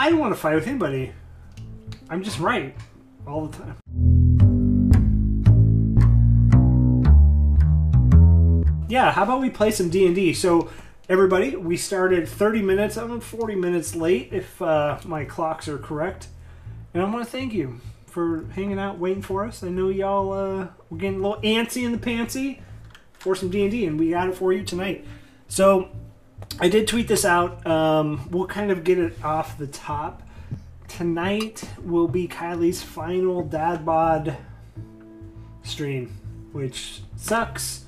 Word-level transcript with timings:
I 0.00 0.08
don't 0.08 0.18
want 0.18 0.34
to 0.34 0.40
fight 0.40 0.54
with 0.54 0.66
anybody. 0.66 1.12
I'm 2.08 2.22
just 2.22 2.38
right 2.38 2.74
all 3.26 3.48
the 3.48 3.58
time. 3.58 3.76
Yeah, 8.88 9.12
how 9.12 9.24
about 9.24 9.42
we 9.42 9.50
play 9.50 9.70
some 9.70 9.90
D 9.90 10.06
and 10.06 10.14
D? 10.14 10.32
So, 10.32 10.70
everybody, 11.10 11.54
we 11.54 11.76
started 11.76 12.26
30 12.26 12.62
minutes. 12.62 12.96
I'm 12.96 13.20
40 13.20 13.56
minutes 13.56 13.94
late, 13.94 14.30
if 14.32 14.62
uh, 14.62 14.98
my 15.04 15.26
clocks 15.26 15.68
are 15.68 15.76
correct. 15.76 16.28
And 16.94 17.02
I 17.02 17.06
want 17.06 17.22
to 17.22 17.30
thank 17.30 17.52
you 17.52 17.82
for 18.06 18.46
hanging 18.54 18.78
out, 18.78 18.98
waiting 18.98 19.20
for 19.20 19.44
us. 19.44 19.62
I 19.62 19.68
know 19.68 19.90
y'all 19.90 20.32
uh, 20.32 20.68
were 20.88 20.96
getting 20.96 21.22
a 21.22 21.28
little 21.28 21.42
antsy 21.42 21.84
in 21.84 21.92
the 21.92 21.98
pantsy 21.98 22.60
for 23.18 23.36
some 23.36 23.50
D 23.50 23.64
and 23.64 23.70
D, 23.70 23.84
and 23.84 24.00
we 24.00 24.08
got 24.08 24.30
it 24.30 24.34
for 24.34 24.50
you 24.50 24.64
tonight. 24.64 25.04
So, 25.48 25.90
I 26.58 26.68
did 26.68 26.88
tweet 26.88 27.08
this 27.08 27.24
out. 27.24 27.66
Um, 27.66 28.28
we'll 28.30 28.46
kind 28.46 28.70
of 28.70 28.84
get 28.84 28.98
it 28.98 29.22
off 29.24 29.56
the 29.56 29.66
top. 29.66 30.22
Tonight 30.88 31.62
will 31.82 32.08
be 32.08 32.26
Kylie's 32.26 32.82
final 32.82 33.42
dad 33.42 33.86
bod 33.86 34.36
stream, 35.62 36.18
which 36.52 37.02
sucks. 37.16 37.84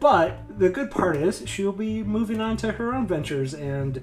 But 0.00 0.58
the 0.58 0.68
good 0.68 0.90
part 0.90 1.16
is 1.16 1.42
she'll 1.46 1.72
be 1.72 2.02
moving 2.02 2.40
on 2.40 2.56
to 2.58 2.72
her 2.72 2.94
own 2.94 3.06
ventures. 3.06 3.54
And 3.54 4.02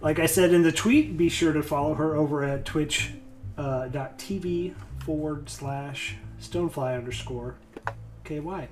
like 0.00 0.18
I 0.18 0.26
said 0.26 0.52
in 0.52 0.62
the 0.62 0.72
tweet, 0.72 1.16
be 1.16 1.28
sure 1.28 1.52
to 1.52 1.62
follow 1.62 1.94
her 1.94 2.14
over 2.14 2.44
at 2.44 2.64
twitch.tv 2.64 3.10
uh, 3.58 4.74
forward 5.04 5.48
slash 5.48 6.16
stonefly 6.40 6.96
underscore 6.96 7.56
KY. 8.24 8.68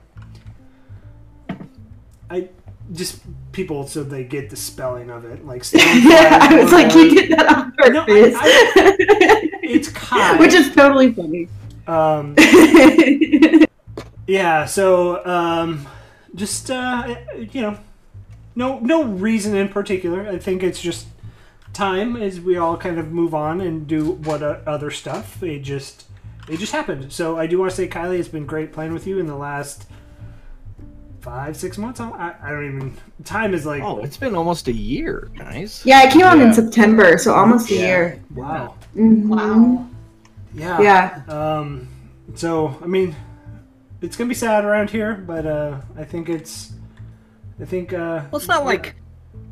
I 2.31 2.49
just 2.93 3.21
people 3.53 3.87
so 3.87 4.03
they 4.03 4.25
get 4.25 4.51
the 4.51 4.57
spelling 4.57 5.11
of 5.11 5.25
it 5.25 5.47
like 5.47 5.65
yeah, 5.73 6.39
I 6.43 6.63
was 6.63 6.73
like 6.73 6.95
you 6.95 7.15
did 7.15 7.31
that 7.33 7.47
on 7.57 7.73
purpose. 7.73 7.93
No, 7.93 8.05
I- 8.09 8.73
I- 8.77 9.51
it's 9.63 9.89
Kai. 9.89 10.37
Which 10.39 10.53
is 10.55 10.75
totally 10.75 11.13
funny. 11.13 11.49
um, 11.87 12.35
yeah 14.27 14.65
so 14.67 15.25
um, 15.27 15.87
just 16.35 16.71
uh, 16.71 17.17
you 17.37 17.61
know 17.61 17.79
no 18.55 18.79
no 18.81 19.05
reason 19.05 19.57
in 19.57 19.69
particular 19.69 20.29
i 20.29 20.37
think 20.39 20.63
it's 20.63 20.81
just 20.81 21.07
time 21.73 22.17
as 22.17 22.39
we 22.41 22.57
all 22.57 22.77
kind 22.77 22.99
of 22.99 23.11
move 23.11 23.35
on 23.35 23.61
and 23.63 23.87
do 23.87 24.13
what 24.13 24.43
uh, 24.43 24.59
other 24.67 24.91
stuff 24.91 25.43
it 25.43 25.61
just 25.61 26.05
it 26.49 26.59
just 26.59 26.73
happened 26.73 27.11
so 27.13 27.39
i 27.39 27.47
do 27.47 27.59
want 27.59 27.71
to 27.71 27.77
say 27.77 27.89
kylie 27.89 28.19
it's 28.19 28.29
been 28.29 28.45
great 28.47 28.71
playing 28.73 28.93
with 28.93 29.07
you 29.07 29.19
in 29.19 29.27
the 29.27 29.35
last 29.37 29.87
five 31.23 31.57
six 31.57 31.79
months 31.79 32.01
i, 32.01 32.35
I 32.43 32.51
don't 32.51 32.67
even 32.67 32.97
time 33.25 33.55
is 33.55 33.65
like 33.65 33.83
Oh, 33.83 34.01
it's 34.03 34.17
been 34.17 34.35
almost 34.35 34.67
a 34.69 34.73
year, 34.73 35.31
guys. 35.39 35.81
yeah, 35.85 36.03
it 36.03 36.13
came 36.13 36.23
out 36.23 36.37
Yeah. 36.39 36.49
in 36.49 36.53
September, 36.55 37.17
so 37.17 37.33
almost 37.33 37.71
a 37.71 37.75
year. 37.75 38.21
wow 38.35 38.75
Mhm. 38.97 39.27
Wow. 39.29 39.87
yeah 40.53 40.81
Yeah. 40.81 41.23
Um, 41.29 41.89
so 42.35 42.77
I 42.83 42.87
mean, 42.87 43.15
it's 44.03 44.17
gonna 44.17 44.29
be 44.29 44.35
sad 44.35 44.65
around 44.65 44.91
here, 44.91 45.15
but 45.15 45.47
uh, 45.47 45.81
I 45.97 46.05
think 46.05 46.29
it's, 46.29 46.73
I 47.61 47.65
think 47.67 47.93
uh, 47.93 48.23
Well, 48.31 48.37
it's 48.41 48.49
not 48.49 48.65
like 48.65 48.97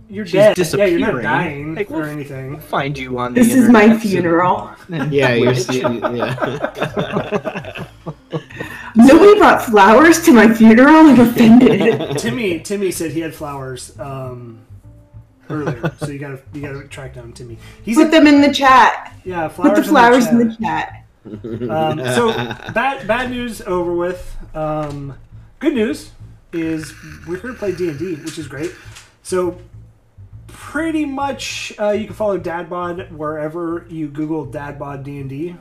you're 0.08 0.26
she's 0.26 0.32
dead. 0.32 0.58
Yeah, 0.58 0.86
you're 0.86 0.98
not 0.98 1.12
disappearing. 1.14 1.22
dying 1.22 1.74
Like, 1.76 1.90
or 1.92 1.98
we'll- 2.00 2.06
anything. 2.10 2.58
find 2.58 2.98
you 2.98 3.16
on 3.18 3.32
the 3.32 3.42
This 3.42 3.54
is 3.54 3.68
my 3.70 3.96
funeral. 3.96 4.70
Yeah, 4.88 5.34
you're 5.34 5.52
yeah. 6.16 7.84
Nobody 8.96 9.38
brought 9.38 9.62
flowers 9.62 10.22
to 10.24 10.32
my 10.32 10.52
funeral. 10.52 11.06
I'm 11.06 11.20
offended. 11.20 12.16
Timmy, 12.18 12.60
Timmy 12.60 12.90
said 12.90 13.12
he 13.12 13.20
had 13.20 13.34
flowers 13.34 13.98
um, 14.00 14.60
earlier, 15.48 15.94
so 15.98 16.08
you 16.08 16.18
gotta 16.18 16.40
you 16.52 16.60
gotta 16.62 16.86
track 16.88 17.14
down 17.14 17.32
Timmy. 17.32 17.58
He's 17.82 17.96
Put 17.96 18.10
them 18.10 18.26
in 18.26 18.40
the 18.40 18.52
chat. 18.52 19.14
yeah 19.24 19.48
flowers. 19.48 19.72
Put 19.72 19.82
the 19.82 19.88
flowers 19.88 20.26
in 20.26 20.40
in 20.40 20.48
the 20.48 20.56
chat. 20.56 21.06
Um, 21.24 21.98
so 21.98 22.32
bad 22.72 23.06
bad 23.06 23.30
news 23.30 23.60
over 23.62 23.94
with. 23.94 24.36
Um, 24.54 25.14
good 25.58 25.74
news 25.74 26.10
is 26.52 26.92
we're 27.26 27.40
here 27.40 27.50
to 27.50 27.56
play 27.56 27.72
D 27.72 27.88
and 27.90 27.98
D, 27.98 28.14
which 28.16 28.38
is 28.38 28.48
great. 28.48 28.72
So 29.22 29.58
pretty 30.48 31.04
much 31.04 31.72
uh, 31.78 31.90
you 31.90 32.06
can 32.06 32.14
follow 32.14 32.38
Dadbod 32.38 33.12
wherever 33.12 33.86
you 33.88 34.08
Google 34.08 34.46
Dadbod 34.46 35.04
D 35.04 35.20
and 35.20 35.30
D. 35.30 35.56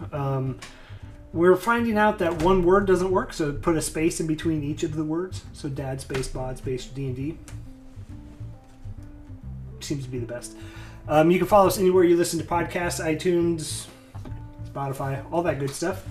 We're 1.31 1.55
finding 1.55 1.97
out 1.97 2.17
that 2.19 2.41
one 2.41 2.63
word 2.63 2.87
doesn't 2.87 3.11
work, 3.11 3.33
so 3.33 3.53
put 3.53 3.75
a 3.75 3.81
space 3.81 4.19
in 4.19 4.25
between 4.25 4.63
each 4.63 4.83
of 4.83 4.95
the 4.95 5.03
words. 5.03 5.45
So 5.53 5.69
Dad 5.69 6.01
space 6.01 6.27
Bod 6.27 6.57
space 6.57 6.85
D 6.85 7.05
and 7.05 7.15
D 7.15 7.37
seems 9.79 10.03
to 10.05 10.09
be 10.09 10.19
the 10.19 10.25
best. 10.25 10.55
Um, 11.07 11.31
you 11.31 11.37
can 11.37 11.47
follow 11.47 11.67
us 11.67 11.79
anywhere 11.79 12.03
you 12.03 12.17
listen 12.17 12.39
to 12.39 12.45
podcasts, 12.45 13.03
iTunes, 13.03 13.87
Spotify, 14.71 15.23
all 15.31 15.41
that 15.43 15.59
good 15.59 15.71
stuff. 15.71 16.03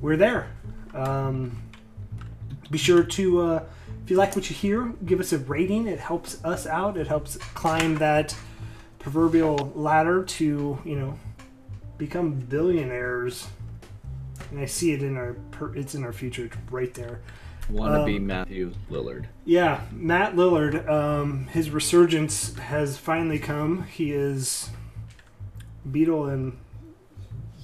We're 0.00 0.16
there. 0.16 0.50
Um, 0.94 1.62
be 2.70 2.78
sure 2.78 3.02
to, 3.02 3.40
uh, 3.40 3.62
if 4.04 4.10
you 4.10 4.16
like 4.16 4.34
what 4.34 4.48
you 4.50 4.56
hear, 4.56 4.92
give 5.04 5.20
us 5.20 5.32
a 5.32 5.38
rating. 5.38 5.86
It 5.86 6.00
helps 6.00 6.42
us 6.44 6.66
out. 6.66 6.96
It 6.96 7.06
helps 7.06 7.36
climb 7.54 7.96
that 7.96 8.34
proverbial 8.98 9.72
ladder 9.74 10.24
to, 10.24 10.78
you 10.84 10.96
know, 10.96 11.18
become 11.98 12.32
billionaires. 12.32 13.46
And 14.50 14.58
I 14.60 14.66
see 14.66 14.92
it 14.92 15.02
in 15.02 15.16
our 15.16 15.36
it's 15.74 15.94
in 15.94 16.04
our 16.04 16.12
future, 16.12 16.50
right 16.70 16.92
there. 16.94 17.20
Want 17.68 17.94
to 17.94 18.04
be 18.04 18.16
Um, 18.16 18.26
Matthew 18.26 18.72
Lillard. 18.90 19.26
Yeah, 19.44 19.82
Matt 19.92 20.34
Lillard, 20.34 20.88
um, 20.88 21.46
his 21.48 21.70
resurgence 21.70 22.56
has 22.58 22.96
finally 22.98 23.38
come. 23.38 23.84
He 23.84 24.10
is 24.10 24.70
Beadle 25.90 26.26
and 26.26 26.56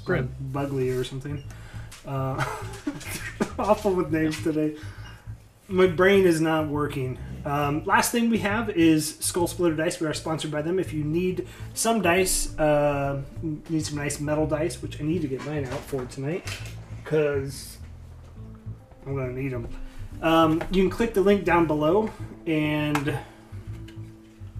Grimm. 0.04 0.32
Bugley 0.40 0.90
or 0.90 1.02
something. 1.02 1.42
Uh, 2.06 2.44
awful 3.58 3.92
with 3.94 4.12
names 4.12 4.40
today. 4.44 4.76
My 5.68 5.88
brain 5.88 6.26
is 6.26 6.40
not 6.40 6.68
working. 6.68 7.18
Um, 7.44 7.84
last 7.84 8.12
thing 8.12 8.30
we 8.30 8.38
have 8.38 8.70
is 8.70 9.18
Skull 9.18 9.48
Splitter 9.48 9.74
Dice. 9.74 10.00
We 10.00 10.06
are 10.06 10.14
sponsored 10.14 10.52
by 10.52 10.62
them. 10.62 10.78
If 10.78 10.92
you 10.92 11.02
need 11.02 11.48
some 11.74 12.02
dice, 12.02 12.56
uh, 12.58 13.22
need 13.42 13.84
some 13.84 13.98
nice 13.98 14.20
metal 14.20 14.46
dice, 14.46 14.80
which 14.80 15.00
I 15.00 15.04
need 15.04 15.22
to 15.22 15.28
get 15.28 15.44
mine 15.44 15.64
out 15.64 15.80
for 15.80 16.04
tonight, 16.06 16.44
because 17.02 17.78
I'm 19.04 19.14
going 19.14 19.34
to 19.34 19.42
need 19.42 19.52
them. 19.52 19.68
Um, 20.22 20.62
you 20.70 20.82
can 20.82 20.90
click 20.90 21.14
the 21.14 21.20
link 21.20 21.44
down 21.44 21.66
below 21.66 22.10
and 22.46 23.18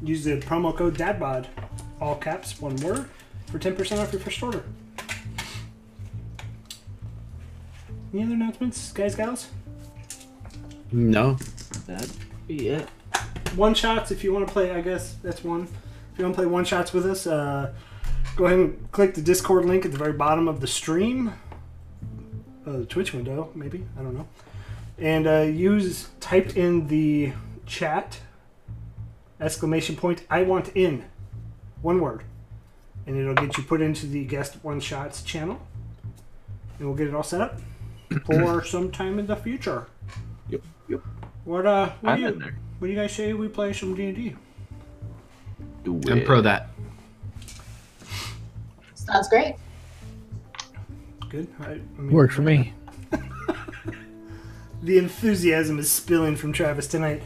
use 0.03 0.25
the 0.25 0.41
promo 0.41 0.77
code 0.77 0.99
DADBOD, 0.99 1.47
all 2.01 2.17
caps, 2.17 2.61
one 2.61 2.77
word, 2.77 3.09
for 3.47 3.61
10% 3.61 3.99
off 3.99 4.13
your 4.13 4.21
first 4.21 4.43
order. 4.43 4.65
Any 8.13 8.25
other 8.25 8.35
announcements, 8.35 8.93
guys, 8.93 9.15
gals? 9.15 9.49
No. 10.93 11.37
That'd 11.87 12.11
be 12.47 12.69
it. 12.69 12.89
One 13.55 13.75
shots, 13.75 14.11
if 14.11 14.23
you 14.23 14.33
want 14.33 14.47
to 14.47 14.53
play, 14.53 14.73
I 14.73 14.81
guess 14.81 15.15
that's 15.23 15.43
one. 15.43 15.63
If 15.63 16.19
you 16.19 16.25
want 16.25 16.37
to 16.37 16.43
play 16.43 16.47
one 16.47 16.65
shots 16.65 16.93
with 16.93 17.07
us, 17.07 17.27
uh, 17.27 17.73
go 18.37 18.47
ahead 18.47 18.59
and 18.59 18.93
click 18.93 19.15
the 19.15 19.23
Discord 19.23 19.65
link 19.65 19.85
at 19.85 19.93
the 19.93 19.99
very 19.99 20.13
bottom 20.13 20.49
of 20.49 20.61
the 20.61 20.67
stream, 20.67 21.33
uh, 22.67 22.79
the 22.79 22.87
Twitch 22.87 23.13
window, 23.13 23.51
maybe 23.55 23.85
I 23.99 24.03
don't 24.03 24.15
know, 24.15 24.29
and 24.99 25.27
uh, 25.27 25.41
use 25.41 26.09
type 26.21 26.57
in 26.57 26.89
the 26.89 27.33
chat 27.65 28.21
exclamation 29.41 29.97
point 29.97 30.23
I 30.31 30.43
want 30.43 30.69
in, 30.75 31.05
one 31.83 32.01
word, 32.01 32.25
and 33.07 33.17
it'll 33.17 33.35
get 33.35 33.57
you 33.57 33.63
put 33.63 33.81
into 33.81 34.07
the 34.07 34.25
guest 34.25 34.59
one 34.63 34.81
shots 34.81 35.23
channel, 35.23 35.61
and 36.79 36.89
we'll 36.89 36.97
get 36.97 37.09
it 37.09 37.15
all 37.15 37.23
set 37.23 37.41
up 37.41 37.61
for 38.27 38.65
sometime 38.65 39.19
in 39.19 39.27
the 39.27 39.37
future. 39.37 39.87
Yep. 40.49 40.63
Yep. 40.89 41.01
What 41.45 41.67
uh? 41.67 41.91
What 42.01 42.11
I'm 42.11 42.17
do 42.17 42.23
you? 42.23 42.29
in 42.29 42.39
there. 42.39 42.59
What 42.79 42.89
do 42.89 42.93
you 42.93 42.99
guys 42.99 43.13
say 43.13 43.33
we 43.33 43.49
play 43.49 43.73
some 43.73 43.95
D 43.95 44.07
and 44.07 44.17
D? 44.17 44.37
Do 45.85 46.01
I'm 46.11 46.25
pro 46.25 46.41
that. 46.43 46.71
Sounds 48.95 49.29
great. 49.29 49.55
Good. 51.29 51.49
I, 51.61 51.65
I 51.65 51.75
mean, 51.99 52.13
Worked 52.13 52.35
for 52.35 52.43
me. 52.43 52.73
The 54.83 54.99
enthusiasm 54.99 55.79
is 55.81 55.91
spilling 55.91 56.37
from 56.37 56.53
Travis 56.53 56.87
tonight. 56.87 57.23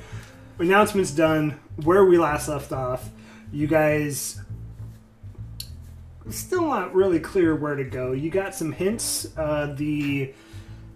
Announcements 0.59 1.11
done. 1.11 1.59
Where 1.83 2.05
we 2.05 2.17
last 2.17 2.49
left 2.49 2.73
off, 2.73 3.11
you 3.53 3.67
guys 3.67 4.41
still 6.31 6.63
not 6.67 6.95
really 6.95 7.19
clear 7.19 7.55
where 7.55 7.75
to 7.75 7.85
go. 7.85 8.13
You 8.13 8.31
got 8.31 8.55
some 8.55 8.73
hints. 8.73 9.27
Uh, 9.37 9.75
the 9.77 10.33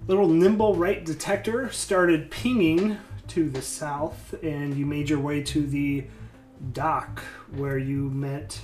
little 0.07 0.29
nimblewright 0.29 1.05
detector 1.05 1.71
started 1.71 2.31
pinging 2.31 2.99
to 3.29 3.49
the 3.49 3.63
south, 3.63 4.35
and 4.43 4.77
you 4.77 4.87
made 4.87 5.09
your 5.09 5.21
way 5.21 5.43
to 5.43 5.67
the 5.67 6.05
dock 6.73 7.23
where 7.57 7.79
you 7.79 8.11
met 8.11 8.61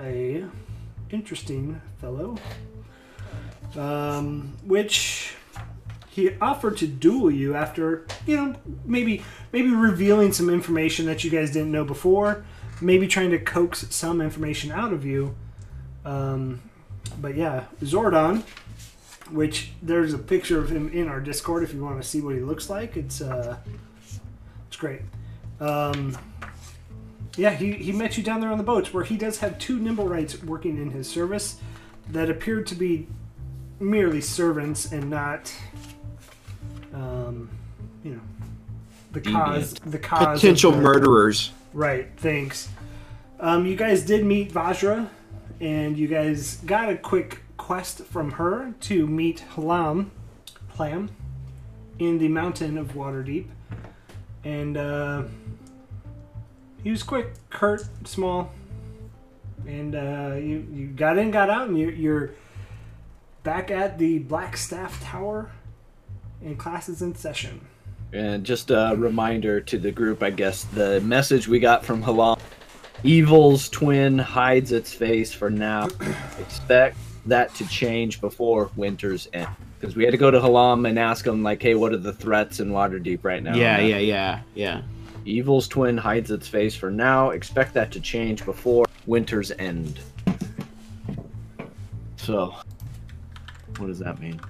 a 0.00 0.44
interesting 1.10 1.80
fellow, 2.00 2.36
um, 3.76 4.56
which 4.64 5.34
he 6.08 6.30
offered 6.40 6.76
to 6.76 6.86
duel 6.86 7.30
you 7.30 7.54
after 7.54 8.06
you 8.26 8.36
know 8.36 8.54
maybe 8.84 9.22
maybe 9.52 9.70
revealing 9.70 10.32
some 10.32 10.50
information 10.50 11.06
that 11.06 11.24
you 11.24 11.30
guys 11.30 11.50
didn't 11.52 11.72
know 11.72 11.84
before 11.84 12.44
maybe 12.82 13.06
trying 13.06 13.30
to 13.30 13.38
coax 13.38 13.86
some 13.90 14.20
information 14.20 14.72
out 14.72 14.92
of 14.92 15.04
you. 15.04 15.34
Um, 16.04 16.60
but 17.20 17.36
yeah, 17.36 17.64
Zordon, 17.82 18.42
which 19.30 19.72
there's 19.82 20.12
a 20.14 20.18
picture 20.18 20.58
of 20.58 20.70
him 20.70 20.90
in 20.92 21.08
our 21.08 21.20
Discord 21.20 21.62
if 21.62 21.72
you 21.72 21.82
want 21.82 22.00
to 22.02 22.06
see 22.06 22.20
what 22.20 22.34
he 22.34 22.40
looks 22.40 22.68
like. 22.68 22.96
It's 22.96 23.20
uh, 23.20 23.56
it's 24.68 24.76
great. 24.76 25.02
Um, 25.60 26.16
yeah, 27.36 27.50
he, 27.50 27.72
he 27.72 27.92
met 27.92 28.18
you 28.18 28.22
down 28.22 28.40
there 28.40 28.50
on 28.50 28.58
the 28.58 28.64
boats 28.64 28.92
where 28.92 29.04
he 29.04 29.16
does 29.16 29.38
have 29.38 29.58
two 29.58 29.78
nimblewrights 29.78 30.44
working 30.44 30.76
in 30.76 30.90
his 30.90 31.08
service 31.08 31.58
that 32.10 32.28
appeared 32.28 32.66
to 32.68 32.74
be 32.74 33.06
merely 33.80 34.20
servants 34.20 34.92
and 34.92 35.08
not, 35.08 35.52
um, 36.92 37.48
you 38.04 38.12
know, 38.14 38.20
the 39.12 39.20
cause. 39.20 39.74
The 39.74 39.98
cause. 39.98 40.40
Potential 40.40 40.72
the- 40.72 40.80
murderers. 40.80 41.52
Right. 41.72 42.08
Thanks. 42.16 42.68
Um, 43.40 43.66
you 43.66 43.76
guys 43.76 44.04
did 44.04 44.24
meet 44.24 44.52
Vajra, 44.52 45.08
and 45.60 45.96
you 45.96 46.06
guys 46.06 46.58
got 46.58 46.90
a 46.90 46.96
quick 46.96 47.41
quest 47.62 48.02
from 48.06 48.32
her 48.32 48.74
to 48.80 49.06
meet 49.06 49.44
Halam, 49.54 50.10
Hlam, 50.70 51.08
in 52.00 52.18
the 52.18 52.26
mountain 52.26 52.76
of 52.76 52.94
Waterdeep, 52.94 53.46
and 54.42 54.76
uh, 54.76 55.22
he 56.82 56.90
was 56.90 57.04
quick, 57.04 57.34
curt, 57.50 57.86
small, 58.04 58.50
and 59.64 59.94
uh, 59.94 60.34
you 60.34 60.66
you 60.72 60.88
got 60.88 61.18
in, 61.18 61.30
got 61.30 61.50
out, 61.50 61.68
and 61.68 61.78
you, 61.78 61.90
you're 61.90 62.30
back 63.44 63.70
at 63.70 63.96
the 63.96 64.18
Blackstaff 64.24 65.00
Tower, 65.00 65.52
and 66.44 66.58
class 66.58 66.88
is 66.88 67.00
in 67.00 67.14
session. 67.14 67.60
And 68.12 68.44
just 68.44 68.72
a 68.72 68.96
reminder 68.98 69.60
to 69.60 69.78
the 69.78 69.92
group, 69.92 70.24
I 70.24 70.30
guess, 70.30 70.64
the 70.64 71.00
message 71.02 71.46
we 71.46 71.60
got 71.60 71.84
from 71.84 72.02
Halam 72.02 72.40
Evil's 73.04 73.68
twin 73.68 74.18
hides 74.18 74.70
its 74.70 74.92
face 74.92 75.32
for 75.32 75.50
now. 75.50 75.88
Expect 76.40 76.96
that 77.26 77.54
to 77.56 77.68
change 77.68 78.20
before 78.20 78.70
winter's 78.76 79.28
end. 79.32 79.48
Because 79.80 79.96
we 79.96 80.04
had 80.04 80.12
to 80.12 80.16
go 80.16 80.30
to 80.30 80.38
Halam 80.38 80.88
and 80.88 80.98
ask 80.98 81.26
him, 81.26 81.42
like, 81.42 81.62
hey, 81.62 81.74
what 81.74 81.92
are 81.92 81.98
the 81.98 82.12
threats 82.12 82.60
in 82.60 82.70
Waterdeep 82.70 83.20
right 83.22 83.42
now? 83.42 83.54
Yeah, 83.54 83.78
yeah, 83.80 83.98
yeah, 83.98 84.40
yeah. 84.54 84.82
Evil's 85.24 85.68
twin 85.68 85.96
hides 85.96 86.30
its 86.30 86.48
face 86.48 86.74
for 86.74 86.90
now. 86.90 87.30
Expect 87.30 87.74
that 87.74 87.90
to 87.92 88.00
change 88.00 88.44
before 88.44 88.86
winter's 89.06 89.50
end. 89.52 90.00
So, 92.16 92.54
what 93.78 93.86
does 93.86 93.98
that 93.98 94.20
mean? 94.20 94.40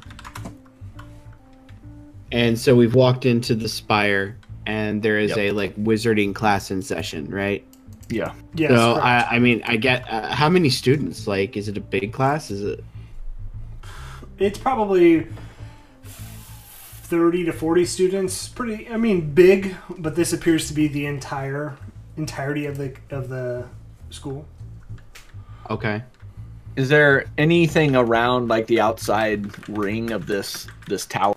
And 2.30 2.58
so 2.58 2.74
we've 2.74 2.94
walked 2.94 3.26
into 3.26 3.54
the 3.54 3.68
spire, 3.68 4.38
and 4.66 5.02
there 5.02 5.18
is 5.18 5.30
Yep. 5.30 5.38
a 5.38 5.50
like 5.52 5.76
wizarding 5.76 6.34
class 6.34 6.70
in 6.70 6.80
session, 6.82 7.30
right? 7.30 7.64
Yeah. 8.08 8.34
Yes. 8.54 8.70
so. 8.70 8.94
I, 8.94 9.36
I 9.36 9.38
mean, 9.38 9.62
I 9.66 9.76
get 9.76 10.08
uh, 10.10 10.34
how 10.34 10.48
many 10.48 10.70
students? 10.70 11.26
Like, 11.26 11.56
is 11.56 11.68
it 11.68 11.76
a 11.76 11.80
big 11.80 12.12
class? 12.12 12.50
Is 12.50 12.62
it? 12.62 12.84
it's 14.38 14.58
probably 14.58 15.26
30 16.02 17.44
to 17.44 17.52
40 17.52 17.84
students 17.84 18.48
pretty 18.48 18.88
i 18.88 18.96
mean 18.96 19.32
big 19.32 19.76
but 19.98 20.16
this 20.16 20.32
appears 20.32 20.66
to 20.66 20.74
be 20.74 20.88
the 20.88 21.06
entire 21.06 21.76
entirety 22.16 22.64
of 22.64 22.76
the 22.78 22.96
of 23.10 23.28
the 23.28 23.64
school 24.10 24.48
Okay. 25.70 26.02
Is 26.76 26.88
there 26.88 27.26
anything 27.38 27.96
around 27.96 28.48
like 28.48 28.66
the 28.66 28.80
outside 28.80 29.68
ring 29.68 30.10
of 30.10 30.26
this 30.26 30.66
this 30.88 31.06
tower, 31.06 31.34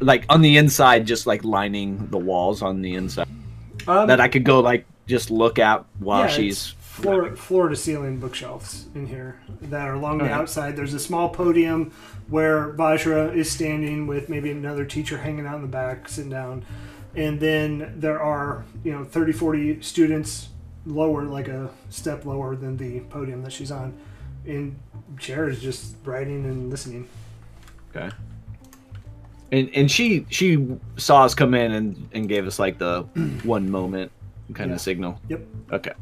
like 0.00 0.24
on 0.28 0.40
the 0.40 0.56
inside, 0.56 1.06
just 1.06 1.26
like 1.26 1.44
lining 1.44 2.08
the 2.08 2.18
walls 2.18 2.62
on 2.62 2.82
the 2.82 2.94
inside 2.94 3.28
um, 3.86 4.08
that 4.08 4.20
I 4.20 4.28
could 4.28 4.44
go 4.44 4.60
like 4.60 4.84
just 5.06 5.30
look 5.30 5.58
at 5.58 5.84
while 5.98 6.22
yeah, 6.22 6.28
she's 6.28 6.74
floor 6.92 7.34
floor 7.34 7.68
to 7.68 7.76
ceiling 7.76 8.18
bookshelves 8.18 8.86
in 8.94 9.06
here 9.06 9.40
that 9.62 9.88
are 9.88 9.94
along 9.94 10.18
the 10.18 10.30
outside. 10.30 10.76
There's 10.76 10.92
a 10.92 11.00
small 11.00 11.30
podium 11.30 11.90
where 12.28 12.72
vajra 12.74 13.34
is 13.34 13.50
standing 13.50 14.06
with 14.06 14.28
maybe 14.28 14.50
another 14.50 14.84
teacher 14.84 15.18
hanging 15.18 15.46
out 15.46 15.56
in 15.56 15.62
the 15.62 15.68
back 15.68 16.08
sitting 16.08 16.30
down. 16.30 16.64
And 17.16 17.40
then 17.40 17.94
there 17.96 18.20
are 18.20 18.64
you 18.84 18.92
know 18.92 19.04
30 19.04 19.32
40 19.32 19.82
students 19.82 20.48
lower 20.84 21.24
like 21.24 21.48
a 21.48 21.70
step 21.88 22.24
lower 22.24 22.56
than 22.56 22.76
the 22.76 23.00
podium 23.00 23.42
that 23.42 23.52
she's 23.52 23.70
on. 23.70 23.98
In 24.44 24.76
chairs 25.18 25.62
just 25.62 25.96
writing 26.04 26.44
and 26.44 26.68
listening. 26.68 27.08
Okay. 27.94 28.14
And 29.50 29.70
and 29.74 29.90
she 29.90 30.26
she 30.28 30.76
saw 30.96 31.24
us 31.24 31.34
come 31.34 31.54
in 31.54 31.72
and 31.72 32.08
and 32.12 32.28
gave 32.28 32.46
us 32.46 32.58
like 32.58 32.76
the 32.76 33.02
one 33.44 33.70
moment 33.70 34.12
kind 34.52 34.70
Yeah. 34.70 34.74
of 34.76 34.80
signal. 34.80 35.20
Yep. 35.28 35.46
Okay. 35.72 35.92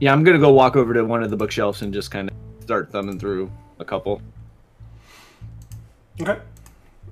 Yeah, 0.00 0.12
I'm 0.12 0.24
gonna 0.24 0.38
go 0.38 0.52
walk 0.52 0.76
over 0.76 0.92
to 0.94 1.04
one 1.04 1.22
of 1.22 1.30
the 1.30 1.36
bookshelves 1.36 1.82
and 1.82 1.92
just 1.92 2.10
kind 2.10 2.28
of 2.30 2.36
start 2.62 2.90
thumbing 2.90 3.18
through 3.18 3.50
a 3.78 3.84
couple. 3.84 4.20
okay 6.20 6.38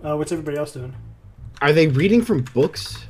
uh, 0.04 0.16
what's 0.16 0.32
everybody 0.32 0.56
else 0.56 0.72
doing 0.72 0.94
Are 1.60 1.72
they 1.72 1.86
reading 1.88 2.22
from 2.22 2.42
books? 2.54 3.04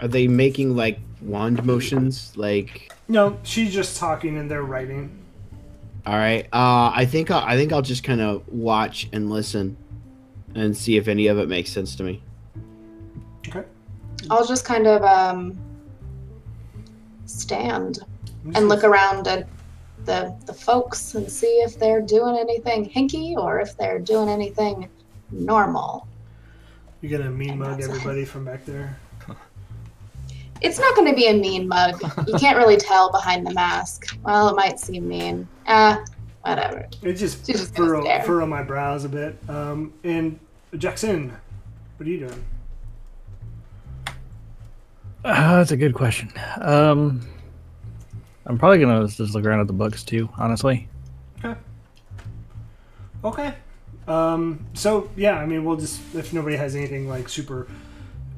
Are 0.00 0.08
they 0.08 0.26
making 0.28 0.76
like 0.76 0.98
wand 1.20 1.64
motions? 1.64 2.32
Like, 2.36 2.92
no 3.08 3.38
she's 3.42 3.72
just 3.72 3.98
talking 3.98 4.38
and 4.38 4.50
they're 4.50 4.62
writing 4.62 5.18
all 6.04 6.14
right. 6.16 6.46
Uh, 6.52 6.90
I 6.92 7.04
think 7.06 7.30
I'll, 7.30 7.44
I 7.46 7.54
think 7.56 7.72
I'll 7.72 7.80
just 7.80 8.02
kind 8.02 8.20
of 8.20 8.42
watch 8.48 9.08
and 9.12 9.30
listen, 9.30 9.76
and 10.56 10.76
see 10.76 10.96
if 10.96 11.06
any 11.06 11.28
of 11.28 11.38
it 11.38 11.48
makes 11.48 11.70
sense 11.70 11.94
to 11.96 12.02
me. 12.02 12.20
okay 13.46 13.62
I'll 14.28 14.44
just 14.46 14.64
kind 14.64 14.86
of 14.88 15.02
um, 15.04 15.56
stand 17.42 17.98
and 18.54 18.68
look 18.68 18.84
around 18.84 19.26
at 19.28 19.46
the 20.04 20.34
the 20.46 20.52
folks 20.54 21.14
and 21.14 21.30
see 21.30 21.54
if 21.66 21.78
they're 21.78 22.00
doing 22.02 22.36
anything 22.38 22.88
hinky 22.90 23.34
or 23.36 23.60
if 23.60 23.76
they're 23.76 23.98
doing 24.00 24.28
anything 24.28 24.88
normal. 25.30 26.06
you're 27.00 27.16
gonna 27.18 27.30
mean 27.30 27.50
And 27.50 27.58
mug 27.60 27.70
that's 27.78 27.86
it. 27.86 27.90
everybody 27.90 28.24
from 28.24 28.44
back 28.44 28.64
there 28.66 28.96
It's 30.60 30.78
not 30.78 30.94
to 30.96 31.14
be 31.14 31.26
a 31.26 31.34
mean 31.34 31.66
mug. 31.66 32.00
You 32.28 32.34
can't 32.38 32.56
really 32.56 32.76
tell 32.76 33.10
behind 33.10 33.44
the 33.44 33.52
mask. 33.52 34.16
Well, 34.22 34.48
it 34.48 34.54
might 34.54 34.78
seem 34.78 35.08
mean. 35.08 35.48
Ah, 35.66 36.04
whatever. 36.42 36.86
It 37.02 37.14
just 37.14 37.44
just 37.44 37.74
furrow, 37.74 38.04
furrow 38.22 38.46
my 38.46 38.62
brows 38.62 39.04
a 39.04 39.08
bit. 39.08 39.36
Um, 39.48 39.92
and 40.04 40.38
Jackson, 40.78 41.32
what 41.96 42.06
are 42.06 42.10
you 42.10 42.20
doing? 42.28 42.44
Uh, 45.24 45.56
that's 45.58 45.70
a 45.70 45.76
good 45.76 45.94
question. 45.94 46.32
Um, 46.60 47.20
I'm 48.46 48.58
probably 48.58 48.80
gonna 48.80 49.06
just 49.06 49.34
look 49.34 49.44
around 49.44 49.60
at 49.60 49.66
the 49.68 49.72
books 49.72 50.02
too. 50.02 50.28
Honestly, 50.36 50.88
Okay. 51.44 51.58
Okay. 53.24 53.54
Um, 54.08 54.64
so 54.74 55.08
yeah, 55.16 55.38
I 55.38 55.46
mean, 55.46 55.64
we'll 55.64 55.76
just 55.76 56.00
if 56.14 56.32
nobody 56.32 56.56
has 56.56 56.74
anything 56.74 57.08
like 57.08 57.28
super 57.28 57.68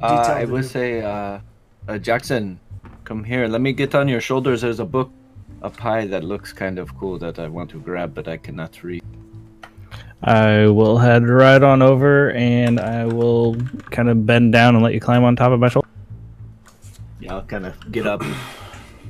Uh, 0.02 0.18
detailed. 0.18 0.38
I 0.38 0.44
would 0.44 0.64
say, 0.66 1.00
uh, 1.00 1.38
uh, 1.88 1.98
Jackson, 1.98 2.60
come 3.04 3.24
here. 3.24 3.46
Let 3.48 3.62
me 3.62 3.72
get 3.72 3.94
on 3.94 4.08
your 4.08 4.20
shoulders. 4.20 4.60
There's 4.60 4.80
a 4.80 4.84
book 4.84 5.10
up 5.62 5.76
high 5.78 6.06
that 6.08 6.22
looks 6.24 6.52
kind 6.52 6.78
of 6.78 6.94
cool 6.98 7.18
that 7.18 7.38
I 7.38 7.48
want 7.48 7.70
to 7.70 7.80
grab, 7.80 8.12
but 8.14 8.28
I 8.28 8.36
cannot 8.36 8.82
read. 8.82 9.02
I 10.22 10.66
will 10.66 10.98
head 10.98 11.26
right 11.28 11.62
on 11.62 11.80
over 11.80 12.32
and 12.32 12.78
I 12.80 13.06
will 13.06 13.56
kind 13.90 14.08
of 14.10 14.26
bend 14.26 14.52
down 14.52 14.74
and 14.74 14.84
let 14.84 14.92
you 14.92 15.00
climb 15.00 15.24
on 15.24 15.36
top 15.36 15.52
of 15.52 15.60
my 15.60 15.68
shoulder. 15.68 15.88
Yeah, 17.24 17.36
I'll 17.36 17.42
kind 17.42 17.64
of 17.64 17.90
get 17.90 18.06
up, 18.06 18.22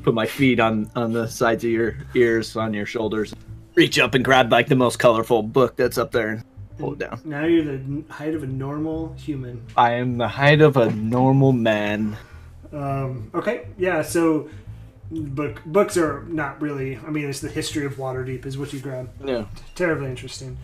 put 0.04 0.14
my 0.14 0.26
feet 0.26 0.61
on 0.61 0.90
on 0.94 1.12
the 1.12 1.26
sides 1.26 1.64
of 1.64 1.71
your 1.71 1.97
ears, 2.14 2.56
on 2.56 2.73
your 2.73 2.87
shoulders, 2.87 3.35
reach 3.75 3.99
up 3.99 4.14
and 4.14 4.25
grab 4.25 4.52
like 4.52 4.68
the 4.68 4.76
most 4.76 4.99
colorful 4.99 5.42
book 5.42 5.76
that's 5.76 5.99
up 5.99 6.12
there 6.12 6.28
and 6.28 6.44
pull 6.78 6.92
it 6.92 7.00
down. 7.00 7.21
Now 7.25 7.44
you're 7.44 7.64
the 7.64 8.04
height 8.11 8.35
of 8.35 8.44
a 8.44 8.47
normal 8.47 9.14
human. 9.14 9.66
I 9.76 9.94
am 9.94 10.16
the 10.16 10.28
height 10.28 10.61
of 10.61 10.76
a 10.76 10.90
normal 10.90 11.52
man. 11.52 12.16
Um, 12.73 13.30
okay, 13.35 13.66
yeah. 13.78 14.02
So 14.02 14.49
book 15.11 15.61
books 15.66 15.97
are 15.97 16.23
not 16.25 16.62
really. 16.62 16.97
I 16.99 17.11
mean, 17.11 17.28
it's 17.28 17.40
the 17.40 17.49
history 17.49 17.85
of 17.85 17.94
Waterdeep 17.97 18.47
is 18.47 18.56
what 18.56 18.73
you 18.73 18.78
grab. 18.78 19.11
Yeah. 19.25 19.47
terribly 19.75 20.09
interesting. 20.09 20.56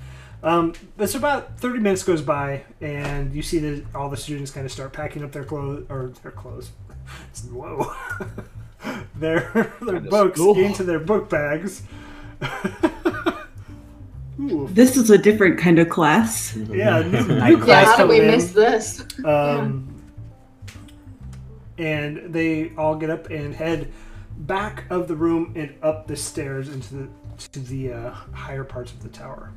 Um, 0.43 0.73
it's 0.99 1.15
about 1.15 1.59
30 1.59 1.81
minutes 1.81 2.03
goes 2.03 2.23
by, 2.23 2.63
and 2.81 3.35
you 3.35 3.43
see 3.43 3.59
that 3.59 3.85
all 3.95 4.09
the 4.09 4.17
students 4.17 4.51
kind 4.51 4.65
of 4.65 4.73
start 4.73 4.93
packing 4.93 5.23
up 5.23 5.33
their 5.33 5.45
clothes, 5.45 5.85
or 5.91 6.13
their 6.23 6.33
clothes. 6.33 6.71
It's, 7.31 7.43
whoa. 7.45 7.93
their 9.17 9.51
their 9.53 9.65
Kinda 10.01 10.01
books 10.11 10.39
school. 10.41 10.59
into 10.59 10.85
their 10.85 10.99
book 11.01 11.29
bags. 11.31 11.83
Ooh, 14.41 14.69
This 14.73 14.97
is 14.97 15.11
a 15.11 15.19
different 15.19 15.59
kind 15.59 15.79
of 15.79 15.89
class. 15.91 16.57
yeah, 16.57 17.03
new, 17.03 17.21
new 17.23 17.65
Yeah, 17.67 17.85
how 17.85 17.97
do 17.99 18.07
we 18.09 18.17
coming 18.17 18.23
in. 18.23 18.27
miss 18.29 18.53
this? 18.53 19.05
Um, 19.25 19.87
and 21.79 22.33
they 22.33 22.73
all 22.77 22.95
get 22.97 23.11
up 23.11 23.29
and 23.31 23.55
head 23.55 23.93
back 24.39 24.85
of 24.91 25.09
the 25.09 25.15
room 25.17 25.53
and 25.57 25.75
up 25.83 26.07
the 26.07 26.17
stairs 26.17 26.69
into 26.71 26.95
the 26.95 27.09
to 27.53 27.61
the 27.61 27.93
uh, 27.93 28.11
higher 28.33 28.65
parts 28.65 28.93
of 28.93 29.03
the 29.03 29.09
tower. 29.09 29.51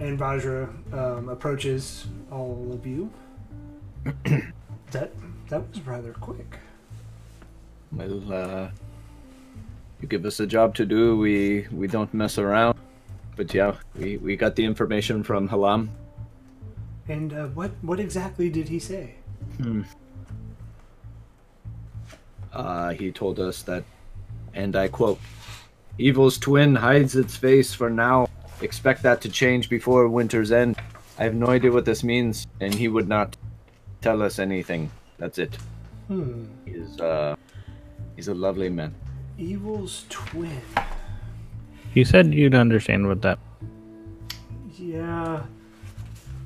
And 0.00 0.18
Vajra 0.18 0.68
um, 0.92 1.28
approaches 1.28 2.06
all 2.30 2.70
of 2.72 2.84
you. 2.86 3.10
that 4.90 5.12
that 5.52 5.68
was 5.68 5.86
rather 5.86 6.14
quick. 6.14 6.58
Well, 7.92 8.32
uh, 8.32 8.68
you 10.00 10.08
give 10.08 10.24
us 10.24 10.40
a 10.40 10.46
job 10.46 10.74
to 10.76 10.86
do, 10.86 11.18
we 11.18 11.68
we 11.70 11.86
don't 11.86 12.12
mess 12.14 12.38
around. 12.38 12.78
But 13.36 13.52
yeah, 13.52 13.76
we 13.94 14.16
we 14.16 14.34
got 14.34 14.56
the 14.56 14.64
information 14.64 15.22
from 15.22 15.50
Halam. 15.50 15.88
And 17.06 17.34
uh, 17.34 17.46
what 17.48 17.70
what 17.82 18.00
exactly 18.00 18.48
did 18.48 18.68
he 18.70 18.78
say? 18.78 19.14
Uh, 22.52 22.90
he 22.92 23.12
told 23.12 23.38
us 23.38 23.62
that, 23.62 23.84
and 24.54 24.74
I 24.74 24.88
quote, 24.88 25.20
"Evil's 25.98 26.38
twin 26.38 26.74
hides 26.74 27.14
its 27.14 27.36
face 27.36 27.74
for 27.74 27.90
now. 27.90 28.28
Expect 28.62 29.02
that 29.02 29.20
to 29.20 29.28
change 29.28 29.68
before 29.68 30.08
winter's 30.08 30.50
end. 30.50 30.76
I 31.18 31.24
have 31.24 31.34
no 31.34 31.48
idea 31.48 31.72
what 31.72 31.84
this 31.84 32.02
means, 32.02 32.46
and 32.60 32.72
he 32.72 32.88
would 32.88 33.08
not 33.08 33.36
tell 34.00 34.22
us 34.22 34.38
anything. 34.38 34.90
That's 35.22 35.38
it. 35.38 35.54
Hmm. 36.08 36.46
He's 36.66 36.98
uh, 37.00 37.36
he's 38.16 38.26
a 38.26 38.34
lovely 38.34 38.68
man. 38.68 38.92
Evil's 39.38 40.04
twin. 40.08 40.60
You 41.94 42.04
said 42.04 42.34
you'd 42.34 42.56
understand 42.56 43.06
what 43.06 43.22
that. 43.22 43.38
Yeah. 44.76 45.44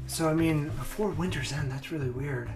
So 0.06 0.28
I 0.28 0.34
mean, 0.34 0.68
before 0.76 1.08
winter's 1.08 1.52
end, 1.54 1.72
that's 1.72 1.90
really 1.90 2.10
weird. 2.10 2.50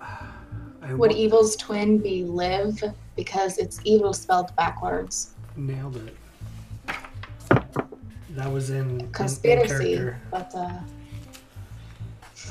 I 0.00 0.92
Would 0.94 1.10
wa- 1.12 1.16
evil's 1.16 1.56
twin 1.56 1.98
be 1.98 2.24
live? 2.24 2.82
Because 3.16 3.58
it's 3.58 3.80
evil 3.84 4.12
spelled 4.12 4.54
backwards. 4.56 5.34
nailed 5.56 5.96
it. 5.96 6.16
That 8.34 8.52
was 8.52 8.70
in, 8.70 8.78
in, 8.78 9.00
in 9.00 9.12
Conspiracy. 9.12 10.10
But 10.30 10.52
uh, 10.54 10.70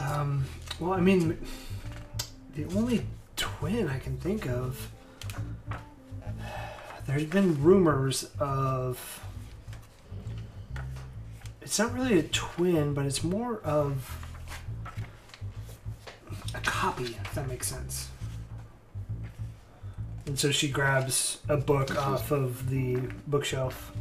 Um, 0.02 0.46
well, 0.80 0.94
I 0.94 1.02
mean, 1.02 1.38
the 2.56 2.66
only 2.76 3.06
twin 3.36 3.90
I 3.90 4.00
can 4.00 4.18
think 4.18 4.48
of. 4.48 4.90
There's 7.06 7.26
been 7.26 7.62
rumors 7.62 8.30
of. 8.40 9.20
It's 11.62 11.78
not 11.78 11.94
really 11.94 12.18
a 12.20 12.24
twin, 12.24 12.94
but 12.94 13.06
it's 13.06 13.24
more 13.24 13.60
of 13.60 14.26
a 16.56 16.60
copy, 16.62 17.18
if 17.24 17.34
that 17.36 17.48
makes 17.48 17.68
sense. 17.68 18.10
And 20.26 20.40
so 20.40 20.52
she 20.52 20.70
grabs 20.70 21.40
a 21.50 21.58
book 21.58 21.98
off 21.98 22.32
of 22.32 22.70
the 22.70 22.96
bookshelf. 23.28 23.92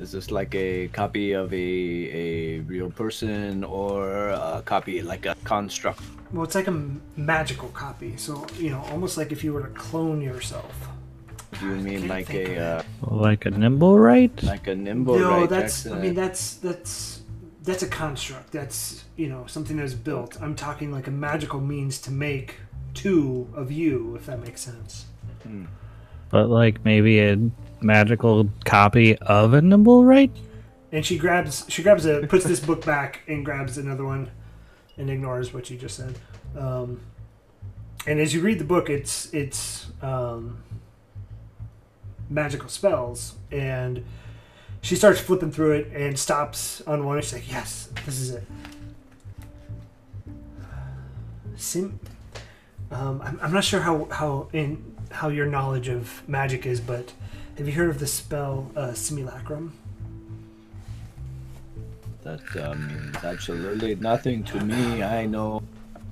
Is 0.00 0.12
this 0.12 0.30
like 0.30 0.54
a 0.54 0.88
copy 0.88 1.32
of 1.32 1.52
a 1.52 1.56
a 1.56 2.60
real 2.60 2.90
person 2.90 3.62
or 3.64 4.28
a 4.30 4.62
copy 4.64 5.02
like 5.02 5.26
a 5.26 5.36
construct? 5.44 6.00
Well, 6.32 6.44
it's 6.44 6.54
like 6.54 6.66
a 6.68 6.84
magical 7.16 7.68
copy, 7.68 8.16
so 8.16 8.46
you 8.58 8.70
know, 8.70 8.82
almost 8.90 9.16
like 9.16 9.32
if 9.32 9.44
you 9.44 9.52
were 9.52 9.62
to 9.62 9.74
clone 9.74 10.20
yourself. 10.20 10.74
Do 11.60 11.66
you 11.68 11.76
mean 11.76 12.08
like 12.08 12.30
a 12.34 12.58
uh, 12.58 12.82
Like 13.02 13.44
a 13.46 13.50
nimble, 13.50 13.98
right? 13.98 14.32
like 14.42 14.66
a 14.66 14.74
nimble? 14.74 15.18
no, 15.18 15.40
right, 15.40 15.48
that's. 15.48 15.84
Jackson? 15.84 15.92
I 15.92 16.00
mean, 16.00 16.14
that's 16.14 16.54
that's 16.54 17.20
that's 17.62 17.82
a 17.82 17.88
construct. 17.88 18.50
That's 18.52 19.04
you 19.16 19.28
know 19.28 19.44
something 19.46 19.76
that's 19.76 19.94
built. 19.94 20.40
I'm 20.40 20.54
talking 20.54 20.90
like 20.90 21.06
a 21.06 21.10
magical 21.10 21.60
means 21.60 22.00
to 22.02 22.10
make 22.10 22.56
two 22.94 23.48
of 23.54 23.70
you, 23.70 24.16
if 24.16 24.26
that 24.26 24.40
makes 24.40 24.62
sense. 24.62 25.06
But 26.30 26.48
like 26.48 26.84
maybe 26.84 27.20
a 27.20 27.36
magical 27.82 28.48
copy 28.64 29.16
of 29.18 29.54
a 29.54 29.62
nimble, 29.62 30.04
right? 30.04 30.30
And 30.90 31.04
she 31.04 31.18
grabs 31.18 31.64
she 31.68 31.82
grabs 31.82 32.04
a 32.06 32.26
puts 32.26 32.44
this 32.44 32.60
book 32.60 32.84
back 32.84 33.20
and 33.26 33.44
grabs 33.44 33.78
another 33.78 34.04
one, 34.04 34.30
and 34.96 35.10
ignores 35.10 35.52
what 35.54 35.70
you 35.70 35.78
just 35.78 35.96
said. 35.96 36.18
Um, 36.56 37.00
and 38.06 38.20
as 38.20 38.34
you 38.34 38.40
read 38.40 38.58
the 38.58 38.64
book, 38.64 38.90
it's 38.90 39.32
it's 39.32 39.86
um, 40.02 40.62
magical 42.28 42.68
spells, 42.68 43.36
and 43.50 44.04
she 44.80 44.96
starts 44.96 45.20
flipping 45.20 45.50
through 45.50 45.72
it 45.72 45.92
and 45.94 46.18
stops 46.18 46.82
on 46.82 47.04
one. 47.04 47.16
And 47.16 47.24
she's 47.24 47.34
like, 47.34 47.50
"Yes, 47.50 47.88
this 48.04 48.18
is 48.18 48.30
it." 48.32 48.44
Sim, 51.56 52.00
um, 52.90 53.22
I'm, 53.22 53.38
I'm 53.42 53.52
not 53.52 53.64
sure 53.64 53.80
how 53.80 54.08
how 54.10 54.48
in 54.52 54.94
how 55.10 55.28
your 55.28 55.46
knowledge 55.46 55.88
of 55.88 56.26
magic 56.28 56.66
is, 56.66 56.80
but 56.80 57.12
have 57.56 57.66
you 57.66 57.72
heard 57.72 57.90
of 57.90 57.98
the 57.98 58.06
spell 58.06 58.70
uh, 58.76 58.92
simulacrum? 58.94 59.72
That 62.22 62.40
uh, 62.56 62.74
means 62.74 63.16
absolutely 63.24 63.94
nothing 63.96 64.44
to 64.44 64.60
me. 64.64 65.02
I 65.02 65.26
know 65.26 65.62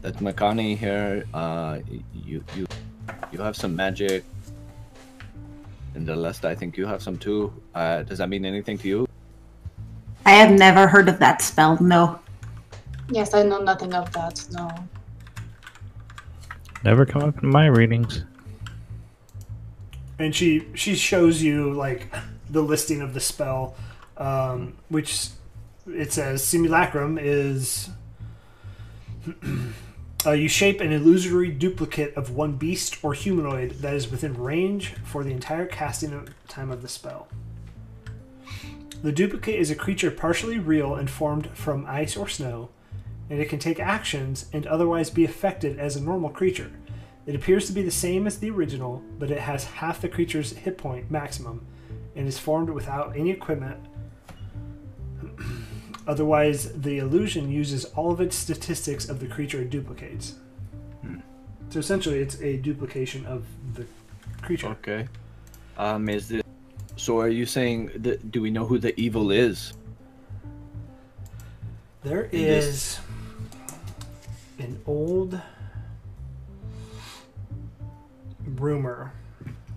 that 0.02 0.16
Makani 0.16 0.76
here, 0.76 1.24
uh, 1.32 1.78
you 2.12 2.42
you 2.56 2.66
you 3.32 3.40
have 3.40 3.56
some 3.56 3.76
magic, 3.76 4.24
and 5.94 6.06
the 6.06 6.16
rest 6.16 6.44
I 6.44 6.54
think 6.54 6.76
you 6.76 6.86
have 6.86 7.02
some 7.02 7.16
too. 7.16 7.52
Uh, 7.74 8.02
does 8.02 8.18
that 8.18 8.28
mean 8.28 8.44
anything 8.44 8.76
to 8.78 8.88
you? 8.88 9.06
I 10.26 10.32
have 10.32 10.50
never 10.50 10.86
heard 10.86 11.08
of 11.08 11.18
that 11.20 11.42
spell, 11.42 11.80
no. 11.82 12.18
yes, 13.10 13.34
I 13.34 13.42
know 13.42 13.60
nothing 13.60 13.94
of 13.94 14.12
that. 14.12 14.44
No. 14.52 14.70
Never 16.84 17.06
come 17.06 17.22
up 17.22 17.42
in 17.42 17.48
my 17.48 17.66
readings. 17.66 18.24
And 20.20 20.34
she 20.34 20.66
she 20.74 20.94
shows 20.94 21.42
you 21.42 21.72
like 21.72 22.12
the 22.48 22.62
listing 22.62 23.00
of 23.00 23.14
the 23.14 23.20
spell 23.20 23.74
um, 24.16 24.74
which 24.88 25.28
it 25.86 26.12
says 26.12 26.44
simulacrum 26.44 27.18
is 27.18 27.90
uh, 30.26 30.32
you 30.32 30.48
shape 30.48 30.80
an 30.80 30.92
illusory 30.92 31.50
duplicate 31.50 32.14
of 32.14 32.30
one 32.30 32.52
beast 32.52 33.02
or 33.02 33.14
humanoid 33.14 33.72
that 33.80 33.94
is 33.94 34.10
within 34.10 34.34
range 34.34 34.94
for 35.04 35.24
the 35.24 35.30
entire 35.30 35.66
casting 35.66 36.28
time 36.48 36.70
of 36.70 36.82
the 36.82 36.88
spell. 36.88 37.28
The 39.02 39.12
duplicate 39.12 39.58
is 39.58 39.70
a 39.70 39.74
creature 39.74 40.10
partially 40.10 40.58
real 40.58 40.94
and 40.94 41.08
formed 41.08 41.48
from 41.56 41.86
ice 41.86 42.16
or 42.16 42.28
snow 42.28 42.68
and 43.30 43.40
it 43.40 43.48
can 43.48 43.58
take 43.58 43.80
actions 43.80 44.46
and 44.52 44.66
otherwise 44.66 45.08
be 45.08 45.24
affected 45.24 45.78
as 45.78 45.96
a 45.96 46.02
normal 46.02 46.30
creature 46.30 46.70
it 47.26 47.34
appears 47.34 47.66
to 47.66 47.72
be 47.72 47.82
the 47.82 47.90
same 47.90 48.26
as 48.26 48.38
the 48.38 48.50
original, 48.50 49.02
but 49.18 49.30
it 49.30 49.40
has 49.40 49.64
half 49.64 50.00
the 50.00 50.08
creature's 50.08 50.52
hit 50.52 50.78
point 50.78 51.10
maximum 51.10 51.66
and 52.16 52.26
is 52.26 52.38
formed 52.38 52.70
without 52.70 53.16
any 53.16 53.30
equipment. 53.30 53.78
Otherwise, 56.06 56.72
the 56.80 56.98
illusion 56.98 57.50
uses 57.50 57.84
all 57.84 58.10
of 58.10 58.20
its 58.20 58.34
statistics 58.34 59.08
of 59.08 59.20
the 59.20 59.26
creature 59.26 59.60
it 59.60 59.70
duplicates. 59.70 60.34
So 61.70 61.78
essentially, 61.78 62.18
it's 62.18 62.40
a 62.40 62.56
duplication 62.56 63.24
of 63.26 63.44
the 63.74 63.86
creature. 64.42 64.66
Okay. 64.68 65.06
Um, 65.78 66.08
is 66.08 66.26
this? 66.26 66.42
So 66.96 67.20
are 67.20 67.28
you 67.28 67.46
saying 67.46 67.92
that? 67.96 68.32
Do 68.32 68.42
we 68.42 68.50
know 68.50 68.66
who 68.66 68.78
the 68.78 68.98
evil 69.00 69.30
is? 69.30 69.72
There 72.02 72.28
is 72.32 72.98
an 74.58 74.80
old 74.84 75.40
rumor 78.44 79.12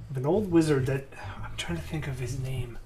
of 0.10 0.17
an 0.17 0.25
old 0.25 0.51
wizard 0.51 0.86
that 0.88 1.05
I'm 1.43 1.55
trying 1.58 1.77
to 1.77 1.84
think 1.84 2.08
of 2.08 2.20
his 2.20 2.39
name. 2.39 2.77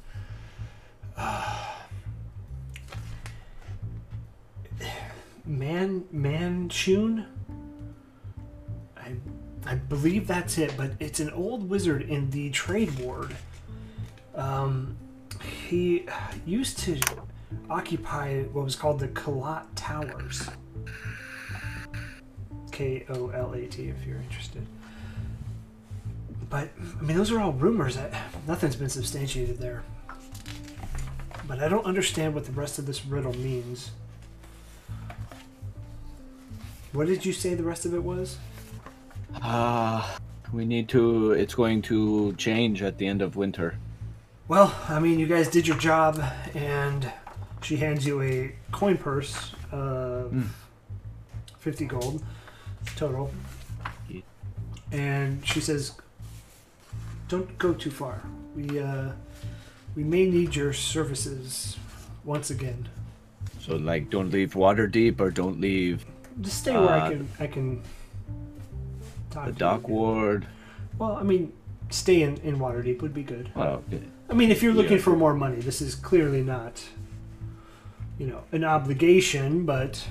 Man 5.45 6.03
Manshoon? 6.13 7.25
I 8.97 9.13
I 9.65 9.75
believe 9.75 10.27
that's 10.27 10.57
it, 10.57 10.73
but 10.77 10.91
it's 10.99 11.19
an 11.19 11.29
old 11.31 11.69
wizard 11.69 12.03
in 12.03 12.29
the 12.29 12.49
trade 12.51 12.97
ward. 12.99 13.35
Um, 14.35 14.97
he 15.43 16.05
used 16.45 16.79
to 16.79 16.99
occupy 17.69 18.43
what 18.43 18.63
was 18.63 18.75
called 18.75 18.99
the 18.99 19.07
Kolat 19.09 19.65
Towers. 19.75 20.49
K 22.71 23.05
O 23.09 23.29
L 23.29 23.53
A 23.53 23.65
T, 23.65 23.89
if 23.89 24.05
you're 24.05 24.19
interested. 24.19 24.65
But 26.49 26.69
I 26.99 27.03
mean, 27.03 27.17
those 27.17 27.31
are 27.31 27.39
all 27.39 27.51
rumors. 27.51 27.95
That 27.95 28.13
nothing's 28.47 28.75
been 28.75 28.89
substantiated 28.89 29.59
there. 29.59 29.83
But 31.47 31.59
I 31.59 31.67
don't 31.67 31.85
understand 31.85 32.33
what 32.35 32.45
the 32.45 32.51
rest 32.51 32.79
of 32.79 32.85
this 32.85 33.05
riddle 33.05 33.33
means. 33.33 33.91
What 36.93 37.07
did 37.07 37.25
you 37.25 37.33
say 37.33 37.53
the 37.53 37.63
rest 37.63 37.85
of 37.85 37.93
it 37.93 38.03
was? 38.03 38.37
Ah, 39.41 40.17
we 40.53 40.65
need 40.65 40.89
to. 40.89 41.31
It's 41.33 41.53
going 41.53 41.81
to 41.83 42.33
change 42.33 42.81
at 42.81 42.97
the 42.97 43.07
end 43.07 43.21
of 43.21 43.35
winter. 43.35 43.77
Well, 44.47 44.73
I 44.87 44.99
mean, 44.99 45.19
you 45.19 45.27
guys 45.27 45.49
did 45.49 45.67
your 45.67 45.77
job, 45.77 46.23
and 46.55 47.11
she 47.61 47.75
hands 47.77 48.05
you 48.05 48.21
a 48.21 48.55
coin 48.71 48.97
purse 48.97 49.53
of 49.71 50.33
50 51.59 51.85
gold 51.85 52.23
total. 52.95 53.31
And 54.91 55.45
she 55.45 55.59
says, 55.59 55.97
Don't 57.27 57.57
go 57.57 57.73
too 57.73 57.91
far. 57.91 58.21
We, 58.55 58.79
uh, 58.79 59.11
we 59.95 60.03
may 60.03 60.25
need 60.29 60.55
your 60.55 60.73
services 60.73 61.77
once 62.23 62.49
again. 62.49 62.87
So 63.59 63.75
like, 63.75 64.09
don't 64.09 64.31
leave 64.31 64.53
Waterdeep 64.53 65.19
or 65.19 65.29
don't 65.29 65.59
leave. 65.59 66.05
Just 66.41 66.59
stay 66.59 66.71
where 66.73 66.89
I 66.89 66.99
Uh, 66.99 67.09
can, 67.09 67.29
I 67.39 67.47
can 67.47 67.81
talk 69.29 69.45
The 69.47 69.51
dock 69.53 69.87
ward. 69.89 70.47
Well, 70.97 71.13
I 71.17 71.23
mean, 71.23 71.51
stay 71.89 72.21
in, 72.21 72.37
in 72.37 72.57
Waterdeep 72.59 73.01
would 73.01 73.13
be 73.13 73.23
good. 73.23 73.51
Oh, 73.55 73.81
okay. 73.93 74.01
I 74.29 74.33
mean, 74.33 74.51
if 74.51 74.63
you're 74.63 74.73
looking 74.73 74.97
Yeah. 74.97 75.03
for 75.03 75.15
more 75.15 75.33
money, 75.33 75.57
this 75.57 75.81
is 75.81 75.95
clearly 75.95 76.43
not, 76.43 76.83
you 78.17 78.27
know, 78.27 78.43
an 78.51 78.63
obligation, 78.63 79.65
but 79.65 80.05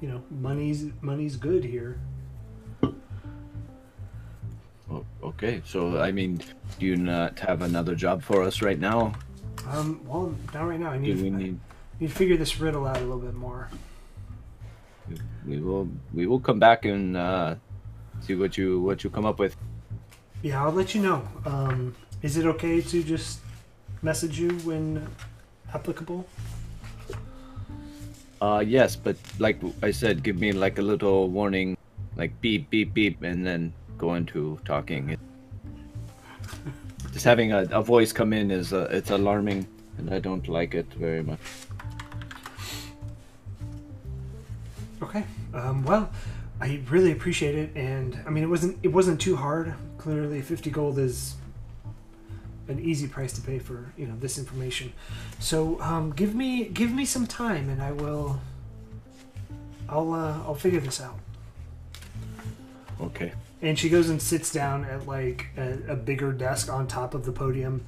you 0.00 0.08
know, 0.08 0.22
money's 0.30 0.86
money's 1.00 1.36
good 1.36 1.64
here. 1.64 1.98
Oh, 4.94 5.04
okay. 5.24 5.60
So, 5.66 5.98
I 6.00 6.12
mean, 6.12 6.38
do 6.78 6.86
you 6.86 6.94
not 6.96 7.38
have 7.40 7.62
another 7.62 7.94
job 7.96 8.22
for 8.22 8.42
us 8.44 8.62
right 8.62 8.78
now? 8.78 9.12
Um, 9.66 10.00
well, 10.06 10.34
not 10.52 10.68
right 10.68 10.78
now. 10.78 10.90
I 10.92 10.98
Do 10.98 11.02
need, 11.02 11.20
we 11.20 11.28
I 11.28 11.30
need? 11.30 11.60
need 11.98 12.08
to 12.08 12.14
figure 12.14 12.36
this 12.36 12.60
riddle 12.60 12.86
out 12.86 12.98
a 12.98 13.00
little 13.00 13.18
bit 13.18 13.34
more. 13.34 13.68
We 15.46 15.58
will. 15.58 15.88
We 16.12 16.26
will 16.26 16.40
come 16.40 16.58
back 16.58 16.84
and 16.84 17.16
uh, 17.16 17.56
see 18.20 18.34
what 18.34 18.56
you 18.56 18.80
what 18.80 19.04
you 19.04 19.10
come 19.10 19.26
up 19.26 19.38
with. 19.38 19.56
Yeah, 20.42 20.62
I'll 20.64 20.72
let 20.72 20.94
you 20.94 21.02
know. 21.02 21.26
Um, 21.44 21.94
is 22.22 22.36
it 22.36 22.46
okay 22.46 22.80
to 22.80 23.02
just 23.02 23.40
message 24.00 24.38
you 24.38 24.50
when 24.64 25.06
applicable? 25.74 26.24
Uh, 28.40 28.62
yes, 28.64 28.96
but 28.96 29.16
like 29.38 29.60
I 29.82 29.90
said, 29.90 30.22
give 30.22 30.38
me 30.38 30.52
like 30.52 30.78
a 30.78 30.82
little 30.82 31.28
warning, 31.28 31.76
like 32.16 32.38
beep, 32.40 32.68
beep, 32.70 32.92
beep, 32.94 33.22
and 33.22 33.44
then 33.44 33.72
go 33.98 34.14
into 34.14 34.58
talking. 34.64 35.16
Just 37.12 37.24
having 37.24 37.52
a, 37.52 37.62
a 37.70 37.82
voice 37.82 38.12
come 38.12 38.32
in 38.32 38.50
is 38.50 38.72
uh, 38.72 38.88
it's 38.90 39.10
alarming, 39.10 39.66
and 39.98 40.12
I 40.12 40.18
don't 40.18 40.48
like 40.48 40.74
it 40.74 40.86
very 40.94 41.22
much. 41.22 41.38
Okay. 45.02 45.24
Um, 45.52 45.84
well, 45.84 46.10
I 46.60 46.80
really 46.90 47.12
appreciate 47.12 47.54
it, 47.54 47.70
and 47.76 48.18
I 48.26 48.30
mean, 48.30 48.42
it 48.42 48.48
wasn't 48.48 48.78
it 48.82 48.88
wasn't 48.88 49.20
too 49.20 49.36
hard. 49.36 49.74
Clearly, 49.98 50.40
fifty 50.42 50.70
gold 50.70 50.98
is 50.98 51.36
an 52.68 52.80
easy 52.80 53.06
price 53.06 53.32
to 53.34 53.40
pay 53.40 53.58
for 53.58 53.92
you 53.96 54.06
know 54.06 54.16
this 54.18 54.38
information. 54.38 54.92
So 55.38 55.80
um, 55.80 56.10
give 56.10 56.34
me 56.34 56.64
give 56.64 56.92
me 56.92 57.04
some 57.04 57.26
time, 57.26 57.68
and 57.68 57.82
I 57.82 57.92
will. 57.92 58.40
I'll 59.88 60.12
uh, 60.12 60.38
I'll 60.46 60.54
figure 60.54 60.80
this 60.80 61.00
out. 61.00 61.18
Okay. 63.00 63.32
And 63.62 63.78
she 63.78 63.88
goes 63.88 64.08
and 64.08 64.20
sits 64.20 64.52
down 64.52 64.84
at 64.84 65.06
like 65.06 65.46
a, 65.56 65.78
a 65.88 65.96
bigger 65.96 66.32
desk 66.32 66.70
on 66.70 66.86
top 66.86 67.14
of 67.14 67.24
the 67.24 67.32
podium, 67.32 67.84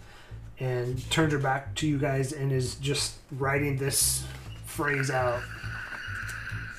and 0.59 1.09
turns 1.11 1.33
her 1.33 1.39
back 1.39 1.75
to 1.77 1.87
you 1.87 1.99
guys 1.99 2.33
and 2.33 2.51
is 2.51 2.77
just 2.77 3.17
writing 3.33 3.77
this 3.77 4.25
phrase 4.65 5.11
out 5.11 5.43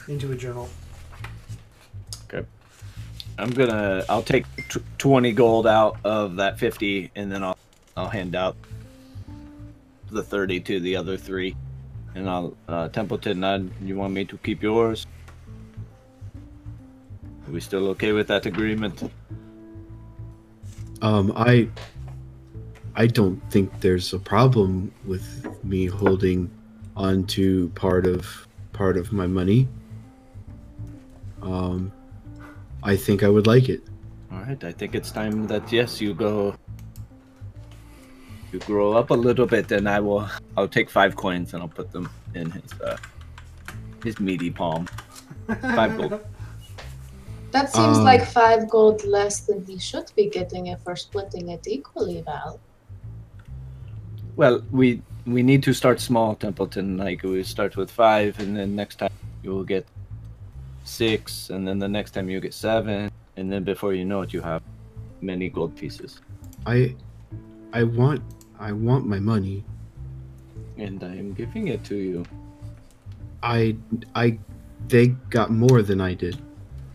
into 0.07 0.31
a 0.31 0.35
journal. 0.35 0.69
Okay. 2.25 2.47
I'm 3.37 3.51
gonna. 3.51 4.03
I'll 4.09 4.23
take 4.23 4.45
t- 4.69 4.81
twenty 4.97 5.31
gold 5.31 5.67
out 5.67 5.97
of 6.03 6.37
that 6.37 6.57
fifty, 6.57 7.11
and 7.15 7.31
then 7.31 7.43
I'll 7.43 7.57
I'll 7.95 8.09
hand 8.09 8.35
out 8.35 8.55
the 10.09 10.23
thirty 10.23 10.59
to 10.61 10.79
the 10.79 10.95
other 10.95 11.17
three, 11.17 11.55
and 12.15 12.29
I'll 12.29 12.57
uh, 12.67 12.89
Templeton. 12.89 13.43
Uh, 13.43 13.63
you 13.81 13.95
want 13.95 14.13
me 14.13 14.25
to 14.25 14.37
keep 14.37 14.63
yours? 14.63 15.05
Are 17.47 17.51
we 17.51 17.61
still 17.61 17.87
okay 17.89 18.11
with 18.11 18.27
that 18.27 18.45
agreement? 18.45 19.09
Um, 21.01 21.31
I 21.35 21.69
I 22.95 23.07
don't 23.07 23.39
think 23.51 23.79
there's 23.79 24.11
a 24.13 24.19
problem 24.19 24.91
with 25.05 25.47
me 25.63 25.85
holding 25.85 26.51
on 26.95 27.25
to 27.27 27.69
part 27.69 28.05
of 28.05 28.47
part 28.73 28.97
of 28.97 29.13
my 29.13 29.27
money. 29.27 29.67
Um, 31.41 31.91
I 32.83 32.95
think 32.97 33.23
I 33.23 33.29
would 33.29 33.47
like 33.47 33.69
it. 33.69 33.81
All 34.31 34.39
right. 34.39 34.61
I 34.63 34.71
think 34.73 34.93
it's 34.93 35.11
time 35.11 35.47
that 35.47 35.71
yes, 35.71 36.01
you 36.01 36.13
go. 36.13 36.55
You 38.51 38.59
grow 38.59 38.93
up 38.93 39.11
a 39.11 39.13
little 39.13 39.45
bit, 39.45 39.71
and 39.71 39.87
I 39.87 39.99
will. 39.99 40.27
I'll 40.57 40.67
take 40.67 40.89
five 40.89 41.15
coins 41.15 41.53
and 41.53 41.61
I'll 41.61 41.69
put 41.69 41.91
them 41.91 42.09
in 42.33 42.51
his 42.51 42.73
uh, 42.81 42.97
his 44.03 44.19
meaty 44.19 44.51
palm. 44.51 44.87
Five 45.61 45.97
gold. 45.97 46.19
That 47.51 47.73
seems 47.73 47.97
Um, 47.97 48.03
like 48.03 48.25
five 48.25 48.69
gold 48.69 49.03
less 49.05 49.39
than 49.41 49.65
he 49.65 49.77
should 49.79 50.11
be 50.15 50.29
getting 50.29 50.67
if 50.67 50.85
we're 50.85 50.95
splitting 50.95 51.49
it 51.49 51.67
equally, 51.67 52.21
Val. 52.21 52.59
Well, 54.35 54.61
we 54.71 55.01
we 55.25 55.43
need 55.43 55.63
to 55.63 55.73
start 55.73 55.99
small, 55.99 56.35
Templeton. 56.35 56.97
Like 56.97 57.23
we 57.23 57.43
start 57.43 57.75
with 57.75 57.89
five, 57.91 58.39
and 58.39 58.55
then 58.55 58.75
next 58.75 58.95
time 58.99 59.11
you 59.43 59.51
will 59.51 59.63
get 59.63 59.85
six, 60.83 61.49
and 61.49 61.67
then 61.67 61.79
the 61.79 61.87
next 61.87 62.11
time 62.11 62.29
you 62.29 62.39
get 62.39 62.53
seven, 62.53 63.09
and 63.37 63.51
then 63.51 63.63
before 63.63 63.93
you 63.93 64.05
know 64.05 64.21
it, 64.21 64.33
you 64.33 64.41
have 64.41 64.61
many 65.21 65.49
gold 65.49 65.75
pieces. 65.75 66.21
I 66.65 66.95
I 67.73 67.83
want 67.83 68.21
I 68.59 68.71
want 68.71 69.05
my 69.07 69.19
money. 69.19 69.63
And 70.77 71.03
I 71.03 71.15
am 71.15 71.33
giving 71.33 71.69
it 71.69 71.83
to 71.85 71.95
you. 71.95 72.23
I 73.41 73.75
I 74.13 74.37
they 74.87 75.07
got 75.29 75.49
more 75.49 75.81
than 75.81 75.99
I 75.99 76.13
did. 76.13 76.37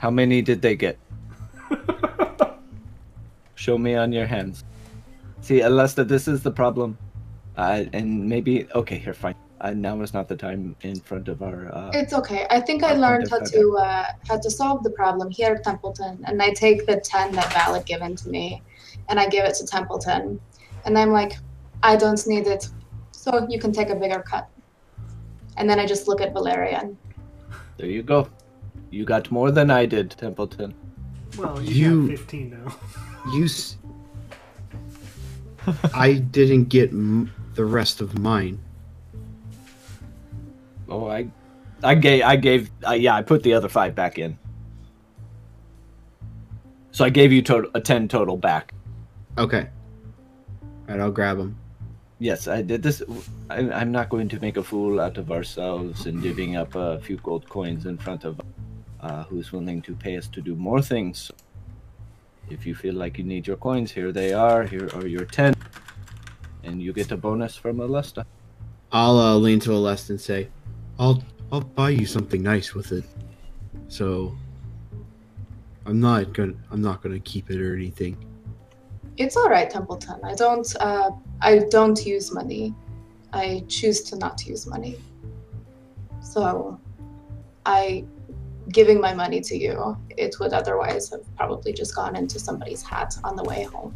How 0.03 0.11
many 0.11 0.43
did 0.43 0.63
they 0.63 0.75
get? 0.75 0.99
Show 3.55 3.79
me 3.79 3.95
on 3.95 4.11
your 4.11 4.27
hands. 4.27 4.65
See, 5.43 5.61
Alesta, 5.61 6.03
this 6.07 6.27
is 6.27 6.43
the 6.43 6.51
problem. 6.51 6.99
Uh, 7.57 7.85
and 7.93 8.29
maybe 8.29 8.67
okay, 8.75 8.99
here, 8.99 9.15
fine. 9.15 9.37
Uh, 9.61 9.71
now 9.71 10.01
is 10.01 10.13
not 10.13 10.27
the 10.27 10.35
time 10.35 10.75
in 10.81 10.99
front 10.99 11.29
of 11.29 11.41
our. 11.41 11.73
Uh, 11.73 11.93
It's 11.95 12.13
okay. 12.15 12.49
I 12.51 12.59
think 12.59 12.83
I 12.83 12.95
learned 12.95 13.31
how 13.31 13.39
to 13.39 13.77
uh, 13.77 14.07
how 14.27 14.41
to 14.41 14.51
solve 14.51 14.83
the 14.83 14.91
problem 14.91 15.31
here 15.31 15.55
at 15.55 15.63
Templeton, 15.63 16.19
and 16.27 16.43
I 16.43 16.51
take 16.51 16.85
the 16.85 16.97
ten 16.97 17.31
that 17.37 17.53
Val 17.53 17.75
had 17.75 17.87
given 17.87 18.17
to 18.17 18.29
me, 18.29 18.61
and 19.09 19.21
I 19.21 19.29
give 19.29 19.45
it 19.45 19.55
to 19.61 19.67
Templeton, 19.67 20.41
and 20.85 20.99
I'm 20.99 21.13
like, 21.13 21.35
I 21.85 21.95
don't 21.95 22.27
need 22.27 22.49
it, 22.49 22.67
so 23.13 23.47
you 23.49 23.61
can 23.61 23.71
take 23.71 23.91
a 23.91 23.95
bigger 23.95 24.25
cut. 24.29 24.49
And 25.59 25.71
then 25.71 25.79
I 25.79 25.87
just 25.87 26.09
look 26.09 26.21
at 26.21 26.33
Valerian. 26.33 26.99
there 27.77 27.87
you 27.87 28.03
go. 28.03 28.27
You 28.93 29.05
got 29.05 29.31
more 29.31 29.51
than 29.51 29.71
I 29.71 29.87
did, 29.87 30.11
Templeton. 30.13 30.75
Well, 31.39 31.61
you, 31.63 31.75
You- 32.03 32.09
got 32.11 32.19
15 32.19 32.51
now. 32.65 32.77
You 33.33 33.45
s- 33.45 33.77
I 35.95 36.15
didn't 36.15 36.65
get 36.65 36.91
m- 36.91 37.33
the 37.55 37.65
rest 37.65 38.01
of 38.01 38.19
mine. 38.19 38.59
Oh, 40.89 41.07
I, 41.09 41.29
I 41.85 41.95
gave, 41.95 42.23
I 42.25 42.35
gave, 42.37 42.71
uh, 42.87 42.93
yeah, 42.93 43.15
I 43.15 43.23
put 43.23 43.45
the 43.45 43.55
other 43.55 43.69
five 43.69 43.95
back 43.95 44.19
in. 44.19 44.37
So 46.91 47.05
I 47.05 47.11
gave 47.11 47.33
you 47.33 47.43
total 47.43 47.71
a 47.75 47.81
ten 47.81 48.09
total 48.09 48.37
back. 48.37 48.75
Okay. 49.39 49.69
Alright, 50.89 51.01
I'll 51.01 51.13
grab 51.13 51.39
them. 51.39 51.57
Yes, 52.19 52.49
I 52.49 52.61
did 52.61 52.83
this. 52.83 53.01
I, 53.49 53.59
I'm 53.71 53.93
not 53.93 54.09
going 54.11 54.29
to 54.31 54.41
make 54.41 54.57
a 54.57 54.63
fool 54.65 55.01
out 55.01 55.17
of 55.17 55.31
ourselves 55.31 56.07
and 56.07 56.21
divvying 56.23 56.59
up 56.59 56.75
a 56.75 56.99
few 57.01 57.17
gold 57.19 57.49
coins 57.49 57.87
in 57.87 57.97
front 57.99 58.25
of 58.25 58.41
uh, 59.03 59.25
who's 59.25 59.53
willing 59.53 59.83
to 59.83 59.95
pay 59.95 60.17
us 60.17 60.29
to 60.29 60.41
do 60.41 60.55
more 60.55 60.81
things. 60.81 61.31
If 62.51 62.67
you 62.67 62.75
feel 62.75 62.95
like 62.95 63.19
you 63.19 63.25
need 63.25 63.47
your 63.47 63.57
coins, 63.57 63.91
here 63.91 64.13
they 64.13 64.33
are. 64.33 64.65
Here 64.65 64.89
are 64.95 65.07
your 65.07 65.25
ten, 65.25 65.55
and 66.65 66.83
you 66.83 66.93
get 66.93 67.11
a 67.11 67.17
bonus 67.17 67.57
from 67.57 67.79
Alesta. 67.79 68.25
I'll 68.91 69.19
uh, 69.19 69.37
lean 69.37 69.61
to 69.61 69.71
Alest 69.71 70.11
and 70.11 70.21
say, 70.21 70.49
"I'll 70.99 71.23
I'll 71.51 71.61
buy 71.61 71.91
you 71.91 72.07
something 72.07 72.43
nice 72.43 72.75
with 72.75 72.93
it." 72.93 73.05
So 73.89 74.37
I'm 75.87 76.01
not 76.01 76.33
gonna 76.33 76.55
I'm 76.71 76.83
not 76.83 77.03
gonna 77.03 77.21
keep 77.21 77.51
it 77.51 77.61
or 77.61 77.75
anything. 77.75 78.17
It's 79.17 79.37
all 79.37 79.49
right, 79.49 79.69
Templeton. 79.69 80.21
I 80.25 80.35
don't 80.35 80.75
uh, 80.81 81.11
I 81.41 81.61
don't 81.71 82.05
use 82.05 82.33
money. 82.33 82.75
I 83.33 83.65
choose 83.69 84.03
to 84.03 84.17
not 84.17 84.45
use 84.47 84.67
money. 84.67 84.97
So, 86.21 86.79
I 87.65 88.05
giving 88.71 89.01
my 89.01 89.13
money 89.13 89.41
to 89.41 89.57
you, 89.57 89.97
it 90.11 90.37
would 90.41 90.53
otherwise 90.53 91.11
have 91.11 91.23
probably 91.37 91.73
just 91.73 91.95
gone 91.95 92.17
into 92.17 92.39
somebody's 92.39 92.83
hat 92.83 93.15
on 93.25 93.37
the 93.37 93.43
way 93.45 93.65
home. 93.65 93.95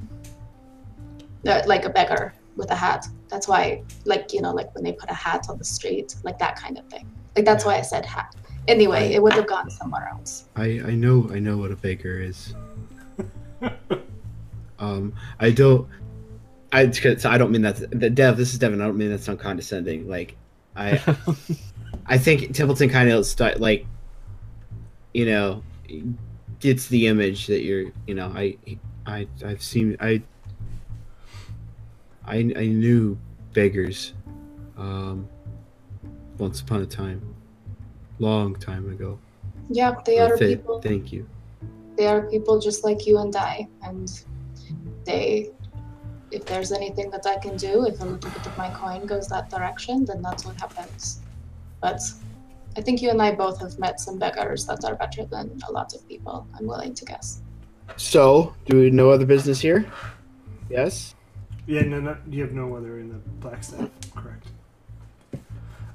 Uh, 1.47 1.63
like 1.67 1.85
a 1.85 1.91
beggar 1.91 2.35
with 2.57 2.71
a 2.71 2.75
hat. 2.75 3.07
That's 3.29 3.47
why, 3.47 3.83
like 4.05 4.33
you 4.33 4.41
know, 4.41 4.53
like 4.53 4.75
when 4.75 4.83
they 4.83 4.93
put 4.93 5.11
a 5.11 5.15
hat 5.15 5.47
on 5.49 5.59
the 5.59 5.65
street, 5.65 6.17
like 6.25 6.39
that 6.39 6.57
kind 6.57 6.79
of 6.79 6.87
thing. 6.87 7.09
Like 7.37 7.45
that's 7.45 7.65
why 7.65 7.77
I 7.77 7.83
said 7.83 8.05
hat. 8.05 8.35
Anyway, 8.67 9.13
it 9.13 9.23
would 9.23 9.35
have 9.35 9.47
gone 9.47 9.71
somewhere 9.71 10.09
else. 10.11 10.47
I 10.57 10.81
I 10.85 10.95
know 10.95 11.29
I 11.33 11.39
know 11.39 11.57
what 11.57 11.71
a 11.71 11.77
beggar 11.77 12.21
is. 12.21 12.55
um, 14.79 15.15
I 15.39 15.51
don't. 15.51 15.89
I 16.73 16.91
so 16.91 17.31
I 17.31 17.39
don't 17.39 17.53
mean 17.53 17.63
that. 17.63 17.77
The 17.99 18.11
Dev, 18.11 18.37
this 18.37 18.53
is 18.53 18.59
Devin. 18.59 18.81
I 18.81 18.87
don't 18.87 18.97
mean 18.97 19.11
that 19.11 19.23
sound 19.23 19.39
condescending. 19.39 20.09
Like, 20.09 20.37
I 20.75 21.01
I 22.07 22.19
think 22.19 22.55
Templeton 22.55 22.89
kind 22.89 23.11
of 23.11 23.25
st- 23.25 23.61
like, 23.61 23.87
you 25.17 25.25
know, 25.25 25.63
gets 26.61 26.89
the 26.89 27.07
image 27.07 27.47
that 27.47 27.63
you're. 27.63 27.87
You 28.07 28.15
know, 28.15 28.31
I 28.37 28.59
I 29.07 29.27
I've 29.45 29.63
seen 29.63 29.97
I. 29.99 30.23
I 32.27 32.37
I 32.37 32.67
knew 32.67 33.17
beggars, 33.55 34.13
um, 34.77 35.27
once 36.37 36.61
upon 36.61 36.83
a 36.83 36.87
time, 36.87 37.23
long 38.19 38.57
time 38.57 38.91
ago. 38.91 39.19
Yeah, 39.71 39.95
they 40.05 40.19
are 40.19 40.37
th- 40.37 40.59
people. 40.59 40.83
Thank 40.83 41.13
you. 41.13 41.27
they 41.97 42.07
are 42.09 42.29
people 42.29 42.61
just 42.61 42.85
like 42.85 43.07
you 43.07 43.19
and 43.19 43.35
I, 43.35 43.67
and 43.83 44.13
they. 45.07 45.51
If 46.31 46.45
there's 46.45 46.73
anything 46.73 47.09
that 47.11 47.25
I 47.25 47.39
can 47.39 47.57
do, 47.57 47.87
if 47.87 48.01
a 48.01 48.05
little 48.05 48.31
bit 48.31 48.47
of 48.47 48.59
my 48.59 48.69
coin 48.71 49.07
goes 49.07 49.29
that 49.29 49.49
direction, 49.49 50.05
then 50.05 50.21
that's 50.21 50.45
what 50.45 50.57
happens. 50.61 51.21
But 51.81 52.03
I 52.77 52.81
think 52.83 53.01
you 53.03 53.11
and 53.11 53.21
I 53.23 53.33
both 53.35 53.61
have 53.61 53.79
met 53.79 53.99
some 54.01 54.19
beggars 54.19 54.67
that 54.67 54.85
are 54.85 54.95
better 54.97 55.25
than 55.25 55.59
a 55.69 55.73
lot 55.73 55.95
of 55.95 56.07
people. 56.09 56.47
I'm 56.59 56.67
willing 56.67 56.95
to 56.95 57.05
guess. 57.05 57.41
So, 57.97 58.55
do 58.67 58.79
we 58.81 58.91
no 58.91 59.11
other 59.11 59.25
business 59.27 59.61
here? 59.61 59.87
Yes. 60.69 61.15
Yeah, 61.67 61.83
no, 61.83 62.01
no, 62.01 62.17
you 62.29 62.43
have 62.43 62.53
no 62.53 62.75
other 62.77 62.99
in 62.99 63.09
the 63.09 63.19
Blackstaff, 63.49 63.91
correct? 64.15 64.47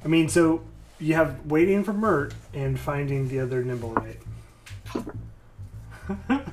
I 0.03 0.07
mean, 0.07 0.27
so 0.27 0.61
you 0.99 1.13
have 1.15 1.45
waiting 1.45 1.83
for 1.83 1.93
Mert 1.93 2.33
and 2.53 2.79
finding 2.79 3.27
the 3.27 3.39
other 3.39 3.63
nimblewright. 3.63 4.17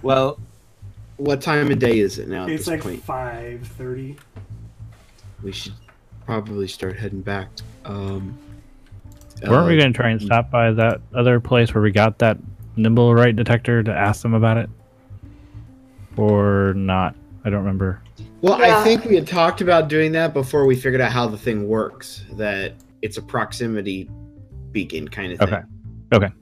Well, 0.02 0.38
What 1.16 1.40
time 1.42 1.70
of 1.72 1.78
day 1.80 1.98
is 1.98 2.18
it 2.18 2.28
now? 2.28 2.44
At 2.44 2.50
It's 2.50 2.66
this 2.66 2.68
like 2.68 2.82
point, 2.82 3.02
five 3.02 3.66
thirty. 3.66 4.16
we 5.42 5.50
should 5.50 5.72
probably 6.24 6.68
start 6.68 6.96
heading 6.96 7.22
back. 7.22 7.48
Um, 7.84 8.38
Weren't 9.46 9.66
we 9.68 9.76
uh, 9.76 9.80
going 9.80 9.92
to 9.92 9.96
try 9.96 10.10
and 10.10 10.20
stop 10.20 10.50
by 10.50 10.72
that 10.72 11.00
other 11.14 11.38
place 11.40 11.74
where 11.74 11.82
we 11.82 11.90
got 11.92 12.18
that 12.18 12.38
nimblewright 12.76 13.36
detector 13.36 13.82
to 13.82 13.92
ask 13.92 14.22
them 14.22 14.34
about 14.34 14.56
it? 14.56 14.68
Or 16.16 16.74
not? 16.74 17.14
I 17.44 17.50
don't 17.50 17.60
remember. 17.60 18.02
Well, 18.40 18.58
Yeah. 18.58 18.78
I 18.78 18.84
think 18.84 19.04
we 19.04 19.14
had 19.14 19.26
talked 19.26 19.60
about 19.60 19.88
doing 19.88 20.12
that 20.12 20.32
before 20.34 20.66
we 20.66 20.74
figured 20.76 21.00
out 21.00 21.12
how 21.12 21.26
the 21.28 21.38
thing 21.38 21.68
works. 21.68 22.24
That 22.32 22.74
it's 23.02 23.16
a 23.16 23.22
proximity 23.22 24.10
beacon 24.72 25.08
kind 25.08 25.32
of 25.32 25.38
thing. 25.38 25.48
Okay. 25.48 25.62
Okay. 26.14 26.32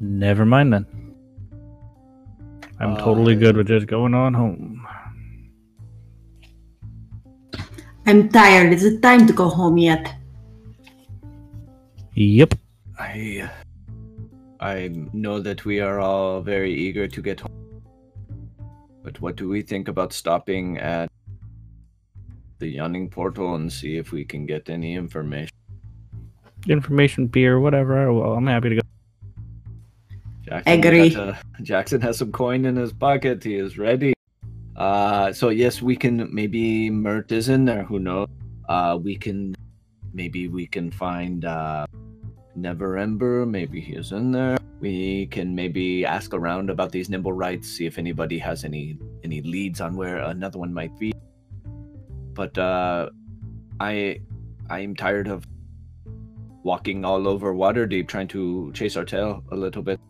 Never 0.00 0.44
mind 0.44 0.72
then. 0.72 0.86
I'm 2.80 2.96
totally 2.96 3.36
Uh, 3.36 3.38
good 3.38 3.56
with 3.56 3.68
just 3.68 3.86
going 3.86 4.14
on 4.14 4.34
home. 4.34 4.86
I'm 8.06 8.28
tired. 8.28 8.72
Is 8.72 8.84
it 8.84 9.00
time 9.00 9.26
to 9.26 9.32
go 9.32 9.48
home 9.48 9.78
yet? 9.78 10.14
Yep. 12.14 12.54
I 12.98 13.50
I 14.60 14.90
know 15.12 15.40
that 15.40 15.64
we 15.64 15.80
are 15.80 15.98
all 15.98 16.40
very 16.40 16.72
eager 16.72 17.08
to 17.08 17.22
get 17.22 17.40
home. 17.40 17.82
But 19.02 19.20
what 19.20 19.36
do 19.36 19.48
we 19.48 19.62
think 19.62 19.88
about 19.88 20.12
stopping 20.12 20.78
at 20.78 21.10
the 22.58 22.68
yawning 22.68 23.10
portal 23.10 23.56
and 23.56 23.70
see 23.70 23.96
if 23.96 24.12
we 24.12 24.24
can 24.24 24.46
get 24.46 24.70
any 24.70 24.94
information? 24.94 25.50
Information, 26.68 27.26
beer, 27.26 27.60
whatever. 27.60 28.10
Well, 28.12 28.32
I'm 28.32 28.46
happy 28.46 28.70
to 28.70 28.74
go. 28.76 28.80
Jackson, 30.42 30.72
Agree. 30.72 31.10
got, 31.10 31.28
uh, 31.28 31.34
Jackson 31.62 32.00
has 32.00 32.16
some 32.18 32.32
coin 32.32 32.64
in 32.64 32.76
his 32.76 32.92
pocket. 32.92 33.42
He 33.42 33.56
is 33.56 33.76
ready. 33.76 34.14
Uh, 34.76 35.32
so 35.32 35.48
yes, 35.48 35.82
we 35.82 35.96
can 35.96 36.32
maybe 36.32 36.90
Mert 36.90 37.32
is 37.32 37.48
in 37.48 37.64
there. 37.64 37.84
Who 37.84 37.98
knows? 37.98 38.28
Uh, 38.68 38.98
we 39.02 39.16
can 39.16 39.54
maybe 40.14 40.48
we 40.48 40.66
can 40.66 40.90
find 40.90 41.44
uh, 41.44 41.86
Neverember. 42.56 43.46
Maybe 43.48 43.80
he 43.80 43.94
is 43.94 44.12
in 44.12 44.30
there. 44.32 44.56
We 44.80 45.26
can 45.26 45.54
maybe 45.54 46.06
ask 46.06 46.32
around 46.32 46.70
about 46.70 46.92
these 46.92 47.08
nimblewrights, 47.08 47.64
see 47.64 47.86
if 47.86 47.98
anybody 47.98 48.38
has 48.38 48.64
any 48.64 48.98
any 49.22 49.42
leads 49.42 49.80
on 49.80 49.96
where 49.96 50.18
another 50.18 50.58
one 50.58 50.72
might 50.72 50.96
be. 50.98 51.12
But 52.32 52.56
uh, 52.58 53.10
I 53.80 54.20
I 54.70 54.80
am 54.80 54.94
tired 54.94 55.28
of 55.28 55.46
walking 56.62 57.04
all 57.04 57.28
over 57.28 57.54
Waterdeep 57.54 58.08
trying 58.08 58.28
to 58.28 58.72
chase 58.72 58.96
our 58.96 59.04
tail 59.04 59.42
a 59.50 59.56
little 59.56 59.82
bit. 59.82 60.00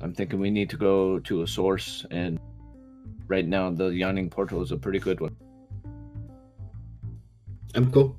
I'm 0.00 0.14
thinking 0.14 0.38
we 0.38 0.50
need 0.50 0.70
to 0.70 0.76
go 0.76 1.18
to 1.20 1.42
a 1.42 1.46
source, 1.46 2.04
and 2.10 2.38
right 3.26 3.46
now 3.46 3.70
the 3.70 3.86
Yawning 3.86 4.28
Portal 4.28 4.62
is 4.62 4.72
a 4.72 4.76
pretty 4.76 4.98
good 4.98 5.20
one. 5.20 5.36
I'm 7.74 7.90
cool. 7.90 8.16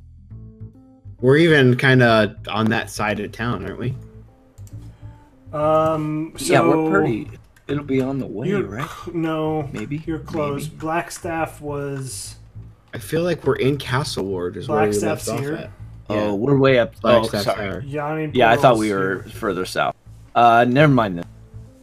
We're 1.21 1.37
even 1.37 1.75
kind 1.77 2.03
of 2.03 2.35
on 2.47 2.67
that 2.67 2.89
side 2.89 3.19
of 3.19 3.31
town, 3.31 3.65
aren't 3.65 3.79
we? 3.79 3.95
Um, 5.53 6.33
so 6.37 6.53
yeah, 6.53 6.61
we're 6.61 6.89
pretty. 6.89 7.29
It'll 7.67 7.83
be 7.83 8.01
on 8.01 8.19
the 8.19 8.25
way, 8.27 8.51
right? 8.53 8.89
No, 9.13 9.67
Maybe. 9.71 10.03
you're 10.05 10.19
close. 10.19 10.67
Maybe. 10.69 10.77
Blackstaff 10.81 11.61
was 11.61 12.35
I 12.93 12.97
feel 12.99 13.23
like 13.23 13.43
we're 13.45 13.55
in 13.55 13.77
Castle 13.77 14.25
Ward, 14.25 14.55
is 14.57 14.67
where 14.67 14.81
we 14.87 14.87
left 14.97 15.25
Blackstaff's 15.25 15.29
off 15.29 15.39
here. 15.39 15.53
at. 15.55 15.71
Oh, 16.07 16.35
we're 16.35 16.57
way 16.57 16.77
up. 16.77 16.93
Oh, 17.03 17.23
Flagstaff 17.23 17.55
sorry. 17.55 17.69
Tower. 17.69 17.79
yawning. 17.81 18.31
Yeah, 18.35 18.51
I 18.51 18.57
thought 18.57 18.77
we 18.77 18.93
were 18.93 19.23
here. 19.23 19.31
further 19.33 19.65
south. 19.65 19.95
Uh, 20.35 20.65
never 20.67 20.93
mind 20.93 21.17
then. 21.17 21.25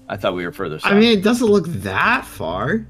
I 0.09 0.17
thought 0.17 0.35
we 0.35 0.45
were 0.47 0.53
further 0.53 0.79
south. 0.79 0.93
I 0.93 0.99
mean, 1.01 1.19
it 1.19 1.23
doesn't 1.25 1.47
look 1.49 1.67
that 1.69 2.25
far. 2.25 2.87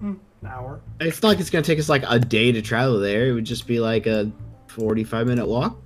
an 0.00 0.18
hour. 0.46 0.80
It's 1.00 1.20
not 1.22 1.28
like 1.28 1.40
it's 1.40 1.50
gonna 1.50 1.62
take 1.64 1.78
us 1.78 1.88
like 1.88 2.04
a 2.08 2.18
day 2.18 2.52
to 2.52 2.62
travel 2.62 2.98
there. 3.00 3.26
It 3.28 3.32
would 3.32 3.44
just 3.44 3.66
be 3.66 3.80
like 3.80 4.06
a 4.06 4.30
forty-five 4.68 5.26
minute 5.26 5.46
walk. 5.46 5.76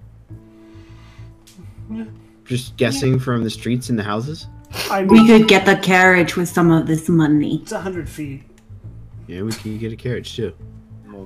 Yeah. 1.90 2.04
Just 2.44 2.76
guessing 2.76 3.18
from 3.18 3.44
the 3.44 3.50
streets 3.50 3.88
and 3.88 3.98
the 3.98 4.02
houses. 4.02 4.46
I 4.90 5.04
We 5.04 5.26
could 5.26 5.48
get 5.48 5.64
the 5.66 5.76
carriage 5.76 6.36
with 6.36 6.48
some 6.48 6.70
of 6.70 6.86
this 6.86 7.08
money. 7.08 7.56
it's 7.62 7.72
hundred 7.72 8.08
feet. 8.08 8.42
Yeah, 9.26 9.42
we 9.42 9.52
can 9.52 9.78
get 9.78 9.92
a 9.92 9.96
carriage 9.96 10.34
too. 10.36 10.52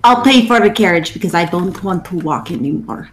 I'll 0.04 0.22
pay 0.22 0.46
for 0.46 0.60
the 0.60 0.70
carriage 0.70 1.14
because 1.14 1.32
I 1.34 1.44
don't 1.46 1.82
want 1.82 2.04
to 2.06 2.16
walk 2.18 2.50
anymore. 2.50 3.10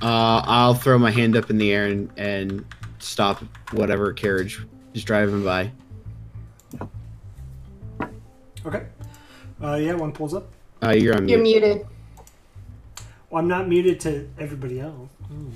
Uh, 0.00 0.42
I'll 0.44 0.74
throw 0.74 0.98
my 0.98 1.10
hand 1.10 1.36
up 1.36 1.50
in 1.50 1.58
the 1.58 1.72
air 1.72 1.86
and, 1.86 2.10
and 2.16 2.64
stop 3.00 3.42
whatever 3.72 4.12
carriage 4.12 4.64
is 4.94 5.02
driving 5.02 5.42
by. 5.42 5.70
Okay. 8.64 8.86
Uh, 9.62 9.74
yeah, 9.74 9.94
one 9.94 10.12
pulls 10.12 10.34
up. 10.34 10.48
Uh, 10.82 10.90
you're 10.90 11.16
on 11.16 11.28
You're 11.28 11.40
mute. 11.42 11.62
muted. 11.62 11.86
Well, 13.34 13.42
I'm 13.42 13.48
not 13.48 13.66
muted 13.66 13.98
to 14.02 14.28
everybody 14.38 14.78
else. 14.78 15.10
Mm. 15.28 15.50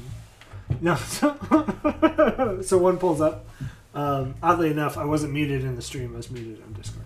No, 0.80 0.96
so, 0.96 2.60
so 2.64 2.76
one 2.76 2.98
pulls 2.98 3.20
up. 3.20 3.46
Um, 3.94 4.34
oddly 4.42 4.72
enough, 4.72 4.98
I 4.98 5.04
wasn't 5.04 5.32
muted 5.32 5.62
in 5.62 5.76
the 5.76 5.82
stream. 5.82 6.12
I 6.14 6.16
was 6.16 6.28
muted 6.28 6.60
on 6.60 6.72
Discord. 6.72 7.04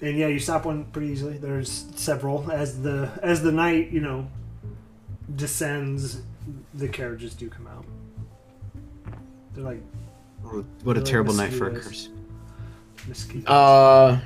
And 0.00 0.16
yeah, 0.16 0.28
you 0.28 0.38
stop 0.38 0.64
one 0.64 0.84
pretty 0.84 1.08
easily. 1.08 1.38
There's 1.38 1.86
several 1.96 2.48
as 2.52 2.82
the 2.82 3.10
as 3.20 3.42
the 3.42 3.50
night 3.50 3.90
you 3.90 3.98
know 3.98 4.28
descends. 5.34 6.22
The 6.74 6.86
carriages 6.86 7.34
do 7.34 7.50
come 7.50 7.66
out. 7.66 7.84
They're 9.54 9.64
like 9.64 9.82
What 10.42 10.54
a 10.54 10.64
They're 10.84 10.94
like 10.94 11.04
terrible 11.04 11.34
night 11.34 11.52
for 11.52 11.66
a 11.66 11.72
curse. 11.72 12.10
mosquitoes. 13.08 13.48
Uh, 13.48 14.20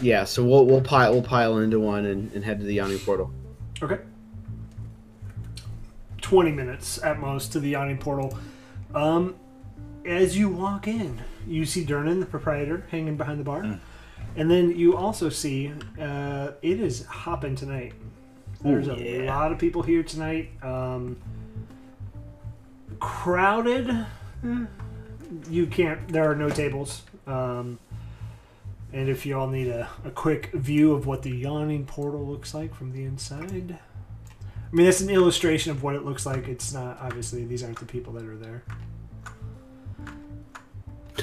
yeah. 0.00 0.22
So 0.22 0.44
we'll 0.44 0.64
we'll 0.64 0.80
pile 0.80 1.12
we'll 1.12 1.22
pile 1.22 1.58
into 1.58 1.80
one 1.80 2.04
and, 2.06 2.30
and 2.34 2.44
head 2.44 2.60
to 2.60 2.64
the 2.66 2.74
Yawning 2.74 3.00
Portal. 3.00 3.32
Okay. 3.82 3.98
20 6.20 6.50
minutes 6.50 7.02
at 7.04 7.20
most 7.20 7.52
to 7.52 7.60
the 7.60 7.70
yawning 7.70 7.98
portal. 7.98 8.36
Um, 8.94 9.36
as 10.04 10.36
you 10.36 10.48
walk 10.48 10.88
in, 10.88 11.22
you 11.46 11.64
see 11.66 11.84
Durnan, 11.84 12.20
the 12.20 12.26
proprietor, 12.26 12.86
hanging 12.90 13.16
behind 13.16 13.38
the 13.38 13.44
bar. 13.44 13.78
And 14.36 14.50
then 14.50 14.76
you 14.76 14.96
also 14.96 15.28
see 15.28 15.72
uh, 16.00 16.52
it 16.62 16.80
is 16.80 17.04
hopping 17.06 17.54
tonight. 17.54 17.94
There's 18.62 18.88
Ooh, 18.88 18.94
a 18.94 19.26
lot 19.26 19.52
of 19.52 19.58
people 19.58 19.82
here 19.82 20.02
tonight. 20.02 20.50
Um, 20.62 21.16
crowded. 22.98 24.06
You 25.50 25.66
can't, 25.66 26.08
there 26.08 26.30
are 26.30 26.34
no 26.34 26.48
tables. 26.50 27.02
Um, 27.26 27.78
and 28.96 29.10
if 29.10 29.26
you 29.26 29.38
all 29.38 29.46
need 29.46 29.68
a, 29.68 29.86
a 30.06 30.10
quick 30.10 30.50
view 30.52 30.92
of 30.94 31.06
what 31.06 31.22
the 31.22 31.30
yawning 31.30 31.84
portal 31.84 32.26
looks 32.26 32.54
like 32.54 32.74
from 32.74 32.92
the 32.92 33.04
inside. 33.04 33.78
I 33.78 34.74
mean, 34.74 34.86
that's 34.86 35.02
an 35.02 35.10
illustration 35.10 35.70
of 35.70 35.82
what 35.82 35.94
it 35.94 36.04
looks 36.04 36.24
like. 36.24 36.48
It's 36.48 36.72
not, 36.72 36.98
obviously, 37.02 37.44
these 37.44 37.62
aren't 37.62 37.78
the 37.78 37.84
people 37.84 38.14
that 38.14 38.24
are 38.24 38.36
there. 38.36 38.64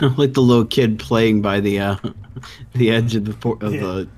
like 0.18 0.34
the 0.34 0.42
little 0.42 0.66
kid 0.66 1.00
playing 1.00 1.42
by 1.42 1.60
the 1.60 1.80
uh, 1.80 1.96
the 2.74 2.92
edge 2.92 3.16
of 3.16 3.26
the 3.26 3.34
por- 3.34 3.58
of 3.62 3.74
Yeah. 3.74 3.82
the 3.82 4.10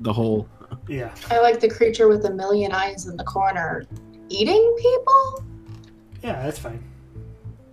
the 0.00 0.12
hole. 0.12 0.48
Yeah. 0.88 1.12
I 1.28 1.40
like 1.40 1.58
the 1.58 1.68
creature 1.68 2.06
with 2.06 2.24
a 2.24 2.30
million 2.30 2.70
eyes 2.70 3.06
in 3.06 3.16
the 3.16 3.24
corner 3.24 3.84
eating 4.28 4.76
people. 4.80 5.44
Yeah, 6.22 6.42
that's 6.42 6.58
fine. 6.58 6.82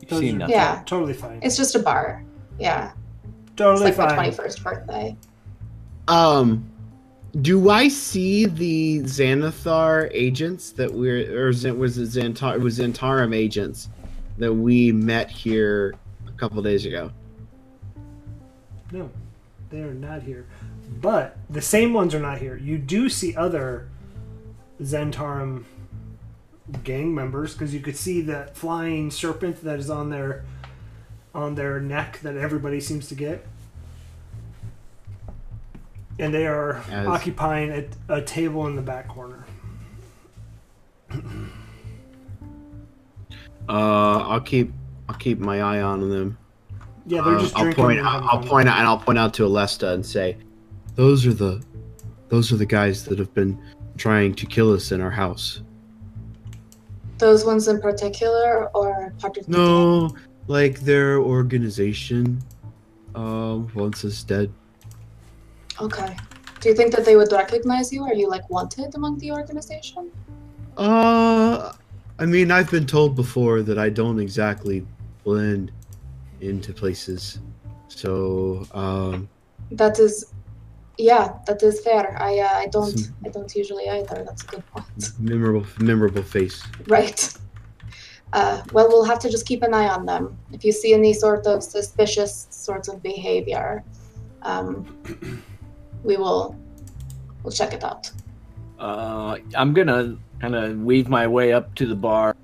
You 0.02 0.08
Those 0.08 0.19
see 0.19 0.32
are 0.32 0.38
nothing. 0.38 0.56
Yeah. 0.56 0.84
Totally 0.88 1.13
fine. 1.13 1.39
It's 1.43 1.56
just 1.58 1.76
a 1.76 1.80
bar. 1.80 2.23
Yeah, 2.60 2.93
it's 3.53 3.57
totally 3.57 3.85
like 3.85 3.97
my 3.97 4.07
fine. 4.07 4.15
twenty-first 4.15 4.63
birthday. 4.63 5.15
Um, 6.07 6.69
do 7.41 7.69
I 7.69 7.87
see 7.87 8.45
the 8.45 8.99
Xanathar 9.01 10.09
agents 10.11 10.71
that 10.71 10.91
we're 10.91 11.39
or 11.39 11.47
was 11.47 11.65
it 11.65 11.75
Xantar? 11.75 12.55
It 12.55 12.61
was 12.61 12.79
Zhentarim 12.79 13.35
agents 13.35 13.89
that 14.37 14.53
we 14.53 14.91
met 14.91 15.29
here 15.29 15.93
a 16.27 16.31
couple 16.31 16.61
days 16.63 16.85
ago. 16.85 17.11
No, 18.91 19.09
they 19.69 19.81
are 19.81 19.93
not 19.93 20.23
here. 20.23 20.45
But 20.99 21.37
the 21.49 21.61
same 21.61 21.93
ones 21.93 22.13
are 22.13 22.19
not 22.19 22.39
here. 22.39 22.57
You 22.57 22.77
do 22.77 23.07
see 23.09 23.35
other 23.35 23.87
Zhentarim 24.81 25.63
gang 26.83 27.13
members 27.13 27.53
because 27.53 27.73
you 27.73 27.79
could 27.79 27.97
see 27.97 28.21
that 28.21 28.55
flying 28.55 29.11
serpent 29.11 29.63
that 29.63 29.79
is 29.79 29.89
on 29.89 30.09
their 30.09 30.43
on 31.34 31.56
their 31.56 31.80
neck 31.80 32.19
that 32.22 32.38
everybody 32.38 32.80
seems 32.80 33.08
to 33.08 33.15
get. 33.15 33.46
And 36.19 36.34
they 36.34 36.46
are 36.46 36.78
As- 36.91 37.08
occupying 37.08 37.72
a, 37.72 38.15
a 38.17 38.22
table 38.22 38.67
in 38.67 38.76
the 38.76 38.82
back 38.82 39.08
corner. 39.08 39.46
Uh, 43.69 44.17
I'll 44.28 44.41
keep 44.41 44.72
I'll 45.10 45.15
keep 45.15 45.39
my 45.39 45.62
eye 45.62 45.82
on 45.82 46.10
them. 46.10 46.38
Yeah, 47.06 47.22
they're 47.22 47.36
Uh, 47.36 47.41
just 47.41 47.56
I'll 47.56 47.63
drinking. 47.63 47.84
point 47.84 48.00
and 48.00 48.08
having 48.08 48.28
I'll 48.32 48.41
point 48.43 48.69
out 48.69 48.78
and 48.80 48.88
I'll 48.88 48.98
point 48.98 49.17
out 49.17 49.34
to 49.36 49.43
Alesta 49.43 49.93
and 49.93 50.06
say, 50.06 50.38
those 50.96 51.26
are 51.26 51.34
the 51.34 51.62
those 52.30 52.52
are 52.52 52.58
the 52.58 52.65
guys 52.65 53.06
that 53.06 53.19
have 53.19 53.34
been 53.34 53.60
trying 53.98 54.34
to 54.36 54.46
kill 54.46 54.74
us 54.74 54.91
in 54.91 55.02
our 55.02 55.12
house. 55.12 55.62
Those 57.19 57.46
ones 57.46 57.67
in 57.67 57.80
particular, 57.80 58.69
or 58.76 59.13
part 59.19 59.38
of 59.38 59.46
the? 59.46 59.52
No, 59.52 60.15
like 60.47 60.79
their 60.82 61.19
organization. 61.19 62.41
Um, 63.15 63.69
once 63.75 64.03
is 64.03 64.23
dead. 64.23 64.51
Okay. 65.79 66.15
Do 66.60 66.69
you 66.69 66.75
think 66.75 66.93
that 66.95 67.06
they 67.06 67.15
would 67.15 67.32
recognize 67.32 67.91
you? 67.91 68.03
Are 68.03 68.13
you 68.13 68.29
like 68.29 68.49
wanted 68.49 68.95
among 68.95 69.17
the 69.19 69.32
organization? 69.32 70.12
Uh, 70.77 71.73
I 72.19 72.25
mean, 72.25 72.51
I've 72.51 72.71
been 72.71 72.88
told 72.88 73.15
before 73.15 73.62
that 73.63 73.77
I 73.77 73.89
don't 73.89 74.19
exactly 74.19 74.86
blend 75.23 75.71
into 76.41 76.73
places. 76.73 77.39
So, 77.88 78.65
um, 78.73 79.29
That 79.71 79.99
is, 79.99 80.34
yeah, 80.97 81.34
that 81.47 81.62
is 81.62 81.82
fair. 81.82 82.15
I 82.21 82.39
uh, 82.39 82.60
I 82.63 82.67
don't 82.67 83.12
I 83.25 83.29
don't 83.29 83.53
usually 83.56 83.89
either. 83.89 84.23
That's 84.23 84.43
a 84.43 84.47
good 84.47 84.65
point. 84.67 85.19
memorable, 85.19 85.65
memorable 85.79 86.23
face. 86.23 86.63
Right. 86.88 87.34
Uh, 88.34 88.63
well, 88.74 88.88
we'll 88.88 89.04
have 89.04 89.19
to 89.19 89.30
just 89.30 89.46
keep 89.46 89.62
an 89.62 89.76
eye 89.76 89.88
on 89.88 90.08
them. 90.08 90.36
If 90.52 90.65
you 90.65 90.72
see 90.72 90.93
any 90.93 91.13
sort 91.13 91.46
of 91.46 91.62
suspicious 91.62 92.48
sorts 92.50 92.88
of 92.88 93.04
behavior, 93.04 93.84
um, 94.41 94.98
we 96.04 96.17
will 96.17 96.58
we'll 97.43 97.52
check 97.52 97.74
it 97.74 97.84
out. 97.84 98.10
Uh, 98.80 99.38
I'm 99.56 99.74
gonna 99.74 100.17
kind 100.41 100.56
of 100.56 100.80
weave 100.80 101.10
my 101.10 101.28
way 101.28 101.54
up 101.54 101.76
to 101.76 101.86
the 101.86 101.96
bar 101.96 102.36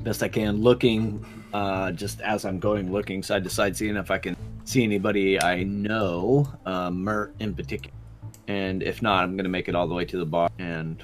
best 0.00 0.22
I 0.24 0.28
can, 0.28 0.60
looking 0.60 1.24
uh, 1.54 1.92
just 1.92 2.20
as 2.20 2.44
I'm 2.44 2.58
going, 2.58 2.90
looking 2.90 3.22
side 3.22 3.44
to 3.44 3.50
side, 3.50 3.76
seeing 3.76 3.96
if 3.96 4.10
I 4.10 4.18
can 4.18 4.36
see 4.64 4.82
anybody 4.82 5.40
I 5.40 5.62
know, 5.62 6.48
uh, 6.66 6.90
Mert 6.90 7.32
in 7.38 7.54
particular. 7.54 7.94
And 8.48 8.82
if 8.82 9.02
not, 9.02 9.22
I'm 9.22 9.36
gonna 9.36 9.48
make 9.48 9.68
it 9.68 9.76
all 9.76 9.86
the 9.86 9.94
way 9.94 10.04
to 10.04 10.18
the 10.18 10.26
bar, 10.26 10.50
and 10.58 11.02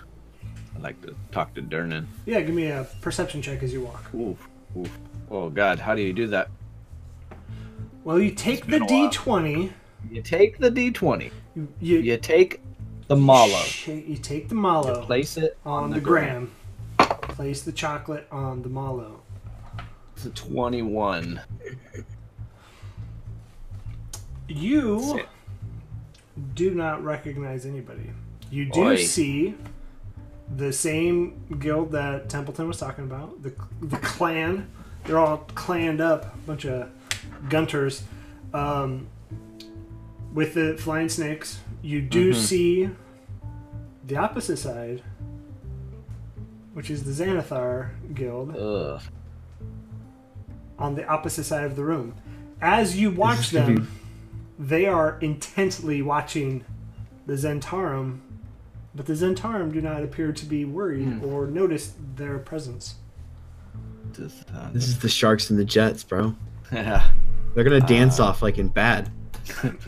I'd 0.80 0.84
like 0.84 1.02
to 1.02 1.14
talk 1.30 1.52
to 1.54 1.62
Durnan. 1.62 2.06
Yeah, 2.24 2.40
give 2.40 2.54
me 2.54 2.68
a 2.68 2.86
perception 3.02 3.42
check 3.42 3.62
as 3.62 3.70
you 3.70 3.82
walk. 3.82 4.02
Oof, 4.14 4.48
oof. 4.78 4.98
Oh 5.30 5.50
God, 5.50 5.78
how 5.78 5.94
do 5.94 6.00
you 6.00 6.14
do 6.14 6.26
that? 6.28 6.48
Well, 8.02 8.18
you 8.18 8.30
take 8.30 8.66
the 8.66 8.78
while. 8.78 8.88
D20. 8.88 9.72
You 10.10 10.22
take 10.22 10.56
the 10.56 10.70
D20. 10.70 11.32
You, 11.54 11.68
you, 11.80 11.98
You 11.98 12.16
take 12.16 12.62
the 13.08 13.16
mallow. 13.16 13.62
You 13.86 14.16
take 14.16 14.48
the 14.48 14.54
mallow 14.54 15.04
Place 15.04 15.36
it 15.36 15.58
on, 15.66 15.90
the, 15.90 16.00
gram. 16.00 16.50
Place 16.96 17.60
the 17.60 17.72
chocolate 17.72 18.26
on 18.32 18.62
the 18.62 18.70
mallow. 18.70 19.20
It's 20.16 20.24
a 20.24 20.30
21. 20.30 21.42
You 24.48 25.26
do 26.54 26.70
not 26.70 27.04
recognize 27.04 27.66
anybody. 27.66 28.10
You 28.50 28.64
do 28.64 28.96
see 28.96 29.54
the 30.56 30.72
same 30.72 31.40
guild 31.58 31.92
that 31.92 32.28
Templeton 32.28 32.66
was 32.66 32.78
talking 32.78 33.04
about, 33.04 33.42
the 33.42 33.52
the 33.80 33.96
clan. 33.98 34.68
They're 35.04 35.18
all 35.18 35.38
clanned 35.54 36.00
up, 36.00 36.34
a 36.34 36.38
bunch 36.46 36.66
of 36.66 36.90
gunters, 37.48 38.02
um, 38.52 39.06
with 40.34 40.54
the 40.54 40.76
flying 40.78 41.08
snakes. 41.08 41.60
You 41.82 42.02
do 42.02 42.32
Mhm. 42.32 42.34
see 42.34 42.90
the 44.06 44.16
opposite 44.16 44.58
side, 44.58 45.02
which 46.74 46.90
is 46.90 47.04
the 47.04 47.12
Xanathar 47.24 47.90
guild 48.14 48.54
Ugh. 48.56 49.00
on 50.78 50.94
the 50.94 51.06
opposite 51.06 51.44
side 51.44 51.64
of 51.64 51.76
the 51.76 51.84
room. 51.84 52.14
As 52.60 52.98
you 52.98 53.10
watch 53.10 53.50
them, 53.50 53.88
they 54.58 54.84
are 54.86 55.18
intently 55.20 56.02
watching 56.02 56.64
the 57.26 57.34
Zhentarim, 57.34 58.18
but 58.94 59.06
the 59.06 59.12
Zhentarim 59.14 59.72
do 59.72 59.80
not 59.80 60.02
appear 60.02 60.32
to 60.32 60.44
be 60.46 60.64
worried 60.64 61.04
Hmm. 61.06 61.24
or 61.24 61.46
notice 61.46 61.94
their 62.16 62.38
presence. 62.38 62.94
This, 64.12 64.44
uh, 64.54 64.70
This 64.72 64.88
is 64.88 64.98
the 64.98 65.08
Sharks 65.08 65.50
and 65.50 65.58
the 65.58 65.64
Jets, 65.64 66.02
bro. 66.04 66.34
yeah. 66.72 67.10
They're 67.54 67.64
gonna 67.64 67.80
dance 67.80 68.18
Uh, 68.20 68.26
off 68.26 68.42
like 68.42 68.58
in 68.58 68.68
Bad. 68.68 69.10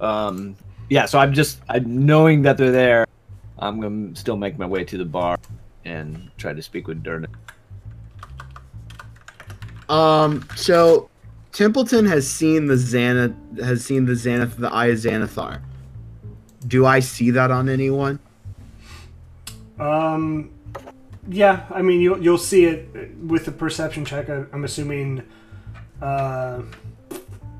Um, 0.00 0.56
yeah, 0.90 1.06
so 1.06 1.18
I'm 1.18 1.32
just 1.32 1.60
I'm 1.68 2.04
knowing 2.04 2.42
that 2.42 2.56
they're 2.58 2.72
there. 2.72 3.06
I'm 3.58 3.80
gonna 3.80 4.14
still 4.16 4.36
make 4.36 4.58
my 4.58 4.66
way 4.66 4.84
to 4.84 4.98
the 4.98 5.04
bar 5.04 5.38
and 5.84 6.30
try 6.36 6.52
to 6.52 6.60
speak 6.62 6.88
with 6.88 7.02
Durnan. 7.02 7.28
Um, 9.88 10.46
so 10.56 11.08
Templeton 11.52 12.06
has 12.06 12.28
seen 12.28 12.66
the 12.66 12.74
Xanath 12.74 13.34
has 13.62 13.84
seen 13.84 14.04
the 14.06 14.12
Xanath 14.12 14.56
the 14.56 14.68
Eye 14.72 14.86
of 14.86 14.98
Xanathar. 14.98 15.60
Do 16.66 16.86
I 16.86 17.00
see 17.00 17.30
that 17.30 17.50
on 17.50 17.68
anyone? 17.68 18.18
Um, 19.78 20.50
yeah, 21.28 21.66
I 21.70 21.82
mean 21.82 22.00
you'll 22.00 22.22
you'll 22.22 22.38
see 22.38 22.64
it 22.64 22.88
with 23.18 23.44
the 23.44 23.52
perception 23.52 24.04
check. 24.04 24.30
I, 24.30 24.44
I'm 24.52 24.64
assuming. 24.64 25.22
Uh, 26.02 26.62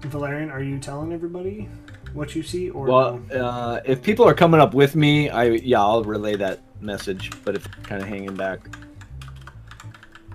Valerian, 0.03 0.51
are 0.51 0.63
you 0.63 0.79
telling 0.79 1.13
everybody 1.15 1.67
what 2.13 2.35
you 2.35 2.43
see, 2.43 2.69
or 2.69 2.87
Well, 2.87 3.23
no? 3.31 3.45
uh, 3.47 3.81
if 3.87 4.03
people 4.03 4.27
are 4.29 4.35
coming 4.35 4.61
up 4.61 4.75
with 4.75 4.95
me, 4.95 5.31
I 5.31 5.45
yeah, 5.45 5.81
I'll 5.81 6.05
relay 6.05 6.37
that 6.37 6.61
message. 6.81 7.31
But 7.45 7.55
if 7.55 7.71
kind 7.85 8.03
of 8.03 8.09
hanging 8.09 8.35
back, 8.35 8.61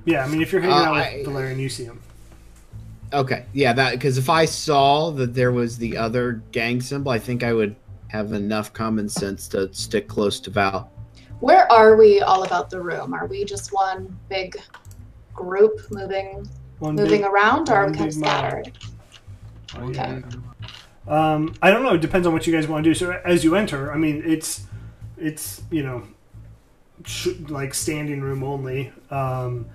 yeah, 0.05 0.23
I 0.23 0.27
mean 0.27 0.41
if 0.41 0.51
you're 0.51 0.62
hanging 0.62 0.75
uh, 0.75 0.82
out 0.82 0.93
with 0.95 1.03
I- 1.03 1.23
Valerian, 1.23 1.60
you 1.60 1.69
see 1.69 1.86
him. 1.86 2.01
Okay, 3.13 3.45
yeah, 3.53 3.73
that 3.73 3.91
because 3.91 4.17
if 4.17 4.29
I 4.29 4.45
saw 4.45 5.12
that 5.12 5.34
there 5.34 5.51
was 5.51 5.77
the 5.77 5.97
other 5.97 6.41
gang 6.51 6.79
symbol, 6.82 7.12
I 7.12 7.19
think 7.19 7.43
I 7.43 7.53
would 7.53 7.75
have 8.10 8.34
enough 8.34 8.74
common 8.74 9.08
sense 9.10 9.48
to 9.50 9.74
stick 9.74 10.08
close 10.08 10.39
to 10.41 10.50
Val. 10.50 10.91
Where 11.39 11.72
are 11.72 11.95
we 11.95 12.22
all 12.22 12.43
about 12.43 12.69
the 12.69 12.82
room? 12.82 13.13
Are 13.13 13.26
we 13.28 13.45
just 13.45 13.72
one 13.74 14.17
big 14.30 14.58
group 15.34 15.80
moving 15.91 16.48
One 16.80 16.95
moving 16.95 17.22
big- 17.22 17.30
around, 17.32 17.69
or 17.69 17.76
are 17.76 17.88
we 17.88 17.93
kind 17.95 18.10
of 18.10 18.15
big 18.15 18.22
mob. 18.24 18.30
scattered? 18.39 18.72
Okay. 19.78 20.22
Um, 21.08 21.54
I 21.62 21.72
don't 21.72 21.84
know. 21.84 21.93
It 21.93 22.02
depends 22.02 22.28
on 22.28 22.34
what 22.34 22.45
you 22.45 22.54
guys 22.54 22.67
want 22.67 22.84
to 22.84 22.89
do. 22.89 22.93
So 22.93 23.12
as 23.24 23.43
you 23.43 23.56
enter, 23.56 23.91
I 23.91 23.98
mean, 23.98 24.22
it's 24.26 24.63
it's 25.17 25.62
you 25.72 25.84
know, 25.84 26.04
sh- 27.06 27.28
like 27.48 27.74
standing 27.74 28.22
room 28.22 28.43
only, 28.43 28.91
um, 29.12 29.65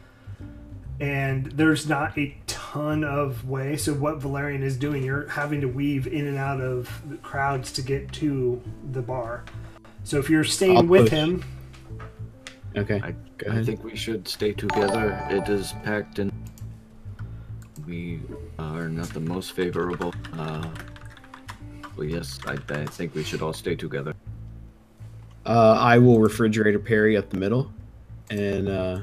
and 1.00 1.46
there's 1.52 1.88
not 1.88 2.16
a 2.18 2.36
ton 2.46 2.63
of 2.74 3.48
way. 3.48 3.76
So 3.76 3.94
what 3.94 4.18
Valerian 4.18 4.62
is 4.62 4.76
doing, 4.76 5.04
you're 5.04 5.28
having 5.28 5.60
to 5.60 5.68
weave 5.68 6.06
in 6.06 6.26
and 6.26 6.36
out 6.36 6.60
of 6.60 6.90
the 7.08 7.16
crowds 7.18 7.72
to 7.72 7.82
get 7.82 8.12
to 8.14 8.60
the 8.92 9.02
bar. 9.02 9.44
So 10.02 10.18
if 10.18 10.28
you're 10.28 10.44
staying 10.44 10.76
I'll 10.76 10.84
with 10.84 11.04
push. 11.04 11.10
him, 11.10 11.44
Okay, 12.76 13.00
I, 13.04 13.14
go 13.38 13.52
I 13.52 13.62
think 13.62 13.84
we 13.84 13.94
should 13.94 14.26
stay 14.26 14.52
together. 14.52 15.24
It 15.30 15.48
is 15.48 15.72
packed 15.84 16.18
and 16.18 16.32
we 17.86 18.20
are 18.58 18.88
not 18.88 19.08
the 19.10 19.20
most 19.20 19.52
favorable. 19.52 20.12
Uh, 20.32 20.68
well, 21.96 22.06
yes, 22.06 22.40
I, 22.46 22.58
I 22.70 22.86
think 22.86 23.14
we 23.14 23.22
should 23.22 23.42
all 23.42 23.52
stay 23.52 23.76
together. 23.76 24.14
Uh, 25.46 25.76
I 25.78 25.98
will 25.98 26.18
refrigerator 26.18 26.80
Perry 26.80 27.16
up 27.16 27.30
the 27.30 27.36
middle, 27.36 27.72
and 28.30 28.68
uh, 28.68 29.00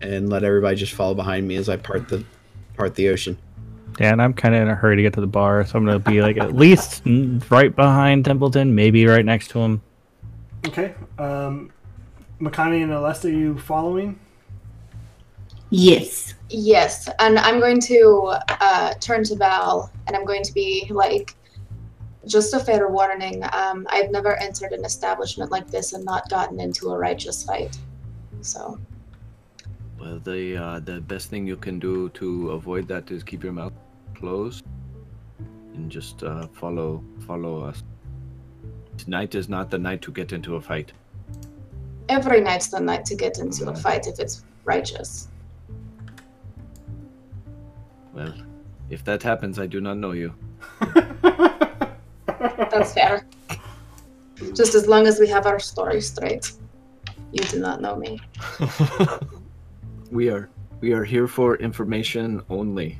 and 0.00 0.28
let 0.28 0.42
everybody 0.42 0.74
just 0.74 0.94
follow 0.94 1.14
behind 1.14 1.46
me 1.46 1.56
as 1.56 1.68
I 1.68 1.76
part 1.76 2.08
the 2.08 2.24
part 2.76 2.94
the 2.94 3.08
ocean. 3.08 3.38
Yeah, 4.00 4.12
and 4.12 4.22
I'm 4.22 4.32
kind 4.32 4.54
of 4.54 4.62
in 4.62 4.68
a 4.68 4.74
hurry 4.74 4.96
to 4.96 5.02
get 5.02 5.12
to 5.14 5.20
the 5.20 5.26
bar, 5.26 5.64
so 5.66 5.78
I'm 5.78 5.84
gonna 5.84 5.98
be 5.98 6.22
like 6.22 6.38
at 6.38 6.54
least 6.54 7.02
right 7.50 7.74
behind 7.74 8.24
Templeton, 8.24 8.74
maybe 8.74 9.06
right 9.06 9.24
next 9.24 9.48
to 9.50 9.60
him. 9.60 9.82
okay. 10.66 10.94
Um, 11.18 11.70
Makani 12.40 12.82
and 12.82 12.90
Alesta, 12.90 13.30
you 13.30 13.58
following? 13.58 14.18
Yes. 15.70 16.34
Yes, 16.50 17.08
and 17.18 17.38
I'm 17.38 17.60
going 17.60 17.80
to 17.82 18.34
uh, 18.60 18.92
turn 19.00 19.24
to 19.24 19.36
Val, 19.36 19.90
and 20.06 20.14
I'm 20.14 20.26
going 20.26 20.42
to 20.42 20.52
be 20.52 20.86
like, 20.90 21.34
just 22.26 22.52
a 22.52 22.60
fair 22.60 22.88
warning. 22.88 23.42
Um, 23.52 23.86
I've 23.90 24.10
never 24.10 24.36
entered 24.36 24.72
an 24.72 24.84
establishment 24.84 25.50
like 25.50 25.68
this 25.68 25.94
and 25.94 26.04
not 26.04 26.28
gotten 26.28 26.60
into 26.60 26.90
a 26.90 26.98
righteous 26.98 27.42
fight. 27.42 27.78
So, 28.42 28.78
Well, 30.02 30.18
the 30.18 30.56
uh, 30.56 30.80
the 30.80 31.00
best 31.00 31.30
thing 31.30 31.46
you 31.46 31.56
can 31.56 31.78
do 31.78 32.08
to 32.08 32.50
avoid 32.50 32.88
that 32.88 33.12
is 33.12 33.22
keep 33.22 33.44
your 33.44 33.52
mouth 33.52 33.72
closed 34.16 34.64
and 35.74 35.88
just 35.88 36.24
uh, 36.24 36.48
follow 36.48 37.04
follow 37.24 37.62
us. 37.62 37.84
Tonight 38.98 39.36
is 39.36 39.48
not 39.48 39.70
the 39.70 39.78
night 39.78 40.02
to 40.02 40.10
get 40.10 40.32
into 40.32 40.56
a 40.56 40.60
fight. 40.60 40.92
every 42.08 42.40
night's 42.40 42.66
the 42.68 42.80
night 42.80 43.04
to 43.10 43.14
get 43.14 43.38
into 43.38 43.70
a 43.70 43.74
fight 43.74 44.08
if 44.08 44.18
it's 44.18 44.44
righteous. 44.64 45.28
Well, 48.12 48.34
if 48.90 49.04
that 49.04 49.22
happens, 49.22 49.60
I 49.60 49.66
do 49.66 49.80
not 49.80 49.98
know 49.98 50.12
you. 50.12 50.34
That's 52.72 52.92
fair. 52.98 53.24
Just 54.52 54.74
as 54.74 54.88
long 54.88 55.06
as 55.06 55.20
we 55.20 55.28
have 55.28 55.46
our 55.46 55.60
story 55.60 56.00
straight. 56.00 56.52
You 57.32 57.44
do 57.44 57.60
not 57.60 57.80
know 57.80 57.96
me. 57.96 58.20
we 60.12 60.28
are 60.28 60.48
we 60.80 60.92
are 60.92 61.04
here 61.04 61.26
for 61.26 61.56
information 61.56 62.42
only. 62.50 62.98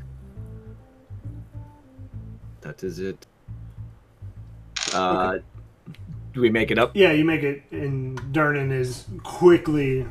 That 2.62 2.82
is 2.82 2.98
it. 2.98 3.26
Uh, 4.94 5.38
do 6.32 6.40
we 6.40 6.48
make 6.50 6.70
it 6.70 6.78
up? 6.78 6.92
Yeah, 6.94 7.12
you 7.12 7.24
make 7.24 7.42
it, 7.42 7.62
and 7.70 8.18
Durnan 8.32 8.72
is 8.72 9.06
quickly 9.22 10.06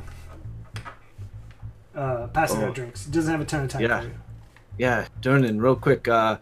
uh, 1.94 2.28
passing 2.28 2.62
Oh. 2.62 2.66
out 2.68 2.74
drinks. 2.74 3.06
He 3.06 3.12
doesn't 3.12 3.30
have 3.30 3.40
a 3.40 3.44
ton 3.44 3.64
of 3.64 3.70
time 3.70 3.82
Yeah. 3.82 4.04
Yeah, 4.78 5.06
Durnan, 5.20 5.60
real 5.60 5.76
quick. 5.76 6.08
Uh, 6.08 6.38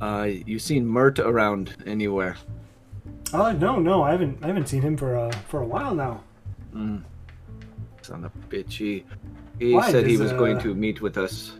uh, 0.00 0.28
you 0.46 0.58
seen 0.58 0.86
Mert 0.86 1.18
around 1.18 1.74
anywhere? 1.86 2.36
Oh 3.32 3.52
no, 3.52 3.78
no, 3.78 4.02
I 4.02 4.10
haven't. 4.12 4.42
I 4.42 4.46
haven't 4.48 4.68
seen 4.68 4.82
him 4.82 4.96
for 4.96 5.16
uh, 5.16 5.30
for 5.48 5.60
a 5.60 5.66
while 5.66 5.94
now. 5.94 6.22
Mm. 6.74 7.02
Son 8.02 8.24
of 8.24 8.32
a 8.34 8.38
bitch. 8.54 8.72
He, 8.74 9.04
he 9.58 9.74
Why? 9.74 9.90
said 9.90 10.06
he 10.06 10.12
Does, 10.12 10.20
was 10.20 10.32
going 10.32 10.56
uh, 10.56 10.62
to 10.62 10.74
meet 10.74 11.00
with 11.00 11.18
us. 11.18 11.52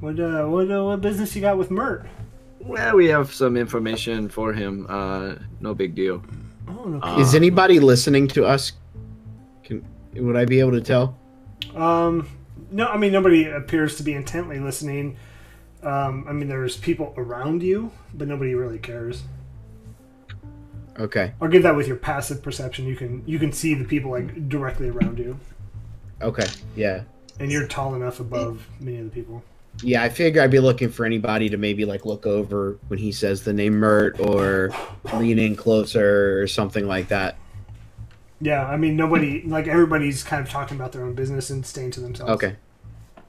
What 0.00 0.18
uh, 0.18 0.46
what 0.46 0.70
uh, 0.70 0.84
what 0.84 1.00
business 1.00 1.34
you 1.34 1.42
got 1.42 1.58
with 1.58 1.70
Mert? 1.70 2.06
Well, 2.60 2.96
we 2.96 3.06
have 3.06 3.32
some 3.32 3.56
information 3.56 4.28
for 4.28 4.52
him. 4.52 4.86
Uh, 4.88 5.34
no 5.60 5.74
big 5.74 5.94
deal. 5.94 6.22
Oh 6.68 6.84
no. 6.84 7.00
Uh, 7.02 7.18
Is 7.18 7.34
anybody 7.34 7.80
listening 7.80 8.28
to 8.28 8.44
us? 8.44 8.72
Can 9.64 9.84
would 10.14 10.36
I 10.36 10.44
be 10.44 10.60
able 10.60 10.72
to 10.72 10.80
tell? 10.80 11.18
Um, 11.74 12.28
no, 12.70 12.88
I 12.88 12.96
mean 12.96 13.12
nobody 13.12 13.46
appears 13.46 13.96
to 13.96 14.02
be 14.02 14.12
intently 14.14 14.58
listening. 14.60 15.16
Um, 15.82 16.26
I 16.28 16.32
mean 16.32 16.48
there's 16.48 16.76
people 16.76 17.14
around 17.16 17.62
you, 17.62 17.90
but 18.14 18.28
nobody 18.28 18.54
really 18.54 18.78
cares. 18.78 19.22
Okay. 20.98 21.32
I'll 21.40 21.48
give 21.48 21.62
that 21.62 21.74
with 21.74 21.88
your 21.88 21.96
passive 21.96 22.42
perception. 22.42 22.86
You 22.86 22.96
can 22.96 23.22
you 23.26 23.38
can 23.38 23.52
see 23.52 23.74
the 23.74 23.84
people 23.84 24.10
like 24.10 24.48
directly 24.48 24.88
around 24.88 25.18
you, 25.18 25.38
Okay. 26.22 26.46
Yeah. 26.76 27.02
and 27.40 27.50
you're 27.50 27.66
tall 27.66 27.94
enough 27.94 28.20
above 28.20 28.66
many 28.80 28.98
of 28.98 29.04
the 29.04 29.10
people. 29.10 29.42
Yeah, 29.82 30.02
I 30.02 30.10
figure 30.10 30.42
I'd 30.42 30.50
be 30.50 30.60
looking 30.60 30.90
for 30.90 31.06
anybody 31.06 31.48
to 31.48 31.56
maybe 31.56 31.84
like 31.84 32.04
look 32.04 32.26
over 32.26 32.78
when 32.88 32.98
he 32.98 33.10
says 33.10 33.42
the 33.42 33.52
name 33.54 33.72
Mert 33.74 34.20
or 34.20 34.70
lean 35.14 35.38
in 35.38 35.56
closer 35.56 36.40
or 36.42 36.46
something 36.46 36.86
like 36.86 37.08
that. 37.08 37.36
Yeah, 38.40 38.66
I 38.66 38.76
mean 38.76 38.96
nobody 38.96 39.42
like 39.46 39.66
everybody's 39.68 40.22
kind 40.22 40.44
of 40.44 40.50
talking 40.52 40.76
about 40.76 40.92
their 40.92 41.04
own 41.04 41.14
business 41.14 41.48
and 41.50 41.64
staying 41.64 41.92
to 41.92 42.00
themselves. 42.00 42.32
Okay. 42.32 42.54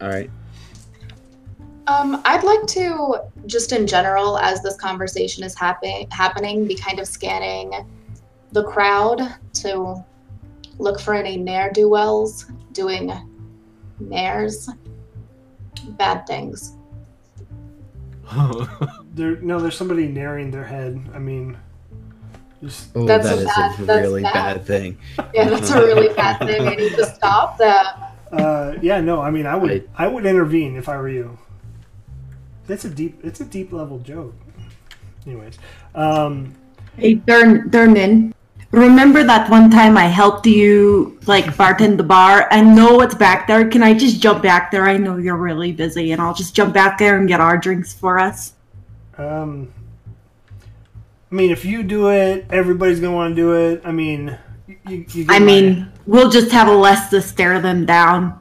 All 0.02 0.10
right. 0.10 0.30
Um, 1.88 2.22
I'd 2.26 2.44
like 2.44 2.66
to, 2.68 3.20
just 3.46 3.74
in 3.74 3.86
general, 3.86 4.38
as 4.38 4.62
this 4.64 4.76
conversation 4.78 5.44
is 5.44 5.54
happen- 5.54 6.08
happening, 6.12 6.66
be 6.66 6.76
kind 6.76 6.98
of 7.00 7.08
scanning 7.08 7.74
the 8.54 8.64
crowd 8.64 9.36
to 9.56 10.04
look 10.80 11.00
for 11.00 11.14
any 11.14 11.38
ne'er 11.38 11.72
do 11.72 11.90
wells 11.90 12.46
doing 12.72 13.12
nares, 14.00 14.70
bad 15.98 16.26
things. 16.28 16.74
There, 19.16 19.36
no, 19.42 19.60
there's 19.60 19.78
somebody 19.78 20.08
narrowing 20.08 20.50
their 20.50 20.64
head. 20.64 21.00
I 21.14 21.20
mean, 21.20 21.56
just 22.64 22.90
Oh, 22.96 23.06
That's 23.06 23.26
that 23.30 23.38
a 23.38 23.42
is 23.42 23.46
bad- 23.46 23.80
a 23.80 24.02
really 24.02 24.24
bad. 24.24 24.34
bad 24.34 24.66
thing. 24.66 24.98
Yeah, 25.36 25.50
that's 25.50 25.70
a 25.70 25.78
really 25.78 26.12
bad 26.16 26.40
thing. 26.40 26.68
I 26.68 26.74
need 26.74 26.96
to 26.96 27.06
stop 27.06 27.60
that. 27.60 28.16
uh, 28.32 28.74
yeah, 28.82 29.00
no. 29.02 29.22
I 29.22 29.30
mean, 29.30 29.46
I 29.46 29.56
would, 29.56 29.70
Right. 29.70 29.90
I 29.96 30.08
would 30.08 30.26
intervene 30.26 30.76
if 30.78 30.90
I 30.90 30.98
were 30.98 31.10
you. 31.10 31.38
That's 32.66 32.86
a 32.86 32.90
deep, 32.90 33.20
it's 33.24 33.40
a 33.40 33.46
deep 33.46 33.72
level 33.72 34.00
joke. 34.00 34.34
Anyways, 35.28 35.60
um, 35.94 36.56
Hey, 36.98 37.14
Durn, 37.16 37.70
Durnan, 37.70 38.34
remember 38.74 39.24
that 39.24 39.50
one 39.50 39.70
time 39.70 39.98
I 39.98 40.06
helped 40.08 40.46
you, 40.46 41.18
like, 41.28 41.46
bartend 41.46 41.98
the 41.98 42.04
bar? 42.04 42.48
I 42.52 42.62
know 42.62 42.96
what's 42.96 43.16
back 43.16 43.48
there. 43.48 43.68
Can 43.70 43.84
I 43.84 43.94
just 43.94 44.20
jump 44.22 44.44
back 44.44 44.72
there? 44.72 44.86
I 44.86 44.98
know 44.98 45.18
you're 45.18 45.38
really 45.38 45.72
busy, 45.72 46.12
and 46.12 46.22
I'll 46.22 46.34
just 46.34 46.56
jump 46.56 46.74
back 46.74 46.98
there 46.98 47.18
and 47.18 47.28
get 47.28 47.40
our 47.40 47.58
drinks 47.58 47.94
for 47.94 48.20
us. 48.20 48.54
um, 49.18 49.72
I 51.32 51.36
mean, 51.36 51.50
if 51.50 51.66
you 51.66 51.82
do 51.82 52.10
it, 52.10 52.46
everybody's 52.52 53.00
gonna 53.00 53.16
want 53.16 53.32
to 53.32 53.42
do 53.42 53.54
it. 53.54 53.82
I 53.84 53.92
mean, 53.92 54.38
you, 54.68 54.78
you, 54.88 55.06
you 55.14 55.26
I 55.30 55.40
my- 55.40 55.46
mean, 55.46 55.92
we'll 56.06 56.30
just 56.30 56.52
have 56.52 56.68
a 56.68 56.76
less 56.76 57.10
to 57.10 57.22
stare 57.24 57.60
them 57.60 57.86
down. 57.88 58.40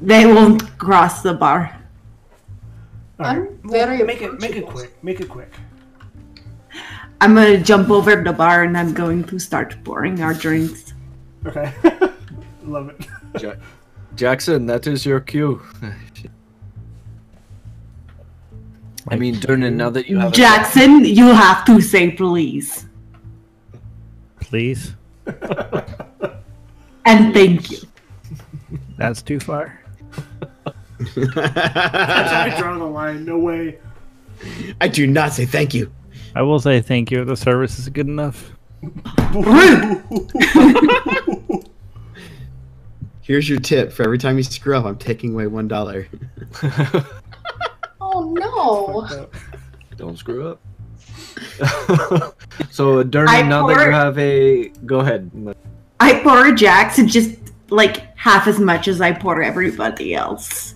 They 0.00 0.24
won't 0.24 0.78
cross 0.78 1.20
the 1.20 1.34
bar. 1.34 1.76
All 3.20 3.26
right. 3.26 3.36
I'm 3.36 3.58
very 3.68 4.02
make 4.02 4.22
it, 4.22 4.40
make 4.40 4.56
it 4.56 4.64
quick, 4.66 4.96
make 5.04 5.20
it 5.20 5.28
quick. 5.28 5.52
I'm 7.20 7.34
gonna 7.34 7.58
jump 7.58 7.90
over 7.90 8.22
the 8.22 8.32
bar 8.32 8.62
and 8.64 8.76
I'm 8.76 8.92
going 8.94 9.24
to 9.24 9.38
start 9.38 9.76
pouring 9.84 10.20
our 10.22 10.34
drinks. 10.34 10.94
Okay, 11.46 11.72
love 12.64 12.90
it. 12.90 13.06
Ja- 13.42 13.54
Jackson, 14.14 14.66
that 14.66 14.86
is 14.86 15.04
your 15.06 15.20
cue. 15.20 15.60
I 19.10 19.16
mean, 19.16 19.36
Durnan, 19.36 19.74
now 19.74 19.90
that 19.90 20.08
you 20.08 20.18
have 20.18 20.32
a- 20.32 20.36
Jackson, 20.36 21.04
you 21.04 21.26
have 21.26 21.64
to 21.66 21.80
say 21.80 22.10
please. 22.12 22.86
Please. 24.40 24.94
And 27.04 27.32
thank 27.32 27.70
you. 27.70 27.78
That's 28.98 29.22
too 29.22 29.40
far. 29.40 29.80
I 31.00 32.54
draw 32.58 32.76
the 32.76 32.84
line. 32.84 33.24
No 33.24 33.38
way. 33.38 33.78
I 34.78 34.88
do 34.88 35.06
not 35.06 35.32
say 35.32 35.46
thank 35.46 35.72
you. 35.72 35.90
I 36.34 36.42
will 36.42 36.60
say 36.60 36.80
thank 36.80 37.10
you. 37.10 37.24
The 37.24 37.36
service 37.36 37.78
is 37.78 37.88
good 37.88 38.06
enough. 38.06 38.52
Here's 43.22 43.48
your 43.48 43.58
tip 43.58 43.92
for 43.92 44.04
every 44.04 44.18
time 44.18 44.36
you 44.36 44.42
screw 44.42 44.76
up. 44.76 44.84
I'm 44.84 44.96
taking 44.96 45.32
away 45.34 45.46
one 45.46 45.68
dollar. 45.68 46.06
Oh 48.00 48.32
no. 48.32 49.28
Don't 49.96 50.16
screw 50.16 50.48
up. 50.48 50.60
so, 52.70 53.00
I 53.00 53.02
Durnan, 53.02 53.48
now 53.48 53.66
that 53.66 53.84
you 53.86 53.92
have 53.92 54.18
a, 54.18 54.68
go 54.86 55.00
ahead. 55.00 55.30
I 56.00 56.20
pour 56.20 56.52
Jackson 56.52 57.06
just 57.08 57.36
like 57.70 58.16
half 58.16 58.46
as 58.46 58.58
much 58.58 58.88
as 58.88 59.00
I 59.00 59.12
pour 59.12 59.42
everybody 59.42 60.14
else. 60.14 60.74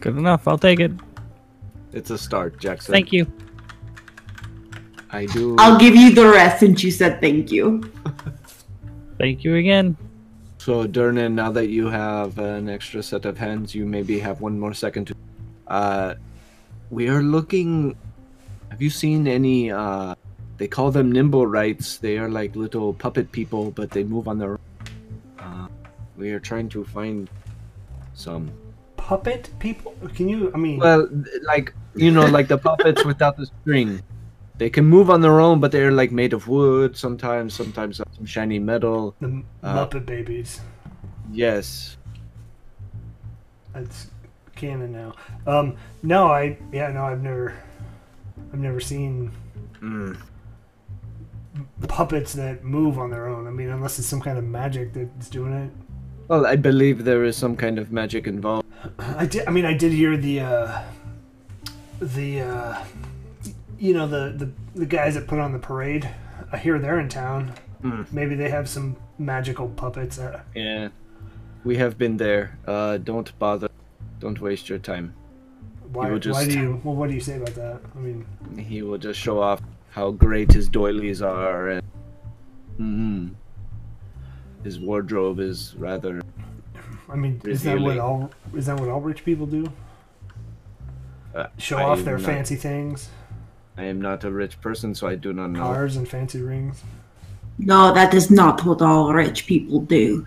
Good 0.00 0.16
enough. 0.16 0.46
I'll 0.46 0.58
take 0.58 0.80
it. 0.80 0.92
It's 1.92 2.10
a 2.10 2.18
start, 2.18 2.60
Jackson. 2.60 2.92
Thank 2.92 3.12
you. 3.12 3.26
I 5.14 5.26
do. 5.26 5.54
I'll 5.60 5.78
give 5.78 5.94
you 5.94 6.12
the 6.12 6.26
rest 6.26 6.58
since 6.58 6.82
you 6.82 6.90
said 6.90 7.20
thank 7.20 7.52
you. 7.52 7.86
Thank 9.18 9.44
you 9.44 9.54
again. 9.54 9.96
So, 10.58 10.88
Durnan, 10.88 11.34
now 11.34 11.52
that 11.52 11.68
you 11.68 11.86
have 11.86 12.36
an 12.38 12.68
extra 12.68 13.00
set 13.00 13.24
of 13.26 13.38
hands, 13.38 13.76
you 13.76 13.86
maybe 13.86 14.18
have 14.18 14.40
one 14.40 14.58
more 14.58 14.74
second 14.74 15.06
to. 15.06 15.14
Uh, 15.68 16.14
we 16.90 17.08
are 17.08 17.22
looking. 17.22 17.94
Have 18.70 18.82
you 18.82 18.90
seen 18.90 19.28
any? 19.28 19.70
Uh, 19.70 20.16
they 20.56 20.66
call 20.66 20.90
them 20.90 21.12
nimblewrights. 21.12 22.00
They 22.00 22.18
are 22.18 22.28
like 22.28 22.56
little 22.56 22.92
puppet 22.92 23.30
people, 23.30 23.70
but 23.70 23.90
they 23.90 24.02
move 24.02 24.26
on 24.26 24.38
their. 24.38 24.58
own. 24.58 24.58
Uh, 25.38 25.68
we 26.16 26.32
are 26.32 26.40
trying 26.40 26.68
to 26.70 26.84
find 26.84 27.30
some. 28.14 28.50
Puppet 28.96 29.50
people? 29.60 29.94
Can 30.16 30.28
you? 30.28 30.50
I 30.52 30.56
mean, 30.56 30.80
Well, 30.80 31.08
like 31.44 31.72
you 31.94 32.10
know, 32.10 32.26
like 32.26 32.48
the 32.48 32.58
puppets 32.58 33.04
without 33.04 33.36
the 33.36 33.46
string. 33.46 34.02
They 34.56 34.70
can 34.70 34.84
move 34.84 35.10
on 35.10 35.20
their 35.20 35.40
own, 35.40 35.58
but 35.60 35.72
they're 35.72 35.90
like 35.90 36.12
made 36.12 36.32
of 36.32 36.46
wood. 36.46 36.96
Sometimes, 36.96 37.54
sometimes 37.54 37.96
some 37.96 38.24
shiny 38.26 38.58
metal. 38.58 39.14
the 39.20 39.42
uh, 39.62 39.86
Muppet 39.86 40.06
Babies. 40.06 40.60
Yes. 41.32 41.96
That's 43.72 44.10
canon 44.54 44.92
now. 44.92 45.14
Um, 45.46 45.76
no, 46.04 46.28
I 46.28 46.56
yeah, 46.72 46.92
no, 46.92 47.04
I've 47.04 47.22
never, 47.22 47.54
I've 48.52 48.60
never 48.60 48.80
seen 48.80 49.32
Mm. 49.82 50.16
puppets 51.88 52.32
that 52.34 52.64
move 52.64 52.98
on 52.98 53.10
their 53.10 53.28
own. 53.28 53.46
I 53.46 53.50
mean, 53.50 53.68
unless 53.68 53.98
it's 53.98 54.08
some 54.08 54.20
kind 54.20 54.38
of 54.38 54.44
magic 54.44 54.92
that's 54.94 55.28
doing 55.28 55.52
it. 55.52 55.70
Well, 56.28 56.46
I 56.46 56.56
believe 56.56 57.04
there 57.04 57.24
is 57.24 57.36
some 57.36 57.54
kind 57.56 57.78
of 57.78 57.92
magic 57.92 58.26
involved. 58.26 58.66
I 58.98 59.26
did. 59.26 59.46
I 59.46 59.50
mean, 59.50 59.64
I 59.66 59.74
did 59.74 59.92
hear 59.92 60.16
the, 60.16 60.40
uh, 60.40 60.82
the, 62.00 62.40
uh, 62.42 62.84
you 63.78 63.94
know, 63.94 64.06
the, 64.06 64.32
the 64.36 64.50
the 64.74 64.86
guys 64.86 65.14
that 65.14 65.26
put 65.26 65.38
on 65.38 65.52
the 65.52 65.58
parade. 65.58 66.08
I 66.52 66.58
hear 66.58 66.78
they're 66.78 67.00
in 67.00 67.08
town. 67.08 67.52
Hmm. 67.82 68.02
Maybe 68.12 68.34
they 68.34 68.48
have 68.50 68.68
some 68.68 68.96
magical 69.18 69.68
puppets. 69.68 70.18
Uh, 70.18 70.40
Yeah. 70.54 70.88
We 71.64 71.76
have 71.78 71.96
been 71.98 72.16
there. 72.18 72.58
Uh, 72.66 72.98
don't 72.98 73.36
bother. 73.38 73.68
Don't 74.20 74.40
waste 74.40 74.68
your 74.68 74.78
time. 74.78 75.14
why? 75.92 76.10
will 76.10 76.20
Why 76.32 76.44
do 76.46 76.58
you? 76.58 76.80
Well, 76.84 76.94
what 76.94 77.08
do 77.08 77.14
you 77.14 77.20
say 77.20 77.36
about 77.36 77.54
that? 77.54 77.80
I 77.94 77.98
mean, 77.98 78.26
He 78.58 78.82
will 78.82 78.98
just 78.98 79.18
show 79.20 79.40
off 79.40 79.60
how 79.90 80.10
great 80.10 80.52
his 80.52 80.68
doilies 80.68 81.22
are 81.22 81.68
and 81.68 81.82
Mhm. 82.80 83.34
his 84.64 84.78
wardrobe 84.80 85.38
is 85.38 85.74
rather 85.78 86.20
I 87.08 87.14
mean, 87.16 87.40
is 87.44 87.62
that 87.62 87.78
what 87.80 87.98
all? 87.98 88.30
Is 88.54 88.66
that 88.66 88.78
what 88.80 88.88
all 88.88 89.00
rich 89.00 89.24
people 89.24 89.46
do? 89.46 89.70
Uh, 91.34 91.46
Show 91.58 91.76
I 91.78 91.82
off 91.84 92.04
their 92.04 92.16
not- 92.18 92.26
fancy 92.26 92.56
things, 92.56 93.08
I 93.76 93.84
am 93.84 94.00
not 94.00 94.24
a 94.24 94.30
rich 94.30 94.60
person, 94.60 94.94
so 94.94 95.06
I 95.06 95.16
do 95.16 95.32
not 95.32 95.50
know. 95.50 95.60
cars 95.60 95.96
and 95.96 96.08
fancy 96.08 96.40
rings. 96.40 96.82
No, 97.58 97.92
that 97.94 98.14
is 98.14 98.30
not 98.30 98.64
what 98.64 98.82
all 98.82 99.12
rich 99.12 99.46
people 99.46 99.80
do. 99.80 100.26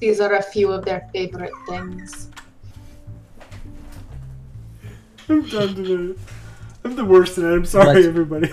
These 0.00 0.20
are 0.20 0.34
a 0.34 0.42
few 0.42 0.70
of 0.72 0.84
their 0.84 1.08
favorite 1.12 1.52
things. 1.68 2.30
I'm 5.28 5.46
done 5.48 5.74
today. 5.74 6.18
I'm 6.84 6.96
the 6.96 7.04
worst 7.04 7.34
tonight. 7.34 7.54
I'm 7.54 7.64
sorry, 7.66 7.94
Let's- 7.94 8.06
everybody. 8.06 8.52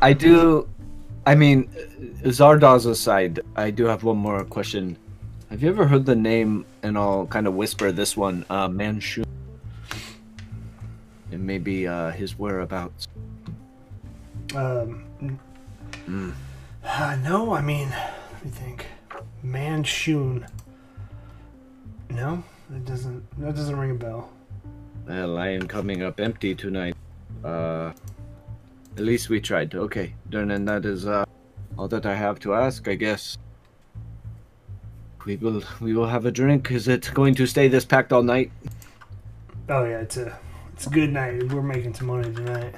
I 0.00 0.12
do. 0.12 0.68
I 1.26 1.34
mean, 1.36 1.68
Zardoz 2.24 2.86
aside, 2.86 3.40
I 3.56 3.70
do 3.70 3.84
have 3.84 4.02
one 4.02 4.18
more 4.18 4.44
question. 4.44 4.96
Have 5.50 5.62
you 5.62 5.68
ever 5.68 5.86
heard 5.86 6.04
the 6.06 6.16
name, 6.16 6.64
and 6.82 6.98
I'll 6.98 7.26
kind 7.26 7.46
of 7.46 7.54
whisper 7.54 7.92
this 7.92 8.16
one, 8.16 8.44
uh, 8.50 8.68
Manshoon? 8.68 9.24
And 11.30 11.46
maybe 11.46 11.86
uh, 11.86 12.10
his 12.10 12.38
whereabouts. 12.38 13.06
Um, 14.54 15.04
Mm. 16.06 16.32
uh, 16.84 17.16
no, 17.22 17.54
I 17.54 17.60
mean, 17.62 17.88
let 17.90 18.44
me 18.44 18.50
think. 18.50 18.86
Manshoon. 19.44 20.46
No, 22.10 22.42
that 22.70 22.84
doesn't. 22.84 23.24
That 23.40 23.54
doesn't 23.54 23.76
ring 23.78 23.92
a 23.92 23.94
bell. 23.94 24.30
Well, 25.06 25.38
I 25.38 25.48
am 25.48 25.66
coming 25.68 26.02
up 26.02 26.20
empty 26.20 26.54
tonight. 26.54 26.94
Uh, 27.44 27.92
at 28.96 29.02
least 29.04 29.28
we 29.28 29.40
tried. 29.40 29.74
Okay, 29.74 30.14
Durnan, 30.30 30.66
that 30.66 30.84
is 30.84 31.06
uh, 31.06 31.24
all 31.78 31.88
that 31.88 32.04
I 32.06 32.14
have 32.14 32.38
to 32.40 32.54
ask, 32.54 32.86
I 32.88 32.94
guess. 32.94 33.38
We 35.24 35.36
will 35.36 35.62
we 35.80 35.94
will 35.94 36.06
have 36.08 36.26
a 36.26 36.32
drink. 36.32 36.70
Is 36.70 36.88
it 36.88 37.10
going 37.14 37.34
to 37.36 37.46
stay 37.46 37.68
this 37.68 37.84
packed 37.84 38.12
all 38.12 38.22
night? 38.22 38.50
Oh 39.68 39.84
yeah, 39.84 40.00
it's 40.00 40.16
a 40.16 40.36
it's 40.72 40.86
a 40.86 40.90
good 40.90 41.12
night. 41.12 41.52
We're 41.52 41.62
making 41.62 41.94
some 41.94 42.08
money 42.08 42.32
tonight. 42.34 42.74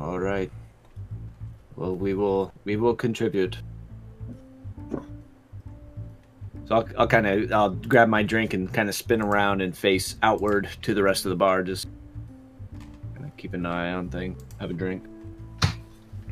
All 0.00 0.18
right. 0.18 0.50
Well, 1.76 1.94
we 1.94 2.14
will 2.14 2.52
we 2.64 2.76
will 2.76 2.94
contribute. 2.94 3.58
So 6.66 6.76
I'll, 6.76 6.88
I'll 6.98 7.06
kind 7.06 7.26
of 7.26 7.52
I'll 7.52 7.70
grab 7.70 8.08
my 8.08 8.22
drink 8.22 8.54
and 8.54 8.72
kind 8.72 8.88
of 8.88 8.94
spin 8.94 9.20
around 9.20 9.60
and 9.60 9.76
face 9.76 10.16
outward 10.22 10.70
to 10.82 10.94
the 10.94 11.02
rest 11.02 11.26
of 11.26 11.30
the 11.30 11.36
bar, 11.36 11.62
just 11.62 11.86
kinda 13.14 13.30
keep 13.36 13.52
an 13.52 13.66
eye 13.66 13.92
on 13.92 14.08
thing. 14.08 14.36
Have 14.58 14.70
a 14.70 14.74
drink. 14.74 15.04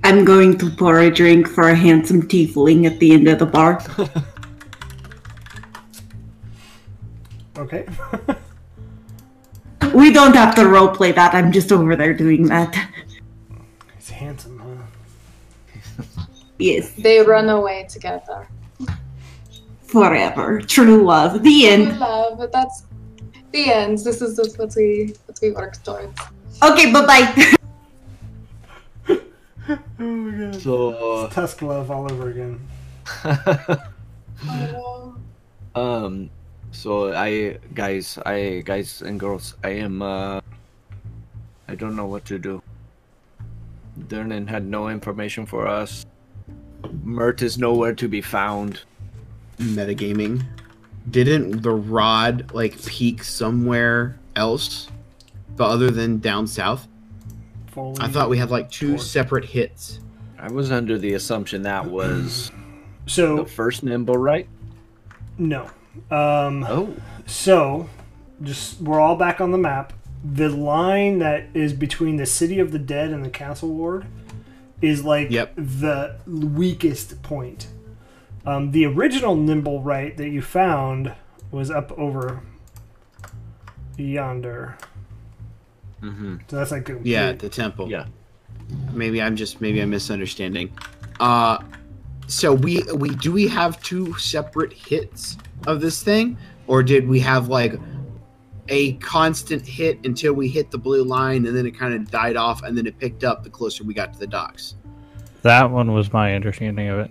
I'm 0.02 0.24
going 0.24 0.56
to 0.58 0.70
pour 0.70 1.00
a 1.00 1.10
drink 1.10 1.46
for 1.46 1.68
a 1.68 1.74
handsome 1.74 2.22
tiefling 2.22 2.86
at 2.86 2.98
the 3.00 3.12
end 3.12 3.28
of 3.28 3.38
the 3.38 3.46
bar. 3.46 3.84
Okay. 7.58 7.88
We 9.94 10.12
don't 10.12 10.36
have 10.36 10.54
to 10.56 10.62
roleplay 10.62 11.14
that. 11.14 11.34
I'm 11.34 11.50
just 11.50 11.72
over 11.72 11.96
there 11.96 12.14
doing 12.14 12.46
that. 12.48 12.88
Yes, 16.58 16.90
They 16.98 17.20
run 17.20 17.48
away 17.48 17.86
together. 17.88 18.48
forever. 19.86 20.60
True 20.60 21.04
love. 21.06 21.42
The 21.42 21.48
We 21.48 21.68
end. 21.68 21.98
love, 21.98 22.36
but 22.38 22.52
that's 22.52 22.84
the 23.52 23.72
end. 23.72 23.98
This 23.98 24.20
is 24.20 24.36
just 24.36 24.58
what 24.58 24.74
we 24.76 25.14
what 25.26 25.38
we 25.40 25.52
work 25.52 25.82
towards. 25.82 26.12
Okay, 26.62 26.92
bye 26.92 27.06
bye. 27.06 27.26
Oh 30.00 30.00
my 30.00 30.32
god. 30.52 30.60
So, 30.62 31.28
Tusk 31.28 31.60
love 31.60 31.90
all 31.90 32.10
over 32.10 32.30
again. 32.30 32.56
Oh, 34.48 35.14
um, 35.74 36.30
so 36.72 37.12
I 37.12 37.58
guys, 37.74 38.16
I 38.24 38.62
guys 38.64 39.02
and 39.02 39.20
girls, 39.20 39.56
I 39.62 39.70
am 39.84 40.00
uh, 40.00 40.40
I 41.68 41.74
don't 41.74 41.96
know 41.96 42.06
what 42.06 42.24
to 42.32 42.38
do. 42.38 42.62
Durnan 44.08 44.48
had 44.48 44.64
no 44.64 44.88
information 44.88 45.44
for 45.44 45.66
us. 45.68 46.06
Mert 47.02 47.42
is 47.42 47.58
nowhere 47.58 47.94
to 47.94 48.08
be 48.08 48.20
found. 48.20 48.80
Metagaming. 49.58 50.44
Didn't 51.10 51.62
the 51.62 51.70
rod 51.72 52.52
like 52.52 52.80
peak 52.84 53.24
somewhere 53.24 54.18
else, 54.36 54.88
but 55.56 55.70
other 55.70 55.90
than 55.90 56.18
down 56.18 56.46
south? 56.46 56.86
Foley. 57.68 57.96
I 58.00 58.08
thought 58.08 58.28
we 58.30 58.38
had 58.38 58.50
like 58.50 58.70
two 58.70 58.90
Torque. 58.92 59.00
separate 59.02 59.44
hits. 59.44 60.00
I 60.38 60.50
was 60.52 60.70
under 60.70 60.98
the 60.98 61.14
assumption 61.14 61.62
that 61.62 61.86
was 61.86 62.50
the 63.04 63.10
So 63.10 63.44
first 63.44 63.84
nimblewright? 63.84 64.46
no. 65.38 65.70
Um. 66.12 66.64
Oh, 66.68 66.94
So, 67.26 67.88
just 68.42 68.80
we're 68.80 69.00
all 69.00 69.16
back 69.16 69.40
on 69.40 69.50
the 69.50 69.58
map. 69.58 69.92
The 70.22 70.48
line 70.48 71.18
that 71.18 71.46
is 71.54 71.72
between 71.72 72.16
the 72.16 72.26
city 72.26 72.60
of 72.60 72.70
the 72.70 72.78
dead 72.78 73.10
and 73.10 73.24
the 73.24 73.30
castle 73.30 73.70
ward 73.70 74.06
is 74.82 75.04
like 75.04 75.30
Yep. 75.30 75.54
the 75.56 76.16
weakest 76.26 77.22
point. 77.22 77.68
Um, 78.46 78.70
the 78.70 78.86
original 78.86 79.36
nimblewright 79.36 80.16
that 80.16 80.28
you 80.30 80.40
found 80.42 81.12
was 81.50 81.70
up 81.70 81.92
over 81.98 82.42
yonder. 83.96 84.76
mm-hmm. 86.02 86.36
So 86.48 86.56
that's 86.56 86.70
like 86.70 86.88
a 86.88 86.98
Yeah, 87.02 87.32
the 87.32 87.48
temple. 87.48 87.90
yeah. 87.90 88.06
Maybe 88.92 89.20
I'm 89.22 89.34
just 89.36 89.60
maybe 89.60 89.80
I'm 89.80 89.90
misunderstanding. 89.90 90.70
Uh 91.20 91.58
so 92.26 92.52
we 92.54 92.82
we 92.94 93.08
do 93.16 93.32
we 93.32 93.48
have 93.48 93.82
two 93.82 94.14
separate 94.18 94.72
hits 94.72 95.36
of 95.66 95.80
this 95.80 96.02
thing 96.02 96.36
or 96.66 96.82
did 96.82 97.08
we 97.08 97.18
have 97.20 97.48
like 97.48 97.74
a 98.68 98.94
constant 98.94 99.66
hit 99.66 99.98
until 100.04 100.32
we 100.34 100.48
hit 100.48 100.70
the 100.70 100.78
blue 100.78 101.04
line 101.04 101.46
and 101.46 101.56
then 101.56 101.66
it 101.66 101.72
kind 101.72 101.94
of 101.94 102.10
died 102.10 102.36
off 102.36 102.62
and 102.62 102.76
then 102.76 102.86
it 102.86 102.98
picked 102.98 103.24
up 103.24 103.42
the 103.42 103.50
closer 103.50 103.84
we 103.84 103.94
got 103.94 104.12
to 104.12 104.18
the 104.18 104.26
docks. 104.26 104.74
That 105.42 105.70
one 105.70 105.92
was 105.92 106.12
my 106.12 106.34
understanding 106.34 106.88
of 106.88 106.98
it. 107.00 107.10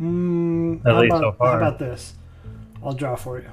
Mm, 0.00 0.84
At 0.86 0.96
least 0.96 1.10
about, 1.12 1.20
so 1.20 1.32
far. 1.32 1.50
How 1.52 1.56
about 1.56 1.78
this? 1.78 2.14
I'll 2.82 2.94
draw 2.94 3.16
for 3.16 3.38
you. 3.40 3.48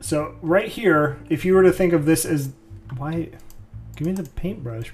So 0.00 0.36
right 0.42 0.68
here, 0.68 1.18
if 1.30 1.44
you 1.44 1.54
were 1.54 1.62
to 1.62 1.72
think 1.72 1.92
of 1.92 2.04
this 2.04 2.24
as 2.24 2.52
why, 2.96 3.30
give 3.96 4.06
me 4.06 4.12
the 4.12 4.24
paintbrush. 4.30 4.92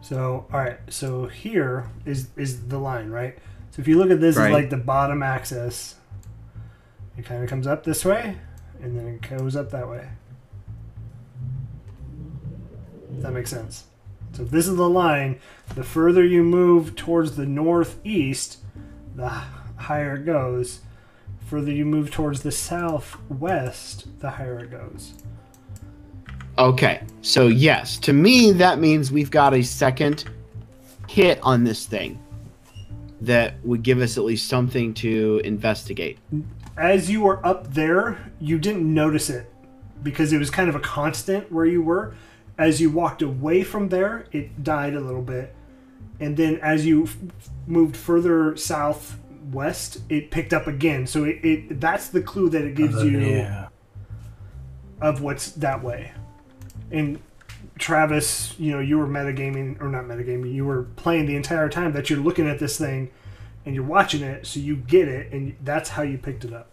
So 0.00 0.46
all 0.52 0.60
right, 0.60 0.78
so 0.88 1.26
here 1.26 1.90
is 2.06 2.28
is 2.36 2.68
the 2.68 2.78
line, 2.78 3.10
right? 3.10 3.36
So 3.70 3.80
if 3.82 3.88
you 3.88 3.98
look 3.98 4.10
at 4.10 4.20
this 4.20 4.36
Right. 4.36 4.46
as 4.46 4.52
like 4.52 4.70
the 4.70 4.76
bottom 4.78 5.22
axis, 5.22 5.96
it 7.18 7.24
kind 7.24 7.42
of 7.42 7.50
comes 7.50 7.66
up 7.66 7.84
this 7.84 8.04
way, 8.04 8.36
and 8.80 8.96
then 8.98 9.06
it 9.06 9.28
goes 9.28 9.56
up 9.56 9.70
that 9.72 9.88
way. 9.88 10.08
Does 13.20 13.26
that 13.26 13.32
makes 13.32 13.50
sense? 13.50 13.84
So 14.32 14.44
if 14.44 14.50
this 14.50 14.66
is 14.66 14.76
the 14.76 14.88
line, 14.88 15.38
the 15.74 15.84
further 15.84 16.24
you 16.24 16.42
move 16.42 16.96
towards 16.96 17.36
the 17.36 17.44
northeast, 17.44 18.60
the 19.14 19.28
higher 19.28 20.14
it 20.14 20.24
goes. 20.24 20.80
Further 21.44 21.70
you 21.70 21.84
move 21.84 22.10
towards 22.10 22.42
the 22.42 22.50
southwest, 22.50 24.06
the 24.20 24.30
higher 24.30 24.60
it 24.60 24.70
goes. 24.70 25.12
Okay. 26.56 27.02
So 27.20 27.48
yes, 27.48 27.98
to 27.98 28.14
me 28.14 28.52
that 28.52 28.78
means 28.78 29.12
we've 29.12 29.30
got 29.30 29.52
a 29.52 29.62
second 29.62 30.24
hit 31.06 31.40
on 31.42 31.62
this 31.62 31.84
thing 31.84 32.18
that 33.20 33.62
would 33.66 33.82
give 33.82 34.00
us 34.00 34.16
at 34.16 34.24
least 34.24 34.48
something 34.48 34.94
to 34.94 35.42
investigate. 35.44 36.16
As 36.78 37.10
you 37.10 37.20
were 37.20 37.46
up 37.46 37.74
there, 37.74 38.32
you 38.40 38.58
didn't 38.58 38.94
notice 38.94 39.28
it 39.28 39.52
because 40.02 40.32
it 40.32 40.38
was 40.38 40.48
kind 40.48 40.70
of 40.70 40.74
a 40.74 40.80
constant 40.80 41.52
where 41.52 41.66
you 41.66 41.82
were. 41.82 42.14
As 42.60 42.78
you 42.78 42.90
walked 42.90 43.22
away 43.22 43.62
from 43.64 43.88
there, 43.88 44.26
it 44.32 44.62
died 44.62 44.94
a 44.94 45.00
little 45.00 45.22
bit. 45.22 45.54
And 46.20 46.36
then 46.36 46.56
as 46.56 46.84
you 46.84 47.04
f- 47.04 47.16
moved 47.66 47.96
further 47.96 48.54
southwest, 48.54 50.02
it 50.10 50.30
picked 50.30 50.52
up 50.52 50.66
again. 50.66 51.06
So 51.06 51.24
it, 51.24 51.42
it 51.42 51.80
that's 51.80 52.08
the 52.08 52.20
clue 52.20 52.50
that 52.50 52.62
it 52.62 52.74
gives 52.74 53.02
you 53.02 53.18
Yeah. 53.18 53.68
of 55.00 55.22
what's 55.22 55.52
that 55.52 55.82
way. 55.82 56.12
And 56.90 57.18
Travis, 57.78 58.54
you 58.58 58.72
know, 58.72 58.80
you 58.80 58.98
were 58.98 59.06
metagaming 59.06 59.80
or 59.80 59.88
not 59.88 60.04
metagaming, 60.04 60.52
you 60.52 60.66
were 60.66 60.82
playing 60.96 61.24
the 61.24 61.36
entire 61.36 61.70
time 61.70 61.92
that 61.94 62.10
you're 62.10 62.18
looking 62.18 62.46
at 62.46 62.58
this 62.58 62.76
thing 62.76 63.10
and 63.64 63.74
you're 63.74 63.84
watching 63.84 64.22
it, 64.22 64.46
so 64.46 64.60
you 64.60 64.76
get 64.76 65.08
it, 65.08 65.32
and 65.32 65.56
that's 65.64 65.88
how 65.88 66.02
you 66.02 66.18
picked 66.18 66.44
it 66.44 66.52
up. 66.52 66.68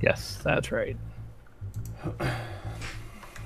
Yes, 0.00 0.38
that's 0.44 0.70
right. 0.70 0.96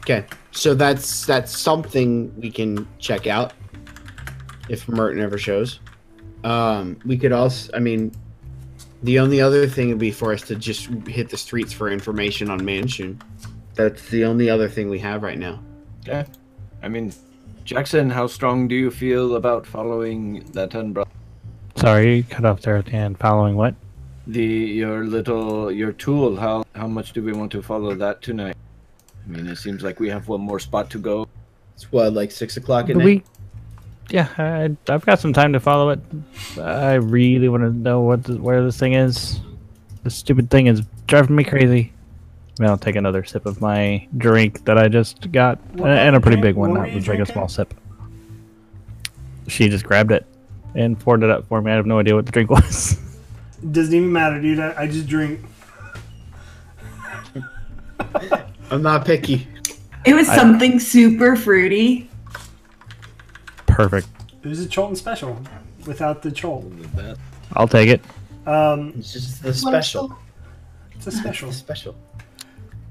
Okay, 0.03 0.25
so 0.51 0.75
that's 0.75 1.25
that's 1.27 1.57
something 1.57 2.35
we 2.41 2.51
can 2.51 2.89
check 2.99 3.27
out 3.29 3.53
if 4.69 4.89
Merton 4.89 5.23
ever 5.23 5.39
shows. 5.39 5.79
Um, 6.43 6.99
we 7.05 7.17
could 7.17 7.31
also, 7.31 7.71
I 7.73 7.79
mean, 7.79 8.13
the 9.05 9.21
only 9.21 9.41
other 9.41 9.69
thing 9.69 9.91
would 9.91 9.99
be 9.99 10.11
for 10.11 10.33
us 10.33 10.43
to 10.43 10.57
just 10.57 10.87
hit 11.07 11.29
the 11.31 11.37
streets 11.37 11.73
for 11.73 11.89
information 11.89 12.51
on 12.51 12.61
Manshoon. 12.61 13.21
That's 13.75 14.09
the 14.09 14.25
only 14.25 14.51
other 14.51 14.69
thing 14.69 14.91
we 14.91 14.99
have 14.99 15.23
right 15.23 15.39
now. 15.39 15.63
Okay. 16.01 16.25
I 16.83 16.89
mean, 16.89 17.13
Jackson, 17.65 18.11
how 18.11 18.27
strong 18.27 18.67
do 18.67 18.75
you 18.75 18.91
feel 18.91 19.37
about 19.37 19.67
following 19.67 20.45
that 20.53 20.75
umbrella? 20.75 21.09
Sorry, 21.77 22.17
you 22.17 22.25
cut 22.25 22.45
off 22.45 22.61
there 22.63 22.77
at 22.77 22.87
the 22.87 22.93
end. 22.93 23.19
Following 23.19 23.55
what? 23.55 23.75
The 24.27 24.43
your 24.43 25.05
little 25.05 25.71
your 25.71 25.93
tool. 25.93 26.37
How 26.37 26.65
how 26.75 26.89
much 26.89 27.13
do 27.13 27.23
we 27.23 27.33
want 27.33 27.53
to 27.53 27.63
follow 27.63 27.95
that 27.95 28.21
tonight? 28.21 28.57
I 29.25 29.31
mean, 29.31 29.47
it 29.47 29.57
seems 29.57 29.83
like 29.83 30.01
we 30.01 30.09
have 30.11 30.29
one 30.29 30.41
more 30.41 30.59
spot 30.59 30.91
to 30.91 30.99
go. 30.99 31.29
It's 31.75 31.91
what, 31.93 32.13
like 32.13 32.31
six 32.31 32.57
o'clock 32.57 32.89
at 32.91 32.95
But 32.95 33.05
night? 33.05 33.05
we, 33.05 33.25
yeah, 34.11 34.29
I, 34.37 34.77
I've 34.89 35.07
got 35.07 35.21
some 35.21 35.33
time 35.33 35.53
to 35.53 35.61
follow 35.61 35.91
it. 35.91 36.01
I 36.61 36.95
really 36.95 37.49
want 37.49 37.63
to 37.63 37.71
know 37.71 38.01
what 38.03 38.25
the, 38.25 38.37
where 38.37 38.63
this 38.65 38.79
thing 38.79 38.95
is. 38.95 39.41
This 40.03 40.15
stupid 40.17 40.51
thing 40.51 40.67
is 40.67 40.83
driving 41.07 41.37
me 41.37 41.45
crazy. 41.45 41.93
Maybe 42.59 42.69
I'll 42.69 42.77
take 42.77 42.97
another 42.97 43.25
sip 43.25 43.47
of 43.47 43.61
my 43.61 44.07
drink 44.19 44.65
that 44.67 44.77
I 44.77 44.89
just 44.89 45.31
got, 45.33 45.59
What 45.73 45.89
and, 45.91 45.99
and 45.99 46.17
a 46.17 46.21
pretty 46.21 46.37
drink? 46.41 46.55
big 46.55 46.61
one. 46.61 46.75
Not 46.75 46.81
were 46.81 46.85
That 46.87 46.91
you 46.91 46.97
was 46.97 47.09
like 47.09 47.21
a 47.21 47.27
small 47.27 47.49
sip. 47.49 47.73
She 49.49 49.69
just 49.69 49.85
grabbed 49.85 50.13
it 50.13 50.27
and 50.75 50.99
poured 50.99 51.23
it 51.23 51.31
up 51.31 51.47
for 51.49 51.63
me. 51.63 51.71
I 51.73 51.77
have 51.77 51.87
no 51.87 51.99
idea 51.99 52.15
what 52.15 52.27
the 52.27 52.33
drink 52.33 52.51
was. 52.51 52.99
It 53.63 53.73
Doesn't 53.73 53.95
even 53.95 54.13
matter, 54.13 54.41
dude. 54.41 54.59
I, 54.59 54.83
I 54.83 54.87
just 54.87 55.07
drink. 55.07 55.41
I'm 58.73 58.83
not 58.83 59.05
picky. 59.05 59.47
It 60.07 60.15
was 60.15 60.29
I- 60.31 60.37
something 60.37 60.81
super 60.81 61.37
fruity. 61.37 62.09
Perfect. 63.67 64.09
It 64.43 64.49
was 64.49 64.65
a 64.65 64.69
Cholton 64.69 64.97
special 64.97 65.39
without 65.87 66.23
the 66.23 66.31
Cholt. 66.31 66.65
I'll 67.53 67.69
take 67.69 67.89
it. 67.91 68.01
Um, 68.47 68.95
It's 68.97 69.13
just 69.13 69.43
the 69.43 69.53
special. 69.53 70.17
It's 70.93 71.07
a 71.07 71.13
special. 71.13 71.49
The 71.51 71.55
special. 71.55 71.95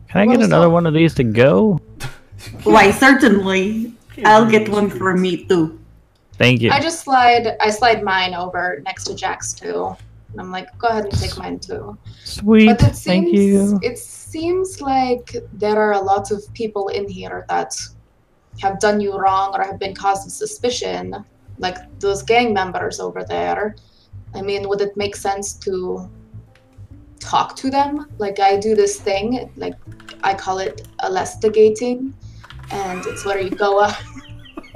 Can 0.07 0.21
I 0.21 0.25
get 0.27 0.41
another 0.43 0.65
that? 0.65 0.69
one 0.69 0.85
of 0.85 0.93
these 0.93 1.15
to 1.15 1.23
go? 1.23 1.81
Why, 2.63 2.91
certainly. 2.91 3.93
I'll 4.23 4.49
get 4.49 4.69
one 4.69 4.89
for 4.89 5.17
me 5.17 5.45
too. 5.45 5.79
Thank 6.33 6.61
you. 6.61 6.69
I 6.69 6.79
just 6.79 7.01
slide. 7.03 7.57
I 7.59 7.69
slide 7.71 8.03
mine 8.03 8.33
over 8.35 8.81
next 8.85 9.05
to 9.05 9.15
Jack's 9.15 9.53
too. 9.53 9.95
And 10.31 10.39
I'm 10.39 10.51
like, 10.51 10.77
go 10.77 10.87
ahead 10.87 11.05
and 11.05 11.13
take 11.13 11.37
mine 11.37 11.59
too. 11.59 11.97
Sweet. 12.23 12.67
But 12.67 12.83
it 12.83 12.95
seems 12.95 13.25
Thank 13.25 13.33
you. 13.33 13.79
it 13.83 13.97
seems 13.97 14.81
like 14.81 15.35
there 15.53 15.77
are 15.77 15.93
a 15.93 15.99
lot 15.99 16.31
of 16.31 16.41
people 16.53 16.87
in 16.87 17.07
here 17.07 17.45
that 17.49 17.75
have 18.61 18.79
done 18.79 19.01
you 19.01 19.17
wrong 19.17 19.53
or 19.53 19.63
have 19.63 19.79
been 19.79 19.93
cause 19.93 20.25
of 20.25 20.31
suspicion, 20.31 21.25
like 21.57 21.77
those 21.99 22.23
gang 22.23 22.53
members 22.53 22.99
over 22.99 23.23
there. 23.23 23.75
I 24.33 24.41
mean, 24.41 24.69
would 24.69 24.81
it 24.81 24.95
make 24.95 25.15
sense 25.15 25.53
to 25.65 26.09
talk 27.19 27.55
to 27.57 27.69
them? 27.69 28.07
Like 28.17 28.39
I 28.39 28.57
do 28.57 28.75
this 28.75 28.99
thing, 28.99 29.51
like 29.57 29.75
I 30.23 30.33
call 30.33 30.59
it 30.59 30.87
investigating, 31.03 32.13
and 32.71 33.05
it's 33.05 33.25
where 33.25 33.39
you 33.39 33.49
go 33.49 33.79
up. 33.79 33.97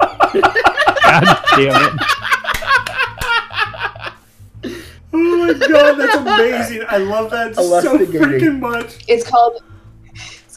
God 0.00 1.38
damn 1.56 1.94
it. 1.94 2.15
Oh 5.18 5.46
my 5.46 5.52
god, 5.66 5.94
that's 5.94 6.16
amazing! 6.16 6.82
I 6.88 6.98
love 6.98 7.30
that 7.30 7.54
so 7.54 7.62
freaking 7.98 8.60
much. 8.60 9.04
it's 9.08 9.28
called 9.28 9.62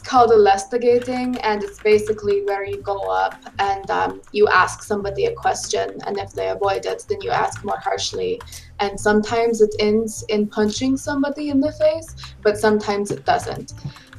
called 0.08 0.32
investigating 0.32 1.36
and 1.40 1.62
it's 1.62 1.78
basically 1.82 2.42
where 2.44 2.64
you 2.64 2.78
go 2.82 2.98
up 3.10 3.34
and 3.58 3.90
um, 3.90 4.22
you 4.32 4.48
ask 4.48 4.82
somebody 4.82 5.26
a 5.26 5.34
question 5.34 5.98
and 6.06 6.18
if 6.18 6.32
they 6.32 6.48
avoid 6.48 6.86
it 6.86 7.04
then 7.08 7.20
you 7.20 7.30
ask 7.30 7.64
more 7.64 7.78
harshly 7.78 8.40
and 8.80 8.98
sometimes 8.98 9.60
it 9.60 9.74
ends 9.78 10.24
in 10.28 10.46
punching 10.46 10.96
somebody 10.96 11.50
in 11.50 11.60
the 11.60 11.72
face 11.72 12.14
but 12.42 12.56
sometimes 12.58 13.10
it 13.10 13.24
doesn't 13.26 13.74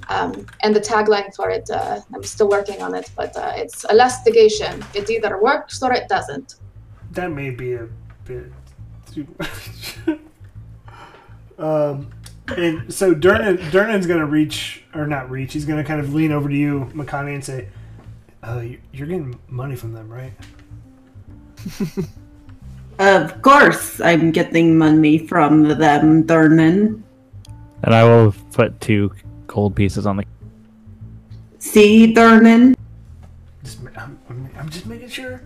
um, 0.09 0.45
and 0.63 0.75
the 0.75 0.79
tagline 0.79 1.33
for 1.35 1.49
it 1.49 1.67
uh, 1.71 1.99
i'm 2.13 2.23
still 2.23 2.49
working 2.49 2.81
on 2.81 2.93
it 2.93 3.09
but 3.15 3.35
uh, 3.35 3.51
it's 3.55 3.83
investigation 3.89 4.83
it 4.93 5.09
either 5.09 5.41
works 5.41 5.81
or 5.81 5.91
it 5.93 6.07
doesn't 6.07 6.55
That 7.11 7.31
may 7.31 7.49
be 7.49 7.73
a 7.73 7.87
bit 8.25 8.51
too 9.11 9.27
much. 9.39 10.19
um, 11.61 12.07
and 12.57 12.93
so 12.93 13.13
Durnan, 13.13 13.57
Durnan's 13.71 14.07
gonna 14.07 14.25
reach 14.25 14.83
or 14.93 15.07
not 15.07 15.29
reach. 15.29 15.53
He's 15.53 15.65
gonna 15.65 15.83
kind 15.83 15.99
of 16.01 16.13
lean 16.13 16.31
over 16.31 16.49
to 16.49 16.55
you, 16.55 16.89
Makani, 16.93 17.33
and 17.35 17.43
say, 17.45 17.67
"Uh, 18.43 18.59
you- 18.59 18.79
you're 18.91 19.07
getting 19.07 19.39
money 19.47 19.75
from 19.75 19.93
them, 19.93 20.09
right?" 20.09 20.33
Of 22.99 23.41
course, 23.41 23.99
I'm 23.99 24.31
getting 24.31 24.77
money 24.77 25.17
from 25.17 25.63
them, 25.67 26.23
Durnan. 26.23 27.01
And 27.83 27.95
I 27.95 28.03
will 28.03 28.31
put 28.51 28.79
two 28.79 29.11
gold 29.47 29.75
pieces 29.75 30.05
on 30.05 30.17
the. 30.17 30.23
See, 31.57 32.13
Durnan? 32.13 32.75
Just, 33.63 33.79
I'm, 33.97 34.19
I'm, 34.29 34.49
I'm 34.55 34.69
just 34.69 34.85
making 34.85 35.09
sure. 35.09 35.41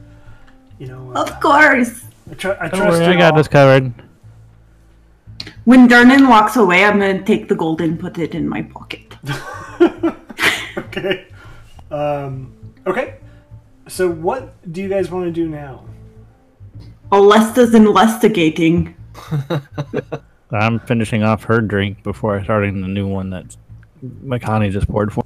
You 0.79 0.87
know, 0.87 1.13
uh, 1.15 1.21
Of 1.23 1.39
course. 1.39 2.03
I, 2.29 2.33
tr- 2.33 2.49
I 2.59 2.67
Don't 2.67 2.81
trust 2.81 2.99
worry, 2.99 3.15
I 3.15 3.17
got 3.17 3.31
all. 3.33 3.37
this 3.37 3.47
covered. 3.47 3.93
When 5.65 5.87
Durnan 5.87 6.29
walks 6.29 6.55
away, 6.57 6.83
I'm 6.83 6.99
gonna 6.99 7.23
take 7.23 7.49
the 7.49 7.55
gold 7.55 7.81
and 7.81 7.99
put 7.99 8.19
it 8.19 8.35
in 8.35 8.47
my 8.47 8.61
pocket. 8.61 9.15
okay. 10.77 11.25
Um, 11.89 12.53
okay. 12.85 13.17
So, 13.87 14.07
what 14.09 14.53
do 14.71 14.81
you 14.81 14.89
guys 14.89 15.09
want 15.09 15.25
to 15.25 15.31
do 15.31 15.49
now? 15.49 15.85
Alesta's 17.11 17.73
investigating. 17.73 18.95
I'm 20.51 20.79
finishing 20.81 21.23
off 21.23 21.43
her 21.45 21.61
drink 21.61 22.03
before 22.03 22.43
starting 22.43 22.81
the 22.81 22.87
new 22.87 23.07
one 23.07 23.31
that 23.31 23.57
Makani 24.23 24.71
just 24.71 24.87
poured 24.87 25.11
for. 25.11 25.23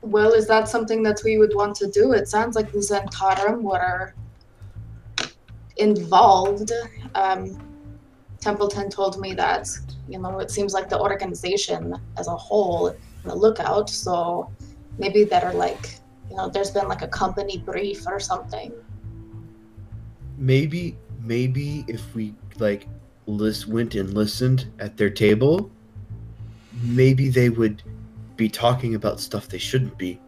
well 0.00 0.32
is 0.32 0.46
that 0.46 0.68
something 0.68 1.02
that 1.02 1.20
we 1.24 1.36
would 1.36 1.54
want 1.54 1.74
to 1.76 1.90
do 1.90 2.12
it 2.12 2.28
sounds 2.28 2.54
like 2.56 2.70
the 2.72 2.78
Zhentarim 2.78 3.62
were 3.62 4.14
involved 5.76 6.72
um, 7.14 7.58
templeton 8.46 8.88
told 8.98 9.14
me 9.24 9.30
that 9.34 9.64
you 10.12 10.18
know 10.22 10.38
it 10.44 10.50
seems 10.56 10.72
like 10.78 10.88
the 10.94 11.00
organization 11.08 11.82
as 12.20 12.26
a 12.28 12.36
whole 12.46 12.94
the 13.24 13.34
lookout 13.44 13.88
so 13.90 14.48
maybe 14.98 15.24
they're 15.24 15.58
like 15.66 15.84
you 16.30 16.36
know 16.36 16.48
there's 16.48 16.70
been 16.70 16.88
like 16.94 17.02
a 17.02 17.08
company 17.22 17.56
brief 17.58 18.06
or 18.06 18.18
something 18.20 18.72
Maybe, 20.38 20.98
maybe 21.22 21.84
if 21.88 22.14
we 22.14 22.34
like 22.58 22.88
list 23.26 23.66
went 23.66 23.94
and 23.94 24.12
listened 24.12 24.70
at 24.78 24.96
their 24.96 25.10
table, 25.10 25.70
maybe 26.82 27.28
they 27.28 27.48
would 27.48 27.82
be 28.36 28.48
talking 28.48 28.94
about 28.94 29.18
stuff 29.18 29.48
they 29.48 29.58
shouldn't 29.58 29.96
be. 29.96 30.20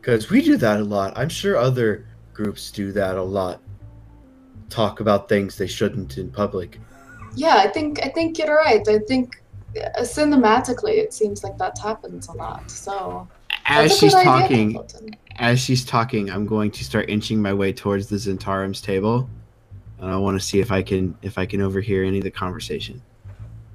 Because 0.00 0.30
we 0.30 0.42
do 0.42 0.56
that 0.58 0.80
a 0.80 0.84
lot. 0.84 1.16
I'm 1.16 1.30
sure 1.30 1.56
other 1.56 2.06
groups 2.34 2.70
do 2.70 2.92
that 2.92 3.16
a 3.16 3.22
lot. 3.22 3.60
Talk 4.68 5.00
about 5.00 5.28
things 5.28 5.56
they 5.56 5.66
shouldn't 5.66 6.18
in 6.18 6.30
public. 6.30 6.78
yeah 7.34 7.56
i 7.56 7.68
think 7.68 8.02
i 8.04 8.08
think 8.08 8.38
you're 8.38 8.56
right 8.56 8.86
i 8.88 8.98
think 8.98 9.42
uh, 9.76 10.00
cinematically 10.00 10.96
it 10.96 11.12
seems 11.12 11.44
like 11.44 11.56
that 11.58 11.78
happens 11.78 12.28
a 12.28 12.32
lot 12.32 12.70
so 12.70 13.28
As 13.66 13.96
she's 13.98 14.14
good 14.14 14.26
idea, 14.26 14.72
talking, 14.72 15.16
as 15.38 15.60
she's 15.60 15.84
talking, 15.84 16.30
I'm 16.30 16.46
going 16.46 16.70
to 16.70 16.84
start 16.84 17.10
inching 17.10 17.40
my 17.42 17.52
way 17.52 17.72
towards 17.72 18.08
the 18.08 18.16
Zhentarim's 18.16 18.80
table, 18.80 19.28
and 19.98 20.10
I 20.10 20.16
want 20.16 20.40
to 20.40 20.44
see 20.44 20.60
if 20.60 20.70
I 20.70 20.82
can 20.82 21.16
if 21.22 21.36
I 21.36 21.46
can 21.46 21.60
overhear 21.60 22.04
any 22.04 22.18
of 22.18 22.24
the 22.24 22.30
conversation. 22.30 23.02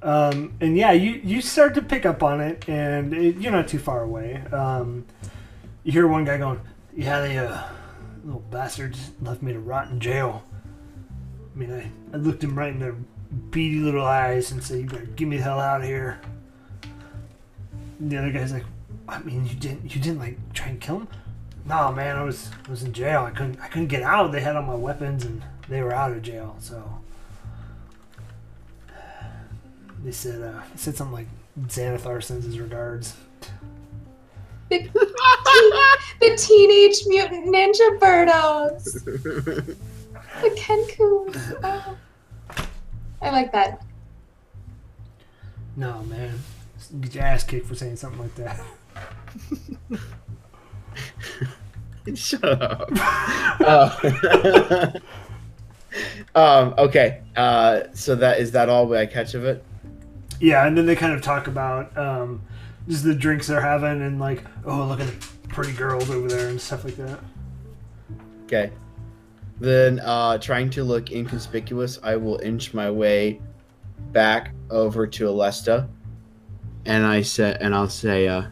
Um, 0.02 0.54
and 0.60 0.76
yeah, 0.76 0.92
you, 0.92 1.20
you 1.22 1.40
start 1.40 1.74
to 1.74 1.82
pick 1.82 2.04
up 2.06 2.22
on 2.22 2.40
it, 2.40 2.68
and 2.68 3.14
it, 3.14 3.36
you're 3.36 3.52
not 3.52 3.68
too 3.68 3.78
far 3.78 4.02
away. 4.02 4.42
Um, 4.50 5.06
you 5.84 5.92
hear 5.92 6.08
one 6.08 6.24
guy 6.24 6.38
going, 6.38 6.60
"Yeah, 6.96 7.20
the 7.20 7.36
uh, 7.36 7.68
little 8.24 8.40
bastards 8.50 9.12
left 9.20 9.42
me 9.42 9.52
to 9.52 9.60
rot 9.60 9.90
in 9.90 10.00
jail." 10.00 10.42
I 11.54 11.58
mean, 11.58 11.72
I, 11.72 11.90
I 12.14 12.16
looked 12.16 12.42
him 12.42 12.58
right 12.58 12.72
in 12.72 12.80
their 12.80 12.96
beady 13.50 13.80
little 13.80 14.04
eyes 14.04 14.50
and 14.52 14.62
said, 14.62 14.80
"You 14.80 14.86
better 14.86 15.04
get 15.04 15.28
me 15.28 15.36
the 15.36 15.42
hell 15.42 15.60
out 15.60 15.80
of 15.82 15.86
here." 15.86 16.20
And 17.98 18.10
the 18.10 18.16
other 18.18 18.30
guy's 18.32 18.52
like, 18.52 18.64
"I 19.08 19.18
mean, 19.20 19.46
you 19.46 19.54
didn't 19.54 19.94
you 19.94 20.00
didn't 20.00 20.18
like 20.18 20.38
try 20.54 20.68
and 20.68 20.80
kill 20.80 21.00
him?" 21.00 21.08
No, 21.66 21.92
man, 21.92 22.16
I 22.16 22.22
was 22.22 22.50
I 22.66 22.70
was 22.70 22.82
in 22.82 22.92
jail. 22.92 23.22
I 23.22 23.30
couldn't 23.30 23.60
I 23.60 23.68
couldn't 23.68 23.88
get 23.88 24.02
out. 24.02 24.32
They 24.32 24.40
had 24.40 24.56
all 24.56 24.62
my 24.62 24.74
weapons, 24.74 25.24
and 25.24 25.42
they 25.68 25.82
were 25.82 25.92
out 25.92 26.12
of 26.12 26.22
jail, 26.22 26.56
so. 26.58 26.82
They 30.04 30.12
said 30.12 30.42
uh, 30.42 30.62
they 30.70 30.76
said 30.76 30.96
something 30.96 31.14
like 31.14 31.28
Xanathar 31.60 32.22
sends 32.22 32.46
his 32.46 32.58
regards. 32.58 33.14
the, 34.68 34.88
the 36.20 36.36
teenage 36.36 37.04
mutant 37.06 37.46
ninja 37.54 37.98
birdos 38.00 39.76
the 40.42 40.50
kenkus 40.50 41.60
oh. 41.64 41.96
i 43.20 43.30
like 43.30 43.52
that 43.52 43.82
No 45.76 46.02
man, 46.02 46.38
get 47.00 47.14
your 47.14 47.24
ass 47.24 47.44
kicked 47.44 47.66
for 47.66 47.74
saying 47.74 47.96
something 47.96 48.20
like 48.20 48.34
that. 48.34 48.60
Shut 52.14 52.44
up. 52.44 52.88
Oh. 53.64 54.92
um. 56.34 56.74
Okay. 56.76 57.22
Uh. 57.36 57.82
So 57.94 58.14
that 58.16 58.40
is 58.40 58.52
that 58.52 58.68
all 58.68 58.86
way 58.86 59.00
I 59.00 59.06
catch 59.06 59.34
of 59.34 59.44
it. 59.44 59.64
Yeah, 60.40 60.66
and 60.66 60.76
then 60.76 60.84
they 60.86 60.96
kind 60.96 61.12
of 61.14 61.22
talk 61.22 61.46
about 61.46 61.96
um, 61.96 62.42
just 62.88 63.04
the 63.04 63.14
drinks 63.14 63.46
they're 63.46 63.60
having 63.60 64.02
and 64.02 64.18
like, 64.20 64.42
oh 64.66 64.84
look 64.86 65.00
at 65.00 65.06
the 65.06 65.48
pretty 65.48 65.72
girls 65.72 66.10
over 66.10 66.28
there 66.28 66.48
and 66.48 66.60
stuff 66.60 66.84
like 66.84 66.96
that. 66.96 67.20
Okay. 68.44 68.72
Then, 69.62 70.00
uh, 70.00 70.38
trying 70.38 70.70
to 70.70 70.82
look 70.82 71.12
inconspicuous, 71.12 72.00
I 72.02 72.16
will 72.16 72.40
inch 72.40 72.74
my 72.74 72.90
way 72.90 73.40
back 74.10 74.52
over 74.70 75.06
to 75.06 75.26
Alesta, 75.26 75.88
and 76.84 77.06
I 77.06 77.22
say, 77.22 77.56
and 77.60 77.72
I'll 77.72 77.88
say, 77.88 78.26
uh, 78.26 78.42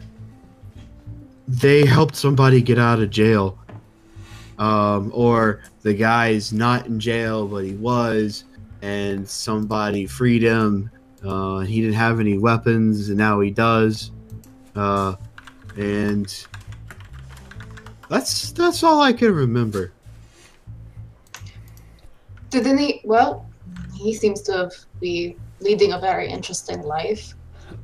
they 1.49 1.85
helped 1.85 2.15
somebody 2.15 2.61
get 2.61 2.79
out 2.79 3.01
of 3.01 3.09
jail, 3.09 3.59
um, 4.57 5.11
or 5.13 5.63
the 5.81 5.93
guy's 5.93 6.53
not 6.53 6.85
in 6.85 6.97
jail 6.97 7.45
but 7.45 7.65
he 7.65 7.73
was, 7.73 8.45
and 8.81 9.27
somebody 9.27 10.05
freed 10.05 10.43
him. 10.43 10.89
Uh, 11.25 11.59
he 11.59 11.81
didn't 11.81 11.95
have 11.95 12.21
any 12.21 12.37
weapons 12.37 13.09
and 13.09 13.17
now 13.17 13.41
he 13.41 13.51
does, 13.51 14.11
uh, 14.77 15.15
and 15.75 16.47
that's 18.09 18.53
that's 18.53 18.81
all 18.81 19.01
I 19.01 19.11
can 19.11 19.35
remember. 19.35 19.91
Did 22.51 22.67
any? 22.67 23.01
Well, 23.03 23.49
he 23.95 24.13
seems 24.13 24.41
to 24.43 24.51
have 24.51 24.73
be 24.99 25.35
leading 25.59 25.93
a 25.93 25.99
very 25.99 26.29
interesting 26.29 26.83
life. 26.83 27.33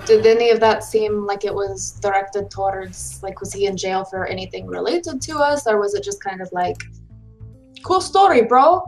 Did 0.06 0.26
any 0.28 0.52
of 0.52 0.60
that 0.60 0.84
seem 0.84 1.26
like 1.26 1.46
it 1.46 1.54
was 1.54 1.98
directed 2.02 2.52
towards 2.52 3.24
like 3.24 3.40
was 3.40 3.52
he 3.52 3.66
in 3.66 3.76
jail 3.76 4.06
for 4.06 4.28
anything 4.28 4.68
related 4.68 5.22
to 5.24 5.38
us, 5.40 5.66
or 5.66 5.80
was 5.80 5.96
it 5.96 6.04
just 6.04 6.24
kind 6.24 6.42
of 6.42 6.50
like, 6.52 6.78
cool 7.84 8.02
story, 8.02 8.44
bro? 8.44 8.86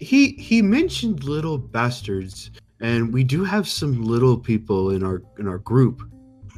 he 0.00 0.32
he 0.32 0.62
mentioned 0.62 1.24
little 1.24 1.58
bastards 1.58 2.50
and 2.80 3.12
we 3.12 3.22
do 3.22 3.44
have 3.44 3.68
some 3.68 4.02
little 4.02 4.36
people 4.36 4.90
in 4.90 5.04
our 5.04 5.22
in 5.38 5.46
our 5.46 5.58
group 5.58 6.02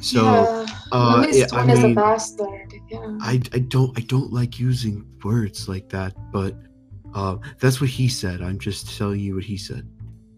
so 0.00 0.22
yeah, 0.24 0.66
uh, 0.92 1.26
yeah, 1.30 1.46
I 1.52 1.56
one 1.58 1.70
is 1.70 1.78
a 1.78 1.82
mean- 1.82 1.94
bastard. 1.94 2.74
Yeah. 2.88 3.18
I, 3.20 3.40
I 3.52 3.60
don't 3.60 3.96
I 3.96 4.00
don't 4.02 4.32
like 4.32 4.58
using 4.58 5.06
words 5.22 5.68
like 5.68 5.88
that, 5.90 6.12
but 6.32 6.56
uh, 7.14 7.36
that's 7.58 7.80
what 7.80 7.90
he 7.90 8.08
said. 8.08 8.40
I'm 8.42 8.58
just 8.58 8.96
telling 8.96 9.20
you 9.20 9.34
what 9.36 9.44
he 9.44 9.56
said. 9.56 9.86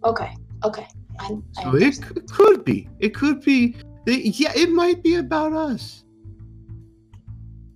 Okay. 0.05 0.35
Okay. 0.64 0.87
I, 1.20 1.25
I 1.59 1.62
So 1.62 1.68
it, 1.70 1.83
understand. 1.83 2.22
c- 2.29 2.35
could 2.35 2.64
be. 2.64 2.89
It 2.99 3.14
could 3.14 3.41
be. 3.43 3.77
it- 4.07 4.39
yeah, 4.39 4.53
it 4.55 4.70
might 4.70 5.03
be 5.03 5.16
about 5.16 5.53
us. 5.53 6.05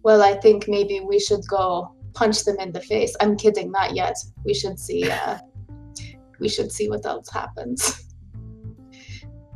Well, 0.02 0.22
I 0.22 0.34
think 0.34 0.68
maybe 0.68 1.00
we 1.00 1.18
should 1.20 1.46
go 1.48 1.94
punch 2.14 2.44
them 2.44 2.56
in 2.58 2.72
the 2.72 2.80
face. 2.80 3.14
I'm 3.20 3.36
kidding, 3.36 3.70
not 3.70 3.94
yet. 3.94 4.16
We 4.44 4.54
should 4.54 4.78
see. 4.78 5.10
Uh, 5.26 5.38
we 6.40 6.48
should 6.48 6.70
see 6.70 6.88
what 6.88 7.04
else 7.04 7.28
happens. 7.28 8.04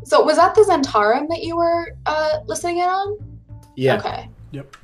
So 0.05 0.21
was 0.25 0.37
that 0.37 0.57
the 0.57 0.63
Zhentarim 0.63 1.29
that 1.29 1.43
you 1.45 1.57
were 1.57 1.97
uh, 2.07 2.39
listening 2.47 2.79
in 2.79 2.89
on? 2.89 3.19
Yeah. 3.77 3.99
Okay. 3.99 4.29
Yep. 4.51 4.77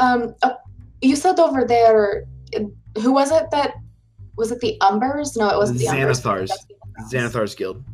Um, 0.00 0.34
uh, 0.42 0.54
you 1.00 1.14
said 1.14 1.38
over 1.38 1.64
there, 1.64 2.24
uh, 2.56 2.64
who 3.00 3.12
was 3.12 3.30
it 3.30 3.50
that 3.50 3.74
was 4.36 4.50
it 4.50 4.60
the 4.60 4.76
Umbers? 4.80 5.36
No, 5.36 5.48
it 5.48 5.56
wasn't 5.56 5.78
the 5.78 5.86
Umbers. 5.86 6.20
Xanathars. 6.22 6.48
That's 6.48 6.60
something 6.60 7.20
else. 7.20 7.34
Xanathar's 7.34 7.54
Guild. 7.54 7.84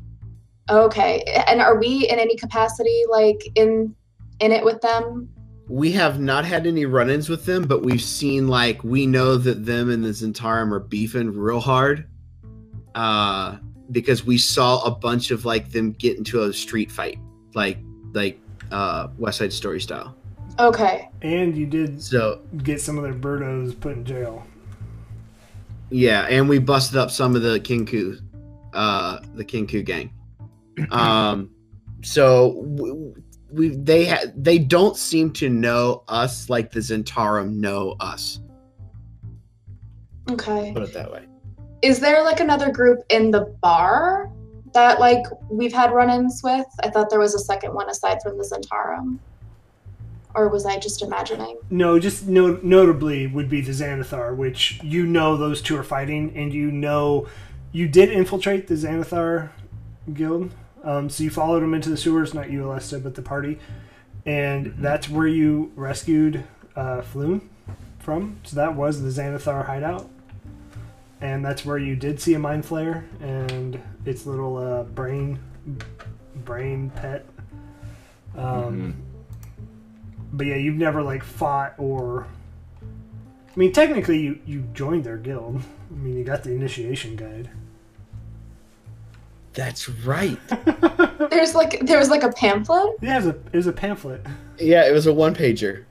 Okay, 0.70 1.22
and 1.46 1.60
are 1.60 1.78
we 1.78 2.08
in 2.08 2.18
any 2.18 2.36
capacity 2.36 3.02
like 3.10 3.42
in 3.54 3.94
in 4.40 4.52
it 4.52 4.64
with 4.64 4.80
them? 4.80 5.28
We 5.68 5.92
have 5.92 6.18
not 6.18 6.44
had 6.44 6.66
any 6.66 6.86
run-ins 6.86 7.28
with 7.28 7.44
them, 7.44 7.66
but 7.66 7.82
we've 7.82 8.02
seen 8.02 8.48
like 8.48 8.82
we 8.84 9.06
know 9.06 9.36
that 9.36 9.66
them 9.66 9.90
and 9.90 10.04
the 10.04 10.10
Zhentarim 10.10 10.72
are 10.72 10.80
beefing 10.80 11.32
real 11.32 11.60
hard. 11.60 12.06
Uh 12.94 13.56
because 13.90 14.24
we 14.24 14.36
saw 14.36 14.82
a 14.84 14.90
bunch 14.90 15.30
of 15.30 15.44
like 15.44 15.72
them 15.72 15.92
get 15.92 16.18
into 16.18 16.42
a 16.42 16.52
street 16.52 16.90
fight, 16.90 17.18
like 17.54 17.78
like 18.12 18.38
uh 18.70 19.08
West 19.18 19.38
Side 19.38 19.52
Story 19.52 19.80
style. 19.80 20.14
Okay. 20.58 21.08
And 21.22 21.56
you 21.56 21.66
did 21.66 22.02
So 22.02 22.42
get 22.62 22.80
some 22.80 22.98
of 22.98 23.04
their 23.04 23.14
burdos 23.14 23.78
put 23.78 23.92
in 23.92 24.04
jail. 24.04 24.46
Yeah, 25.90 26.26
and 26.28 26.48
we 26.48 26.58
busted 26.58 26.96
up 26.96 27.10
some 27.10 27.34
of 27.34 27.42
the 27.42 27.60
Kenku, 27.60 28.20
uh, 28.74 29.20
the 29.34 29.44
Kenku 29.44 29.84
gang. 29.84 30.12
Um, 30.92 31.50
so 32.04 32.62
w- 32.76 33.12
we 33.50 33.70
they 33.70 34.06
ha- 34.06 34.30
they 34.36 34.60
don't 34.60 34.96
seem 34.96 35.32
to 35.32 35.48
know 35.48 36.04
us 36.06 36.48
like 36.48 36.70
the 36.70 36.78
Zhentarim 36.78 37.54
know 37.54 37.96
us. 37.98 38.38
Okay. 40.30 40.72
Put 40.72 40.82
it 40.82 40.92
that 40.94 41.10
way. 41.10 41.26
Is 41.82 41.98
there 42.00 42.22
like 42.22 42.38
another 42.38 42.70
group 42.70 43.00
in 43.08 43.32
the 43.32 43.52
bar 43.60 44.30
that 44.74 45.00
like 45.00 45.24
we've 45.50 45.72
had 45.72 45.92
run-ins 45.92 46.42
with? 46.44 46.66
I 46.84 46.90
thought 46.90 47.10
there 47.10 47.18
was 47.18 47.34
a 47.34 47.40
second 47.40 47.74
one 47.74 47.88
aside 47.88 48.18
from 48.22 48.36
the 48.38 48.44
Zhentarim. 48.44 49.18
Or 50.38 50.46
was 50.48 50.64
I 50.64 50.78
just 50.78 51.02
imagining? 51.02 51.58
No, 51.68 51.98
just 51.98 52.28
no, 52.28 52.60
notably 52.62 53.26
would 53.26 53.50
be 53.50 53.60
the 53.60 53.72
Xanathar, 53.72 54.36
which 54.36 54.80
you 54.84 55.04
know 55.04 55.36
those 55.36 55.60
two 55.60 55.76
are 55.76 55.82
fighting, 55.82 56.32
and 56.36 56.54
you 56.54 56.70
know 56.70 57.26
you 57.72 57.88
did 57.88 58.12
infiltrate 58.12 58.68
the 58.68 58.74
Xanathar 58.74 59.50
guild. 60.14 60.54
Um, 60.84 61.10
so 61.10 61.24
you 61.24 61.30
followed 61.30 61.60
them 61.60 61.74
into 61.74 61.90
the 61.90 61.96
sewers, 61.96 62.34
not 62.34 62.52
you, 62.52 62.62
Alesta, 62.62 63.02
but 63.02 63.16
the 63.16 63.22
party, 63.22 63.58
and 64.24 64.74
that's 64.78 65.08
where 65.08 65.26
you 65.26 65.72
rescued 65.74 66.44
uh, 66.76 67.00
Floon 67.00 67.40
from. 67.98 68.38
So 68.44 68.54
that 68.54 68.76
was 68.76 69.02
the 69.02 69.08
Xanathar 69.08 69.66
hideout, 69.66 70.08
and 71.20 71.44
that's 71.44 71.64
where 71.64 71.78
you 71.78 71.96
did 71.96 72.20
see 72.20 72.34
a 72.34 72.38
mind 72.38 72.62
flayer 72.62 73.02
and 73.20 73.82
its 74.06 74.24
little 74.24 74.56
uh, 74.56 74.84
brain 74.84 75.40
brain 76.44 76.90
pet. 76.90 77.26
Um, 78.36 79.02
but 80.32 80.46
yeah, 80.46 80.56
you've 80.56 80.76
never 80.76 81.02
like 81.02 81.22
fought 81.24 81.74
or. 81.78 82.26
I 82.82 83.58
mean, 83.58 83.72
technically, 83.72 84.18
you 84.20 84.38
you 84.46 84.60
joined 84.72 85.04
their 85.04 85.16
guild. 85.16 85.62
I 85.90 85.94
mean, 85.94 86.16
you 86.16 86.24
got 86.24 86.42
the 86.44 86.52
initiation 86.52 87.16
guide. 87.16 87.50
That's 89.54 89.88
right. 89.88 90.38
There's 91.30 91.54
like 91.54 91.80
there 91.86 91.98
was 91.98 92.10
like 92.10 92.22
a 92.22 92.30
pamphlet. 92.32 92.94
Yeah, 93.00 93.14
it 93.14 93.24
was 93.24 93.26
a, 93.26 93.30
it 93.52 93.54
was 93.56 93.66
a 93.66 93.72
pamphlet. 93.72 94.24
yeah, 94.58 94.86
it 94.88 94.92
was 94.92 95.06
a 95.06 95.12
one 95.12 95.34
pager. 95.34 95.84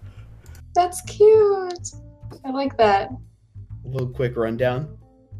That's 0.73 1.01
cute. 1.01 1.89
I 2.45 2.51
like 2.51 2.77
that. 2.77 3.09
A 3.11 3.87
little 3.87 4.07
quick 4.09 4.37
rundown. 4.37 4.97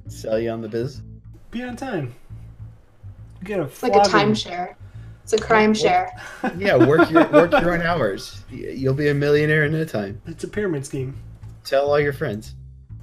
Sell 0.08 0.40
you 0.40 0.50
on 0.50 0.62
the 0.62 0.68
biz. 0.68 1.02
Be 1.52 1.64
on 1.64 1.76
time. 1.76 2.14
You 3.42 3.46
get 3.48 3.60
a 3.60 3.64
It's 3.64 3.84
like 3.84 3.94
a 3.96 4.04
flogging. 4.04 4.32
timeshare. 4.34 4.76
It's 5.28 5.34
a 5.34 5.46
crime 5.46 5.74
share. 5.74 6.10
Yeah, 6.58 6.78
work 6.78 7.12
your 7.12 7.28
work 7.28 7.52
your 7.52 7.74
own 7.74 7.82
hours. 7.82 8.46
You'll 8.50 8.94
be 8.94 9.10
a 9.10 9.14
millionaire 9.14 9.66
in 9.66 9.74
no 9.74 9.84
time. 9.84 10.22
It's 10.26 10.46
a 10.46 10.48
pyramid 10.48 10.86
scheme. 10.86 11.18
Tell 11.66 11.90
all 11.90 12.00
your 12.00 12.14
friends. 12.14 12.56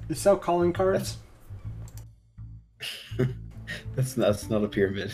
They 0.07 0.15
sell 0.15 0.35
calling 0.35 0.73
cards. 0.73 1.17
That's 3.95 4.17
not, 4.17 4.25
that's 4.25 4.49
not 4.49 4.63
a 4.63 4.67
pyramid. 4.67 5.13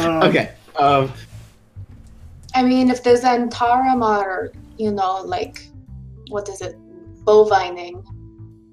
Um, 0.00 0.22
okay. 0.24 0.54
Um, 0.76 1.12
I 2.56 2.64
mean, 2.64 2.90
if 2.90 3.04
the 3.04 3.10
Zhentarim 3.10 4.04
are, 4.04 4.50
you 4.76 4.90
know, 4.90 5.22
like, 5.22 5.68
what 6.30 6.48
is 6.48 6.60
it, 6.62 6.74
bovining, 7.24 8.02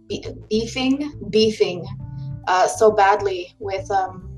be- 0.07 0.25
beefing, 0.49 1.13
beefing, 1.29 1.85
uh, 2.47 2.67
so 2.67 2.89
badly 2.89 3.53
with 3.59 3.91
um, 3.91 4.28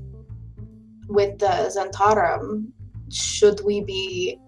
with 1.12 1.38
the 1.38 1.72
Zhentarim, 1.74 2.68
should 3.10 3.60
we 3.64 3.82
be 3.82 4.38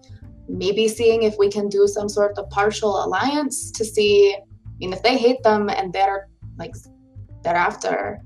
maybe 0.47 0.87
seeing 0.87 1.23
if 1.23 1.35
we 1.37 1.49
can 1.49 1.69
do 1.69 1.87
some 1.87 2.09
sort 2.09 2.37
of 2.37 2.49
partial 2.49 3.03
alliance 3.03 3.71
to 3.71 3.85
see? 3.85 4.35
I 4.35 4.77
mean, 4.79 4.93
if 4.93 5.01
they 5.03 5.17
hate 5.17 5.41
them 5.43 5.69
and 5.69 5.93
they're 5.93 6.27
like 6.57 6.73
they're 7.43 7.55
after 7.55 8.19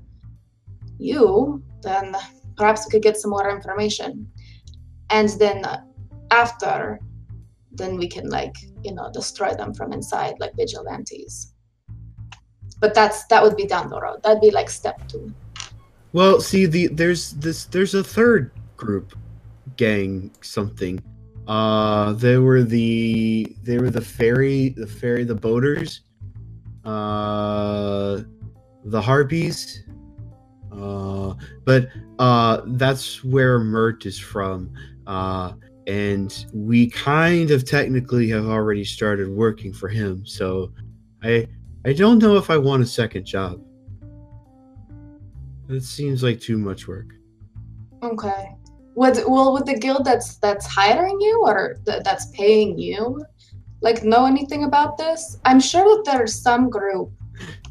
you, 0.98 1.62
then 1.82 2.14
perhaps 2.56 2.86
we 2.86 2.90
could 2.90 3.02
get 3.02 3.16
some 3.16 3.30
more 3.30 3.50
information, 3.50 4.30
and 5.10 5.28
then 5.38 5.64
after 6.30 6.98
then 7.72 7.96
we 7.96 8.08
can 8.08 8.28
like 8.28 8.54
you 8.82 8.92
know 8.92 9.10
destroy 9.12 9.54
them 9.54 9.72
from 9.74 9.92
inside 9.92 10.34
like 10.40 10.52
vigilantes. 10.56 11.54
But 12.80 12.94
that's 12.94 13.26
that 13.26 13.42
would 13.42 13.56
be 13.56 13.66
down 13.66 13.90
the 13.90 14.00
road. 14.00 14.22
That'd 14.22 14.40
be 14.40 14.50
like 14.50 14.70
step 14.70 15.06
two 15.08 15.32
well, 16.12 16.40
see, 16.40 16.66
the 16.66 16.88
there's 16.88 17.32
this 17.32 17.66
there's 17.66 17.94
a 17.94 18.02
third 18.02 18.52
group, 18.76 19.16
gang 19.76 20.30
something. 20.40 21.02
Uh, 21.46 22.12
they 22.14 22.38
were 22.38 22.62
the 22.62 23.56
they 23.62 23.78
were 23.78 23.90
the 23.90 24.00
ferry 24.00 24.70
the 24.70 24.86
ferry 24.86 25.24
the 25.24 25.34
boaters, 25.34 26.02
uh, 26.84 28.20
the 28.84 29.00
harpies. 29.00 29.84
Uh, 30.72 31.34
but 31.64 31.88
uh, 32.18 32.62
that's 32.66 33.24
where 33.24 33.58
Mert 33.58 34.06
is 34.06 34.18
from. 34.18 34.72
Uh, 35.06 35.52
and 35.86 36.46
we 36.52 36.88
kind 36.90 37.50
of 37.50 37.64
technically 37.64 38.28
have 38.28 38.46
already 38.46 38.84
started 38.84 39.28
working 39.28 39.72
for 39.72 39.88
him. 39.88 40.24
So, 40.24 40.72
I 41.22 41.46
I 41.84 41.92
don't 41.92 42.18
know 42.18 42.36
if 42.36 42.50
I 42.50 42.56
want 42.56 42.82
a 42.82 42.86
second 42.86 43.24
job. 43.24 43.60
It 45.70 45.84
seems 45.84 46.22
like 46.22 46.40
too 46.40 46.58
much 46.58 46.88
work. 46.88 47.06
okay 48.02 48.56
would 48.96 49.18
well 49.26 49.52
with 49.52 49.66
the 49.66 49.78
guild 49.78 50.04
that's 50.04 50.36
that's 50.38 50.66
hiring 50.66 51.18
you 51.20 51.42
or 51.44 51.76
th- 51.86 52.02
that's 52.02 52.26
paying 52.32 52.76
you 52.78 53.24
like 53.82 54.02
know 54.02 54.26
anything 54.26 54.64
about 54.64 54.98
this 54.98 55.38
i'm 55.44 55.60
sure 55.60 55.96
that 55.96 56.04
there's 56.10 56.34
some 56.34 56.68
group 56.68 57.10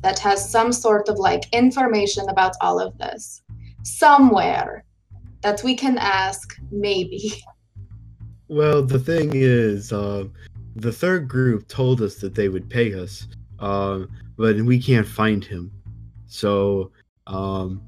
that 0.01 0.17
has 0.17 0.49
some 0.49 0.71
sort 0.71 1.09
of 1.09 1.17
like 1.17 1.43
information 1.53 2.27
about 2.29 2.53
all 2.61 2.79
of 2.79 2.97
this 2.97 3.41
somewhere 3.83 4.85
that 5.41 5.61
we 5.63 5.75
can 5.75 5.97
ask 5.97 6.57
maybe 6.71 7.33
Well, 8.49 8.81
the 8.81 8.97
thing 8.97 9.29
is, 9.35 9.93
um, 9.93 10.33
the 10.75 10.91
third 10.91 11.27
group 11.27 11.67
told 11.67 12.01
us 12.01 12.15
that 12.15 12.33
they 12.33 12.49
would 12.49 12.67
pay 12.67 12.95
us, 12.95 13.27
um, 13.59 14.09
but 14.37 14.55
we 14.61 14.81
can't 14.81 15.07
find 15.07 15.45
him. 15.45 15.71
So, 16.25 16.91
um, 17.27 17.79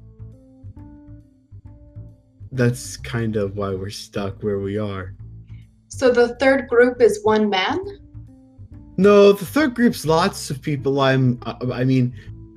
that's 2.52 2.96
kind 2.98 3.36
of 3.36 3.56
why 3.56 3.74
we're 3.74 3.90
stuck 3.90 4.42
where 4.42 4.58
we 4.58 4.78
are. 4.78 5.14
So 5.88 6.10
the 6.10 6.36
third 6.36 6.68
group 6.68 7.00
is 7.00 7.20
one 7.22 7.50
man? 7.50 7.78
No, 8.96 9.32
the 9.32 9.44
third 9.44 9.74
group's 9.74 10.04
lots 10.04 10.50
of 10.50 10.60
people. 10.62 11.00
I'm. 11.00 11.38
uh, 11.44 11.54
I 11.72 11.84
mean, 11.84 12.14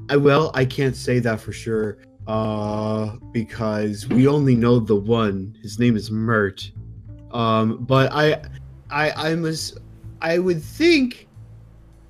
I 0.09 0.17
well, 0.17 0.51
I 0.53 0.65
can't 0.65 0.95
say 0.95 1.19
that 1.19 1.39
for 1.39 1.51
sure. 1.51 1.97
Uh, 2.27 3.17
because 3.31 4.07
we 4.07 4.27
only 4.27 4.55
know 4.55 4.79
the 4.79 4.95
one. 4.95 5.55
His 5.61 5.79
name 5.79 5.95
is 5.95 6.09
Mert. 6.09 6.71
Um, 7.31 7.83
but 7.85 8.11
I, 8.11 8.41
I, 8.89 9.11
I 9.31 9.35
must. 9.35 9.77
I 10.21 10.39
would 10.39 10.61
think 10.61 11.27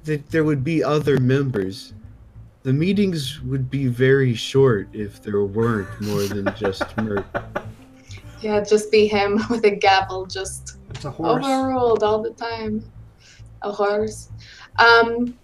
that 0.05 0.29
there 0.29 0.43
would 0.43 0.63
be 0.63 0.83
other 0.83 1.19
members. 1.19 1.93
The 2.63 2.73
meetings 2.73 3.41
would 3.41 3.69
be 3.69 3.87
very 3.87 4.33
short 4.33 4.87
if 4.93 5.21
there 5.21 5.43
weren't 5.43 6.01
more 6.01 6.23
than 6.23 6.53
just 6.55 6.95
Mert. 6.97 7.25
Yeah, 8.45 8.61
just 8.61 8.91
be 8.91 9.07
him 9.07 9.41
with 9.49 9.65
a 9.65 9.71
gavel, 9.71 10.27
just 10.27 10.77
overruled 11.03 12.03
all 12.03 12.21
the 12.21 12.29
time. 12.29 12.83
A 13.63 13.71
horse. 13.71 14.29
Um. 14.77 15.35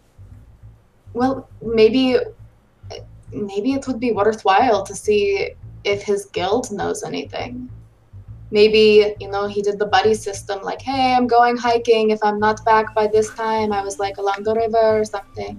Well, 1.13 1.49
maybe, 1.63 2.17
maybe 3.33 3.73
it 3.73 3.87
would 3.87 3.99
be 3.99 4.11
worthwhile 4.11 4.83
to 4.83 4.93
see 4.93 5.49
if 5.83 6.03
his 6.03 6.25
guild 6.27 6.71
knows 6.71 7.01
anything. 7.03 7.71
Maybe 8.51 9.15
you 9.19 9.29
know 9.31 9.47
he 9.47 9.63
did 9.63 9.79
the 9.79 9.87
buddy 9.87 10.13
system, 10.13 10.61
like, 10.61 10.83
"Hey, 10.83 11.15
I'm 11.15 11.25
going 11.25 11.57
hiking. 11.57 12.11
If 12.11 12.19
I'm 12.21 12.39
not 12.39 12.63
back 12.65 12.93
by 12.93 13.07
this 13.07 13.33
time, 13.33 13.71
I 13.73 13.81
was 13.83 13.97
like 13.97 14.17
along 14.17 14.43
the 14.43 14.53
river 14.53 14.99
or 14.99 15.05
something." 15.05 15.55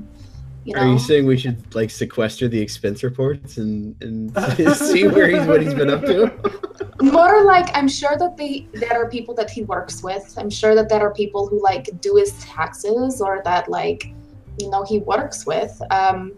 You 0.65 0.75
know. 0.75 0.83
Are 0.83 0.93
you 0.93 0.99
saying 0.99 1.27
we 1.27 1.37
should 1.37 1.75
like 1.75 1.91
sequester 1.91 2.49
the 2.49 2.61
expense 2.61 3.03
reports 3.03 3.57
and 3.57 4.01
and 4.03 4.37
see 4.77 5.09
where 5.09 5.29
he's 5.29 5.47
what 5.47 5.61
he's 5.61 5.75
been 5.75 5.91
up 5.91 6.03
to? 6.03 6.33
more 7.03 7.45
like 7.45 7.69
i'm 7.77 7.89
sure 7.89 8.17
that 8.17 8.37
they 8.37 8.67
there 8.75 8.93
are 8.93 9.09
people 9.09 9.35
that 9.35 9.51
he 9.51 9.65
works 9.65 10.03
with 10.03 10.35
i'm 10.39 10.51
sure 10.51 10.75
that 10.75 10.89
there 10.89 11.01
are 11.01 11.13
people 11.13 11.49
who 11.49 11.61
like 11.61 11.89
do 12.01 12.15
his 12.15 12.33
taxes 12.39 13.21
or 13.21 13.43
that 13.45 13.69
like 13.69 14.13
you 14.59 14.71
know 14.71 14.85
he 14.85 14.99
works 14.99 15.45
with 15.45 15.81
um 15.91 16.33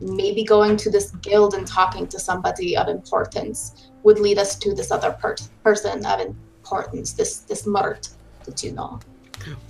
maybe 0.00 0.44
going 0.44 0.76
to 0.76 0.88
this 0.90 1.10
guild 1.22 1.54
and 1.54 1.66
talking 1.66 2.06
to 2.06 2.18
somebody 2.18 2.76
of 2.76 2.88
importance 2.88 3.90
would 4.04 4.20
lead 4.20 4.38
us 4.38 4.56
to 4.56 4.72
this 4.72 4.92
other 4.92 5.10
per- 5.12 5.36
person 5.64 6.04
of 6.06 6.20
importance 6.20 7.12
this 7.12 7.38
this 7.40 7.66
Mert 7.66 8.10
that 8.44 8.62
you 8.62 8.72
know 8.72 9.00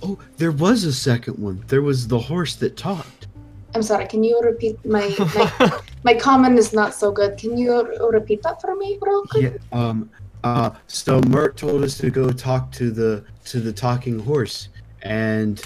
Oh, 0.03 0.17
there 0.37 0.53
was 0.53 0.85
a 0.85 0.93
second 0.93 1.37
one. 1.37 1.61
There 1.67 1.81
was 1.81 2.07
the 2.07 2.19
horse 2.19 2.55
that 2.57 2.77
talked. 2.77 3.27
I'm 3.75 3.83
sorry 3.83 4.07
can 4.07 4.23
you 4.23 4.39
repeat 4.41 4.83
my 4.85 5.13
my, 5.35 5.79
my 6.03 6.13
comment 6.13 6.57
is 6.57 6.71
not 6.73 6.93
so 6.95 7.11
good 7.11 7.37
can 7.37 7.57
you 7.57 7.71
repeat 8.09 8.41
that 8.41 8.59
for 8.61 8.75
me 8.75 8.97
real 9.01 9.23
quick 9.25 9.43
Yeah. 9.43 9.79
Um. 9.79 10.09
Uh. 10.43 10.69
So 10.87 11.21
Mert 11.27 11.57
told 11.57 11.83
us 11.83 11.97
to 11.97 12.09
go 12.09 12.31
talk 12.31 12.71
to 12.73 12.89
the 12.91 13.23
to 13.45 13.59
the 13.59 13.73
talking 13.73 14.19
horse, 14.19 14.69
and 15.01 15.61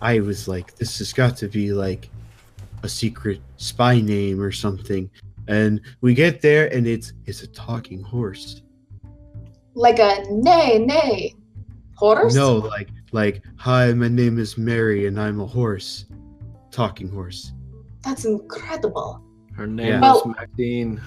I 0.00 0.20
was 0.20 0.48
like, 0.48 0.74
"This 0.76 0.98
has 0.98 1.12
got 1.12 1.36
to 1.38 1.48
be 1.48 1.72
like 1.72 2.08
a 2.82 2.88
secret 2.88 3.40
spy 3.58 4.00
name 4.00 4.40
or 4.40 4.52
something." 4.52 5.10
And 5.48 5.80
we 6.00 6.14
get 6.14 6.40
there, 6.40 6.72
and 6.74 6.86
it's 6.86 7.12
it's 7.26 7.42
a 7.42 7.46
talking 7.48 8.02
horse. 8.02 8.62
like 9.74 9.98
a 9.98 10.24
nay 10.30 10.78
nay 10.78 11.34
horse 11.94 12.34
No, 12.34 12.56
like 12.56 12.88
like, 13.12 13.42
"Hi, 13.56 13.92
my 13.92 14.08
name 14.08 14.38
is 14.38 14.56
Mary, 14.56 15.06
and 15.06 15.20
I'm 15.20 15.40
a 15.40 15.46
horse, 15.46 16.06
talking 16.70 17.08
horse." 17.08 17.52
that's 18.02 18.24
incredible 18.24 19.22
Her 19.56 19.66
name 19.66 19.88
Yeah. 19.88 20.00
was 20.00 20.22
Well- 20.24 20.34
Maxine. 20.38 21.00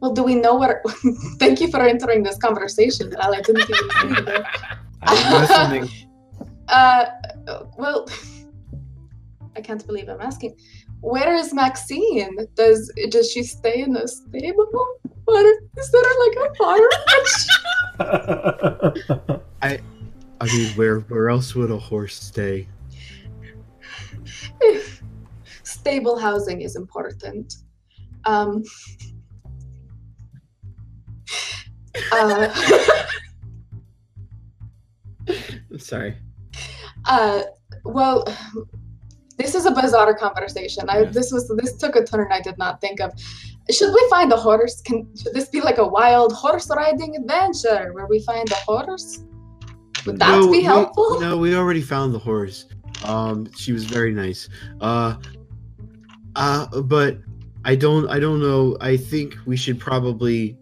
Well, 0.00 0.12
do 0.14 0.22
we 0.22 0.34
know 0.34 0.56
where? 0.56 0.82
Thank 1.38 1.60
you 1.60 1.68
for 1.68 1.80
entering 1.80 2.22
this 2.22 2.38
conversation, 2.38 3.12
Al. 3.20 3.34
I 3.34 3.40
didn't 3.42 3.68
even 3.68 3.90
see 3.90 4.08
you 4.08 4.24
there. 4.24 4.46
I'm 5.02 5.40
listening. 5.40 5.88
Uh, 6.70 7.06
well, 7.78 8.06
I 9.56 9.60
can't 9.60 9.84
believe 9.88 10.08
I'm 10.08 10.20
asking. 10.20 10.54
Where 11.00 11.34
is 11.34 11.52
Maxine? 11.52 12.36
Does 12.54 12.92
does 13.10 13.32
she 13.32 13.42
stay 13.42 13.82
in 13.82 13.92
the 13.92 14.06
stable? 14.06 14.68
What 15.24 15.44
is 15.76 15.90
there 15.90 16.12
like 16.24 16.36
a 16.46 16.54
farm? 16.54 16.90
I 20.40 20.46
mean, 20.46 20.68
where 20.76 21.00
where 21.10 21.28
else 21.28 21.54
would 21.56 21.72
a 21.72 21.78
horse 21.78 22.14
stay? 22.14 22.68
stable 25.62 26.18
housing 26.18 26.62
is 26.62 26.76
important. 26.76 27.54
Um. 28.24 28.62
Uh, 32.12 32.48
I'm 35.28 35.78
sorry. 35.78 36.16
Uh, 37.04 37.42
well, 37.84 38.24
this 39.38 39.54
is 39.56 39.66
a 39.66 39.72
bizarre 39.72 40.14
conversation. 40.14 40.88
I 40.88 41.04
this 41.04 41.32
was 41.32 41.48
this 41.56 41.76
took 41.76 41.96
a 41.96 42.04
turn 42.04 42.28
I 42.30 42.40
did 42.40 42.58
not 42.58 42.80
think 42.80 43.00
of. 43.00 43.12
Should 43.70 43.92
we 43.92 44.06
find 44.08 44.32
a 44.32 44.36
horse? 44.36 44.80
Can 44.82 45.08
should 45.20 45.34
this 45.34 45.48
be 45.48 45.60
like 45.60 45.78
a 45.78 45.86
wild 45.86 46.32
horse 46.32 46.68
riding 46.70 47.16
adventure 47.16 47.90
where 47.92 48.06
we 48.06 48.20
find 48.22 48.48
a 48.50 48.56
horse? 48.66 49.24
Would 50.06 50.18
that 50.20 50.30
No, 50.38 50.46
be 50.46 50.58
we- 50.58 50.62
helpful? 50.62 51.20
no, 51.20 51.36
we 51.36 51.56
already 51.56 51.82
found 51.82 52.14
the 52.14 52.18
horse. 52.20 52.66
Um, 53.04 53.50
she 53.54 53.72
was 53.72 53.84
very 53.84 54.12
nice. 54.12 54.48
Uh, 54.80 55.16
uh, 56.36 56.80
but 56.82 57.18
I 57.64 57.74
don't, 57.74 58.08
I 58.08 58.18
don't 58.18 58.40
know. 58.40 58.76
I 58.80 58.96
think 58.96 59.36
we 59.46 59.56
should 59.56 59.78
probably, 59.78 60.56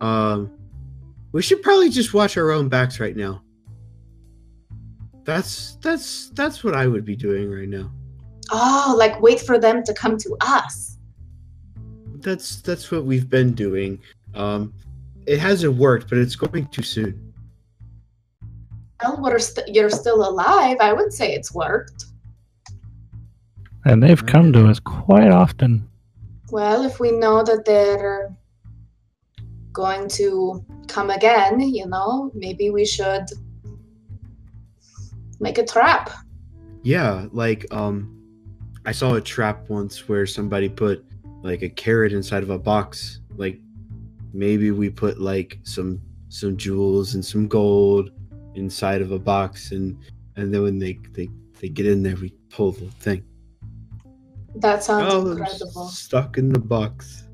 um, 0.00 0.50
we 1.32 1.42
should 1.42 1.62
probably 1.62 1.90
just 1.90 2.14
watch 2.14 2.36
our 2.36 2.50
own 2.50 2.68
backs 2.68 3.00
right 3.00 3.16
now. 3.16 3.42
That's 5.24 5.76
that's 5.76 6.30
that's 6.30 6.64
what 6.64 6.74
I 6.74 6.86
would 6.86 7.04
be 7.04 7.14
doing 7.14 7.50
right 7.50 7.68
now. 7.68 7.92
Oh, 8.50 8.94
like 8.98 9.20
wait 9.20 9.40
for 9.40 9.58
them 9.58 9.84
to 9.84 9.94
come 9.94 10.18
to 10.18 10.36
us. 10.40 10.98
That's 12.16 12.60
that's 12.62 12.90
what 12.90 13.04
we've 13.04 13.28
been 13.28 13.52
doing. 13.52 14.00
Um, 14.34 14.72
it 15.26 15.38
hasn't 15.38 15.76
worked, 15.76 16.08
but 16.08 16.18
it's 16.18 16.36
going 16.36 16.66
too 16.68 16.82
soon. 16.82 17.29
Well, 19.02 19.20
we're 19.22 19.38
st- 19.38 19.68
you're 19.74 19.90
still 19.90 20.28
alive. 20.28 20.76
I 20.80 20.92
would 20.92 21.12
say 21.12 21.32
it's 21.32 21.54
worked. 21.54 22.06
And 23.84 24.02
they've 24.02 24.24
come 24.26 24.52
to 24.52 24.68
us 24.68 24.78
quite 24.78 25.30
often. 25.30 25.88
Well, 26.50 26.84
if 26.84 27.00
we 27.00 27.12
know 27.12 27.42
that 27.42 27.64
they're 27.64 28.34
going 29.72 30.08
to 30.08 30.64
come 30.88 31.10
again, 31.10 31.60
you 31.60 31.86
know, 31.86 32.30
maybe 32.34 32.70
we 32.70 32.84
should 32.84 33.24
make 35.38 35.58
a 35.58 35.64
trap. 35.64 36.10
Yeah, 36.82 37.26
like 37.32 37.66
um 37.72 38.16
I 38.84 38.92
saw 38.92 39.14
a 39.14 39.20
trap 39.20 39.68
once 39.68 40.08
where 40.08 40.26
somebody 40.26 40.68
put 40.68 41.04
like 41.42 41.62
a 41.62 41.68
carrot 41.68 42.12
inside 42.12 42.42
of 42.42 42.50
a 42.50 42.58
box. 42.58 43.20
Like 43.36 43.58
maybe 44.32 44.70
we 44.70 44.90
put 44.90 45.20
like 45.20 45.58
some 45.62 46.00
some 46.28 46.56
jewels 46.56 47.14
and 47.14 47.24
some 47.24 47.48
gold 47.48 48.10
inside 48.64 49.00
of 49.06 49.10
a 49.10 49.18
box 49.18 49.72
and 49.72 49.86
and 50.36 50.46
then 50.52 50.62
when 50.66 50.78
they 50.78 50.94
they, 51.16 51.28
they 51.60 51.68
get 51.68 51.86
in 51.86 52.02
there 52.04 52.16
we 52.16 52.30
pull 52.54 52.70
the 52.72 52.88
thing. 53.06 53.22
That 54.56 54.82
sounds 54.84 55.12
Oh, 55.14 55.30
incredible. 55.32 55.88
stuck 55.88 56.38
in 56.38 56.46
the 56.56 56.58
box. 56.76 57.24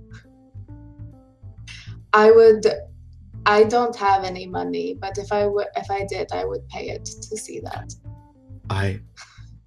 I 2.13 2.31
would. 2.31 2.65
I 3.57 3.63
don't 3.75 3.95
have 3.97 4.25
any 4.25 4.47
money, 4.61 4.89
but 5.05 5.19
if 5.19 5.31
I 5.33 5.47
would, 5.47 5.69
if 5.77 5.89
I 5.91 6.01
did, 6.15 6.27
I 6.33 6.45
would 6.45 6.65
pay 6.69 6.85
it 6.97 7.05
to 7.29 7.37
see 7.45 7.59
that. 7.69 7.95
I 8.71 9.01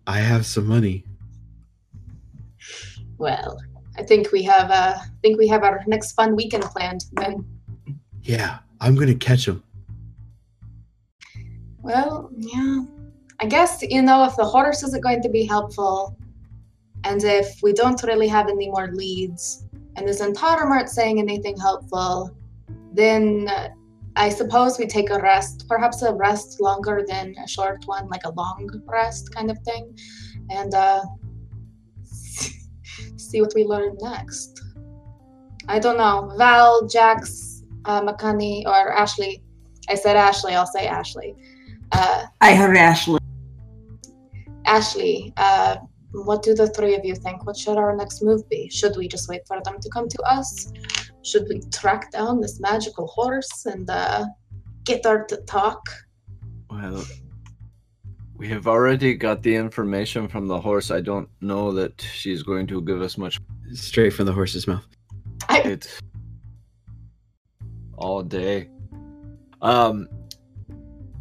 I 0.08 0.18
have 0.32 0.46
some 0.46 0.68
money. 0.68 0.98
Well, 3.18 3.58
I 3.98 4.04
think 4.04 4.32
we 4.32 4.42
have. 4.44 4.70
Uh, 4.72 4.96
I 4.98 5.08
think 5.24 5.38
we 5.38 5.48
have 5.48 5.64
our 5.64 5.80
next 5.88 6.14
fun 6.14 6.36
weekend 6.36 6.64
planned. 6.74 7.02
Then, 7.14 7.46
Yeah, 8.24 8.60
I'm 8.82 8.96
gonna 8.96 9.16
catch 9.30 9.46
them. 9.46 9.64
Well, 11.90 12.30
yeah. 12.38 12.84
I 13.40 13.46
guess 13.46 13.82
you 13.82 14.02
know 14.02 14.24
if 14.26 14.36
the 14.36 14.46
horse 14.46 14.84
isn't 14.84 15.02
going 15.02 15.22
to 15.24 15.30
be 15.30 15.44
helpful, 15.46 16.16
and 17.04 17.24
if 17.24 17.62
we 17.64 17.74
don't 17.74 18.02
really 18.04 18.28
have 18.28 18.48
any 18.48 18.70
more 18.70 18.90
leads, 18.94 19.66
and 19.96 20.08
isn't 20.08 20.42
aren't 20.44 20.90
saying 20.90 21.20
anything 21.20 21.58
helpful, 21.58 22.36
then 22.94 23.48
uh, 23.50 23.70
I 24.16 24.30
suppose 24.30 24.78
we 24.78 24.86
take 24.86 25.10
a 25.10 25.20
rest, 25.20 25.66
perhaps 25.68 26.02
a 26.04 26.14
rest 26.14 26.62
longer 26.62 27.04
than 27.08 27.36
a 27.44 27.48
short 27.48 27.86
one, 27.86 28.08
like 28.08 28.26
a 28.26 28.32
long 28.32 28.70
rest 28.86 29.34
kind 29.34 29.50
of 29.50 29.58
thing, 29.60 29.98
and 30.52 30.74
uh, 30.76 31.02
see 33.18 33.42
what 33.42 33.54
we 33.56 33.64
learn 33.64 33.98
next. 34.00 34.62
I 35.68 35.80
don't 35.80 35.98
know. 35.98 36.34
Val, 36.38 36.88
Jax, 36.88 37.64
uh, 37.86 38.02
Makani, 38.02 38.66
or 38.66 38.92
Ashley, 38.92 39.42
I 39.90 39.96
said 39.96 40.16
Ashley. 40.16 40.54
I'll 40.54 40.68
say 40.68 40.88
Ashley. 40.88 41.36
Uh, 41.92 42.26
I 42.42 42.56
heard 42.56 42.78
Ashley. 42.78 43.20
Ashley, 44.66 45.34
uh, 45.38 45.78
what 46.12 46.44
do 46.44 46.54
the 46.54 46.68
three 46.68 46.96
of 46.96 47.04
you 47.04 47.16
think? 47.16 47.46
What 47.46 47.58
should 47.58 47.78
our 47.78 47.96
next 47.96 48.22
move 48.24 48.48
be? 48.50 48.70
Should 48.70 48.96
we 48.98 49.08
just 49.08 49.30
wait 49.30 49.42
for 49.48 49.62
them 49.64 49.80
to 49.80 49.90
come 49.90 50.08
to 50.08 50.22
us? 50.24 50.72
Should 51.24 51.48
we 51.50 51.62
track 51.72 52.12
down 52.12 52.42
this 52.42 52.60
magical 52.60 53.08
horse 53.08 53.66
and 53.66 53.90
uh, 53.90 54.26
get 54.86 55.06
her 55.06 55.26
to 55.26 55.38
talk? 55.42 55.90
Well, 56.70 57.04
we 58.38 58.48
have 58.50 58.68
already 58.68 59.16
got 59.16 59.44
the 59.44 59.56
information 59.56 60.28
from 60.28 60.48
the 60.48 60.60
horse. 60.60 60.92
I 60.92 61.02
don't 61.02 61.30
know 61.42 61.72
that 61.74 62.02
she's 62.02 62.44
going 62.44 62.68
to 62.68 62.82
give 62.82 63.02
us 63.02 63.18
much. 63.18 63.40
Straight 63.74 64.14
from 64.14 64.28
the 64.28 64.34
horse's 64.34 64.68
mouth. 64.68 64.86
I, 65.48 65.60
It 65.62 66.00
all 68.00 68.24
day. 68.24 68.70
Um, 69.62 70.08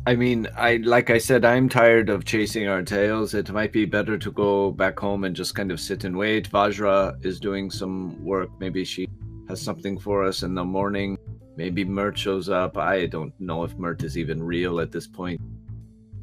I 0.06 0.16
mean, 0.16 0.48
I 0.56 0.76
like 0.76 1.10
I 1.10 1.18
said, 1.18 1.44
I'm 1.44 1.68
tired 1.68 2.08
of 2.08 2.24
chasing 2.24 2.66
our 2.66 2.82
tails. 2.82 3.34
It 3.34 3.50
might 3.50 3.72
be 3.72 3.84
better 3.84 4.16
to 4.16 4.30
go 4.30 4.70
back 4.70 4.98
home 4.98 5.24
and 5.24 5.36
just 5.36 5.54
kind 5.54 5.70
of 5.70 5.80
sit 5.80 6.04
and 6.04 6.16
wait. 6.16 6.48
Vajra 6.50 7.22
is 7.24 7.38
doing 7.38 7.70
some 7.70 8.24
work. 8.24 8.48
Maybe 8.58 8.84
she 8.84 9.08
has 9.48 9.60
something 9.60 9.98
for 9.98 10.24
us 10.24 10.42
in 10.42 10.54
the 10.54 10.64
morning. 10.64 11.18
Maybe 11.56 11.84
Mert 11.84 12.16
shows 12.16 12.48
up. 12.48 12.78
I 12.78 13.06
don't 13.06 13.38
know 13.40 13.64
if 13.64 13.76
Mert 13.76 14.02
is 14.02 14.16
even 14.16 14.42
real 14.42 14.80
at 14.80 14.92
this 14.92 15.06
point. 15.06 15.40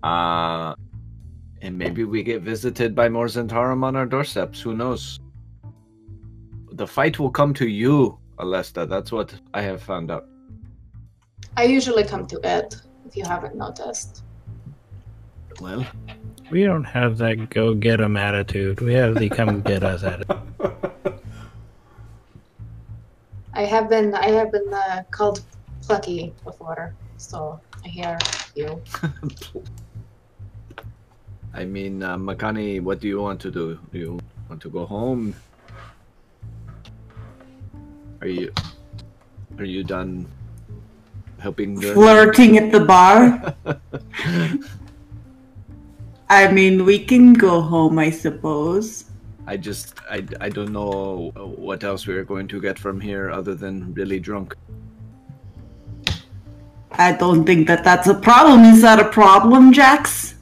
Uh 0.01 0.73
and 1.61 1.77
maybe 1.77 2.03
we 2.03 2.23
get 2.23 2.41
visited 2.41 2.95
by 2.95 3.09
more 3.09 3.25
Zhentarim 3.25 3.83
on 3.83 3.95
our 3.95 4.05
doorsteps. 4.05 4.61
Who 4.61 4.75
knows? 4.75 5.19
The 6.73 6.85
fight 6.87 7.17
will 7.19 7.31
come 7.31 7.53
to 7.55 7.67
you, 7.67 8.19
Alesta. 8.37 8.87
That's 8.87 9.11
what 9.11 9.33
I 9.53 9.61
have 9.61 9.81
found 9.81 10.11
out. 10.11 10.27
I 11.57 11.63
usually 11.63 12.03
come 12.03 12.27
to 12.27 12.39
Ed, 12.43 12.75
if 13.15 13.23
you 13.23 13.29
haven't 13.29 13.55
noticed. 13.55 14.23
Well, 15.61 15.85
We 16.51 16.63
don't 16.63 16.83
have 16.83 17.17
that 17.19 17.49
go-get 17.49 17.79
get 17.79 18.01
'em 18.01 18.17
attitude. 18.17 18.81
We 18.81 18.93
have 18.93 19.15
the 19.15 19.29
come 19.29 19.61
get 19.61 19.83
us 19.83 20.03
attitude. 20.11 20.37
I 23.53 23.63
have 23.63 23.89
been 23.89 24.13
I 24.13 24.29
have 24.31 24.51
been 24.51 24.71
uh, 24.71 25.03
called 25.11 25.41
plucky 25.81 26.33
before, 26.43 26.93
so 27.17 27.59
I 27.83 27.87
hear 27.87 28.17
you. 28.53 28.81
I 31.53 31.63
mean, 31.63 32.03
uh, 32.03 32.17
Makani, 32.17 32.81
what 32.81 32.99
do 32.99 33.07
you 33.07 33.21
want 33.21 33.39
to 33.41 33.49
do? 33.49 33.79
Do 33.91 33.97
you 33.97 34.19
want 34.49 34.61
to 34.61 34.69
go 34.69 34.85
home? 34.85 35.33
Are 38.21 38.27
you 38.27 38.51
are 39.57 39.65
you 39.65 39.83
done 39.83 40.27
helping 41.39 41.79
the 41.79 41.93
Flirting 41.93 42.57
at 42.57 42.71
the 42.71 42.79
bar. 42.79 43.55
I 46.29 46.51
mean, 46.51 46.85
we 46.85 46.99
can 46.99 47.33
go 47.33 47.61
home, 47.61 47.99
I 47.99 48.09
suppose. 48.09 49.05
I 49.47 49.57
just 49.57 49.93
I, 50.09 50.25
I 50.41 50.49
don't 50.49 50.71
know 50.71 51.31
what 51.35 51.83
else 51.83 52.07
we're 52.07 52.23
going 52.23 52.47
to 52.47 52.59
get 52.59 52.79
from 52.79 52.99
here 52.99 53.29
other 53.29 53.53
than 53.53 53.93
really 53.93 54.19
drunk. 54.19 54.55
I 56.91 57.11
don't 57.11 57.45
think 57.45 57.67
that 57.67 57.83
that's 57.83 58.07
a 58.07 58.15
problem. 58.15 58.63
Is 58.63 58.81
that 58.81 58.99
a 58.99 59.05
problem, 59.05 59.71
Jax? 59.71 60.35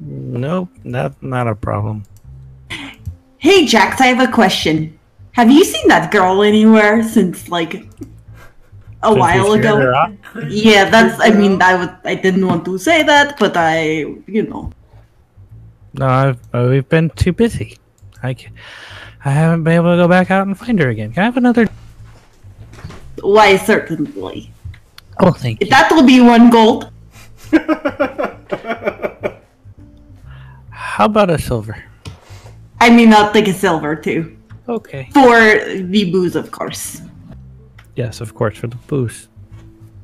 Nope, 0.00 0.68
not 0.82 1.22
not 1.22 1.48
a 1.48 1.54
problem. 1.54 2.04
Hey, 3.38 3.66
Jax, 3.66 4.00
I 4.00 4.06
have 4.06 4.26
a 4.26 4.32
question. 4.32 4.98
Have 5.32 5.50
you 5.50 5.64
seen 5.64 5.88
that 5.88 6.10
girl 6.10 6.42
anywhere 6.42 7.02
since 7.02 7.48
like 7.48 7.86
a 9.04 9.08
Since 9.08 9.18
while 9.18 9.52
ago? 9.52 10.16
Yeah, 10.48 10.88
that's. 10.88 11.20
I 11.20 11.30
mean, 11.30 11.60
I 11.62 11.74
would. 11.76 11.94
I 12.04 12.14
didn't 12.14 12.46
want 12.46 12.64
to 12.64 12.78
say 12.78 13.02
that, 13.02 13.38
but 13.38 13.56
I, 13.56 14.06
you 14.26 14.42
know. 14.48 14.72
No, 15.94 16.06
I've, 16.06 16.40
uh, 16.52 16.66
we've 16.70 16.88
been 16.88 17.10
too 17.10 17.32
busy. 17.32 17.78
I, 18.22 18.34
ca- 18.34 18.50
I 19.24 19.30
haven't 19.30 19.62
been 19.62 19.74
able 19.74 19.92
to 19.92 19.96
go 19.96 20.08
back 20.08 20.30
out 20.30 20.46
and 20.46 20.58
find 20.58 20.78
her 20.80 20.88
again. 20.88 21.12
Can 21.12 21.22
I 21.22 21.26
have 21.26 21.36
another? 21.36 21.68
Why, 23.20 23.56
certainly. 23.56 24.50
Oh, 25.20 25.30
thank 25.30 25.60
you. 25.60 25.68
That 25.70 25.92
will 25.92 26.02
be 26.02 26.20
one 26.20 26.50
gold. 26.50 26.90
How 30.70 31.04
about 31.06 31.30
a 31.30 31.38
silver? 31.38 31.82
I 32.80 32.90
mean, 32.90 33.12
I'll 33.12 33.32
take 33.32 33.46
a 33.48 33.54
silver 33.54 33.94
too. 33.94 34.36
Okay. 34.68 35.08
For 35.12 35.38
the 35.82 36.10
booze, 36.10 36.34
of 36.34 36.50
course. 36.50 37.02
Yes, 37.96 38.20
of 38.20 38.34
course, 38.34 38.56
for 38.58 38.66
the 38.66 38.76
boost. 38.88 39.28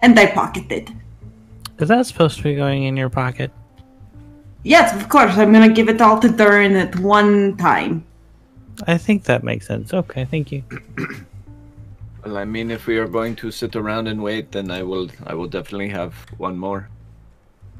And 0.03 0.18
I 0.18 0.26
pocketed. 0.26 0.91
Is 1.78 1.88
that 1.88 2.07
supposed 2.07 2.36
to 2.38 2.43
be 2.43 2.55
going 2.55 2.84
in 2.84 2.97
your 2.97 3.11
pocket? 3.11 3.51
Yes, 4.62 4.95
of 4.95 5.09
course. 5.09 5.36
I'm 5.36 5.53
gonna 5.53 5.72
give 5.72 5.88
it 5.88 6.01
all 6.01 6.18
to 6.20 6.28
Durin 6.28 6.76
at 6.76 6.97
one 7.01 7.57
time. 7.57 8.05
I 8.86 8.97
think 8.99 9.24
that 9.24 9.43
makes 9.43 9.66
sense. 9.66 9.93
Okay, 9.93 10.24
thank 10.24 10.53
you. 10.53 10.62
Well, 12.22 12.36
I 12.36 12.45
mean, 12.45 12.70
if 12.70 12.86
we 12.86 12.99
are 12.99 13.09
going 13.09 13.34
to 13.36 13.51
sit 13.51 13.74
around 13.74 14.07
and 14.07 14.22
wait, 14.22 14.53
then 14.53 14.70
I 14.70 14.82
will 14.82 15.09
I 15.26 15.32
will 15.32 15.49
definitely 15.49 15.88
have 15.88 16.12
one 16.36 16.59
more. 16.59 16.86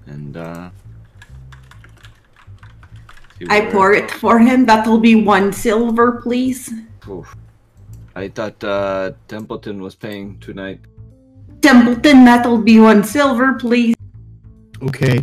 And 0.07 0.35
uh 0.35 0.71
I 3.51 3.61
where- 3.61 3.71
pour 3.71 3.93
it 3.93 4.11
for 4.11 4.39
him. 4.39 4.65
That'll 4.65 4.99
be 4.99 5.15
one 5.15 5.53
silver, 5.53 6.23
please. 6.23 6.73
Oof. 7.07 7.37
I 8.21 8.29
thought 8.29 8.63
uh 8.63 9.13
Templeton 9.29 9.81
was 9.83 9.95
paying 9.95 10.39
tonight. 10.41 10.81
Templeton, 11.63 12.25
that'll 12.25 12.59
be 12.63 12.79
one 12.81 13.03
silver, 13.05 13.55
please. 13.55 13.95
Okay. 14.83 15.19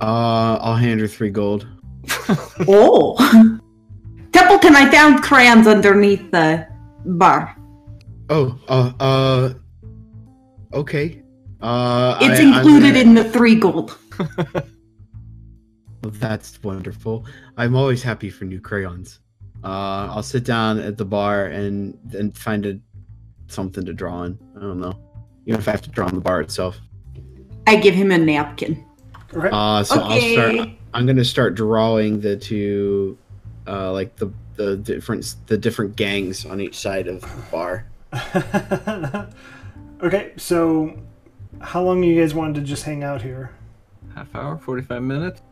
Uh, 0.00 0.56
I'll 0.60 0.76
hand 0.76 1.00
her 1.00 1.08
three 1.08 1.30
gold. 1.30 1.66
Oh. 2.68 3.16
Templeton, 4.32 4.74
I 4.76 4.90
found 4.90 5.22
crayons 5.22 5.66
underneath 5.66 6.30
the 6.30 6.66
bar. 7.04 7.56
Oh, 8.28 8.58
uh, 8.68 8.92
uh, 9.00 9.54
okay. 10.72 11.22
Uh, 11.60 12.18
It's 12.22 12.40
I- 12.40 12.42
I'm 12.44 12.54
included 12.54 12.94
gonna- 12.94 12.98
in 13.00 13.14
the 13.14 13.24
three 13.24 13.54
gold. 13.56 13.98
Well, 16.02 16.12
that's 16.14 16.62
wonderful. 16.62 17.26
I'm 17.58 17.76
always 17.76 18.02
happy 18.02 18.30
for 18.30 18.46
new 18.46 18.58
crayons. 18.58 19.20
Uh, 19.62 20.08
I'll 20.10 20.22
sit 20.22 20.44
down 20.44 20.78
at 20.78 20.96
the 20.96 21.04
bar 21.04 21.46
and 21.46 21.98
and 22.14 22.36
find 22.36 22.66
a 22.66 22.78
something 23.46 23.84
to 23.84 23.92
draw 23.92 24.14
on. 24.14 24.38
I 24.56 24.60
don't 24.60 24.80
know, 24.80 24.98
even 25.46 25.60
if 25.60 25.68
I 25.68 25.72
have 25.72 25.82
to 25.82 25.90
draw 25.90 26.06
on 26.06 26.14
the 26.14 26.20
bar 26.20 26.40
itself. 26.40 26.80
I 27.66 27.76
give 27.76 27.94
him 27.94 28.10
a 28.10 28.18
napkin. 28.18 28.84
Okay. 29.34 29.50
Uh, 29.52 29.82
so 29.82 30.00
I'll 30.00 30.20
start. 30.20 30.70
I'm 30.94 31.06
gonna 31.06 31.24
start 31.24 31.54
drawing 31.54 32.20
the 32.20 32.36
two, 32.36 33.18
uh, 33.66 33.92
like 33.92 34.16
the 34.16 34.32
the 34.56 34.76
different 34.76 35.36
the 35.46 35.58
different 35.58 35.96
gangs 35.96 36.44
on 36.46 36.60
each 36.60 36.78
side 36.78 37.06
of 37.06 37.20
the 37.20 37.28
bar. 37.50 37.86
okay, 40.02 40.32
so 40.36 40.98
how 41.60 41.82
long 41.82 42.02
you 42.02 42.20
guys 42.20 42.34
wanted 42.34 42.56
to 42.56 42.62
just 42.62 42.84
hang 42.84 43.04
out 43.04 43.22
here? 43.22 43.52
Half 44.14 44.34
hour, 44.34 44.58
forty 44.58 44.82
five 44.82 45.02
minutes 45.02 45.42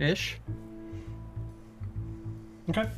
ish. 0.00 0.38
Okay. 2.68 2.88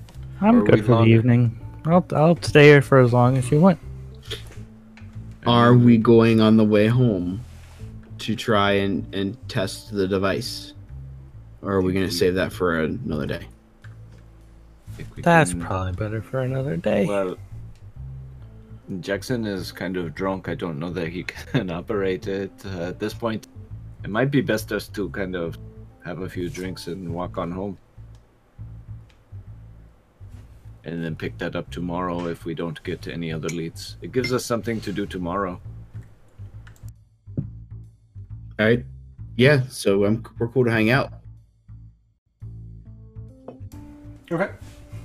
I'm 0.43 0.65
good 0.65 0.75
we 0.75 0.83
for 0.83 1.05
the 1.05 1.11
evening. 1.11 1.59
I'll 1.85 2.05
I'll 2.13 2.41
stay 2.43 2.65
here 2.65 2.83
for 2.83 3.01
as 3.01 3.13
long 3.13 3.37
as 3.37 3.51
you 3.51 3.61
want. 3.61 3.79
Are 5.47 5.75
we 5.75 5.99
going 5.99 6.41
on 6.41 6.57
the 6.57 6.65
way 6.65 6.87
home 6.87 7.41
to 8.19 8.35
try 8.35 8.73
and 8.73 9.07
and 9.15 9.37
test 9.49 9.93
the 9.93 10.07
device, 10.07 10.75
or 11.63 11.73
are 11.75 11.81
we 11.81 11.93
gonna 11.93 12.11
save 12.11 12.35
that 12.35 12.53
for 12.53 12.81
another 12.81 13.27
day? 13.27 13.47
That's 15.19 15.53
can- 15.53 15.61
probably 15.61 15.93
better 15.93 16.21
for 16.21 16.41
another 16.41 16.77
day. 16.77 17.07
Well, 17.07 17.37
Jackson 19.01 19.47
is 19.47 19.73
kind 19.73 19.97
of 19.97 20.15
drunk. 20.15 20.49
I 20.49 20.55
don't 20.55 20.79
know 20.79 20.91
that 20.91 21.09
he 21.09 21.23
can 21.53 21.71
operate 21.71 22.27
it 22.27 22.53
uh, 22.67 22.89
at 22.89 22.99
this 22.99 23.15
point. 23.15 23.49
It 24.05 24.11
might 24.11 24.31
be 24.31 24.41
best 24.41 24.69
just 24.69 24.93
to 24.95 25.09
kind 25.11 25.37
of 25.37 25.57
have 26.05 26.21
a 26.21 26.29
few 26.29 26.49
drinks 26.49 26.89
and 26.89 27.15
walk 27.15 27.39
on 27.39 27.53
home. 27.53 27.79
And 30.85 31.05
then 31.05 31.15
pick 31.15 31.39
that 31.39 31.55
up 31.55 31.71
tomorrow 31.71 32.27
if 32.27 32.45
we 32.45 32.55
don't 32.55 32.83
get 32.83 33.07
any 33.07 33.33
other 33.33 33.49
leads. 33.49 33.97
It 34.03 34.13
gives 34.13 34.33
us 34.33 34.45
something 34.45 34.81
to 34.81 34.93
do 34.93 35.07
tomorrow. 35.07 35.61
All 38.59 38.67
right. 38.67 38.85
Yeah. 39.37 39.63
So 39.69 40.05
I'm 40.05 40.25
we're 40.39 40.49
cool 40.49 40.65
to 40.65 40.71
hang 40.71 40.91
out. 40.91 41.13
Okay. 44.31 44.51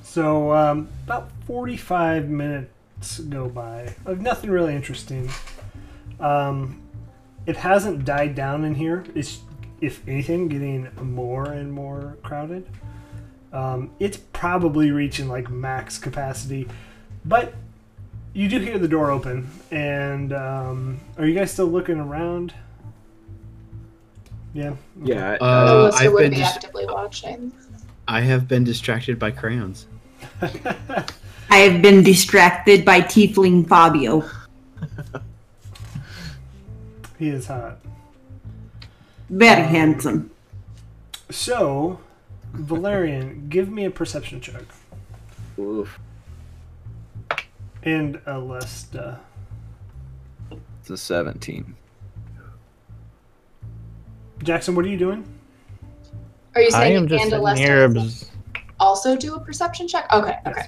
So 0.02 0.54
um, 0.54 0.88
about 1.06 1.30
45 1.46 2.30
minutes 2.30 3.20
go 3.20 3.48
by 3.48 3.94
of 4.06 4.20
nothing 4.20 4.50
really 4.50 4.74
interesting. 4.74 5.30
Um, 6.20 6.82
it 7.46 7.56
hasn't 7.56 8.04
died 8.06 8.36
down 8.36 8.66
in 8.66 8.76
here. 8.76 9.06
It's, 9.16 9.40
if 9.80 10.06
anything, 10.08 10.48
getting 10.48 10.90
more 11.02 11.46
and 11.46 11.72
more 11.72 12.18
crowded. 12.24 12.68
Um, 13.54 13.92
it's 14.00 14.18
probably 14.34 14.92
reaching 14.92 15.28
like 15.30 15.50
max 15.50 15.98
capacity, 15.98 16.68
but 17.26 17.54
you 18.34 18.48
do 18.50 18.60
hear 18.60 18.78
the 18.78 18.88
door 18.88 19.10
open, 19.10 19.50
and 19.72 20.34
um, 20.34 21.00
are 21.18 21.26
you 21.26 21.34
guys 21.34 21.52
still 21.52 21.68
looking 21.68 21.98
around? 22.00 22.54
Yeah. 24.54 24.72
okay. 25.02 25.14
Yeah. 25.14 25.32
I- 25.32 25.46
Uh, 25.46 25.92
I've 25.96 26.12
would 26.14 26.20
been 26.22 26.32
be 26.32 26.38
dis- 26.38 26.48
actively 26.48 26.86
watching. 26.88 27.52
I 28.08 28.22
have 28.22 28.48
been 28.48 28.64
distracted 28.64 29.18
by 29.20 29.32
crayons. 29.32 29.88
I 30.42 31.58
have 31.60 31.82
been 31.82 32.04
distracted 32.04 32.84
by 32.86 33.02
Tiefling 33.02 33.68
Fabio. 33.68 34.24
he 37.20 37.30
is 37.30 37.48
hot. 37.48 37.80
Very 39.30 39.64
handsome. 39.64 40.32
So, 41.30 42.00
Valerian, 42.58 43.48
give 43.50 43.70
me 43.70 43.86
a 43.86 43.92
perception 43.92 44.42
check. 44.42 44.64
Oof. 45.60 46.00
And 47.84 48.18
Alesta. 48.26 49.20
It's 50.82 50.90
a 50.90 50.98
17. 50.98 51.76
Jackson, 54.44 54.76
what 54.76 54.86
are 54.86 54.90
you 54.90 54.98
doing? 54.98 55.26
Are 56.56 56.62
you 56.62 56.68
I 56.68 56.72
saying 56.72 56.98
am 56.98 57.08
just 57.08 57.24
and 57.24 57.32
sitting 57.32 57.56
here. 57.58 57.90
has 57.90 58.22
to 58.22 58.28
also 58.80 59.16
do 59.16 59.36
a 59.36 59.40
perception 59.40 59.88
check? 59.88 60.12
Okay, 60.12 60.38
okay. 60.48 60.68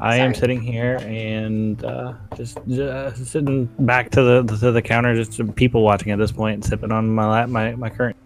I 0.00 0.16
am 0.16 0.34
sitting 0.34 0.60
here 0.60 0.96
and 1.02 1.82
uh, 1.84 2.14
just 2.36 2.58
uh, 2.58 3.14
sitting 3.14 3.66
back 3.78 4.10
to 4.10 4.22
the 4.22 4.56
to 4.56 4.72
the 4.72 4.82
counter, 4.82 5.14
just 5.14 5.34
some 5.34 5.52
people 5.52 5.82
watching 5.82 6.10
at 6.12 6.18
this 6.18 6.32
point, 6.32 6.64
sipping 6.64 6.90
on 6.90 7.14
my 7.14 7.28
lap, 7.28 7.48
my 7.48 7.74
my 7.76 7.88
current. 7.88 8.16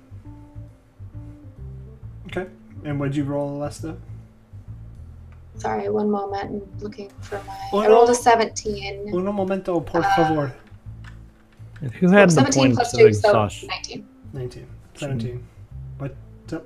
Okay. 2.87 2.91
And 2.91 3.01
what'd 3.01 3.17
you 3.17 3.25
roll, 3.25 3.59
Alesta? 3.59 3.97
Sorry, 5.57 5.89
one 5.89 6.11
moment. 6.11 6.45
I'm 6.45 6.79
looking 6.81 7.11
for 7.21 7.43
my. 7.47 7.57
Oh, 7.73 7.79
I 7.81 7.89
rolled 7.89 8.11
a 8.11 8.15
17. 8.15 9.09
Uno 9.13 9.33
momento, 9.33 9.81
por 9.81 10.05
Uh, 10.05 10.17
favor. 10.17 10.53
Who 12.01 12.09
had 12.11 12.29
the 12.31 12.35
17 12.35 12.77
points 12.77 12.93
of 12.95 12.99
2, 13.01 13.13
so 13.13 13.29
exhaustion? 13.31 13.69
19. 13.69 14.07
19. 14.33 14.67
17. 14.95 15.45
What's 15.99 16.53
up? 16.53 16.65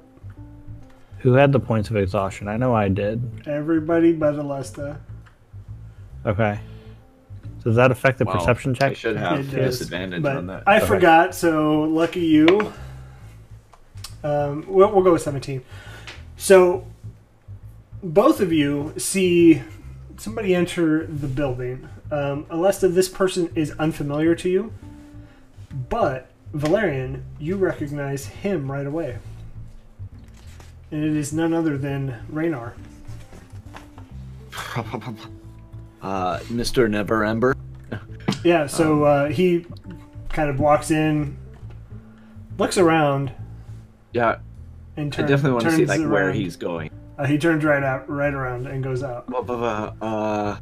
Who 1.20 1.32
had 1.34 1.52
the 1.52 1.60
points 1.60 1.90
of 1.90 1.96
exhaustion? 1.96 2.48
I 2.48 2.56
know 2.56 2.74
I 2.74 2.88
did. 2.88 3.22
Everybody 3.46 4.12
but 4.12 4.34
Alesta. 4.34 4.98
Okay. 6.26 6.60
Does 7.64 7.76
that 7.76 7.90
affect 7.90 8.18
the 8.18 8.24
Wow. 8.24 8.32
perception 8.34 8.72
I 8.72 8.74
check? 8.78 8.96
should 8.96 9.16
It 9.16 9.20
have 9.20 9.50
does, 9.50 9.78
disadvantage 9.78 10.22
but 10.22 10.36
on 10.36 10.46
that. 10.48 10.62
I 10.66 10.78
Okay. 10.78 10.86
forgot, 10.86 11.34
so 11.34 11.82
lucky 11.82 12.20
you. 12.20 12.72
Um, 14.24 14.64
we'll, 14.68 14.92
we'll 14.92 15.04
go 15.04 15.12
with 15.12 15.22
17. 15.22 15.62
So, 16.40 16.86
both 18.02 18.40
of 18.40 18.50
you 18.50 18.94
see 18.96 19.60
somebody 20.16 20.54
enter 20.54 21.06
the 21.06 21.26
building. 21.26 21.86
Um, 22.10 22.46
Alesta, 22.46 22.92
this 22.92 23.10
person 23.10 23.50
is 23.54 23.72
unfamiliar 23.72 24.34
to 24.36 24.48
you, 24.48 24.72
but 25.90 26.30
Valerian, 26.54 27.26
you 27.38 27.56
recognize 27.56 28.24
him 28.24 28.72
right 28.72 28.86
away. 28.86 29.18
And 30.90 31.04
it 31.04 31.14
is 31.14 31.34
none 31.34 31.52
other 31.52 31.76
than 31.76 32.24
Raynar. 32.32 32.72
Uh, 36.02 36.38
Mr. 36.44 36.88
Neverember. 36.88 37.54
Yeah, 38.42 38.66
so 38.66 39.04
uh, 39.04 39.28
he 39.28 39.66
kind 40.30 40.48
of 40.48 40.58
walks 40.58 40.90
in, 40.90 41.36
looks 42.56 42.78
around, 42.78 43.30
Yeah, 44.14 44.38
and 45.00 45.12
I 45.14 45.16
turns. 45.16 45.28
definitely 45.28 45.52
want 45.52 45.64
to 45.64 45.70
see 45.72 45.86
turns 45.86 46.00
like 46.00 46.10
where 46.10 46.32
he's 46.32 46.56
going. 46.56 46.90
Uh, 47.18 47.26
he 47.26 47.38
turns 47.38 47.64
right 47.64 47.82
out, 47.82 48.08
right 48.08 48.32
around, 48.32 48.66
and 48.66 48.82
goes 48.82 49.02
out. 49.02 49.24
Uh, 50.00 50.56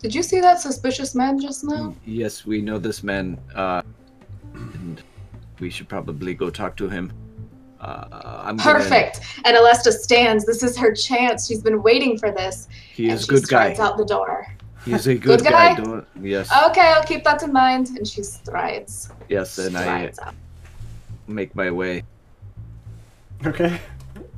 Did 0.00 0.14
you 0.14 0.22
see 0.22 0.40
that 0.40 0.60
suspicious 0.60 1.14
man 1.14 1.38
just 1.40 1.64
now? 1.64 1.94
yes, 2.06 2.44
we 2.46 2.60
know 2.62 2.78
this 2.78 3.02
man, 3.02 3.38
uh, 3.54 3.82
and 4.54 5.02
we 5.58 5.70
should 5.70 5.88
probably 5.88 6.34
go 6.34 6.50
talk 6.50 6.76
to 6.78 6.88
him. 6.88 7.12
Uh, 7.80 8.42
I'm 8.44 8.56
gonna- 8.56 8.78
Perfect. 8.78 9.20
And 9.44 9.56
Alesta 9.56 9.90
stands. 9.92 10.44
This 10.44 10.62
is 10.62 10.76
her 10.76 10.92
chance. 10.94 11.46
She's 11.46 11.62
been 11.62 11.82
waiting 11.82 12.18
for 12.18 12.30
this. 12.30 12.68
he 12.94 13.08
is 13.08 13.24
a 13.24 13.26
good 13.26 13.42
guy. 13.48 13.72
strides 13.74 13.80
out 13.80 13.96
the 13.96 14.04
door. 14.04 14.46
He's 14.84 15.06
a 15.06 15.14
good, 15.26 15.40
Good 15.40 15.50
guy. 15.50 15.74
guy? 15.74 15.82
Don't, 15.82 16.06
yes, 16.20 16.50
Okay, 16.68 16.80
I'll 16.94 17.04
keep 17.04 17.24
that 17.24 17.42
in 17.42 17.52
mind. 17.52 17.88
And 17.96 18.06
she 18.06 18.22
strides. 18.22 19.10
yes, 19.30 19.56
and 19.58 19.76
I 19.78 20.12
out. 20.22 20.34
make 21.26 21.54
my 21.54 21.70
way. 21.70 22.02
Okay. 23.46 23.80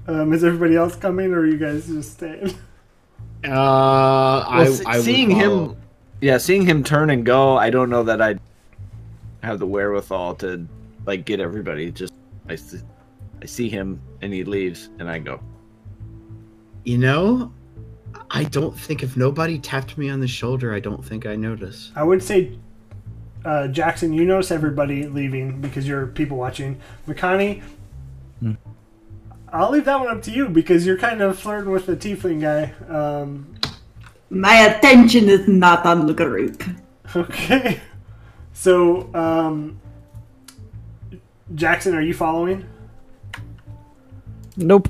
Um, 0.07 0.33
is 0.33 0.45
everybody 0.45 0.77
else 0.77 0.97
coming, 0.97 1.33
or 1.33 1.41
are 1.41 1.47
you 1.47 1.59
guys 1.59 1.87
just 1.87 2.13
staying? 2.13 2.55
Uh, 3.45 4.45
I, 4.49 4.63
Well, 4.63 4.73
se- 4.73 4.85
I 4.87 4.97
would 4.97 5.05
seeing 5.05 5.31
follow. 5.31 5.71
him, 5.71 5.77
yeah, 6.21 6.39
seeing 6.39 6.65
him 6.65 6.85
turn 6.85 7.11
and 7.11 7.25
go, 7.27 7.57
I 7.57 7.71
don't 7.71 7.91
know 7.91 8.05
that 8.05 8.23
I 8.23 8.37
have 9.43 9.59
the 9.59 9.67
wherewithal 9.67 10.37
to 10.37 10.67
like 11.07 11.25
get 11.25 11.41
everybody. 11.41 11.91
Just 11.91 12.13
I 12.49 12.55
see, 12.55 12.79
I 13.43 13.47
see 13.47 13.69
him 13.69 14.01
and 14.21 14.33
he 14.33 14.45
leaves, 14.45 14.91
and 15.01 15.09
I 15.11 15.19
go. 15.19 15.41
You 16.85 16.99
know, 16.99 17.53
I 18.31 18.45
don't 18.45 18.79
think 18.79 19.03
if 19.03 19.17
nobody 19.17 19.59
tapped 19.59 19.99
me 19.99 20.09
on 20.09 20.21
the 20.21 20.29
shoulder, 20.29 20.73
I 20.75 20.81
don't 20.81 21.05
think 21.05 21.27
I 21.27 21.35
notice. 21.37 21.91
I 21.97 22.05
would 22.05 22.23
say, 22.23 22.57
uh, 23.45 23.67
Jackson, 23.69 24.13
you 24.13 24.25
notice 24.25 24.51
everybody 24.53 25.07
leaving 25.07 25.61
because 25.61 25.87
you're 25.89 26.07
people 26.09 26.37
watching. 26.37 26.81
Makani. 27.09 27.63
I'll 29.53 29.71
leave 29.71 29.85
that 29.85 30.01
one 30.01 30.09
up 30.09 30.23
to 30.23 30.31
you 30.31 30.49
because 30.49 30.87
you're 30.87 30.97
kind 30.99 31.21
of 31.21 31.39
flirting 31.39 31.71
with 31.71 31.87
the 31.87 31.97
tiefling 31.97 32.41
guy. 32.41 32.73
Um, 32.89 33.55
My 34.31 34.55
attention 34.63 35.29
is 35.29 35.47
not 35.47 35.85
on 35.85 36.07
the 36.07 36.15
group. 36.15 36.63
okay. 37.15 37.81
So, 38.55 39.13
um, 39.15 39.79
Jackson, 41.55 41.95
are 41.95 42.01
you 42.01 42.15
following? 42.15 42.65
Nope. 44.57 44.89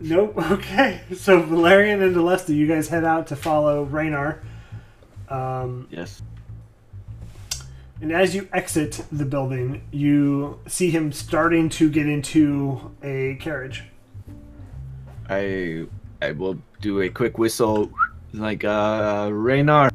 Nope. 0.00 0.34
Okay. 0.50 1.00
So 1.16 1.40
Valerian 1.40 2.02
and 2.02 2.14
Alesta, 2.14 2.54
you 2.54 2.66
guys 2.66 2.88
head 2.88 3.04
out 3.04 3.26
to 3.28 3.36
follow 3.36 3.86
Raynar. 3.86 4.40
Um, 5.30 5.86
Yes. 5.90 6.20
and 8.02 8.12
as 8.12 8.34
you 8.34 8.48
exit 8.52 9.02
the 9.10 9.24
building, 9.24 9.82
you 9.90 10.58
see 10.66 10.90
him 10.90 11.10
starting 11.12 11.70
to 11.70 11.88
get 11.88 12.06
into 12.06 12.90
a 13.02 13.36
carriage. 13.40 13.84
I 15.28 15.86
I 16.22 16.32
will 16.32 16.58
do 16.80 17.00
a 17.02 17.08
quick 17.08 17.38
whistle, 17.38 17.90
like 18.32 18.64
uh, 18.64 19.28
Raynar. 19.30 19.90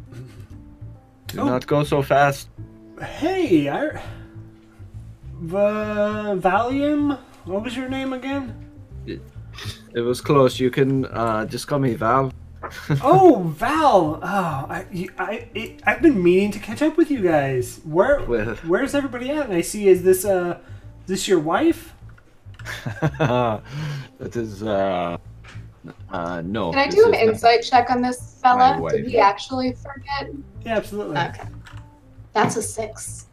Do 1.28 1.42
Oh. 1.42 1.46
not 1.46 1.68
go 1.68 1.84
so 1.84 2.02
fast. 2.02 2.50
Hey, 3.02 3.70
I. 3.70 4.02
Va- 5.42 6.36
Valium? 6.38 7.18
What 7.46 7.64
was 7.64 7.76
your 7.78 7.88
name 7.90 8.14
again? 8.14 8.54
It 9.06 10.02
was 10.02 10.22
close. 10.22 10.60
You 10.60 10.70
can 10.70 11.06
uh, 11.06 11.46
just 11.46 11.68
call 11.68 11.80
me 11.80 11.94
Val. 11.96 12.32
oh, 13.02 13.44
Val. 13.56 14.20
Oh, 14.22 14.66
I, 14.70 14.86
I, 15.18 15.50
it, 15.56 15.82
I've 15.86 16.02
been 16.02 16.22
meaning 16.22 16.52
to 16.52 16.60
catch 16.60 16.82
up 16.82 16.98
with 16.98 17.10
you 17.10 17.22
guys. 17.22 17.80
Where, 17.84 18.20
where's 18.22 18.94
everybody 18.94 19.30
at? 19.32 19.46
And 19.46 19.54
I 19.56 19.62
see, 19.62 19.88
is 19.88 20.04
this 20.04 20.26
uh, 20.26 20.60
this 21.08 21.28
your 21.28 21.40
wife? 21.40 21.94
that 23.20 24.36
is 24.36 24.64
uh, 24.64 25.18
uh, 26.12 26.42
no. 26.46 26.72
Can 26.72 26.80
I 26.80 26.88
do 26.88 27.06
an 27.08 27.14
insight 27.14 27.64
check 27.64 27.90
on 27.90 28.02
this 28.02 28.40
fella? 28.42 28.80
Did 28.92 29.08
he 29.08 29.18
actually 29.20 29.74
forget? 29.74 30.32
Yeah, 30.66 30.78
absolutely. 30.78 31.18
Okay. 31.18 31.48
That's 32.34 32.56
a 32.58 32.62
six. 32.62 33.28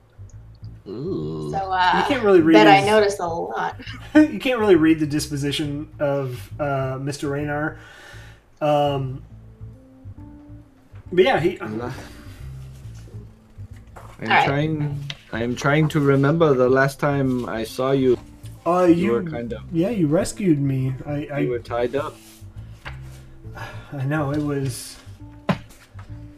Ooh. 0.89 1.51
So 1.51 1.59
uh, 1.59 1.99
You 1.99 2.15
can't 2.15 2.25
really 2.25 2.41
read 2.41 2.55
bet 2.55 2.67
I 2.69 2.77
his- 2.77 2.87
noticed 2.87 3.19
a 3.21 3.27
lot. 3.27 3.77
you 4.15 4.39
can't 4.39 4.61
really 4.61 4.77
read 4.77 5.01
the 5.01 5.07
disposition 5.07 5.89
of 5.99 6.51
uh, 6.61 6.99
Mr. 6.99 7.29
Raynar. 7.29 7.79
Um, 8.61 9.23
but 11.13 11.25
yeah, 11.25 11.41
he. 11.41 11.61
I'm 11.61 11.81
Alright. 14.23 14.47
trying. 14.47 15.05
I 15.33 15.43
am 15.43 15.55
trying 15.57 15.89
to 15.89 16.01
remember 16.01 16.55
the 16.55 16.69
last 16.69 16.99
time 17.01 17.49
I 17.49 17.65
saw 17.65 17.91
you. 17.91 18.17
Uh, 18.67 18.85
You, 18.85 18.95
you, 18.95 19.13
were 19.13 19.23
kind 19.23 19.53
of. 19.53 19.63
yeah, 19.73 19.91
you 19.91 20.07
rescued 20.09 20.59
me. 20.61 20.95
I, 21.07 21.17
You 21.19 21.33
I, 21.33 21.47
were 21.47 21.59
tied 21.61 21.95
up. 21.95 22.17
I 23.93 24.05
know 24.05 24.33
it 24.33 24.43
was, 24.43 24.97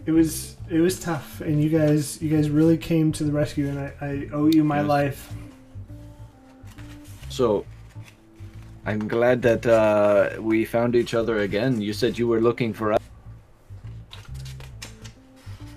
it 0.06 0.12
was, 0.12 0.56
it 0.70 0.80
was 0.80 1.00
tough, 1.00 1.40
and 1.40 1.62
you 1.62 1.70
guys, 1.70 2.20
you 2.22 2.28
guys 2.28 2.50
really 2.50 2.76
came 2.76 3.10
to 3.12 3.24
the 3.24 3.32
rescue, 3.32 3.68
and 3.68 3.78
I, 3.78 3.92
I 4.00 4.28
owe 4.32 4.46
you 4.46 4.62
my 4.62 4.80
Yes. 4.80 4.88
life. 4.88 5.32
So, 7.30 7.64
I'm 8.84 9.08
glad 9.08 9.42
that 9.42 9.66
uh, 9.66 10.40
we 10.40 10.64
found 10.64 10.94
each 10.96 11.14
other 11.14 11.38
again. 11.38 11.80
You 11.80 11.92
said 11.92 12.18
you 12.18 12.28
were 12.28 12.40
looking 12.40 12.72
for 12.74 12.92
us. 12.92 13.00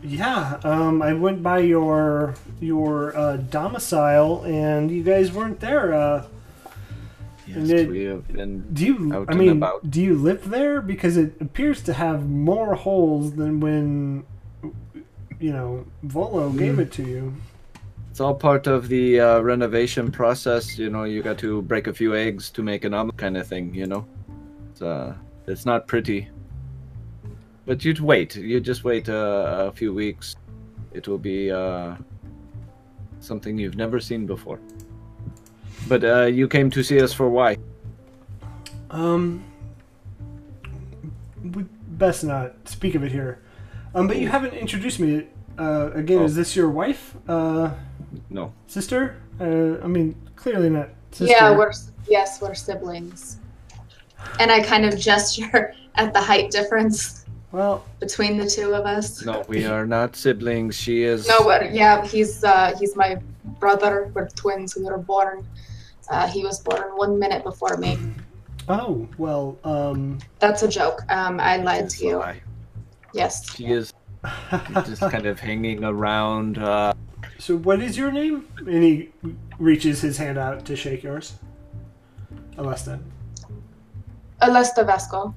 Yeah, 0.04 0.60
um, 0.64 1.02
I 1.02 1.14
went 1.14 1.44
by 1.44 1.60
your 1.60 2.34
your 2.60 3.16
uh, 3.16 3.38
domicile, 3.38 4.44
and 4.46 4.90
you 4.90 5.04
guys 5.04 5.32
weren't 5.32 5.60
there. 5.60 5.94
Uh, 5.94 6.26
Yes, 7.56 7.68
did- 7.68 7.90
we 7.90 8.04
have 8.04 8.28
been. 8.28 8.74
do 8.74 8.86
you? 8.86 9.14
I 9.14 9.18
and 9.32 9.40
mean, 9.40 9.50
about. 9.58 9.90
do 9.90 10.02
you 10.02 10.16
live 10.16 10.50
there? 10.50 10.82
Because 10.82 11.18
it 11.18 11.34
appears 11.42 11.82
to 11.84 11.94
have 11.94 12.30
more 12.30 12.76
holes 12.76 13.34
than 13.34 13.60
when 13.60 14.26
you 15.42 15.52
know, 15.52 15.86
Volo 16.04 16.50
gave 16.52 16.80
it 16.80 16.92
to 16.94 17.04
you. 17.04 17.34
It's 18.12 18.20
all 18.20 18.36
part 18.36 18.68
of 18.68 18.88
the 18.90 19.20
uh, 19.20 19.40
renovation 19.40 20.12
process. 20.12 20.78
You 20.78 20.90
know, 20.90 21.04
you 21.04 21.24
got 21.24 21.38
to 21.40 21.62
break 21.64 21.88
a 21.88 21.94
few 21.94 22.16
eggs 22.16 22.50
to 22.52 22.62
make 22.62 22.86
an 22.86 22.94
omelet, 22.94 23.18
kind 23.18 23.36
of 23.38 23.48
thing. 23.48 23.74
You 23.74 23.88
know, 23.88 24.06
it's 24.70 24.82
uh, 24.82 25.16
it's 25.48 25.66
not 25.66 25.88
pretty. 25.88 26.30
But 27.66 27.84
you'd 27.84 28.00
wait. 28.00 28.36
You 28.36 28.60
just 28.60 28.84
wait 28.84 29.10
uh, 29.10 29.70
a 29.70 29.72
few 29.72 29.94
weeks. 29.94 30.36
It 30.94 31.08
will 31.08 31.18
be 31.18 31.52
uh, 31.52 31.96
something 33.20 33.58
you've 33.58 33.78
never 33.78 34.00
seen 34.00 34.26
before. 34.26 34.60
But 35.88 36.04
uh, 36.04 36.26
you 36.26 36.48
came 36.48 36.70
to 36.72 36.84
see 36.84 37.02
us 37.02 37.14
for 37.14 37.30
why? 37.30 37.58
Um, 38.90 39.44
we 41.44 41.64
best 41.88 42.24
not 42.24 42.54
speak 42.68 42.96
of 42.96 43.04
it 43.04 43.12
here. 43.12 43.40
Um, 43.94 44.08
but 44.08 44.18
you 44.18 44.28
haven't 44.30 44.54
introduced 44.54 45.00
me. 45.00 45.28
Uh, 45.58 45.92
again, 45.94 46.22
is 46.22 46.34
Oh. 46.34 46.36
this 46.36 46.56
your 46.56 46.70
wife? 46.70 47.16
Uh, 47.28 47.72
No. 48.30 48.54
sister? 48.68 49.16
Uh, 49.40 49.84
I 49.84 49.88
mean, 49.88 50.16
clearly 50.36 50.70
not 50.70 50.90
sister. 51.12 51.34
Yeah, 51.34 51.58
we're 51.58 51.72
yes, 52.08 52.42
we're 52.42 52.54
siblings. 52.54 53.38
And 54.40 54.52
I 54.52 54.62
kind 54.62 54.86
of 54.86 54.98
gesture 55.00 55.74
at 55.96 56.14
the 56.14 56.22
height 56.22 56.52
difference 56.52 57.26
Well, 57.52 57.84
between 58.00 58.38
the 58.38 58.48
two 58.50 58.74
of 58.74 58.86
us. 58.86 59.26
No, 59.26 59.44
we 59.48 59.66
are 59.66 59.86
not 59.86 60.16
siblings. 60.16 60.76
She 60.76 61.04
is. 61.04 61.28
No, 61.28 61.44
but 61.44 61.74
yeah, 61.74 62.06
he's 62.06 62.44
uh, 62.44 62.74
he's 62.80 62.96
my 62.96 63.20
brother. 63.60 64.10
We're 64.14 64.30
twins. 64.30 64.76
We 64.78 64.84
were 64.84 64.98
born. 64.98 65.46
Uh, 66.12 66.28
he 66.28 66.44
was 66.44 66.60
born 66.60 66.84
one 66.98 67.18
minute 67.18 67.44
before 67.44 67.78
me. 67.78 67.98
oh, 68.68 69.08
well, 69.18 69.58
um, 69.64 70.20
That's 70.40 70.62
a 70.62 70.68
joke. 70.68 71.02
Um, 71.10 71.40
I 71.40 71.58
lied 71.58 71.90
to 71.92 72.06
you. 72.06 72.18
lie. 72.18 72.42
Yes. 73.14 73.56
She 73.56 73.68
is 73.68 73.94
just 74.86 75.02
kind 75.02 75.26
of 75.26 75.40
hanging 75.40 75.84
around. 75.84 76.58
Uh, 76.58 76.94
so 77.40 77.58
what 77.58 77.82
is 77.82 77.98
your 77.98 78.12
name? 78.12 78.46
And 78.58 78.84
he 78.84 79.10
reaches 79.58 80.02
his 80.02 80.18
hand 80.18 80.38
out 80.38 80.66
to 80.66 80.76
shake 80.76 81.02
yours. 81.02 81.34
Alesta. 82.58 83.02
Alesta 84.42 84.86
Vasco. 84.86 85.34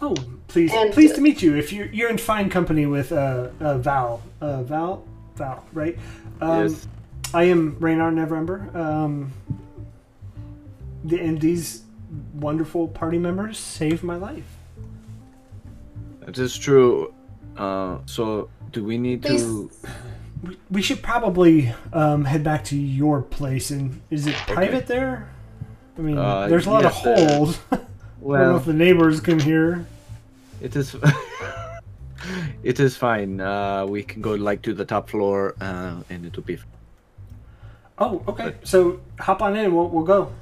Oh, 0.00 0.14
please, 0.48 0.72
And- 0.74 0.92
pleased 0.92 1.14
to 1.14 1.20
meet 1.20 1.42
you. 1.42 1.54
If 1.54 1.72
you're 1.72 1.86
you're 1.86 2.10
in 2.10 2.18
fine 2.18 2.50
company 2.50 2.86
with 2.86 3.12
uh, 3.12 3.50
uh 3.60 3.78
Val, 3.78 4.20
uh, 4.40 4.64
Val, 4.64 5.04
Val, 5.36 5.64
right? 5.72 5.96
Um, 6.40 6.68
yes. 6.68 6.88
I 7.32 7.44
am 7.44 7.76
Raynar 7.76 8.12
Neverember. 8.12 8.74
Um, 8.74 9.32
the, 9.48 9.61
and 11.10 11.40
these 11.40 11.82
wonderful 12.34 12.88
party 12.88 13.18
members 13.18 13.58
saved 13.58 14.02
my 14.02 14.16
life. 14.16 14.44
It 16.26 16.38
is 16.38 16.56
true. 16.56 17.12
Uh, 17.56 17.98
so, 18.06 18.48
do 18.70 18.84
we 18.84 18.96
need 18.98 19.22
to? 19.24 19.28
Please. 19.28 19.82
We, 20.42 20.56
we 20.70 20.82
should 20.82 21.02
probably 21.02 21.72
um, 21.92 22.24
head 22.24 22.42
back 22.44 22.64
to 22.64 22.76
your 22.76 23.22
place. 23.22 23.70
And 23.70 24.00
is 24.10 24.26
it 24.26 24.34
private 24.46 24.86
there? 24.86 25.28
I 25.98 26.00
mean, 26.00 26.18
Uh, 26.18 26.48
there's 26.48 26.66
a 26.66 26.70
lot 26.70 26.82
yes, 26.84 27.04
of 27.04 27.18
holes. 27.18 27.58
I 27.70 27.76
don't 27.76 27.82
know 27.82 27.86
Well, 28.20 28.56
if 28.56 28.64
the 28.64 28.72
neighbors 28.72 29.20
can 29.20 29.38
hear. 29.38 29.84
it 30.60 30.74
is. 30.76 30.96
it 32.62 32.80
is 32.80 32.96
fine. 32.96 33.40
Uh, 33.40 33.84
we 33.86 34.02
can 34.02 34.22
go 34.22 34.34
like 34.34 34.62
to 34.62 34.72
the 34.74 34.84
top 34.84 35.10
floor, 35.10 35.54
uh, 35.60 36.02
and 36.08 36.24
it'll 36.24 36.42
be. 36.42 36.58
Oh, 37.98 38.22
okay. 38.28 38.54
So 38.64 39.00
hop 39.20 39.42
on 39.42 39.54
in. 39.56 39.74
We'll 39.74 39.88
we'll 39.88 40.04
go. 40.04 40.32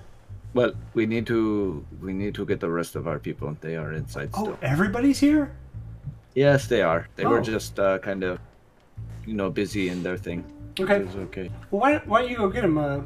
Well, 0.54 0.72
we 0.94 1.06
need 1.06 1.26
to. 1.28 1.84
We 2.02 2.12
need 2.12 2.34
to 2.34 2.44
get 2.44 2.60
the 2.60 2.70
rest 2.70 2.96
of 2.96 3.06
our 3.06 3.18
people. 3.18 3.56
They 3.60 3.76
are 3.76 3.92
inside 3.92 4.32
still. 4.34 4.48
Oh, 4.48 4.56
still. 4.56 4.58
everybody's 4.62 5.20
here. 5.20 5.52
Yes, 6.34 6.66
they 6.66 6.82
are. 6.82 7.08
They 7.16 7.24
were 7.26 7.38
Oh. 7.38 7.42
just 7.42 7.78
uh, 7.78 7.98
kind 7.98 8.22
of, 8.24 8.38
you 9.26 9.34
know, 9.34 9.50
busy 9.50 9.88
in 9.88 10.02
their 10.02 10.16
thing. 10.16 10.44
Okay. 10.78 11.06
Okay. 11.28 11.50
Well, 11.70 11.80
why, 11.82 11.98
why 12.06 12.22
don't 12.22 12.30
you 12.30 12.36
go 12.36 12.48
get 12.48 12.64
him? 12.64 12.78
Uh, 12.78 13.00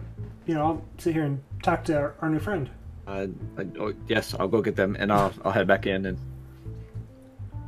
you 0.46 0.54
know, 0.54 0.62
I'll 0.66 0.82
sit 0.98 1.14
here 1.14 1.24
and 1.24 1.40
talk 1.62 1.84
to 1.84 1.96
our, 1.96 2.14
our 2.20 2.28
new 2.28 2.38
friend. 2.38 2.68
Uh, 3.06 3.26
I, 3.58 3.66
oh, 3.80 3.92
yes, 4.08 4.34
I'll 4.38 4.48
go 4.48 4.62
get 4.62 4.76
them, 4.76 4.96
and 4.98 5.12
I'll 5.12 5.32
I'll 5.44 5.52
head 5.52 5.66
back 5.66 5.86
in 5.86 6.06
and. 6.06 6.18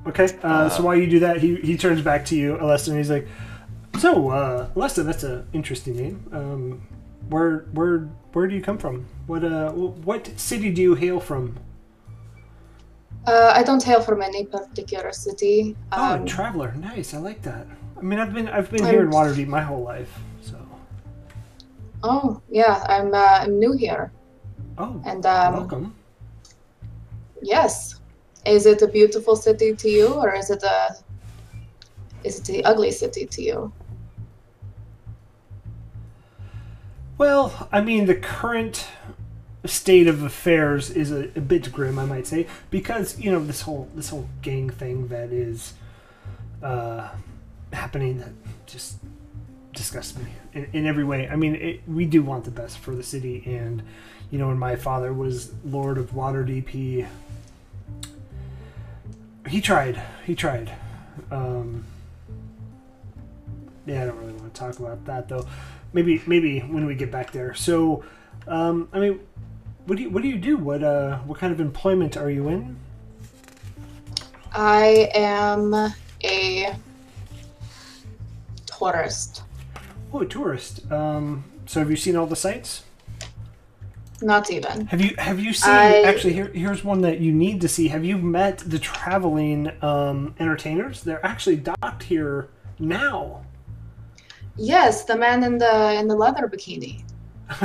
Okay. 0.07 0.29
Uh, 0.43 0.69
so 0.69 0.83
while 0.85 0.95
you 0.97 1.07
do 1.09 1.19
that, 1.21 1.39
he, 1.41 1.57
he 1.57 1.77
turns 1.77 2.01
back 2.01 2.25
to 2.27 2.37
you, 2.37 2.57
Alesta, 2.57 2.89
and 2.89 2.97
he's 2.99 3.11
like, 3.11 3.27
"So, 3.99 4.31
uh, 4.31 4.69
Alesta, 4.75 5.05
that's 5.05 5.25
an 5.25 5.47
interesting 5.53 5.97
name. 5.97 6.25
Um, 6.33 6.87
where 7.29 7.67
where 7.73 8.09
where 8.33 8.47
do 8.47 8.55
you 8.55 8.63
come 8.63 8.79
from? 8.79 9.05
What 9.27 9.45
uh 9.45 9.73
what 9.73 10.31
city 10.39 10.71
do 10.71 10.83
you 10.83 10.95
hail 10.95 11.21
from? 11.21 11.57
Uh, 13.27 13.53
I 13.57 13.65
don't 13.65 13.83
hail 13.83 14.01
from 14.01 14.23
any 14.23 14.45
particular 14.45 15.11
city. 15.13 15.75
Oh, 15.91 16.15
Um, 16.15 16.23
a 16.23 16.27
traveler. 16.27 16.73
Nice. 16.79 17.13
I 17.13 17.19
like 17.19 17.43
that. 17.43 17.67
I 17.99 18.03
mean, 18.03 18.21
I've 18.21 18.33
been 18.33 18.49
I've 18.49 18.71
been 18.71 18.83
I'm- 18.85 18.93
here 18.95 19.03
in 19.03 19.11
Waterdeep 19.11 19.49
my 19.49 19.63
whole 19.63 19.83
life. 19.83 20.13
So. 20.43 20.55
oh, 22.05 22.41
yeah, 22.49 22.85
I'm 22.89 23.13
uh, 23.13 23.39
I'm 23.43 23.59
new 23.59 23.73
here, 23.73 24.13
Oh, 24.79 25.03
and 25.05 25.27
um, 25.27 25.55
welcome. 25.55 25.95
yes, 27.43 28.01
is 28.47 28.65
it 28.67 28.83
a 28.83 28.87
beautiful 28.87 29.35
city 29.35 29.75
to 29.75 29.89
you, 29.89 30.07
or 30.15 30.33
is 30.35 30.51
it 30.51 30.63
a 30.63 30.95
is 32.23 32.39
it 32.39 32.45
the 32.45 32.65
ugly 32.65 32.93
city 32.93 33.27
to 33.27 33.43
you? 33.43 33.73
Well, 37.19 37.69
I 37.73 37.81
mean, 37.81 38.07
the 38.07 38.15
current 38.15 38.87
state 39.65 40.07
of 40.07 40.23
affairs 40.23 40.91
is 40.91 41.11
a, 41.11 41.31
a 41.37 41.41
bit 41.41 41.73
grim, 41.73 41.99
I 41.99 42.05
might 42.05 42.27
say, 42.27 42.47
because 42.71 43.19
you 43.19 43.33
know 43.33 43.45
this 43.45 43.63
whole 43.63 43.89
this 43.95 44.11
whole 44.11 44.29
gang 44.43 44.71
thing 44.71 45.09
that 45.09 45.31
is 45.33 45.75
uh, 46.63 47.09
happening 47.73 48.19
that 48.19 48.33
just 48.67 48.99
disgusts 49.73 50.19
me 50.19 50.27
in, 50.53 50.69
in 50.73 50.87
every 50.87 51.05
way. 51.05 51.29
I 51.29 51.37
mean, 51.37 51.55
it, 51.55 51.81
we 51.89 52.05
do 52.05 52.23
want 52.23 52.45
the 52.45 52.51
best 52.51 52.79
for 52.79 52.95
the 52.95 53.03
city, 53.03 53.43
and 53.47 53.83
you 54.31 54.39
know, 54.39 54.49
when 54.49 54.59
my 54.59 54.77
father 54.77 55.13
was 55.13 55.53
Lord 55.65 55.99
of 55.99 56.11
Waterdeep, 56.13 56.69
he 56.69 57.07
he 59.49 59.61
tried, 59.61 60.03
he 60.27 60.35
tried. 60.35 60.73
Um, 61.31 61.85
yeah, 63.87 64.03
I 64.03 64.07
don't 64.07 64.19
really 64.19 64.33
want 64.33 64.53
to 64.53 64.61
talk 64.61 64.79
about 64.79 65.05
that 65.07 65.29
though. 65.29 65.47
Maybe 65.97 66.23
maybe 66.27 66.61
when 66.61 66.85
we 66.85 66.95
get 66.95 67.11
back 67.11 67.33
there. 67.33 67.55
So, 67.55 68.05
um, 68.47 68.91
I 68.93 68.99
mean, 69.01 69.19
what 69.87 69.97
do 69.97 70.03
you 70.03 70.11
what 70.11 70.23
do 70.23 70.29
you 70.29 70.37
do? 70.37 70.59
What 70.59 70.83
uh 70.83 71.21
what 71.21 71.39
kind 71.39 71.55
of 71.55 71.59
employment 71.59 72.19
are 72.19 72.29
you 72.29 72.51
in? 72.51 72.77
I 74.53 75.11
am 75.15 75.73
a 75.73 76.77
tourist. 78.67 79.43
Oh, 80.13 80.21
a 80.21 80.27
tourist. 80.27 80.93
Um, 80.93 81.45
so 81.65 81.81
have 81.81 81.89
you 81.89 81.97
seen 81.97 82.15
all 82.15 82.27
the 82.27 82.37
sites? 82.37 82.85
Not 84.21 84.51
even. 84.51 84.89
Have 84.89 85.01
you 85.01 85.15
have 85.17 85.41
you 85.41 85.55
seen 85.55 85.73
I- 85.73 86.03
actually 86.03 86.35
here 86.35 86.49
here's 86.49 86.85
one 86.85 87.01
that 87.01 87.21
you 87.21 87.33
need 87.33 87.63
to 87.63 87.69
see. 87.69 87.89
Have 87.89 88.05
you 88.05 88.19
met 88.19 88.59
the 88.59 88.79
traveling 88.79 89.73
um, 89.83 90.35
entertainers? 90.39 91.03
They're 91.03 91.25
actually 91.25 91.57
docked 91.57 92.03
here 92.03 92.51
now. 92.79 93.46
Yes, 94.59 95.05
the 95.05 95.17
man 95.17 95.43
in 95.43 95.59
the 95.59 95.95
in 95.95 96.09
the 96.09 96.17
leather 96.17 96.49
bikini. 96.49 97.03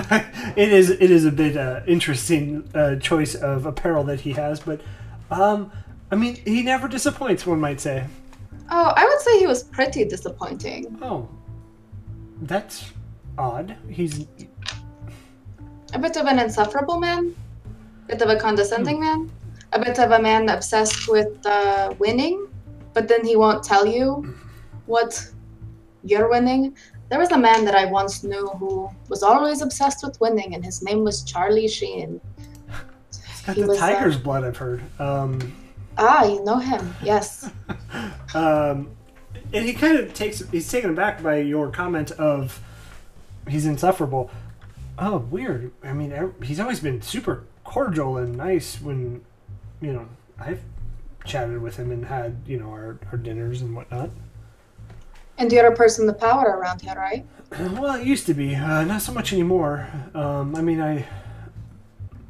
it 0.56 0.72
is 0.72 0.90
it 0.90 1.10
is 1.10 1.26
a 1.26 1.32
bit 1.32 1.58
uh, 1.58 1.82
interesting 1.88 2.70
uh, 2.76 2.96
choice 2.98 3.36
of 3.36 3.66
apparel 3.66 4.04
that 4.06 4.22
he 4.22 4.34
has, 4.34 4.60
but 4.60 4.82
um, 5.32 5.72
I 6.12 6.16
mean 6.16 6.36
he 6.46 6.62
never 6.64 6.88
disappoints. 6.88 7.46
One 7.46 7.60
might 7.60 7.80
say. 7.80 8.06
Oh, 8.70 8.94
I 8.96 9.06
would 9.06 9.20
say 9.20 9.40
he 9.40 9.48
was 9.48 9.64
pretty 9.64 10.06
disappointing. 10.06 10.98
Oh, 11.02 11.28
that's 12.44 12.92
odd. 13.38 13.76
He's 13.90 14.28
A 15.94 16.00
bit 16.00 16.16
of 16.18 16.26
an 16.26 16.40
insufferable 16.40 17.00
man, 17.00 17.36
a 18.06 18.08
bit 18.08 18.22
of 18.22 18.30
a 18.30 18.38
condescending 18.40 19.00
man, 19.00 19.30
a 19.74 19.80
bit 19.80 20.00
of 20.00 20.12
a 20.12 20.22
man 20.22 20.50
obsessed 20.50 21.10
with 21.10 21.46
uh, 21.46 21.94
winning, 22.00 22.48
but 22.94 23.08
then 23.08 23.26
he 23.26 23.36
won't 23.36 23.64
tell 23.64 23.86
you 23.86 24.36
what 24.86 25.32
you're 26.04 26.30
winning. 26.30 26.76
There 27.10 27.20
was 27.20 27.32
a 27.32 27.38
man 27.38 27.66
that 27.66 27.76
I 27.76 27.86
once 27.86 28.24
knew 28.24 28.48
who 28.48 28.90
was 29.10 29.24
always 29.24 29.62
obsessed 29.62 30.04
with 30.04 30.20
winning, 30.22 30.56
and 30.56 30.64
his 30.64 30.82
name 30.82 31.04
was 31.04 31.24
Charlie 31.24 31.68
Sheen. 31.68 32.22
he's 33.10 33.42
got 33.42 33.56
the 33.56 33.68
was, 33.68 33.78
uh, 33.78 33.94
tiger's 33.94 34.18
blood. 34.18 34.44
I've 34.44 34.58
heard. 34.58 34.82
Um, 35.00 35.54
Ah, 35.98 36.24
you 36.26 36.44
know 36.44 36.58
him, 36.58 36.96
yes. 37.04 37.50
um, 38.34 38.90
and 39.54 39.66
he 39.66 39.74
kind 39.74 39.98
of 39.98 40.14
takes 40.14 40.42
he's 40.50 40.70
taken 40.70 40.90
aback 40.90 41.22
by 41.22 41.38
your 41.38 41.70
comment 41.70 42.12
of 42.12 42.62
he's 43.48 43.66
insufferable. 43.66 44.32
Oh, 44.98 45.18
weird. 45.18 45.72
I 45.84 45.94
mean, 45.94 46.34
he's 46.44 46.60
always 46.60 46.80
been 46.80 47.02
super 47.02 47.46
cordial 47.64 48.18
and 48.18 48.36
nice 48.36 48.82
when 48.82 49.24
you 49.82 49.94
know 49.94 50.08
I've 50.40 50.62
chatted 51.26 51.62
with 51.62 51.78
him 51.78 51.92
and 51.92 52.06
had 52.06 52.42
you 52.48 52.58
know 52.58 52.70
our, 52.70 53.00
our 53.12 53.18
dinners 53.18 53.62
and 53.62 53.76
whatnot. 53.76 54.10
And 55.42 55.52
you're 55.52 55.66
a 55.66 55.76
person 55.76 56.06
the 56.06 56.14
power 56.14 56.56
around 56.60 56.82
here, 56.82 56.94
right? 56.96 57.26
Well, 57.82 57.96
it 58.00 58.06
used 58.06 58.28
to 58.28 58.36
be, 58.36 58.54
uh, 58.56 58.84
not 58.84 59.02
so 59.02 59.12
much 59.12 59.34
anymore. 59.34 59.88
Um, 60.14 60.56
I 60.56 60.62
mean, 60.62 60.80
I, 60.80 61.04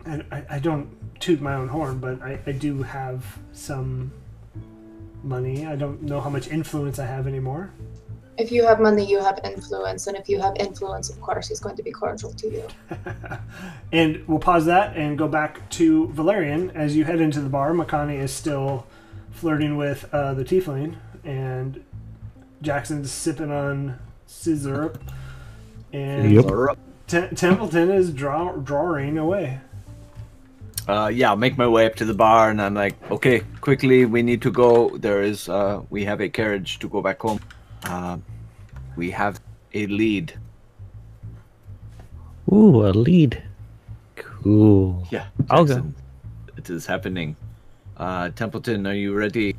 I, 0.05 0.23
I- 0.31 0.45
I 0.51 0.59
don't 0.59 0.87
toot 1.19 1.41
my 1.41 1.55
own 1.55 1.67
horn, 1.67 1.99
but 1.99 2.21
I, 2.21 2.39
I 2.47 2.53
do 2.53 2.81
have 2.83 3.25
some 3.51 4.13
money. 5.23 5.67
I 5.67 5.75
don't 5.75 6.01
know 6.03 6.21
how 6.21 6.29
much 6.29 6.47
influence 6.47 6.99
I 6.99 7.05
have 7.05 7.27
anymore. 7.27 7.69
If 8.37 8.49
you 8.49 8.65
have 8.65 8.79
money, 8.79 9.05
you 9.05 9.19
have 9.19 9.39
influence, 9.43 10.07
and 10.07 10.15
if 10.17 10.29
you 10.29 10.39
have 10.39 10.53
influence, 10.57 11.09
of 11.09 11.19
course, 11.19 11.49
he's 11.49 11.59
going 11.59 11.75
to 11.75 11.83
be 11.83 11.91
cordial 11.91 12.31
to 12.33 12.47
you. 12.49 12.65
And 13.91 14.25
we'll 14.25 14.39
pause 14.39 14.65
that 14.67 14.95
and 14.95 15.17
go 15.17 15.27
back 15.27 15.69
to 15.71 16.07
Valerian 16.13 16.71
as 16.71 16.95
you 16.95 17.03
head 17.03 17.19
into 17.19 17.41
the 17.41 17.49
bar. 17.49 17.73
Makani 17.73 18.17
is 18.17 18.31
still 18.31 18.87
flirting 19.31 19.75
with 19.75 20.07
uh, 20.13 20.33
the 20.33 20.45
tiefling, 20.45 20.95
and 21.25 21.83
Jackson's 22.61 23.11
sipping 23.11 23.51
on 23.51 23.97
scissor, 24.25 24.93
and 25.91 26.31
Yep. 26.31 26.77
Tem- 27.07 27.35
Templeton 27.35 27.89
is 27.89 28.11
draw- 28.13 28.55
drawing 28.55 29.17
away. 29.17 29.59
Uh, 30.87 31.11
yeah, 31.13 31.29
I'll 31.29 31.35
make 31.37 31.57
my 31.57 31.67
way 31.67 31.85
up 31.85 31.95
to 31.95 32.05
the 32.05 32.13
bar, 32.13 32.49
and 32.49 32.61
I'm 32.61 32.73
like, 32.73 32.95
okay, 33.11 33.41
quickly, 33.61 34.05
we 34.05 34.21
need 34.23 34.41
to 34.43 34.51
go. 34.51 34.97
There 34.97 35.21
is, 35.21 35.47
uh, 35.49 35.81
we 35.89 36.05
have 36.05 36.21
a 36.21 36.29
carriage 36.29 36.79
to 36.79 36.89
go 36.89 37.01
back 37.01 37.21
home. 37.21 37.39
Uh, 37.83 38.17
we 38.95 39.11
have 39.11 39.39
a 39.73 39.85
lead. 39.87 40.33
Ooh, 42.51 42.85
a 42.87 42.91
lead. 42.91 43.43
Cool. 44.15 45.07
Yeah, 45.11 45.27
I'll 45.49 45.65
go. 45.65 45.85
It 46.57 46.69
is 46.69 46.85
happening. 46.85 47.35
Uh, 47.97 48.29
Templeton, 48.29 48.85
are 48.87 48.93
you 48.95 49.13
ready? 49.13 49.55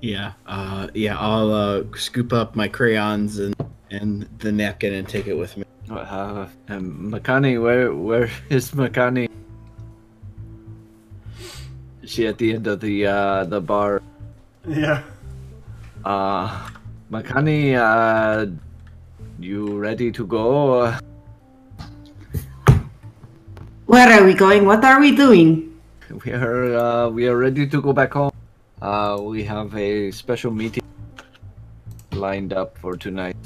Yeah, 0.00 0.32
uh, 0.46 0.88
yeah. 0.94 1.18
I'll 1.18 1.52
uh, 1.52 1.84
scoop 1.96 2.32
up 2.32 2.56
my 2.56 2.68
crayons 2.68 3.38
and 3.38 3.54
and 3.90 4.24
the 4.38 4.50
napkin 4.50 4.94
and 4.94 5.06
take 5.06 5.26
it 5.26 5.34
with 5.34 5.56
me. 5.56 5.64
Uh, 5.90 6.46
um, 6.68 7.12
Makani, 7.12 7.60
where 7.60 7.92
where 7.92 8.30
is 8.48 8.70
Makani? 8.72 9.28
Is 12.02 12.10
she 12.10 12.26
at 12.26 12.38
the 12.38 12.54
end 12.54 12.66
of 12.66 12.80
the 12.80 13.06
uh, 13.06 13.44
the 13.44 13.60
bar? 13.60 14.00
Yeah. 14.66 15.02
Uh, 16.04 16.48
Makani, 17.12 17.76
uh, 17.76 18.48
you 19.38 19.76
ready 19.76 20.10
to 20.12 20.24
go? 20.24 20.96
Where 23.84 24.08
are 24.08 24.24
we 24.24 24.32
going? 24.32 24.64
What 24.64 24.84
are 24.84 25.00
we 25.00 25.14
doing? 25.14 25.76
We 26.24 26.32
are 26.32 26.72
uh, 26.72 27.08
we 27.10 27.28
are 27.28 27.36
ready 27.36 27.66
to 27.68 27.82
go 27.82 27.92
back 27.92 28.14
home. 28.14 28.30
Uh, 28.80 29.18
we 29.20 29.44
have 29.44 29.74
a 29.76 30.10
special 30.10 30.50
meeting 30.50 30.82
lined 32.12 32.52
up 32.52 32.78
for 32.78 32.96
tonight. 32.96 33.36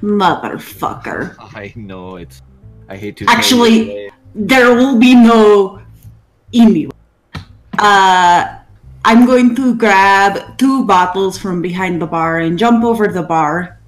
Motherfucker. 0.00 1.36
I 1.54 1.72
know 1.76 2.16
it's. 2.16 2.42
I 2.88 2.96
hate 2.96 3.16
to 3.18 3.26
Actually- 3.28 4.10
There 4.34 4.74
will 4.74 4.98
be 4.98 5.14
no 5.14 5.82
emu. 6.54 6.90
Uh, 7.78 8.58
I'm 9.04 9.26
going 9.26 9.54
to 9.56 9.74
grab 9.76 10.58
two 10.58 10.84
bottles 10.84 11.38
from 11.38 11.60
behind 11.62 12.00
the 12.00 12.06
bar 12.06 12.40
and 12.40 12.58
jump 12.58 12.84
over 12.84 13.08
the 13.08 13.22
bar. 13.22 13.78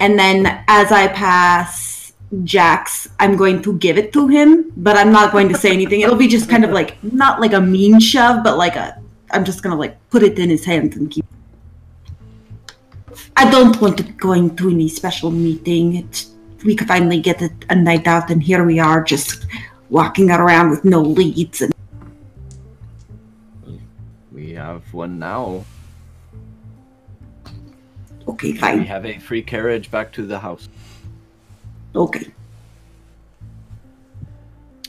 And 0.00 0.18
then 0.18 0.64
as 0.68 0.92
I 0.92 1.08
pass 1.08 2.12
Jax, 2.44 3.08
I'm 3.20 3.36
going 3.36 3.62
to 3.62 3.76
give 3.78 3.98
it 3.98 4.12
to 4.12 4.28
him, 4.28 4.72
but 4.76 4.96
I'm 4.96 5.12
not 5.12 5.32
going 5.32 5.48
to 5.48 5.54
say 5.54 5.72
anything. 5.72 6.00
It'll 6.00 6.16
be 6.16 6.28
just 6.28 6.48
kind 6.48 6.64
of 6.64 6.70
like, 6.70 7.02
not 7.02 7.40
like 7.40 7.52
a 7.52 7.60
mean 7.60 8.00
shove, 8.00 8.44
but 8.44 8.56
like 8.56 8.76
a, 8.76 8.97
I'm 9.30 9.44
just 9.44 9.62
gonna 9.62 9.76
like 9.76 9.96
put 10.10 10.22
it 10.22 10.38
in 10.38 10.50
his 10.50 10.64
hands 10.64 10.96
and 10.96 11.10
keep. 11.10 11.24
I 13.36 13.50
don't 13.50 13.80
want 13.80 14.00
it 14.00 14.16
going 14.16 14.56
to 14.56 14.70
any 14.70 14.88
special 14.88 15.30
meeting. 15.30 15.96
It's, 15.96 16.30
we 16.64 16.74
could 16.74 16.88
finally 16.88 17.20
get 17.20 17.40
a, 17.42 17.50
a 17.70 17.74
night 17.74 18.06
out, 18.06 18.30
and 18.30 18.42
here 18.42 18.64
we 18.64 18.78
are 18.78 19.02
just 19.02 19.46
walking 19.90 20.30
around 20.30 20.70
with 20.70 20.84
no 20.84 21.00
leads. 21.00 21.62
And 21.62 21.72
we 24.32 24.52
have 24.52 24.82
one 24.92 25.18
now. 25.18 25.64
okay, 28.26 28.52
fine. 28.52 28.80
We 28.80 28.86
have 28.86 29.06
a 29.06 29.18
free 29.18 29.42
carriage 29.42 29.90
back 29.90 30.12
to 30.12 30.26
the 30.26 30.38
house. 30.38 30.68
Okay. 31.94 32.32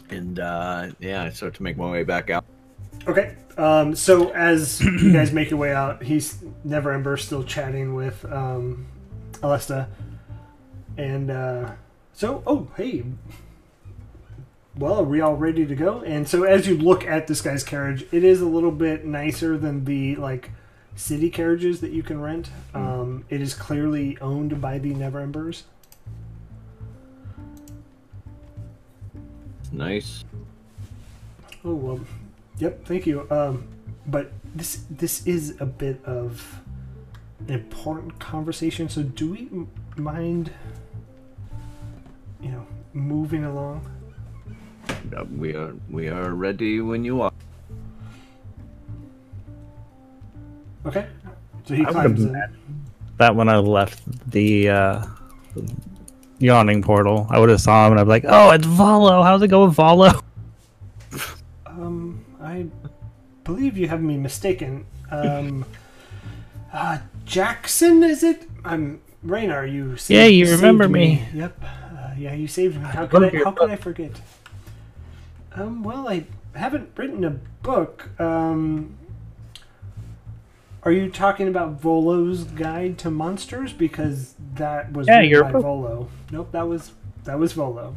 And 0.10 0.40
uh, 0.40 0.88
yeah, 0.99 1.24
I 1.24 1.30
start 1.30 1.53
to 1.56 1.64
make 1.64 1.78
my 1.78 1.90
way 1.90 2.03
back 2.03 2.30
out. 2.30 2.45
Okay. 3.07 3.35
Um, 3.57 3.93
so 3.93 4.30
as 4.30 4.80
you 4.81 5.11
guys 5.11 5.34
make 5.34 5.49
your 5.49 5.59
way 5.59 5.73
out, 5.73 6.01
he's 6.03 6.35
Neverember 6.65 7.19
still 7.19 7.43
chatting 7.43 7.93
with 7.93 8.23
um, 8.31 8.88
Alesta, 9.41 9.88
and 10.97 11.30
uh, 11.30 11.71
so 12.13 12.41
oh 12.47 12.69
hey, 12.77 13.03
well 14.77 15.01
are 15.01 15.03
we 15.03 15.19
all 15.19 15.35
ready 15.35 15.65
to 15.65 15.76
go? 15.76 15.99
And 16.01 16.27
so 16.27 16.43
as 16.43 16.67
you 16.67 16.77
look 16.77 17.05
at 17.05 17.27
this 17.27 17.41
guy's 17.41 17.63
carriage, 17.63 18.05
it 18.13 18.23
is 18.23 18.39
a 18.39 18.45
little 18.45 18.71
bit 18.71 19.03
nicer 19.03 19.57
than 19.57 19.84
the 19.84 20.15
like 20.15 20.51
city 20.95 21.30
carriages 21.30 21.81
that 21.81 21.91
you 21.91 22.01
can 22.01 22.21
rent. 22.21 22.49
Um, 22.73 23.26
it 23.30 23.41
is 23.41 23.53
clearly 23.53 24.17
owned 24.19 24.61
by 24.61 24.80
the 24.80 24.93
Neverembers. 24.93 25.63
Nice. 29.71 30.23
Oh 31.63 31.73
well, 31.73 31.99
yep. 32.60 32.86
Thank 32.86 33.07
you. 33.07 33.27
Um, 33.31 33.68
but 34.06 34.31
this 34.56 34.84
this 34.90 35.26
is 35.26 35.56
a 35.60 35.65
bit 35.65 36.03
of 36.06 36.61
an 37.48 37.53
important 37.53 38.19
conversation. 38.19 38.90
So 38.90 39.03
do 39.03 39.31
we 39.31 39.49
m- 39.52 39.69
mind, 39.98 40.52
you 42.41 42.49
know, 42.52 42.65
moving 42.94 43.44
along? 43.45 43.90
We 45.36 45.56
are 45.56 45.73
we 45.90 46.07
are 46.10 46.34
ready 46.34 46.81
when 46.81 47.03
you 47.03 47.22
are. 47.22 47.31
Okay. 50.86 51.07
So 51.65 51.76
he 51.76 51.86
I 51.86 51.91
climbs 51.91 52.23
in. 52.23 52.41
That 53.18 53.36
when 53.36 53.49
I 53.49 53.57
left 53.57 54.02
the 54.31 54.69
uh, 54.69 55.06
yawning 56.40 56.81
portal, 56.81 57.27
I 57.30 57.38
would 57.38 57.49
have 57.49 57.60
saw 57.61 57.86
him 57.86 57.94
and 57.94 57.99
I'd 58.02 58.06
be 58.06 58.10
like, 58.10 58.26
"Oh, 58.27 58.52
it's 58.52 58.65
Volo. 58.65 59.22
How's 59.23 59.41
it 59.41 59.49
going, 59.49 59.68
with 59.68 59.76
Volo?" 59.76 60.11
I 62.49 62.65
believe 63.43 63.77
you 63.77 63.88
have 63.88 64.01
me 64.01 64.17
mistaken. 64.17 64.85
Um, 65.11 65.65
uh, 66.73 66.97
Jackson, 67.26 68.03
is 68.03 68.23
it? 68.23 68.49
I'm 68.65 69.01
Raynar. 69.26 69.71
You 69.71 69.97
saved, 69.97 70.17
Yeah, 70.17 70.26
you 70.26 70.51
remember 70.55 70.89
me. 70.89 71.27
Yep. 71.34 71.63
Uh, 71.63 72.11
yeah, 72.17 72.34
you 72.34 72.47
saved 72.47 72.77
me. 72.77 72.84
How 72.88 73.05
could 73.05 73.23
I? 73.23 73.43
How 73.43 73.51
could 73.51 73.69
I 73.69 73.76
forget? 73.76 74.19
Um, 75.53 75.84
well, 75.84 76.07
I 76.09 76.26
haven't 76.55 76.89
written 76.95 77.23
a 77.23 77.31
book. 77.61 78.09
Um, 78.19 78.97
are 80.84 80.91
you 80.91 81.09
talking 81.11 81.47
about 81.47 81.80
Volo's 81.80 82.45
Guide 82.45 82.97
to 82.99 83.11
Monsters? 83.11 83.73
Because 83.73 84.34
that 84.55 84.91
was 84.93 85.07
Yeah, 85.07 85.17
written 85.17 85.30
your 85.30 85.43
by 85.43 85.51
book. 85.51 85.61
Volo. 85.61 86.09
Nope, 86.31 86.51
that 86.51 86.67
was 86.67 86.93
that 87.26 87.38
was 87.38 87.53
Volo. 87.53 87.95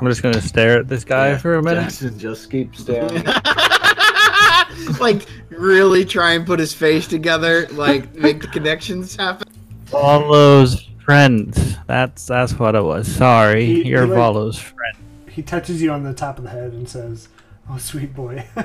I'm 0.00 0.08
just 0.08 0.22
gonna 0.22 0.40
stare 0.40 0.78
at 0.80 0.88
this 0.88 1.04
guy 1.04 1.30
Yeah, 1.30 1.38
for 1.38 1.54
a 1.56 1.62
minute. 1.62 1.82
Jackson 1.82 2.18
just 2.18 2.50
keeps 2.50 2.80
staring. 2.80 3.24
like 5.00 5.26
really 5.50 6.04
try 6.04 6.32
and 6.32 6.46
put 6.46 6.58
his 6.60 6.72
face 6.72 7.06
together, 7.06 7.66
like 7.72 8.14
make 8.14 8.40
the 8.40 8.48
connections 8.48 9.16
happen. 9.16 9.48
Volo's 9.86 10.86
friend. 11.04 11.52
That's 11.86 12.26
that's 12.26 12.52
what 12.58 12.74
it 12.74 12.82
was. 12.82 13.10
Sorry, 13.10 13.66
He- 13.66 13.82
he 13.84 13.88
you're 13.90 14.06
like- 14.06 14.16
Volo's 14.16 14.58
friend. 14.58 14.96
He 15.30 15.42
touches 15.42 15.80
you 15.80 15.92
on 15.92 16.02
the 16.02 16.12
top 16.14 16.38
of 16.38 16.44
the 16.44 16.50
head 16.50 16.72
and 16.72 16.88
says, 16.88 17.28
"Oh, 17.70 17.78
sweet 17.78 18.14
boy." 18.14 18.44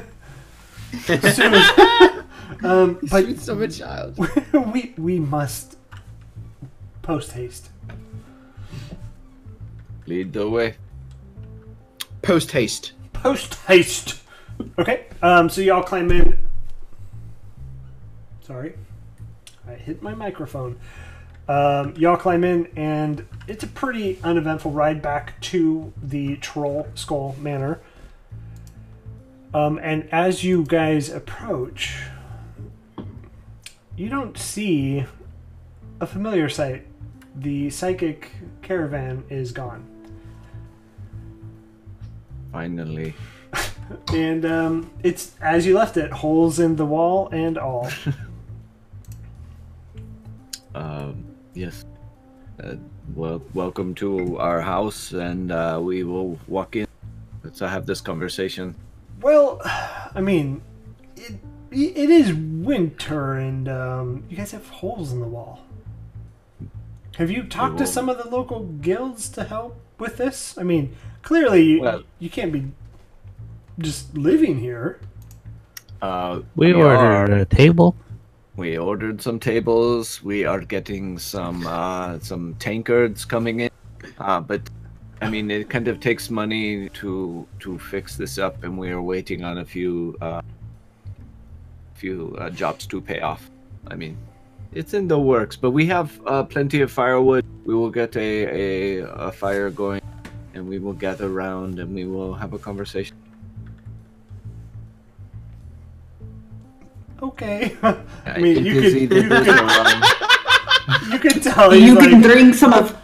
Soon 1.05 1.53
as- 1.53 2.23
um, 2.64 2.99
but 3.10 3.23
Sweet 3.23 3.39
summer 3.39 3.68
child. 3.68 4.18
we 4.73 4.93
we 4.97 5.19
must 5.19 5.77
post 7.01 7.31
haste. 7.34 7.69
Lead 10.05 10.34
the 10.34 10.49
way. 10.49 10.76
Post 12.23 12.51
haste. 12.53 12.93
Post 13.11 13.55
haste. 13.67 14.21
Okay. 14.79 15.05
Um. 15.21 15.49
So 15.49 15.61
y'all 15.61 15.83
climb 15.83 16.09
in. 16.09 16.37
Sorry, 18.41 18.75
I 19.67 19.73
hit 19.73 20.01
my 20.01 20.15
microphone. 20.15 20.79
Um, 21.47 21.93
y'all 21.97 22.15
climb 22.15 22.45
in, 22.45 22.67
and 22.77 23.27
it's 23.47 23.63
a 23.63 23.67
pretty 23.67 24.19
uneventful 24.23 24.71
ride 24.71 25.01
back 25.01 25.39
to 25.41 25.91
the 26.01 26.37
Trollskull 26.37 27.37
Manor. 27.39 27.81
Um, 29.53 29.77
and 29.83 30.07
as 30.11 30.43
you 30.45 30.63
guys 30.63 31.09
approach, 31.09 31.99
you 33.97 34.07
don't 34.07 34.37
see 34.37 35.05
a 35.99 36.07
familiar 36.07 36.47
sight. 36.47 36.87
The 37.35 37.69
psychic 37.69 38.31
caravan 38.61 39.25
is 39.29 39.51
gone. 39.51 39.92
Finally. 42.53 43.13
And 44.13 44.45
um, 44.45 44.91
it's 45.03 45.35
as 45.41 45.65
you 45.65 45.75
left 45.75 45.97
it, 45.97 46.11
holes 46.11 46.59
in 46.59 46.77
the 46.77 46.85
wall 46.85 47.27
and 47.31 47.57
all. 47.57 47.89
Um, 50.75 51.23
yes. 51.53 51.85
Uh, 52.63 52.75
well, 53.13 53.43
welcome 53.53 53.93
to 53.95 54.39
our 54.39 54.59
house, 54.59 55.11
and 55.11 55.51
uh, 55.51 55.80
we 55.80 56.03
will 56.03 56.39
walk 56.47 56.75
in. 56.75 56.88
Let's 57.43 57.59
have 57.59 57.85
this 57.85 58.01
conversation. 58.01 58.73
Well, 59.21 59.61
I 59.63 60.19
mean, 60.19 60.63
it, 61.15 61.35
it 61.71 62.09
is 62.09 62.34
winter, 62.34 63.34
and 63.34 63.69
um, 63.69 64.23
you 64.30 64.38
guys 64.38 64.51
have 64.51 64.67
holes 64.69 65.11
in 65.11 65.19
the 65.19 65.27
wall. 65.27 65.61
Have 67.17 67.30
you 67.30 67.43
talked 67.43 67.77
to 67.77 67.85
some 67.85 68.09
of 68.09 68.17
the 68.17 68.27
local 68.27 68.63
guilds 68.63 69.30
to 69.30 69.43
help 69.43 69.80
with 69.99 70.17
this? 70.17 70.57
I 70.57 70.63
mean, 70.63 70.95
clearly 71.23 71.63
you, 71.63 71.81
Well- 71.81 72.03
you 72.19 72.29
can't 72.29 72.51
be 72.51 72.63
just 73.79 74.15
living 74.15 74.59
here. 74.59 74.99
Uh, 76.01 76.41
We 76.55 76.73
ordered 76.73 77.31
are- 77.31 77.41
a 77.41 77.45
table. 77.45 77.95
We 78.55 78.77
ordered 78.77 79.19
some 79.21 79.39
tables. 79.39 80.23
We 80.23 80.45
are 80.45 80.59
getting 80.59 81.17
some 81.17 81.65
uh, 81.65 82.19
some 82.19 82.53
tankards 82.59 83.25
coming 83.25 83.61
in, 83.61 83.71
uh, 84.19 84.41
but 84.41 84.61
I 85.21 85.29
mean 85.29 85.49
it 85.49 85.69
kind 85.69 85.87
of 85.87 85.99
takes 85.99 86.29
money 86.29 86.89
to 87.01 87.47
to 87.61 87.79
fix 87.79 88.15
this 88.15 88.37
up, 88.37 88.63
and 88.63 88.77
we 88.77 88.91
are 88.91 89.01
waiting 89.01 89.43
on 89.43 89.57
a 89.57 89.65
few 89.65 90.15
uh, 90.21 90.41
few 91.95 92.35
uh, 92.37 92.51
jobs 92.51 92.85
to 92.87 93.01
pay 93.01 93.21
off. 93.21 93.49
I 93.87 93.95
mean, 93.95 94.17
it's 94.71 94.93
in 94.93 95.07
the 95.07 95.17
works, 95.17 95.55
but 95.55 95.71
we 95.71 95.87
have 95.87 96.09
uh, 96.27 96.43
plenty 96.43 96.81
of 96.81 96.91
firewood. 96.91 97.45
We 97.65 97.73
will 97.73 97.89
get 97.89 98.15
a, 98.15 98.29
a 98.45 99.03
a 99.29 99.31
fire 99.31 99.71
going, 99.71 100.01
and 100.53 100.67
we 100.67 100.80
will 100.80 100.93
gather 100.93 101.27
around, 101.27 101.80
and 101.80 101.93
we 101.93 102.05
will 102.05 102.34
have 102.34 102.53
a 102.53 102.59
conversation. 102.59 103.15
Okay. 107.21 107.75
I 107.84 107.97
I 108.25 108.38
mean, 108.39 108.65
you 108.65 108.80
it's 108.81 108.93
could, 108.93 109.01
you 109.01 109.07
this 109.07 109.23
or 109.23 109.43
could, 109.43 111.11
you 111.13 111.19
could 111.19 111.43
tell 111.43 111.73
you 111.73 111.95
he's 111.95 111.97
can 112.07 112.21
like, 112.21 112.31
drink 112.31 112.55
some 112.55 112.73
of. 112.73 112.97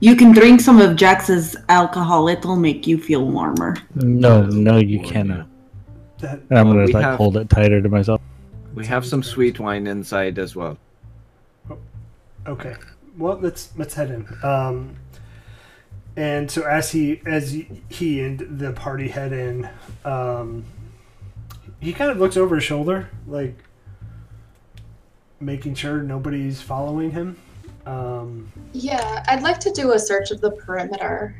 You 0.00 0.14
can 0.14 0.32
drink 0.32 0.60
some 0.60 0.80
of 0.80 0.96
Jax's 0.96 1.56
alcohol. 1.68 2.28
It'll 2.28 2.56
make 2.56 2.86
you 2.86 2.98
feel 2.98 3.24
warmer. 3.26 3.74
No, 3.96 4.46
no, 4.46 4.76
you 4.78 5.00
Or, 5.00 5.04
cannot. 5.04 5.48
that, 6.20 6.40
And 6.50 6.58
I'm 6.58 6.68
Well, 6.68 6.86
gonna 6.86 6.92
like 6.92 7.02
have- 7.04 7.16
hold 7.16 7.36
it 7.36 7.48
tighter 7.50 7.82
to 7.82 7.88
myself. 7.88 8.20
We 8.74 8.86
have 8.86 9.04
some 9.04 9.24
sweet 9.24 9.58
wine 9.58 9.88
inside 9.88 10.38
as 10.38 10.54
well. 10.54 10.78
Okay. 12.46 12.76
Well, 13.16 13.38
let's 13.42 13.72
let's 13.76 13.94
head 13.94 14.10
in. 14.12 14.28
Um, 14.44 14.94
and 16.18 16.50
so 16.50 16.62
as 16.66 16.90
he 16.90 17.22
as 17.26 17.56
he 17.88 18.20
and 18.24 18.40
the 18.58 18.72
party 18.72 19.06
head 19.06 19.32
in, 19.32 19.68
um, 20.04 20.64
he 21.80 21.92
kind 21.92 22.10
of 22.10 22.18
looks 22.18 22.36
over 22.36 22.56
his 22.56 22.64
shoulder, 22.64 23.08
like 23.28 23.56
making 25.38 25.76
sure 25.76 26.02
nobody's 26.02 26.60
following 26.60 27.12
him. 27.12 27.36
Um, 27.86 28.50
Yeah, 28.72 29.22
I'd 29.28 29.42
like 29.44 29.60
to 29.60 29.70
do 29.70 29.92
a 29.92 29.98
search 29.98 30.32
of 30.32 30.40
the 30.40 30.50
perimeter, 30.50 31.36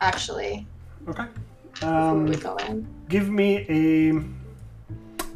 actually, 0.00 0.66
okay. 1.08 1.26
before 1.74 1.88
Um, 1.88 2.26
we 2.26 2.34
go 2.36 2.56
in. 2.56 2.84
give 3.08 3.30
me 3.30 3.64
a 3.68 4.12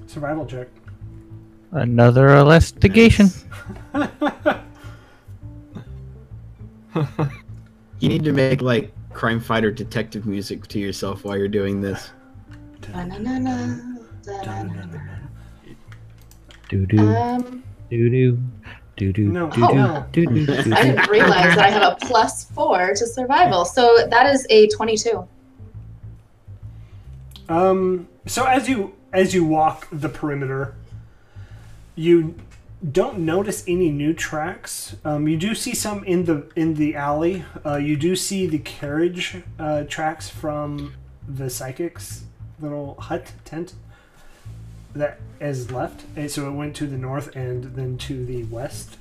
survival 0.09 0.45
check. 0.47 0.67
Another 1.71 2.29
investigation. 2.31 3.31
You 8.01 8.09
need 8.09 8.25
to 8.25 8.33
make 8.33 8.63
like 8.63 8.93
crime 9.13 9.41
fighter 9.41 9.71
detective 9.71 10.27
music 10.27 10.67
to 10.69 10.79
yourself 10.79 11.25
while 11.25 11.37
you're 11.37 11.49
doing 11.49 11.81
this. 11.81 12.11
Da-na-na-na. 12.81 13.77
Do 16.71 16.87
do 16.87 16.99
Um, 17.09 17.63
do 17.91 18.09
do 18.11 18.39
do 18.97 19.13
do 19.13 19.29
No. 19.29 19.51
do 19.51 19.65
Oh, 19.65 20.07
do 20.13 20.27
do 20.27 20.47
do 20.47 20.53
I 20.53 20.83
didn't 20.83 21.11
realize 21.11 21.57
that 21.57 21.59
I 21.59 21.71
have 21.71 21.83
a 21.83 21.97
plus 22.07 22.45
four 22.45 22.95
to 22.95 23.07
survival, 23.07 23.65
so 23.65 24.07
that 24.09 24.27
is 24.35 24.47
a 24.51 24.69
twenty-two. 24.69 25.27
Um, 27.49 28.09
so 28.27 28.45
as 28.47 28.69
you 28.69 28.95
as 29.13 29.35
you 29.35 29.45
walk 29.45 29.89
the 29.93 30.09
perimeter, 30.09 30.75
you 31.97 32.35
don't 32.89 33.19
notice 33.19 33.63
any 33.69 33.91
new 33.91 34.15
tracks. 34.15 34.97
Um, 35.05 35.29
you 35.29 35.37
do 35.37 35.55
see 35.55 35.75
some 35.75 36.03
in 36.05 36.25
the 36.25 36.51
in 36.57 36.75
the 36.75 36.97
alley. 36.97 37.45
Uh, 37.65 37.77
you 37.77 37.97
do 37.97 38.17
see 38.17 38.47
the 38.47 38.59
carriage 38.59 39.37
uh, 39.59 39.85
tracks 39.85 40.31
from 40.31 40.95
the 41.29 41.51
psychic's 41.51 42.25
little 42.59 42.95
hut 42.95 43.33
tent 43.45 43.75
that 44.95 45.21
is 45.41 45.71
left. 45.71 46.05
And 46.17 46.31
so 46.31 46.49
it 46.49 46.53
went 46.53 46.75
to 46.77 46.87
the 46.87 46.97
north 46.97 47.35
and 47.37 47.65
then 47.77 47.99
to 47.99 48.25
the 48.25 48.45
west. 48.45 48.97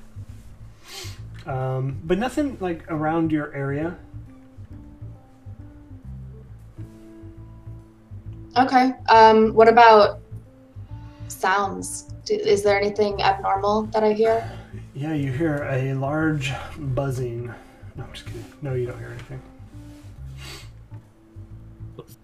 Um, 1.45 1.99
but 2.03 2.17
nothing 2.17 2.57
like 2.59 2.89
around 2.91 3.31
your 3.31 3.53
area. 3.53 3.97
Okay. 8.57 8.91
Um, 9.09 9.53
what 9.53 9.69
about 9.69 10.19
sounds? 11.27 12.11
Do, 12.29 12.35
is 12.35 12.61
there 12.61 12.77
anything 12.77 13.23
abnormal 13.23 13.89
that 13.93 14.03
I 14.03 14.13
hear? 14.13 14.47
Yeah, 14.93 15.13
you 15.13 15.31
hear 15.31 15.67
a 15.67 15.95
large 15.95 16.53
buzzing. 16.77 17.47
No, 17.95 18.03
I'm 18.03 18.13
just 18.13 18.27
kidding. 18.27 18.45
No, 18.61 18.75
you 18.75 18.85
don't 18.85 18.99
hear 18.99 19.09
anything. 19.09 19.41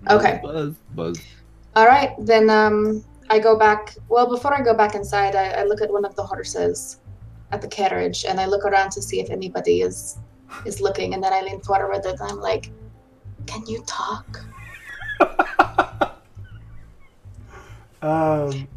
Okay. 0.08 0.40
Buzz, 0.44 0.76
buzz. 0.94 1.20
All 1.76 1.88
right, 1.88 2.14
then 2.20 2.52
um, 2.52 3.04
I 3.32 3.40
go 3.40 3.58
back. 3.58 3.96
Well, 4.08 4.30
before 4.30 4.54
I 4.54 4.62
go 4.62 4.76
back 4.76 4.94
inside, 4.94 5.36
I, 5.36 5.62
I 5.62 5.64
look 5.64 5.82
at 5.82 5.92
one 5.92 6.06
of 6.06 6.16
the 6.16 6.24
horses 6.24 7.00
at 7.52 7.64
the 7.64 7.68
carriage, 7.68 8.26
and 8.26 8.40
I 8.40 8.46
look 8.46 8.64
around 8.64 8.92
to 8.92 9.02
see 9.02 9.20
if 9.20 9.32
anybody 9.32 9.82
is 9.82 10.20
is 10.66 10.82
looking, 10.82 11.16
and 11.16 11.24
then 11.24 11.34
I 11.34 11.42
lean 11.42 11.62
forward 11.62 12.06
and 12.06 12.22
I'm 12.22 12.40
like, 12.40 12.70
"Can 13.48 13.66
you 13.66 13.84
talk?" 13.88 14.46
Um, 18.02 18.68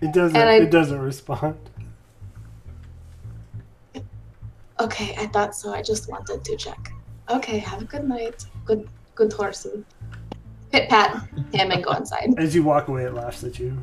it 0.00 0.12
doesn't. 0.12 0.36
I- 0.36 0.56
it 0.56 0.70
doesn't 0.70 0.98
respond. 0.98 1.56
Okay, 4.80 5.14
I 5.18 5.26
thought 5.26 5.54
so. 5.54 5.74
I 5.74 5.82
just 5.82 6.08
wanted 6.10 6.42
to 6.42 6.56
check. 6.56 6.92
Okay, 7.28 7.58
have 7.58 7.82
a 7.82 7.84
good 7.84 8.08
night. 8.08 8.46
Good, 8.64 8.88
good 9.14 9.30
horsey. 9.32 9.84
Pit 10.72 10.88
pat 10.88 11.28
him 11.52 11.70
and 11.70 11.84
go 11.84 11.92
inside. 11.92 12.34
As 12.38 12.54
you 12.54 12.62
walk 12.62 12.88
away, 12.88 13.04
it 13.04 13.12
laughs 13.12 13.44
at 13.44 13.58
you. 13.58 13.76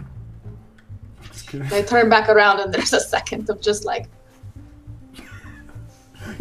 I 1.72 1.82
turn 1.84 2.10
back 2.10 2.30
around 2.30 2.60
and 2.60 2.74
there's 2.74 2.94
a 2.94 3.00
second 3.00 3.50
of 3.50 3.62
just 3.62 3.86
like, 3.86 4.08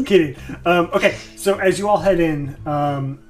kidding. 0.04 0.36
Um, 0.64 0.88
okay, 0.94 1.16
so 1.36 1.58
as 1.58 1.78
you 1.78 1.88
all 1.88 1.98
head 1.98 2.18
in, 2.18 2.56
um, 2.66 3.22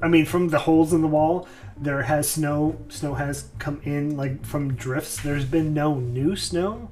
I 0.00 0.08
mean, 0.08 0.24
from 0.24 0.48
the 0.48 0.58
holes 0.58 0.92
in 0.92 1.02
the 1.02 1.08
wall, 1.08 1.48
there 1.76 2.02
has 2.02 2.30
snow. 2.30 2.78
Snow 2.88 3.14
has 3.14 3.48
come 3.58 3.80
in 3.84 4.16
like 4.16 4.44
from 4.44 4.74
drifts. 4.74 5.20
There's 5.20 5.44
been 5.44 5.74
no 5.74 5.94
new 5.94 6.36
snow, 6.36 6.90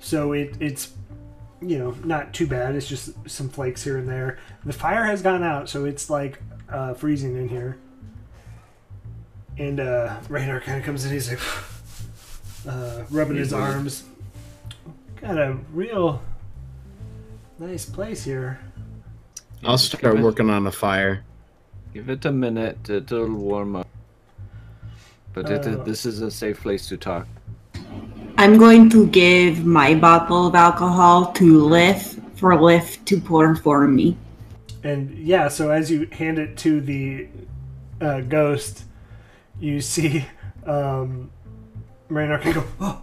so 0.00 0.32
it 0.32 0.56
it's 0.60 0.92
you 1.60 1.78
know 1.78 1.90
not 2.04 2.32
too 2.32 2.46
bad. 2.46 2.74
It's 2.74 2.88
just 2.88 3.10
some 3.28 3.48
flakes 3.48 3.82
here 3.82 3.98
and 3.98 4.08
there. 4.08 4.38
The 4.64 4.72
fire 4.72 5.04
has 5.04 5.22
gone 5.22 5.42
out, 5.42 5.68
so 5.68 5.84
it's 5.84 6.08
like 6.10 6.40
uh, 6.68 6.94
freezing 6.94 7.36
in 7.36 7.48
here. 7.48 7.78
And 9.58 9.80
uh, 9.80 10.16
Raynor 10.28 10.60
kind 10.60 10.78
of 10.78 10.84
comes 10.84 11.04
in. 11.04 11.12
He's 11.12 11.30
like 11.30 11.40
uh, 12.68 13.04
rubbing 13.10 13.36
his 13.36 13.52
arms. 13.52 14.04
Got 15.20 15.36
a 15.36 15.58
real 15.72 16.22
nice 17.58 17.84
place 17.84 18.24
here. 18.24 18.60
I'll 19.64 19.78
start 19.78 20.20
working 20.20 20.48
on 20.50 20.66
a 20.66 20.72
fire. 20.72 21.24
Give 21.92 22.08
it 22.10 22.24
a 22.24 22.32
minute. 22.32 22.88
It'll 22.90 23.32
warm 23.34 23.76
up. 23.76 23.88
But 25.32 25.50
it, 25.50 25.66
Uh, 25.66 25.82
this 25.84 26.04
is 26.04 26.20
a 26.20 26.30
safe 26.30 26.60
place 26.60 26.88
to 26.88 26.96
talk. 26.96 27.26
I'm 28.36 28.56
going 28.56 28.88
to 28.90 29.06
give 29.08 29.64
my 29.64 29.94
bottle 29.94 30.46
of 30.46 30.54
alcohol 30.54 31.32
to 31.32 31.64
Liv 31.64 32.20
for 32.36 32.54
Liv 32.60 32.98
to 33.06 33.20
pour 33.20 33.56
for 33.56 33.86
me. 33.88 34.16
And 34.84 35.18
yeah, 35.18 35.48
so 35.48 35.70
as 35.70 35.90
you 35.90 36.06
hand 36.12 36.38
it 36.38 36.56
to 36.58 36.80
the 36.80 37.28
uh, 38.00 38.20
ghost, 38.20 38.84
you 39.58 39.80
see 39.80 40.24
um, 40.66 41.30
Raynor 42.08 42.38
can 42.38 42.52
go, 42.52 42.64
oh. 42.80 43.02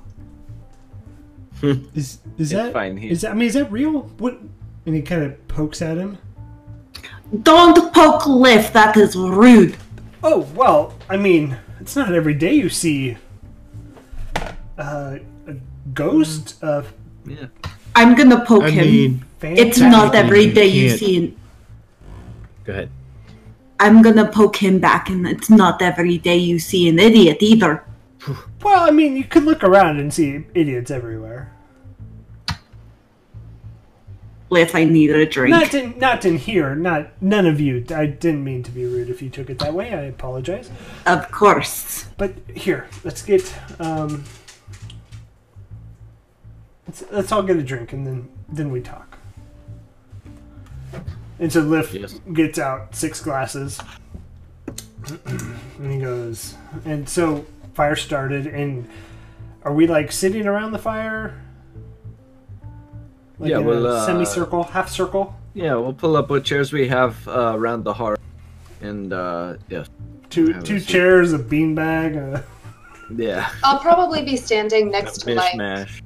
is 1.62 2.20
is 2.38 2.52
It's 2.52 2.52
that 2.52 2.74
fine. 2.74 2.98
He, 2.98 3.10
is 3.10 3.22
that 3.22 3.32
I 3.32 3.34
mean 3.34 3.48
is 3.48 3.56
that 3.56 3.72
real? 3.72 4.04
What? 4.18 4.40
And 4.86 4.96
he 4.96 5.02
kind 5.02 5.24
of 5.24 5.48
pokes 5.48 5.82
at 5.82 5.98
him. 5.98 6.18
Don't 7.44 7.94
poke 7.94 8.28
Liv, 8.28 8.72
that 8.74 8.96
is 8.98 9.16
rude. 9.16 9.76
Oh 10.24 10.48
well, 10.56 10.94
I 11.10 11.18
mean 11.18 11.58
it's 11.80 11.96
not 11.96 12.14
every 12.14 12.34
day 12.34 12.54
you 12.54 12.70
see 12.70 13.18
uh, 14.78 15.18
a 15.48 15.54
ghost. 15.94 16.56
Uh, 16.64 16.84
yeah. 17.26 17.48
I'm 17.96 18.16
gonna 18.16 18.44
poke 18.46 18.64
I 18.64 18.72
him. 18.72 18.86
mean, 18.86 19.26
it's 19.42 19.80
not 19.80 20.16
every 20.16 20.52
day 20.52 20.66
you 20.66 20.84
you 20.84 20.98
see. 20.98 21.18
an- 21.18 21.36
go 22.64 22.74
ahead. 22.74 22.90
I'm 23.80 24.02
gonna 24.02 24.28
poke 24.32 24.56
him 24.56 24.80
back, 24.80 25.10
and 25.10 25.28
it's 25.28 25.50
not 25.50 25.82
every 25.82 26.18
day 26.18 26.38
you 26.38 26.60
see 26.60 26.88
an 26.90 27.00
idiot 27.00 27.38
either. 27.42 27.84
Well, 28.64 28.88
I 28.88 28.92
mean, 28.92 29.16
you 29.16 29.24
could 29.26 29.44
look 29.44 29.64
around 29.64 30.00
and 30.00 30.12
see 30.12 30.46
idiots 30.56 30.90
everywhere. 30.90 31.52
If 34.52 34.76
I 34.76 34.84
needed 34.84 35.16
a 35.16 35.26
drink. 35.26 35.50
Not 35.52 35.74
in, 35.74 35.98
not 35.98 36.24
in 36.26 36.38
here. 36.38 36.76
Not 36.76 37.22
none 37.22 37.46
of 37.46 37.60
you. 37.60 37.84
I 37.90 38.06
didn't 38.06 38.44
mean 38.44 38.64
to 38.64 38.72
be 38.72 38.86
rude. 38.86 39.10
If 39.10 39.22
you 39.22 39.30
took 39.30 39.50
it 39.50 39.60
that 39.60 39.74
way, 39.74 39.94
I 39.94 40.02
apologize. 40.04 40.70
Of 41.06 41.32
course. 41.32 42.06
But 42.18 42.34
here, 42.56 42.88
let's 43.04 43.22
get 43.22 43.54
um, 43.80 44.24
let's, 46.88 47.04
let's 47.12 47.32
all 47.32 47.44
get 47.44 47.58
a 47.58 47.64
drink 47.64 47.92
and 47.94 48.06
then 48.06 48.30
then 48.48 48.72
we 48.72 48.82
talk. 48.82 49.18
And 51.40 51.52
so 51.52 51.60
Lift 51.62 51.94
Yes. 51.94 52.14
gets 52.32 52.58
out 52.58 52.96
six 52.96 53.20
glasses, 53.22 53.82
and 55.26 55.92
he 55.92 56.00
goes. 56.00 56.56
And 56.86 57.10
so 57.10 57.46
fire 57.74 57.98
started, 57.98 58.48
and 58.48 58.88
are 59.64 59.74
we 59.74 59.86
like 59.88 60.12
sitting 60.14 60.48
around 60.48 60.72
the 60.72 60.80
fire? 60.80 61.42
Like 63.40 63.50
Yeah, 63.52 63.60
in 63.60 63.66
well, 63.66 63.86
a 63.86 63.96
uh, 63.96 64.06
semicircle, 64.06 64.64
half 64.64 64.90
circle. 64.90 65.36
Yeah, 65.54 65.76
we'll 65.76 65.94
pull 65.94 66.16
up 66.18 66.30
what 66.30 66.44
chairs 66.44 66.72
we 66.74 66.88
have 66.88 67.28
uh, 67.28 67.54
around 67.56 67.84
the 67.84 67.94
hearth, 67.94 68.20
and 68.82 69.12
uh, 69.14 69.56
yeah, 69.70 69.86
Two 70.30 70.48
have 70.54 70.64
a 70.64 70.66
two 70.66 70.80
chairs, 70.80 71.34
a 71.34 71.40
beanbag. 71.40 72.36
Uh, 72.36 72.42
yeah, 73.16 73.50
I'll 73.64 73.80
probably 73.80 74.24
be 74.24 74.36
standing 74.36 74.90
next 74.92 75.20
to 75.20 75.36
like 75.36 75.54
mishmash. 75.54 76.02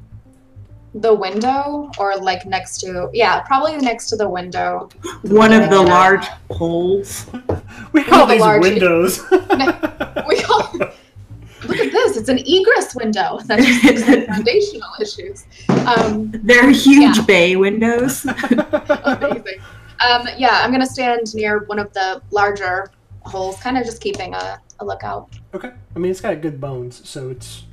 the 0.94 1.14
window 1.14 1.90
or 1.98 2.16
like 2.18 2.46
next 2.46 2.80
to 2.82 3.10
yeah, 3.14 3.42
probably 3.42 3.78
next 3.78 4.10
to 4.10 4.16
the 4.18 4.30
window. 4.30 4.90
One 5.24 5.54
of 5.54 5.70
the 5.70 5.82
large 5.82 6.26
poles. 6.50 7.26
we 7.94 8.04
call 8.04 8.28
the 8.28 8.34
these 8.34 8.42
large- 8.42 8.62
windows. 8.62 9.22
We 10.28 10.44
all 10.44 10.72
look 11.68 11.78
at 11.78 11.92
this. 11.92 12.18
It's 12.18 12.30
an 12.30 12.40
egress 12.40 12.96
window. 12.96 13.40
That 13.46 13.60
just 13.60 14.26
foundational 14.28 14.90
issues. 15.02 15.46
Um, 15.88 16.32
They're 16.44 16.70
huge 16.72 17.18
Yeah. 17.18 17.26
bay 17.26 17.56
windows. 17.56 18.26
amazing. 19.04 19.60
Um, 20.08 20.28
yeah, 20.38 20.62
I'm 20.64 20.72
gonna 20.72 20.86
stand 20.86 21.34
near 21.36 21.66
one 21.66 21.80
of 21.80 21.92
the 21.94 22.22
larger 22.32 22.92
holes, 23.24 23.58
kind 23.60 23.78
of 23.78 23.84
just 23.84 24.02
keeping 24.02 24.34
a, 24.34 24.60
a 24.80 24.86
lookout. 24.86 25.30
Okay. 25.54 25.72
I 25.96 26.00
mean, 26.00 26.10
it's 26.12 26.22
got 26.22 26.40
good 26.42 26.62
bones, 26.62 27.08
so 27.08 27.30
it's 27.30 27.64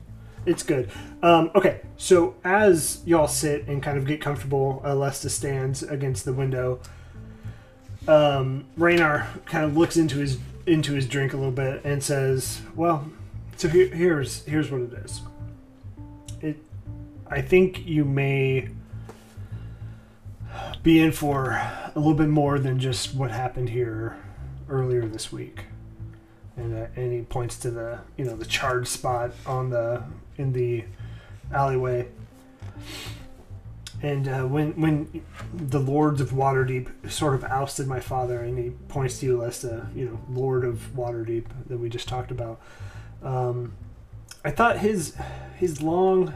it's 0.45 0.63
good. 0.63 0.91
Um, 1.23 1.51
okay, 1.55 1.81
so 1.97 2.35
as 2.45 3.01
y'all 3.07 3.29
sit 3.29 3.67
and 3.69 3.83
kind 3.83 3.99
of 3.99 4.07
get 4.07 4.21
comfortable, 4.21 4.81
uh, 4.85 4.95
Lesta 4.95 5.29
stands 5.31 5.83
against 5.83 6.25
the 6.25 6.33
window. 6.33 6.81
Um, 8.09 8.65
Raynar 8.79 9.27
kind 9.47 9.65
of 9.65 9.77
looks 9.77 9.97
into 9.97 10.19
his 10.19 10.39
into 10.67 10.95
his 10.95 11.07
drink 11.09 11.33
a 11.33 11.37
little 11.37 11.53
bit 11.53 11.85
and 11.85 12.03
says, 12.03 12.61
"Well, 12.75 13.09
so 13.57 13.69
here, 13.69 13.89
here's 13.89 14.45
here's 14.45 14.71
what 14.71 14.83
it 14.83 14.93
is. 14.93 15.23
It, 16.41 16.57
I 17.29 17.41
think 17.41 17.87
you 17.87 18.05
may 18.05 18.69
be 20.83 21.01
in 21.01 21.13
for 21.13 21.51
a 21.51 21.93
little 21.97 22.15
bit 22.15 22.29
more 22.29 22.59
than 22.59 22.79
just 22.79 23.15
what 23.15 23.31
happened 23.31 23.71
here 23.71 24.17
earlier 24.69 25.07
this 25.07 25.33
week." 25.33 25.65
and 26.57 26.75
uh, 26.75 26.87
and 26.97 27.13
he 27.13 27.23
points 27.23 27.59
to 27.59 27.71
the 27.71 28.01
you 28.17 28.25
know 28.25 28.37
the 28.37 28.45
charred 28.45 28.89
spot 28.89 29.33
on 29.47 29.71
the 29.71 30.03
in 30.37 30.53
the 30.53 30.85
alleyway. 31.53 32.09
And 34.03 34.29
uh, 34.29 34.43
when 34.43 34.73
when 34.81 35.25
the 35.55 35.81
lords 35.81 36.21
of 36.21 36.31
Waterdeep 36.31 37.11
sort 37.11 37.35
of 37.35 37.45
ousted 37.45 37.87
my 37.87 38.01
father, 38.01 38.41
and 38.41 38.59
he 38.59 38.71
points 38.89 39.21
to 39.21 39.27
you 39.27 39.45
as 39.45 39.63
the 39.63 39.87
you 39.95 40.07
know 40.07 40.21
Lord 40.31 40.65
of 40.65 40.91
Waterdeep 40.95 41.47
that 41.69 41.79
we 41.79 41.89
just 41.89 42.09
talked 42.09 42.31
about, 42.31 42.61
um, 43.23 43.73
I 44.45 44.51
thought 44.51 44.79
his 44.79 45.17
his 45.59 45.83
long 45.83 46.35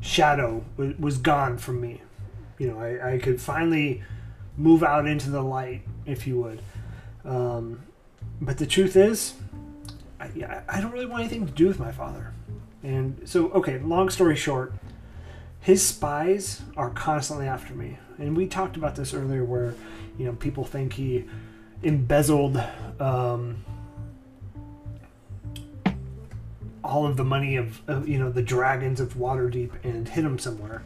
shadow 0.00 0.64
was, 0.76 0.96
was 0.98 1.18
gone 1.18 1.58
from 1.58 1.80
me. 1.80 2.00
You 2.58 2.68
know, 2.68 2.78
I, 2.80 3.14
I 3.14 3.18
could 3.18 3.40
finally 3.40 4.02
move 4.56 4.82
out 4.82 5.06
into 5.06 5.30
the 5.30 5.42
light, 5.42 5.82
if 6.06 6.26
you 6.26 6.38
would. 6.40 6.60
Um, 7.24 7.80
but 8.40 8.58
the 8.58 8.66
truth 8.66 8.96
is, 8.96 9.34
I, 10.20 10.24
I- 10.26 10.62
I 10.68 10.80
don't 10.80 10.92
really 10.92 11.06
want 11.06 11.20
anything 11.22 11.46
to 11.46 11.52
do 11.52 11.66
with 11.66 11.78
my 11.78 11.92
father. 11.92 12.32
And 12.82 13.20
so, 13.24 13.50
okay, 13.50 13.78
long 13.78 14.08
story 14.10 14.36
short, 14.36 14.72
his 15.60 15.84
spies 15.84 16.62
are 16.76 16.90
constantly 16.90 17.46
after 17.48 17.74
me. 17.74 17.98
And 18.18 18.36
we 18.36 18.46
talked 18.46 18.76
about 18.76 18.94
this 18.96 19.14
earlier 19.14 19.44
where, 19.44 19.74
you 20.18 20.26
know, 20.26 20.32
people 20.32 20.64
think 20.64 20.92
he 20.92 21.24
embezzled 21.82 22.62
um, 23.00 23.64
all 26.84 27.06
of 27.06 27.16
the 27.16 27.24
money 27.24 27.56
of, 27.56 27.80
of, 27.88 28.08
you 28.08 28.18
know, 28.18 28.30
the 28.30 28.42
dragons 28.42 29.00
of 29.00 29.14
Waterdeep 29.14 29.70
and 29.84 30.08
hid 30.08 30.24
them 30.24 30.38
somewhere. 30.38 30.82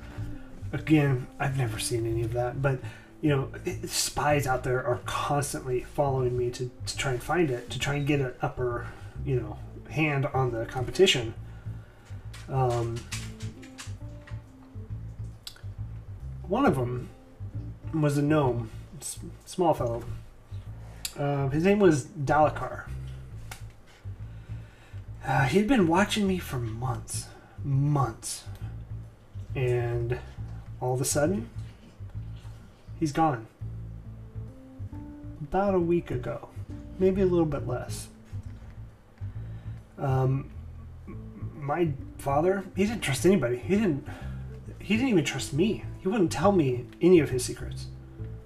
Again, 0.72 1.26
I've 1.38 1.56
never 1.56 1.78
seen 1.78 2.06
any 2.06 2.22
of 2.22 2.32
that, 2.32 2.62
but 2.62 2.80
you 3.20 3.28
know, 3.30 3.48
it- 3.64 3.88
spies 3.88 4.46
out 4.46 4.64
there 4.64 4.84
are 4.84 5.00
constantly 5.04 5.82
following 5.94 6.36
me 6.36 6.50
to, 6.50 6.70
to 6.86 6.96
try 6.96 7.12
and 7.12 7.22
find 7.22 7.50
it, 7.50 7.70
to 7.70 7.78
try 7.78 7.94
and 7.94 8.06
get 8.06 8.20
an 8.20 8.32
upper, 8.42 8.88
you 9.24 9.36
know, 9.36 9.58
hand 9.90 10.26
on 10.26 10.50
the 10.50 10.64
competition. 10.66 11.34
Um, 12.48 12.96
one 16.42 16.66
of 16.66 16.74
them 16.74 17.08
was 17.94 18.18
a 18.18 18.22
gnome, 18.22 18.70
small 19.44 19.74
fellow. 19.74 20.02
Uh, 21.16 21.48
his 21.50 21.64
name 21.64 21.78
was 21.78 22.06
Dalakhar. 22.06 22.88
Uh, 25.26 25.44
he'd 25.44 25.68
been 25.68 25.86
watching 25.86 26.26
me 26.26 26.38
for 26.38 26.58
months, 26.58 27.28
months, 27.64 28.44
and 29.54 30.18
all 30.80 30.94
of 30.94 31.00
a 31.00 31.04
sudden, 31.04 31.48
he's 32.98 33.12
gone. 33.12 33.46
About 35.40 35.74
a 35.74 35.78
week 35.78 36.10
ago, 36.10 36.48
maybe 36.98 37.20
a 37.20 37.26
little 37.26 37.46
bit 37.46 37.68
less. 37.68 38.08
Um, 39.96 40.50
my 41.54 41.92
father, 42.18 42.64
he 42.74 42.84
didn't 42.84 43.02
trust 43.02 43.24
anybody. 43.24 43.58
He 43.58 43.76
didn't. 43.76 44.06
He 44.80 44.96
didn't 44.96 45.10
even 45.10 45.24
trust 45.24 45.52
me. 45.52 45.84
He 46.00 46.08
wouldn't 46.08 46.32
tell 46.32 46.50
me 46.50 46.86
any 47.00 47.20
of 47.20 47.30
his 47.30 47.44
secrets. 47.44 47.86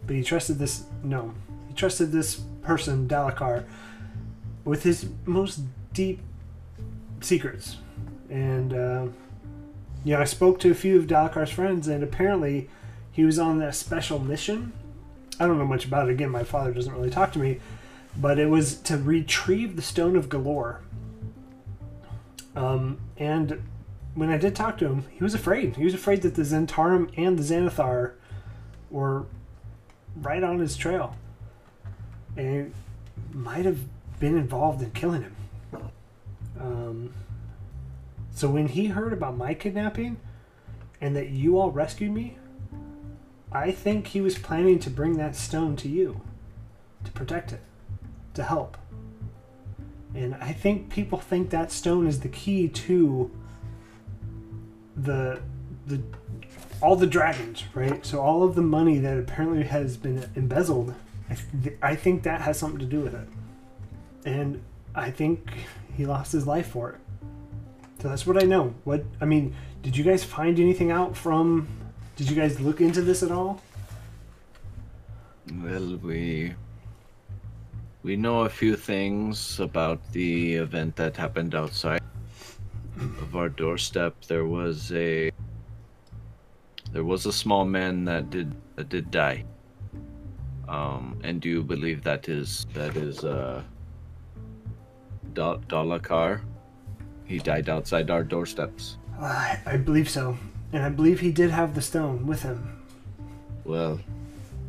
But 0.06 0.16
he 0.16 0.22
trusted 0.22 0.58
this 0.58 0.84
gnome. 1.02 1.34
He 1.68 1.74
trusted 1.74 2.12
this 2.12 2.42
person, 2.62 3.08
Dalakhar, 3.08 3.64
with 4.64 4.82
his 4.82 5.08
most 5.24 5.60
deep 5.94 6.20
secrets. 7.20 7.76
And 8.28 8.72
uh, 8.72 9.06
know, 10.04 10.20
I 10.20 10.24
spoke 10.24 10.60
to 10.60 10.70
a 10.70 10.74
few 10.74 10.98
of 10.98 11.06
Dalakhar's 11.06 11.50
friends, 11.50 11.88
and 11.88 12.02
apparently, 12.02 12.68
he 13.10 13.24
was 13.24 13.38
on 13.38 13.62
a 13.62 13.72
special 13.72 14.18
mission. 14.18 14.72
I 15.38 15.46
don't 15.46 15.58
know 15.58 15.66
much 15.66 15.84
about 15.84 16.08
it. 16.08 16.12
Again, 16.12 16.30
my 16.30 16.44
father 16.44 16.72
doesn't 16.72 16.92
really 16.92 17.10
talk 17.10 17.32
to 17.32 17.38
me, 17.38 17.60
but 18.16 18.38
it 18.38 18.46
was 18.46 18.76
to 18.82 18.96
retrieve 18.96 19.76
the 19.76 19.82
Stone 19.82 20.16
of 20.16 20.28
Golorr. 20.28 20.78
Um, 22.54 22.98
and 23.18 23.62
when 24.14 24.30
I 24.30 24.38
did 24.38 24.56
talk 24.56 24.78
to 24.78 24.86
him, 24.86 25.04
he 25.10 25.22
was 25.22 25.34
afraid. 25.34 25.76
He 25.76 25.84
was 25.84 25.92
afraid 25.94 26.22
that 26.22 26.34
the 26.34 26.42
Zhentarim 26.42 27.10
and 27.18 27.38
the 27.38 27.42
Xanathar 27.42 28.12
were 28.90 29.26
right 30.16 30.42
on 30.42 30.58
his 30.58 30.76
trail, 30.76 31.14
and 32.36 32.72
might 33.32 33.66
have 33.66 33.80
been 34.18 34.36
involved 34.36 34.82
in 34.82 34.90
killing 34.92 35.22
him. 35.22 35.35
Um, 36.60 37.12
so 38.30 38.48
when 38.48 38.68
he 38.68 38.86
heard 38.86 39.12
about 39.12 39.36
my 39.36 39.54
kidnapping 39.54 40.18
and 41.00 41.16
that 41.16 41.30
you 41.30 41.58
all 41.58 41.70
rescued 41.70 42.12
me, 42.12 42.38
I 43.52 43.70
think 43.70 44.08
he 44.08 44.20
was 44.20 44.38
planning 44.38 44.78
to 44.80 44.90
bring 44.90 45.16
that 45.18 45.36
stone 45.36 45.76
to 45.76 45.88
you 45.88 46.20
to 47.04 47.12
protect 47.12 47.52
it, 47.52 47.60
to 48.34 48.42
help. 48.42 48.76
And 50.14 50.34
I 50.36 50.52
think 50.52 50.90
people 50.90 51.18
think 51.18 51.50
that 51.50 51.70
stone 51.70 52.06
is 52.06 52.20
the 52.20 52.28
key 52.28 52.68
to 52.68 53.30
the 54.96 55.40
the 55.86 56.02
all 56.82 56.96
the 56.96 57.06
dragons, 57.06 57.64
right? 57.74 58.04
So 58.04 58.20
all 58.20 58.42
of 58.42 58.54
the 58.54 58.62
money 58.62 58.98
that 58.98 59.18
apparently 59.18 59.64
has 59.64 59.96
been 59.96 60.28
embezzled, 60.34 60.94
I, 61.30 61.36
th- 61.62 61.76
I 61.82 61.94
think 61.94 62.22
that 62.24 62.42
has 62.42 62.58
something 62.58 62.80
to 62.80 62.86
do 62.86 63.00
with 63.00 63.14
it. 63.14 63.28
And 64.24 64.62
I 64.94 65.10
think 65.10 65.52
he 65.96 66.06
lost 66.06 66.32
his 66.32 66.46
life 66.46 66.68
for 66.68 66.90
it. 66.90 67.00
So 68.00 68.08
that's 68.08 68.26
what 68.26 68.42
I 68.42 68.46
know. 68.46 68.74
What 68.84 69.04
I 69.20 69.24
mean, 69.24 69.54
did 69.82 69.96
you 69.96 70.04
guys 70.04 70.22
find 70.22 70.60
anything 70.60 70.90
out 70.90 71.16
from? 71.16 71.66
Did 72.16 72.30
you 72.30 72.36
guys 72.36 72.60
look 72.60 72.80
into 72.80 73.02
this 73.02 73.22
at 73.22 73.30
all? 73.30 73.62
Well, 75.62 75.96
we 76.02 76.54
we 78.02 78.16
know 78.16 78.42
a 78.42 78.48
few 78.48 78.76
things 78.76 79.58
about 79.60 80.00
the 80.12 80.54
event 80.54 80.96
that 80.96 81.16
happened 81.16 81.54
outside 81.54 82.02
of 83.22 83.34
our 83.34 83.48
doorstep. 83.48 84.14
There 84.28 84.44
was 84.44 84.92
a 84.92 85.30
there 86.92 87.04
was 87.04 87.26
a 87.26 87.32
small 87.32 87.64
man 87.64 88.04
that 88.04 88.30
did 88.30 88.54
that 88.76 88.88
did 88.88 89.10
die. 89.10 89.44
Um, 90.68 91.18
and 91.22 91.40
do 91.40 91.48
you 91.48 91.62
believe 91.62 92.02
that 92.02 92.28
is 92.28 92.66
that 92.74 92.96
is 92.96 93.24
uh 93.24 93.62
Dal- 95.36 95.60
Dalakhar? 95.68 96.40
He 97.26 97.38
died 97.38 97.68
outside 97.68 98.10
our 98.10 98.24
doorsteps. 98.24 98.96
I, 99.20 99.58
I 99.66 99.76
believe 99.76 100.08
so, 100.08 100.36
and 100.72 100.82
I 100.82 100.88
believe 100.88 101.20
he 101.20 101.30
did 101.30 101.50
have 101.50 101.74
the 101.74 101.82
stone 101.82 102.26
with 102.26 102.42
him. 102.42 102.82
well, 103.64 104.00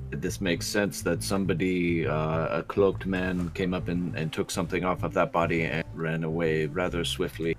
this 0.09 0.39
makes 0.39 0.65
sense 0.65 1.01
that 1.01 1.21
somebody, 1.21 2.07
uh, 2.07 2.59
a 2.59 2.63
cloaked 2.63 3.05
man, 3.05 3.51
came 3.53 3.73
up 3.73 3.89
and, 3.89 4.15
and 4.15 4.31
took 4.31 4.49
something 4.49 4.85
off 4.85 5.03
of 5.03 5.13
that 5.13 5.33
body 5.33 5.63
and 5.63 5.83
ran 5.93 6.23
away 6.23 6.65
rather 6.65 7.03
swiftly. 7.03 7.57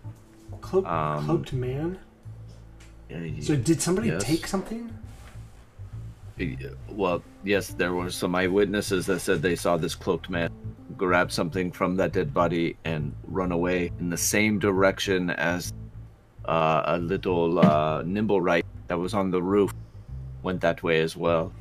Cloak, 0.63 0.87
Um, 0.87 1.27
cloaked 1.27 1.53
man. 1.53 1.99
Uh, 3.13 3.41
So 3.41 3.55
did 3.55 3.83
somebody 3.83 4.09
yes. 4.09 4.25
take 4.25 4.47
something? 4.47 4.91
Well, 6.91 7.23
yes, 7.45 7.69
there 7.69 7.93
were 7.93 8.11
some 8.11 8.35
eyewitnesses 8.35 9.07
that 9.07 9.21
said 9.21 9.43
they 9.43 9.57
saw 9.57 9.77
this 9.77 9.95
cloaked 9.95 10.31
man 10.31 10.51
grab 10.97 11.31
something 11.31 11.71
from 11.71 11.97
that 11.97 12.13
dead 12.13 12.35
body 12.35 12.77
and 12.85 13.15
run 13.29 13.53
away 13.53 13.93
in 14.01 14.11
the 14.11 14.17
same 14.17 14.59
direction 14.59 15.31
as 15.31 15.73
uh, 16.45 16.83
a 16.87 16.99
little 16.99 17.59
uh, 17.61 18.03
nimblewright 18.03 18.65
that 18.89 18.99
was 18.99 19.15
on 19.15 19.31
the 19.31 19.41
roof 19.41 19.73
went 20.43 20.61
that 20.61 20.83
way 20.83 21.01
as 21.01 21.17
well. 21.17 21.53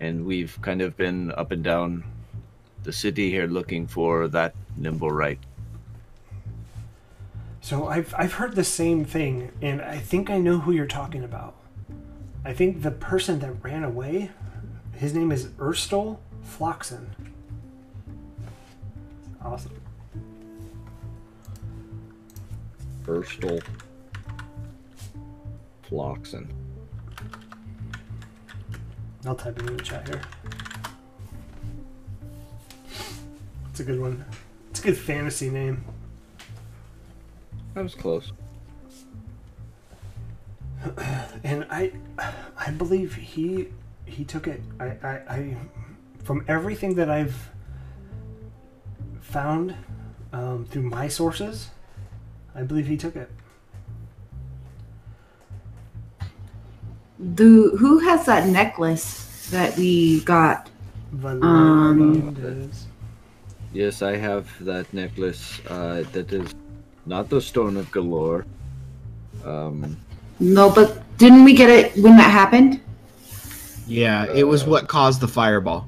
And 0.00 0.24
we've 0.24 0.58
kind 0.62 0.82
of 0.82 0.96
been 0.96 1.30
up 1.32 1.52
and 1.52 1.62
down 1.62 2.04
the 2.82 2.92
city 2.92 3.30
here 3.30 3.46
looking 3.46 3.86
for 3.86 4.28
that 4.28 4.54
nimblewright. 4.80 5.38
So 7.60 7.88
I've 7.88 8.14
I've 8.16 8.34
heard 8.34 8.54
the 8.54 8.62
same 8.62 9.04
thing, 9.04 9.50
and 9.60 9.82
I 9.82 9.98
think 9.98 10.30
I 10.30 10.38
know 10.38 10.58
who 10.58 10.70
you're 10.70 10.86
talking 10.86 11.24
about. 11.24 11.56
I 12.46 12.52
think 12.52 12.82
the 12.82 12.92
person 12.92 13.40
that 13.40 13.50
ran 13.64 13.82
away, 13.82 14.30
his 14.94 15.12
name 15.12 15.32
is 15.32 15.46
Urstul 15.58 16.18
Floxin. 16.44 17.04
Awesome. 19.44 19.72
Urstul 23.04 23.60
Floxin. 25.90 26.46
I'll 29.24 29.34
type 29.34 29.58
it 29.58 29.68
in 29.68 29.76
the 29.76 29.82
chat 29.82 30.06
here. 30.06 30.22
It's 33.70 33.80
a 33.80 33.84
good 33.84 33.98
one. 33.98 34.24
It's 34.70 34.78
a 34.78 34.84
good 34.84 34.96
fantasy 34.96 35.50
name. 35.50 35.84
That 37.74 37.82
was 37.82 37.96
close. 37.96 38.30
and 41.44 41.66
I, 41.70 41.92
I 42.56 42.70
believe 42.70 43.14
he, 43.14 43.68
he 44.04 44.24
took 44.24 44.46
it. 44.46 44.62
I, 44.80 44.84
I, 44.84 45.10
I 45.28 45.56
from 46.22 46.44
everything 46.48 46.94
that 46.96 47.08
I've 47.08 47.50
found 49.20 49.74
um, 50.32 50.66
through 50.66 50.82
my 50.82 51.08
sources, 51.08 51.70
I 52.54 52.62
believe 52.62 52.86
he 52.86 52.96
took 52.96 53.16
it. 53.16 53.30
Do 57.34 57.76
who 57.78 58.00
has 58.00 58.26
that 58.26 58.46
necklace 58.48 59.48
that 59.50 59.76
we 59.76 60.20
got? 60.24 60.68
Um, 61.24 62.34
Yes, 63.72 64.02
I 64.02 64.16
have 64.16 64.48
that 64.64 64.92
necklace. 64.92 65.60
Uh, 65.68 66.02
that 66.12 66.32
is 66.32 66.54
not 67.04 67.28
the 67.28 67.40
Stone 67.40 67.76
of 67.76 67.90
Golorr. 67.90 68.44
Um, 69.44 69.96
No, 70.40 70.70
but 70.70 71.02
didn't 71.18 71.44
we 71.44 71.54
get 71.54 71.70
it 71.70 71.96
when 72.02 72.16
that 72.16 72.30
happened? 72.30 72.80
Yeah, 73.86 74.26
it 74.34 74.44
was 74.44 74.64
what 74.64 74.88
caused 74.88 75.20
the 75.20 75.28
fireball. 75.28 75.86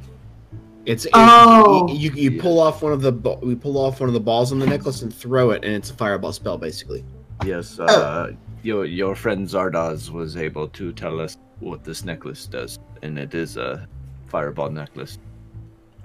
It's 0.87 1.05
it, 1.05 1.11
Oh. 1.15 1.89
you, 1.93 2.11
you 2.11 2.31
you 2.31 2.41
pull 2.41 2.61
off 2.61 2.81
one 2.83 2.93
of 2.93 3.03
the 3.03 3.13
we 3.43 3.55
pull 3.55 3.77
off 3.77 4.01
one 4.01 4.09
of 4.09 4.15
the 4.15 4.21
balls 4.21 4.53
on 4.53 4.59
the 4.59 4.67
necklace 4.67 5.03
and 5.03 5.13
throw 5.15 5.51
it, 5.51 5.65
and 5.65 5.75
it's 5.75 5.91
a 5.91 5.95
fireball 5.95 6.33
spell 6.33 6.57
basically. 6.57 7.05
yes, 7.45 7.79
uh, 7.79 8.33
your 8.63 8.85
your 8.87 9.15
friend 9.15 9.47
Zardoz 9.47 10.11
was 10.11 10.37
able 10.37 10.69
to 10.69 10.93
tell 10.93 11.21
us 11.21 11.37
what 11.61 11.85
this 11.85 12.05
necklace 12.05 12.47
does, 12.47 12.79
and 13.03 13.19
it 13.19 13.35
is 13.35 13.57
a 13.57 13.87
fireball 14.29 14.71
necklace. 14.71 15.19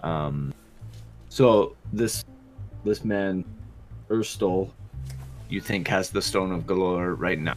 Um, 0.04 0.54
so 1.30 1.76
this 1.94 2.26
this 2.84 3.06
man, 3.06 3.46
Urstul, 4.10 4.70
you 5.48 5.62
think 5.62 5.88
has 5.88 6.10
the 6.10 6.22
Stone 6.22 6.52
of 6.52 6.64
Golorr 6.66 7.16
right 7.18 7.40
now? 7.40 7.56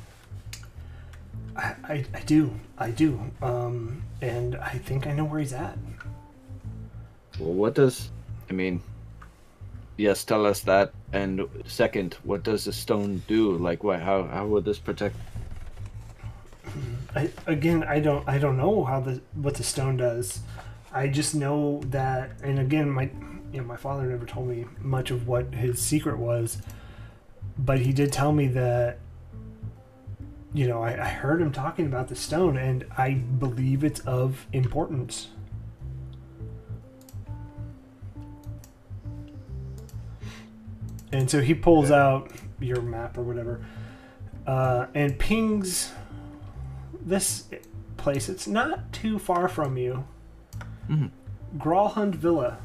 I, 1.57 1.75
I, 1.85 2.05
I 2.15 2.21
do, 2.21 2.53
I 2.77 2.91
do, 2.91 3.19
um, 3.41 4.03
and 4.21 4.57
I 4.57 4.79
think 4.79 5.07
I 5.07 5.13
know 5.13 5.25
where 5.25 5.41
he's 5.41 5.55
at. 5.55 5.79
Well, 7.41 7.53
what 7.53 7.75
does 7.75 8.11
I 8.51 8.53
mean? 8.53 8.83
Yes, 9.97 10.25
tell 10.25 10.45
us 10.45 10.61
that. 10.61 10.93
And 11.13 11.49
second, 11.67 12.15
what 12.25 12.43
does 12.43 12.67
the 12.67 12.73
stone 12.73 13.23
do? 13.27 13.53
Like, 13.53 13.83
what? 13.83 14.01
How 14.01 14.25
how 14.25 14.47
would 14.47 14.65
this 14.65 14.79
protect? 14.79 15.17
I, 17.15 17.31
again, 17.47 17.83
I 17.85 18.01
don't, 18.01 18.29
I 18.29 18.37
don't 18.37 18.59
know 18.59 18.85
how 18.85 19.01
the 19.01 19.23
what 19.35 19.55
the 19.55 19.65
stone 19.65 19.97
does. 19.97 20.41
I 20.93 21.09
just 21.09 21.35
know 21.35 21.81
that, 21.87 22.33
and 22.43 22.59
again, 22.59 22.91
my, 22.91 23.11
you 23.53 23.61
know, 23.61 23.67
my 23.67 23.77
father 23.77 24.05
never 24.05 24.27
told 24.27 24.49
me 24.49 24.67
much 24.81 25.11
of 25.11 25.27
what 25.27 25.55
his 25.55 25.79
secret 25.81 26.19
was, 26.19 26.59
but 27.59 27.81
he 27.81 27.93
did 27.93 28.13
tell 28.13 28.33
me 28.33 28.47
that. 28.49 28.99
You 30.57 30.67
know, 30.67 30.83
I, 30.83 30.93
I 30.93 31.09
heard 31.09 31.43
him 31.43 31.53
talking 31.53 31.85
about 31.85 32.09
the 32.09 32.17
stone, 32.17 32.57
and 32.57 32.87
I 32.97 33.13
believe 33.13 33.85
it's 33.85 34.01
of 34.01 34.47
importance. 34.55 35.29
And 41.13 41.31
so 41.31 41.43
he 41.43 41.53
pulls 41.53 41.91
out 41.91 42.31
your 42.59 42.81
map 42.81 43.19
or 43.19 43.23
whatever, 43.23 43.67
uh, 44.47 44.87
and 44.95 45.19
pings 45.19 45.93
this 47.05 47.49
place. 47.99 48.31
It's 48.31 48.47
not 48.47 48.95
too 48.95 49.19
far 49.19 49.49
from 49.49 49.77
you. 49.77 50.07
Mhm. 50.89 51.11
Gralhund 51.59 52.15
Villa. 52.15 52.57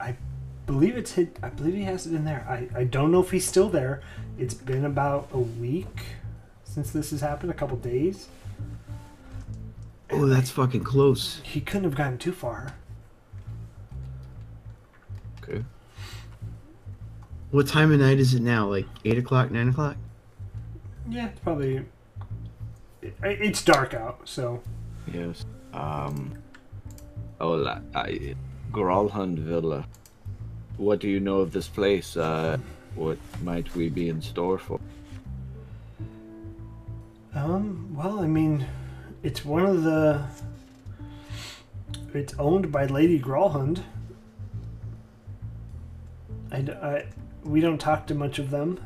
I 0.00 0.16
believe 0.66 0.96
it's 0.96 1.12
hit. 1.12 1.38
I 1.44 1.50
believe 1.50 1.74
he 1.74 1.84
has 1.84 2.08
it 2.08 2.12
in 2.12 2.24
there. 2.24 2.44
I, 2.48 2.80
I 2.80 2.82
don't 2.82 3.12
know 3.12 3.20
if 3.20 3.30
he's 3.30 3.46
still 3.46 3.68
there. 3.68 4.02
It's 4.36 4.54
been 4.54 4.84
about 4.84 5.28
a 5.32 5.38
week 5.38 6.16
since 6.74 6.90
this 6.90 7.10
has 7.12 7.20
happened. 7.20 7.50
A 7.52 7.54
couple 7.54 7.76
days. 7.76 8.28
Oh, 10.10 10.26
that's 10.26 10.50
fucking 10.50 10.82
close. 10.84 11.40
He 11.44 11.60
couldn't 11.60 11.84
have 11.84 11.94
gotten 11.94 12.18
too 12.18 12.32
far. 12.32 12.74
Okay. 15.42 15.64
What 17.52 17.68
time 17.68 17.92
of 17.92 18.00
night 18.00 18.18
is 18.18 18.34
it 18.34 18.42
now? 18.42 18.68
Like 18.68 18.86
eight 19.04 19.18
o'clock, 19.18 19.50
nine 19.52 19.68
o'clock? 19.68 19.96
Yeah, 21.08 21.28
it's 21.28 21.38
probably. 21.40 21.76
it- 23.02 23.14
It's 23.22 23.62
dark 23.62 23.94
out, 23.94 24.20
so 24.24 24.60
Yes. 25.12 25.44
Um. 25.72 26.34
Oh, 27.40 27.52
la- 27.52 27.80
I, 27.94 28.34
Gralhund 28.72 29.38
Villa. 29.38 29.86
What 30.76 30.98
do 31.00 31.08
you 31.08 31.20
know 31.20 31.38
of 31.38 31.52
this 31.52 31.68
place? 31.68 32.16
Uh, 32.16 32.58
what 32.96 33.18
might 33.42 33.72
we 33.76 33.88
be 33.90 34.08
in 34.08 34.20
store 34.22 34.58
for? 34.58 34.80
Um, 37.34 37.92
well, 37.94 38.20
I 38.20 38.26
mean, 38.26 38.66
it's 39.22 39.44
one 39.44 39.64
of 39.66 39.82
the. 39.82 40.24
It's 42.12 42.34
owned 42.38 42.70
by 42.70 42.86
Lady 42.86 43.18
Gralhund. 43.18 43.82
I, 46.52 46.58
I- 46.58 47.06
we 47.42 47.60
don't 47.60 47.78
talk 47.78 48.06
to 48.06 48.14
much 48.14 48.38
of 48.38 48.50
them. 48.50 48.80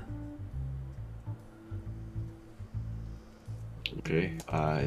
Okay. 3.99 4.37
Uh, 4.49 4.85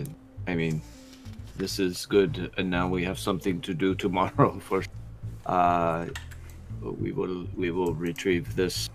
I 0.47 0.55
mean, 0.55 0.81
this 1.55 1.79
is 1.79 2.05
good, 2.05 2.51
and 2.57 2.69
now 2.69 2.87
we 2.89 3.03
have 3.05 3.17
something 3.17 3.61
to 3.61 3.73
do 3.73 3.95
tomorrow. 4.05 4.59
For, 4.59 4.83
uh, 5.45 6.07
we 6.81 7.11
will 7.13 7.47
we 7.55 7.71
will 7.71 7.93
retrieve 7.93 8.55
this, 8.55 8.89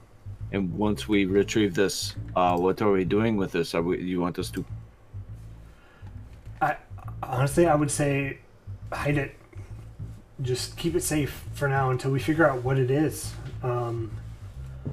and 0.56 0.72
once 0.74 1.06
we 1.06 1.26
retrieve 1.26 1.74
this, 1.74 2.16
uh, 2.34 2.56
what 2.56 2.80
are 2.82 2.90
we 2.90 3.04
doing 3.04 3.36
with 3.36 3.52
this? 3.52 3.74
Are 3.74 3.82
we? 3.82 4.02
You 4.02 4.20
want 4.20 4.38
us 4.38 4.50
to? 4.50 4.64
I 6.60 6.76
honestly, 7.22 7.66
I 7.66 7.74
would 7.74 7.90
say, 7.90 8.38
hide 8.92 9.18
it. 9.18 9.36
Just 10.42 10.76
keep 10.76 10.94
it 10.94 11.02
safe 11.02 11.44
for 11.54 11.68
now 11.68 11.90
until 11.90 12.10
we 12.10 12.18
figure 12.18 12.48
out 12.48 12.62
what 12.62 12.78
it 12.78 12.90
is. 12.90 13.32
Um, 13.62 14.10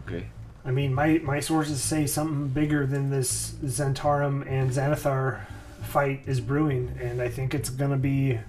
Okay. 0.07 0.26
I 0.65 0.72
mean, 0.72 0.94
my, 0.94 1.19
my 1.23 1.40
sources 1.40 1.81
say 1.81 2.07
something 2.07 2.48
bigger 2.48 2.88
than 2.88 3.10
this 3.10 3.52
Zhentarim 3.64 4.49
and 4.49 4.72
Xanathar 4.72 5.41
fight 5.84 6.23
is 6.26 6.40
brewing, 6.41 6.98
and 6.99 7.22
I 7.22 7.30
think 7.30 7.53
it's 7.53 7.69
gonna 7.69 7.98
be. 7.98 8.40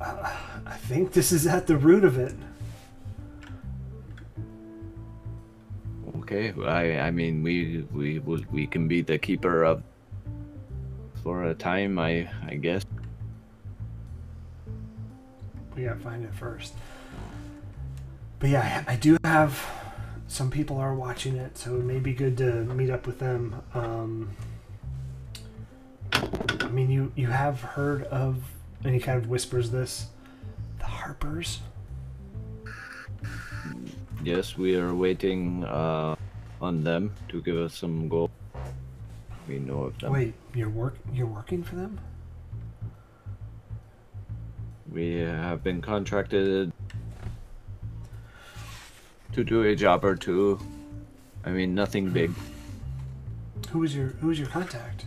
Uh, 0.00 0.30
I 0.66 0.76
think 0.76 1.12
this 1.12 1.32
is 1.32 1.46
at 1.46 1.66
the 1.66 1.76
root 1.76 2.04
of 2.04 2.18
it. 2.18 2.34
Okay. 6.26 6.52
I 6.66 7.06
I 7.06 7.10
mean, 7.12 7.44
we 7.44 7.86
we 7.94 8.18
we 8.18 8.66
can 8.66 8.88
be 8.88 9.00
the 9.00 9.16
keeper 9.16 9.62
of 9.62 9.84
for 11.22 11.44
a 11.44 11.54
time. 11.54 12.00
I 12.00 12.28
I 12.42 12.56
guess. 12.56 12.84
We 15.76 15.84
gotta 15.84 16.00
find 16.00 16.24
it 16.24 16.34
first. 16.34 16.74
But 18.40 18.50
yeah, 18.50 18.82
I 18.88 18.96
do 18.96 19.16
have 19.22 19.64
some 20.26 20.50
people 20.50 20.78
are 20.78 20.94
watching 20.94 21.36
it, 21.36 21.56
so 21.56 21.76
it 21.76 21.84
may 21.84 22.00
be 22.00 22.12
good 22.12 22.36
to 22.38 22.64
meet 22.74 22.90
up 22.90 23.06
with 23.06 23.20
them. 23.20 23.62
Um, 23.72 24.30
I 26.12 26.68
mean, 26.68 26.90
you 26.90 27.12
you 27.14 27.28
have 27.28 27.60
heard 27.60 28.02
of, 28.04 28.42
he 28.82 28.98
kind 28.98 29.22
of 29.22 29.28
whispers 29.28 29.70
this, 29.70 30.08
the 30.80 30.86
Harpers. 30.86 31.60
Yes, 34.26 34.58
we 34.58 34.74
are 34.74 34.92
waiting 34.92 35.62
uh, 35.62 36.16
on 36.60 36.82
them 36.82 37.14
to 37.28 37.40
give 37.40 37.56
us 37.58 37.72
some 37.72 38.08
gold. 38.08 38.32
We 39.46 39.60
know 39.60 39.84
of 39.84 39.96
them. 40.00 40.12
Wait, 40.12 40.34
you're 40.52 40.68
work 40.68 40.96
you're 41.12 41.28
working 41.28 41.62
for 41.62 41.76
them? 41.76 42.00
We 44.90 45.20
have 45.20 45.62
been 45.62 45.80
contracted 45.80 46.72
to 49.30 49.44
do 49.44 49.62
a 49.62 49.76
job 49.76 50.04
or 50.04 50.16
two. 50.16 50.58
I 51.44 51.50
mean, 51.50 51.72
nothing 51.76 52.10
big. 52.10 52.32
Who 53.70 53.78
was 53.78 53.94
your 53.94 54.08
who 54.18 54.26
was 54.26 54.40
your 54.40 54.48
contact? 54.48 55.06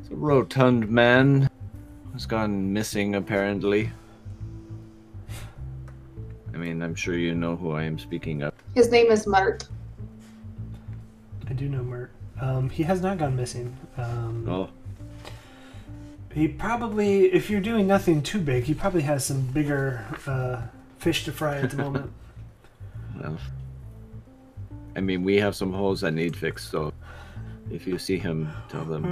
It's 0.00 0.10
a 0.10 0.14
rotund 0.14 0.88
man 0.88 1.50
who's 2.14 2.24
gone 2.24 2.72
missing, 2.72 3.14
apparently. 3.14 3.92
I 6.56 6.58
mean, 6.58 6.80
I'm 6.80 6.94
sure 6.94 7.18
you 7.18 7.34
know 7.34 7.54
who 7.54 7.72
I 7.72 7.82
am 7.82 7.98
speaking 7.98 8.42
of. 8.42 8.54
His 8.74 8.90
name 8.90 9.10
is 9.10 9.26
Mert. 9.26 9.68
I 11.50 11.52
do 11.52 11.68
know 11.68 11.82
Mert. 11.82 12.10
Um, 12.40 12.70
he 12.70 12.82
has 12.82 13.02
not 13.02 13.18
gone 13.18 13.36
missing. 13.36 13.76
Um, 13.98 14.48
Oh, 14.48 14.70
He 16.32 16.48
probably, 16.48 17.26
if 17.26 17.50
you're 17.50 17.60
doing 17.60 17.86
nothing 17.86 18.22
too 18.22 18.40
big, 18.40 18.64
he 18.64 18.72
probably 18.72 19.02
has 19.02 19.22
some 19.22 19.42
bigger 19.48 20.02
uh, 20.26 20.62
fish 20.96 21.26
to 21.26 21.32
fry 21.32 21.58
at 21.58 21.70
the 21.72 21.76
moment. 21.76 22.10
well. 23.20 23.36
I 24.96 25.00
mean, 25.00 25.24
we 25.24 25.36
have 25.36 25.54
some 25.54 25.74
holes 25.74 26.00
that 26.00 26.12
need 26.12 26.34
fixed, 26.34 26.70
so 26.70 26.90
if 27.70 27.86
you 27.86 27.98
see 27.98 28.16
him, 28.16 28.48
tell 28.70 28.86
them 28.86 29.04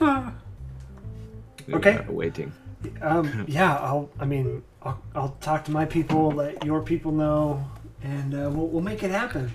Uh, 0.00 0.30
Okay. 1.72 2.04
waiting. 2.08 2.52
Um, 3.02 3.44
yeah, 3.48 3.76
I'll. 3.76 4.10
I 4.18 4.24
mean, 4.24 4.62
I'll, 4.82 5.00
I'll 5.14 5.36
talk 5.40 5.64
to 5.66 5.70
my 5.70 5.84
people, 5.84 6.30
let 6.30 6.64
your 6.64 6.82
people 6.82 7.12
know, 7.12 7.64
and 8.02 8.34
uh, 8.34 8.50
we'll, 8.50 8.68
we'll 8.68 8.82
make 8.82 9.02
it 9.02 9.10
happen. 9.10 9.52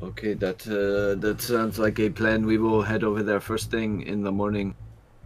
Okay, 0.00 0.34
that 0.34 0.66
uh, 0.68 1.18
that 1.20 1.40
sounds 1.40 1.78
like 1.78 1.98
a 1.98 2.08
plan. 2.08 2.46
We 2.46 2.58
will 2.58 2.82
head 2.82 3.02
over 3.02 3.22
there 3.22 3.40
first 3.40 3.70
thing 3.70 4.02
in 4.02 4.22
the 4.22 4.30
morning, 4.30 4.76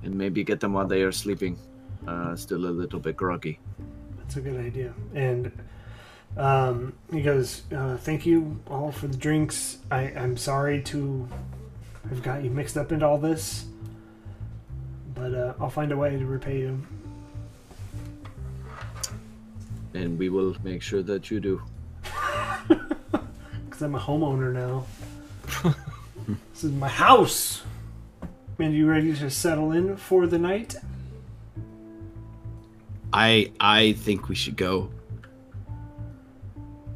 and 0.03 0.15
maybe 0.15 0.43
get 0.45 0.61
them 0.61 0.73
while 0.73 0.87
they 0.87 1.03
are 1.03 1.13
sleeping. 1.13 1.59
Uh, 2.07 2.35
still 2.35 2.65
a 2.67 2.73
little 2.73 2.99
bit 2.99 3.17
groggy. 3.17 3.59
That's 4.19 4.37
a 4.37 4.41
good 4.41 4.59
idea. 4.59 4.95
And 5.15 5.53
um, 6.39 6.95
he 7.13 7.21
goes, 7.21 7.63
uh, 7.71 7.99
"Thank 7.99 8.25
you 8.25 8.59
all 8.67 8.91
for 8.91 9.09
the 9.09 9.17
drinks. 9.17 9.79
I, 9.91 10.05
I'm 10.17 10.39
sorry 10.39 10.81
to 10.85 11.29
have 12.09 12.23
got 12.23 12.43
you 12.43 12.51
mixed 12.51 12.79
up 12.79 12.93
into 12.93 13.07
all 13.07 13.19
this, 13.19 13.67
but 15.23 15.35
uh, 15.35 15.55
I'll 15.61 15.71
find 15.71 15.93
a 15.93 15.97
way 15.97 16.19
to 16.19 16.27
repay 16.27 16.59
you." 16.59 16.85
And 19.95 20.19
we 20.19 20.29
will 20.29 20.57
make 20.65 20.83
sure 20.83 21.03
that 21.03 21.31
you 21.31 21.41
do. 21.41 21.63
Because 23.65 23.83
I'm 23.83 23.95
a 23.95 24.01
homeowner 24.01 24.53
now. 24.53 24.85
this 26.53 26.65
is 26.65 26.73
my 26.73 26.89
house. 26.89 27.63
And 28.59 28.75
you 28.75 28.87
ready 28.87 29.15
to 29.15 29.31
settle 29.31 29.73
in 29.73 29.97
for 29.97 30.27
the 30.27 30.39
night? 30.39 30.77
I 33.13 33.53
I 33.61 33.93
think 33.93 34.29
we 34.29 34.35
should 34.35 34.57
go. 34.57 34.91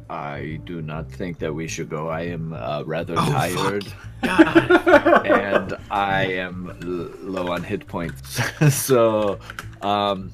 I 0.09 0.59
do 0.63 0.81
not 0.81 1.11
think 1.11 1.39
that 1.39 1.53
we 1.53 1.67
should 1.67 1.89
go. 1.89 2.07
I 2.07 2.21
am 2.21 2.53
uh, 2.53 2.83
rather 2.85 3.13
Oh, 3.17 3.25
tired, 3.29 3.85
and 4.23 5.77
I 5.91 6.23
am 6.25 6.69
l- 6.81 7.29
low 7.29 7.51
on 7.51 7.61
hit 7.63 7.87
points. 7.87 8.39
so, 8.73 9.37
um, 9.81 10.31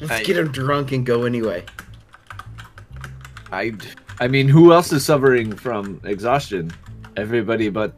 Let's 0.00 0.12
I- 0.12 0.22
get 0.22 0.36
him 0.36 0.52
drunk 0.52 0.92
and 0.92 1.04
go 1.04 1.24
anyway. 1.24 1.64
I, 3.52 3.72
I 4.20 4.28
mean, 4.28 4.46
who 4.46 4.72
else 4.72 4.92
is 4.92 5.04
suffering 5.04 5.52
from 5.56 6.00
exhaustion? 6.04 6.70
Everybody 7.16 7.68
but 7.70 7.92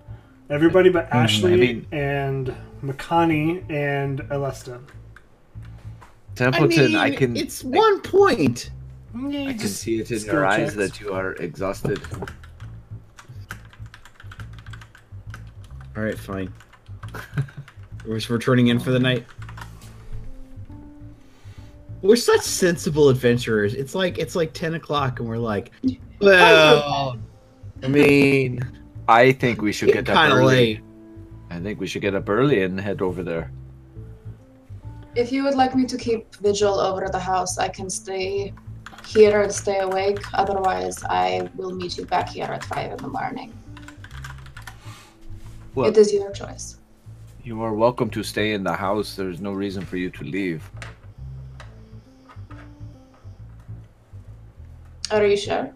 Everybody 0.48 0.89
but 0.89 1.06
Ashley 1.12 1.56
mean- 1.56 1.86
and 1.93 2.55
Makani 2.82 3.70
and 3.70 4.20
Alesta. 4.31 4.81
Templeton. 6.35 6.97
I, 6.97 7.10
mean, 7.10 7.19
can, 7.19 7.36
It's 7.36 7.62
one 7.62 8.01
point. 8.01 8.70
Yeah, 9.15 9.49
I 9.49 9.53
can 9.53 9.69
see 9.69 10.01
it 10.01 10.11
in 10.11 10.21
your 10.25 10.47
eyes 10.47 10.75
that 10.75 11.01
you 11.01 11.13
are 11.13 11.33
exhausted. 11.35 12.01
All 15.95 16.03
right, 16.03 16.19
fine. 16.19 16.53
we're, 18.07 18.21
we're 18.31 18.39
turning 18.39 18.69
in 18.69 18.81
for 18.81 18.91
the 18.91 18.99
night. 18.99 19.27
We're 22.01 22.17
such 22.17 22.41
sensible 22.41 23.11
adventurers. 23.11 23.75
It's 23.75 23.95
like 23.95 24.19
it's 24.19 24.35
like 24.35 24.55
ten 24.55 24.75
o'clock, 24.75 25.21
and 25.21 25.29
we're 25.29 25.37
like, 25.37 25.73
well, 26.21 27.19
I 27.83 27.89
mean, 27.89 28.61
I 29.09 29.33
think 29.33 29.61
we 29.61 29.73
should 29.73 29.93
get 29.93 30.09
up 30.09 30.33
early. 30.33 30.47
late. 30.47 30.81
I 31.51 31.61
think 31.61 31.79
we 31.79 31.87
should 31.87 32.03
get 32.03 32.15
up 32.15 32.29
early 32.31 32.63
and 32.63 32.81
head 32.81 33.03
over 33.03 33.23
there. 33.23 33.53
If 35.15 35.31
you 35.31 35.45
would 35.45 35.55
like 35.55 35.77
me 35.77 35.85
to 35.85 35.99
keep 35.99 36.35
vigil 36.37 36.81
over 36.81 37.07
the 37.13 37.19
house, 37.19 37.59
I 37.59 37.69
can 37.69 37.91
stay 37.91 38.55
here 39.07 39.43
and 39.43 39.53
stay 39.53 39.79
awake. 39.81 40.20
Otherwise, 40.35 41.03
I 41.05 41.49
will 41.57 41.74
meet 41.74 41.97
you 41.99 42.05
back 42.07 42.29
here 42.31 42.45
at 42.45 42.65
five 42.65 42.93
in 42.93 42.97
the 42.99 43.09
morning. 43.09 43.53
Well, 45.74 45.87
it 45.89 45.97
is 45.97 46.12
your 46.12 46.31
choice. 46.33 46.77
you 47.43 47.62
are 47.62 47.73
welcome 47.74 48.11
to 48.11 48.23
stay 48.23 48.53
in 48.53 48.62
the 48.62 48.74
house. 48.74 49.16
There's 49.16 49.41
no 49.41 49.53
reason 49.53 49.85
for 49.85 49.97
you 49.97 50.11
to 50.11 50.24
leave. 50.24 50.70
Are 55.11 55.27
you 55.27 55.37
sure? 55.37 55.73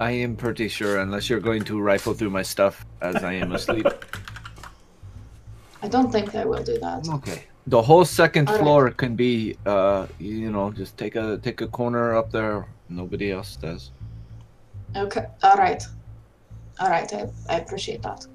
I 0.00 0.10
am 0.10 0.36
pretty 0.36 0.68
sure, 0.68 1.00
unless 1.00 1.28
you're 1.30 1.40
going 1.40 1.64
to 1.64 1.80
rifle 1.80 2.14
through 2.14 2.30
my 2.30 2.42
stuff 2.42 2.84
as 3.00 3.16
I 3.22 3.34
am 3.34 3.52
asleep. 3.52 3.86
I 5.82 5.88
don't 5.88 6.10
think 6.10 6.34
I 6.34 6.44
will 6.44 6.62
do 6.62 6.78
that. 6.78 7.08
okay. 7.08 7.44
The 7.66 7.80
whole 7.80 8.04
second 8.04 8.48
All 8.48 8.54
right. 8.54 8.62
floor 8.62 8.90
can 8.90 9.14
be, 9.14 9.56
uh, 9.66 10.06
you 10.18 10.50
know, 10.50 10.72
just 10.72 10.96
take 10.96 11.14
a 11.14 11.38
take 11.38 11.60
a 11.60 11.68
corner 11.68 12.16
up 12.16 12.30
there. 12.32 12.66
Nobody 12.88 13.30
else 13.30 13.56
does. 13.56 13.92
Okay. 14.96 15.26
All 15.42 15.56
right. 15.56 15.82
All 16.80 16.88
right. 16.88 17.12
I, 17.14 17.28
I 17.48 17.58
appreciate 17.58 18.02
that. 18.02 18.26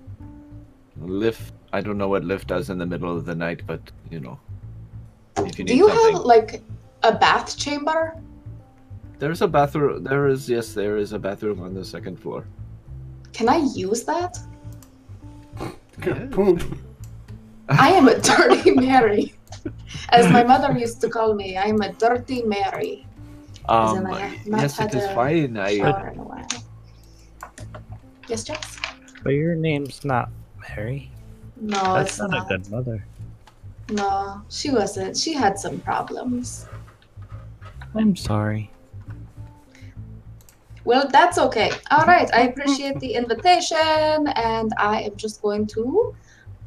Lift. 0.97 1.53
I 1.73 1.81
don't 1.81 1.97
know 1.97 2.07
what 2.07 2.23
lift 2.23 2.47
does 2.47 2.69
in 2.69 2.77
the 2.77 2.85
middle 2.85 3.15
of 3.15 3.25
the 3.25 3.35
night, 3.35 3.61
but 3.67 3.81
you 4.09 4.21
know, 4.21 4.39
if 5.37 5.59
you 5.59 5.65
Do 5.65 5.75
you 5.75 5.89
something, 5.89 6.13
have 6.15 6.23
like 6.23 6.61
a 7.03 7.13
bath 7.13 7.57
chamber? 7.57 8.15
there's 9.19 9.41
a 9.41 9.47
bathroom. 9.47 10.03
There 10.03 10.27
is 10.27 10.49
yes, 10.49 10.73
there 10.73 10.95
is 10.97 11.11
a 11.11 11.19
bathroom 11.19 11.61
on 11.61 11.73
the 11.73 11.83
second 11.83 12.17
floor. 12.17 12.45
Can 13.33 13.49
I 13.49 13.57
use 13.75 14.03
that? 14.05 14.37
Poop. 16.31 16.76
I 17.69 17.89
am 17.91 18.07
a 18.07 18.19
dirty 18.19 18.71
Mary. 18.75 19.33
As 20.09 20.31
my 20.31 20.43
mother 20.43 20.77
used 20.77 21.01
to 21.01 21.09
call 21.09 21.33
me, 21.33 21.57
I'm 21.57 21.81
a 21.81 21.91
dirty 21.93 22.43
Mary. 22.43 23.05
Um, 23.67 24.05
I 24.05 24.19
have 24.19 24.47
yes, 24.47 24.79
it 24.79 24.83
had 24.83 24.95
is 24.95 25.03
a 25.03 25.13
fine. 25.15 25.57
I 25.57 25.77
Shower 25.77 26.07
in 26.09 26.19
a 26.19 26.23
while. 26.23 26.47
Yes, 28.29 28.43
Jess? 28.45 28.79
But 29.23 29.31
your 29.31 29.55
name's 29.55 30.05
not 30.05 30.29
Mary. 30.69 31.11
No, 31.57 31.95
That's 31.95 32.11
it's 32.11 32.19
not, 32.19 32.31
not. 32.31 32.45
a 32.45 32.57
good 32.57 32.71
mother. 32.71 33.05
No, 33.89 34.41
she 34.49 34.69
wasn't. 34.71 35.17
She 35.17 35.33
had 35.33 35.59
some 35.59 35.79
problems. 35.79 36.67
I'm 37.95 38.15
sorry. 38.15 38.69
Well, 40.85 41.09
that's 41.09 41.37
okay. 41.37 41.71
All 41.91 42.05
right, 42.05 42.29
I 42.33 42.43
appreciate 42.43 42.99
the 42.99 43.13
invitation, 43.15 44.27
and 44.35 44.71
I 44.77 45.01
am 45.01 45.17
just 45.17 45.41
going 45.41 45.67
to 45.67 46.15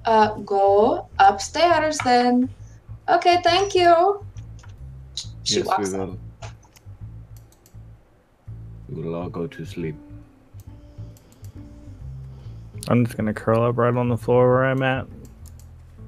uh, 0.05 0.35
go 0.39 1.09
upstairs 1.19 1.99
then. 1.99 2.49
Okay, 3.09 3.41
thank 3.43 3.75
you. 3.75 4.25
She 5.45 5.57
yes, 5.57 5.67
walks 5.67 5.91
we 5.91 5.99
out. 5.99 6.09
will. 6.09 6.19
We 8.89 9.03
will 9.03 9.15
all 9.15 9.29
go 9.29 9.47
to 9.47 9.65
sleep. 9.65 9.97
I'm 12.89 13.05
just 13.05 13.17
gonna 13.17 13.35
curl 13.35 13.63
up 13.63 13.77
right 13.77 13.95
on 13.95 14.09
the 14.09 14.17
floor 14.17 14.49
where 14.49 14.65
I'm 14.65 14.83
at. 14.83 15.07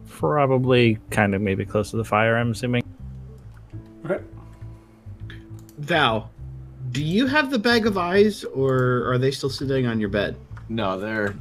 Probably 0.09 0.99
kind 1.11 1.35
of 1.35 1.43
maybe 1.43 1.65
close 1.65 1.91
to 1.91 1.97
the 1.97 2.05
fire, 2.05 2.37
I'm 2.37 2.53
assuming. 2.53 2.83
Okay. 4.05 4.23
Val, 5.79 6.31
do 6.93 7.03
you 7.03 7.27
have 7.27 7.51
the 7.51 7.59
bag 7.59 7.87
of 7.87 7.99
eyes, 7.99 8.45
or 8.45 9.11
are 9.11 9.19
they 9.19 9.31
still 9.31 9.51
sitting 9.51 9.87
on 9.87 9.99
your 10.01 10.09
bed, 10.09 10.37
No, 10.69 10.99
they're. 10.99 11.35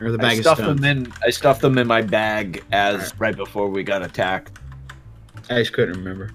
Or 0.00 0.10
the 0.10 0.18
I 0.18 0.22
bag 0.22 0.38
of 0.38 0.44
stuffed 0.44 0.60
stones? 0.60 0.80
them 0.80 1.04
in. 1.04 1.12
I 1.24 1.30
stuffed 1.30 1.60
them 1.60 1.78
in 1.78 1.86
my 1.86 2.02
bag 2.02 2.64
as 2.72 3.12
right 3.18 3.36
before 3.36 3.68
we 3.68 3.82
got 3.82 4.02
attacked. 4.02 4.58
I 5.48 5.58
just 5.58 5.72
couldn't 5.72 5.96
remember. 5.96 6.30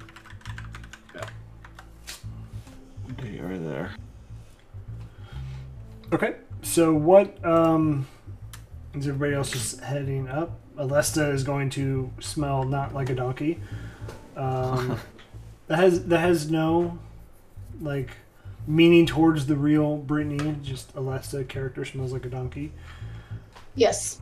They 3.22 3.40
are 3.40 3.58
there. 3.58 3.92
Okay, 6.12 6.36
so 6.62 6.94
what 6.94 7.44
um, 7.46 8.08
is 8.94 9.08
everybody 9.08 9.34
else 9.34 9.52
just 9.52 9.80
heading 9.80 10.28
up? 10.28 10.60
Alesta 10.78 11.34
is 11.34 11.44
going 11.44 11.70
to 11.72 12.12
smell 12.20 12.64
not 12.64 12.94
like 12.94 13.10
a 13.10 13.16
donkey. 13.16 13.60
Um, 14.36 15.00
that 15.68 15.78
has 15.78 16.06
that 16.06 16.20
has 16.20 16.52
no 16.52 17.00
like 17.82 18.12
meaning 18.68 19.06
towards 19.06 19.46
the 19.46 19.56
real 19.56 19.98
Brittany. 19.98 20.58
Just 20.62 20.94
Alesta 20.96 21.48
character 21.48 21.86
smells 21.86 22.12
like 22.12 22.26
a 22.26 22.30
donkey. 22.30 22.74
Yes. 23.76 24.22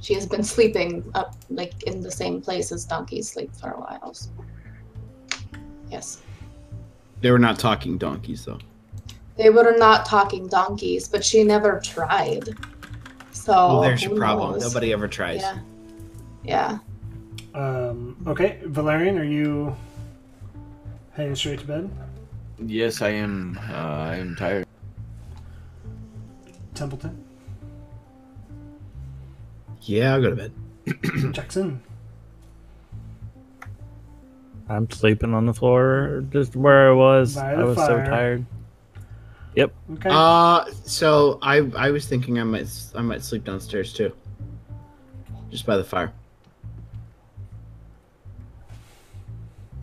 She 0.00 0.14
has 0.14 0.26
been 0.26 0.44
sleeping 0.44 1.10
up 1.14 1.34
like 1.50 1.82
in 1.84 2.00
the 2.00 2.10
same 2.10 2.40
place 2.40 2.70
as 2.72 2.84
donkeys 2.84 3.28
sleep 3.30 3.54
for 3.54 3.70
a 3.70 3.80
while. 3.80 4.14
so- 4.14 4.30
Yes. 5.90 6.20
They 7.20 7.30
were 7.30 7.38
not 7.38 7.58
talking 7.58 7.98
donkeys 7.98 8.44
though. 8.44 8.58
They 9.36 9.50
were 9.50 9.76
not 9.78 10.04
talking 10.04 10.46
donkeys, 10.48 11.08
but 11.08 11.24
she 11.24 11.44
never 11.44 11.80
tried. 11.80 12.50
So 13.30 13.52
well, 13.52 13.80
there's 13.82 14.02
your 14.02 14.16
problem. 14.16 14.52
knows? 14.52 14.62
Nobody 14.62 14.92
ever 14.92 15.08
tries. 15.08 15.40
Yeah. 15.40 15.58
Yeah. 16.44 16.78
Um, 17.54 18.16
okay, 18.26 18.60
Valerian, 18.64 19.18
are 19.18 19.24
you 19.24 19.74
heading 21.12 21.34
straight 21.34 21.60
to 21.60 21.66
bed? 21.66 21.90
Yes, 22.64 23.00
I 23.02 23.10
am. 23.10 23.58
Uh, 23.70 23.72
I 23.74 24.16
am 24.16 24.36
tired. 24.36 24.66
Templeton, 26.74 27.24
Yeah, 29.88 30.12
I'll 30.12 30.20
go 30.20 30.28
to 30.28 30.36
bed. 30.36 30.52
Jackson. 31.32 31.82
I'm 34.68 34.90
sleeping 34.90 35.32
on 35.32 35.46
the 35.46 35.54
floor, 35.54 36.24
just 36.30 36.54
where 36.54 36.90
I 36.90 36.92
was. 36.92 37.36
By 37.36 37.52
I 37.52 37.56
the 37.56 37.64
was 37.64 37.76
so 37.78 38.04
fire. 38.04 38.44
Yep. 39.54 39.72
Okay. 39.94 40.10
Uh, 40.12 40.66
so 40.84 41.38
I 41.40 41.70
I 41.74 41.90
was 41.90 42.06
thinking 42.06 42.38
I 42.38 42.44
might 42.44 42.68
I 42.94 43.00
might 43.00 43.22
sleep 43.22 43.44
downstairs 43.44 43.94
too. 43.94 44.12
Just 45.50 45.64
by 45.64 45.78
the 45.78 45.84
fire. 45.84 46.12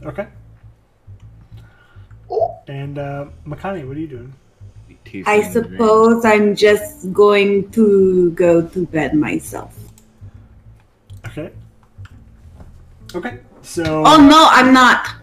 okay. 0.06 0.28
And 2.68 3.00
uh, 3.00 3.26
Makani, 3.46 3.88
what 3.88 3.98
are 3.98 4.00
you 4.00 4.08
doing? 4.08 4.34
I 5.26 5.52
suppose 5.52 6.26
I'm 6.26 6.56
just 6.56 7.12
going 7.14 7.72
to 7.72 8.32
go 8.32 8.68
to 8.68 8.86
bed 8.88 9.16
myself. 9.16 9.85
Okay. 11.38 11.52
Okay. 13.14 13.40
So. 13.62 14.04
Oh 14.06 14.18
no, 14.18 14.48
I'm 14.52 14.74
not. 14.74 15.16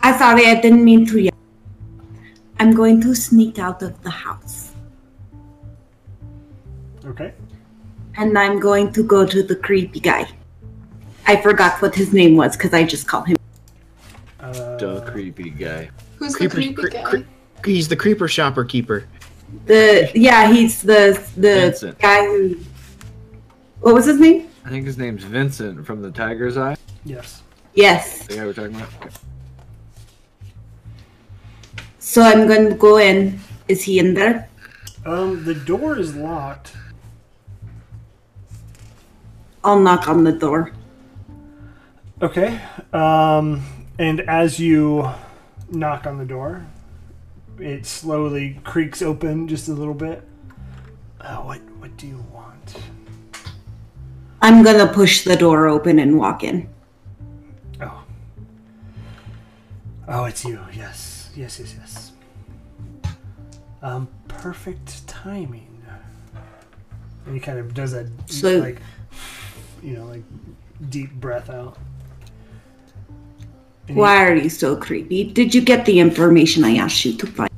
I'm 0.00 0.18
sorry, 0.18 0.46
I 0.46 0.60
didn't 0.60 0.84
mean 0.84 1.06
to 1.06 1.18
yell. 1.20 1.32
I'm 2.60 2.72
going 2.74 3.00
to 3.00 3.14
sneak 3.14 3.58
out 3.58 3.82
of 3.82 4.00
the 4.02 4.10
house. 4.10 4.72
Okay. 7.06 7.32
And 8.16 8.38
I'm 8.38 8.60
going 8.60 8.92
to 8.92 9.02
go 9.02 9.26
to 9.26 9.42
the 9.42 9.56
creepy 9.56 10.00
guy. 10.00 10.28
I 11.26 11.36
forgot 11.40 11.80
what 11.82 11.94
his 11.94 12.12
name 12.12 12.36
was 12.36 12.56
because 12.56 12.72
I 12.74 12.84
just 12.84 13.06
called 13.08 13.26
him. 13.28 13.36
Uh, 14.40 14.76
The 14.76 15.00
creepy 15.10 15.50
guy. 15.50 15.90
Who's 16.16 16.36
Creeper- 16.36 16.56
the 16.56 16.62
creepy 16.74 16.82
cre- 16.82 16.88
guy? 16.88 17.02
cre- 17.02 17.68
He's 17.70 17.88
the 17.88 17.96
creeper 17.96 18.28
shopper 18.28 18.64
keeper. 18.64 19.04
The 19.66 20.10
yeah, 20.14 20.52
he's 20.52 20.82
the 20.82 21.18
the 21.36 21.72
Vincent. 21.72 21.98
guy 21.98 22.26
who. 22.26 22.56
What 23.80 23.94
was 23.94 24.04
his 24.04 24.20
name? 24.20 24.48
I 24.64 24.70
think 24.70 24.86
his 24.86 24.96
name's 24.98 25.24
Vincent 25.24 25.84
from 25.86 26.00
the 26.02 26.10
Tiger's 26.10 26.56
Eye. 26.56 26.76
yes. 27.04 27.42
Yes. 27.74 28.26
The 28.28 28.36
guy 28.36 28.44
we're 28.46 28.52
talking 28.52 28.76
about. 28.76 28.88
Okay. 29.02 29.10
So 31.98 32.22
I'm 32.22 32.46
going 32.46 32.68
to 32.68 32.74
go 32.76 32.98
in. 32.98 33.40
Is 33.66 33.82
he 33.82 33.98
in 33.98 34.14
there? 34.14 34.48
Um, 35.04 35.44
the 35.44 35.54
door 35.54 35.98
is 35.98 36.14
locked. 36.14 36.76
I'll 39.64 39.80
knock 39.80 40.08
on 40.08 40.22
the 40.24 40.32
door. 40.32 40.72
Okay. 42.22 42.60
Um, 42.92 43.62
and 43.98 44.20
as 44.22 44.60
you 44.60 45.10
knock 45.70 46.06
on 46.06 46.18
the 46.18 46.24
door, 46.24 46.64
it 47.58 47.86
slowly 47.86 48.60
creaks 48.62 49.02
open 49.02 49.48
just 49.48 49.68
a 49.68 49.72
little 49.72 49.94
bit. 49.94 50.22
Uh, 51.20 51.38
what 51.38 51.60
What 51.78 51.96
do 51.96 52.06
you 52.06 52.24
want? 52.32 52.76
I'm 54.44 54.62
gonna 54.62 54.86
push 54.86 55.24
the 55.24 55.36
door 55.36 55.68
open 55.68 55.98
and 55.98 56.18
walk 56.18 56.44
in. 56.44 56.68
Oh. 57.80 58.04
Oh, 60.06 60.24
it's 60.26 60.44
you. 60.44 60.60
Yes. 60.76 61.30
Yes. 61.34 61.58
Yes. 61.58 61.74
Yes. 61.78 62.12
Um, 63.80 64.06
perfect 64.28 65.08
timing. 65.08 65.66
And 67.24 67.34
he 67.34 67.40
kind 67.40 67.58
of 67.58 67.72
does 67.72 67.92
that 67.92 68.06
So- 68.26 68.58
like, 68.58 68.82
you 69.82 69.94
know, 69.96 70.04
like 70.04 70.24
deep 70.90 71.14
breath 71.14 71.48
out. 71.48 71.78
And 73.88 73.96
he- 73.96 74.00
Why 74.00 74.26
are 74.26 74.34
you 74.34 74.50
so 74.50 74.76
creepy? 74.76 75.24
Did 75.24 75.54
you 75.54 75.62
get 75.62 75.86
the 75.86 76.00
information 76.00 76.64
I 76.64 76.76
asked 76.76 77.02
you 77.06 77.16
to 77.16 77.26
find? 77.26 77.50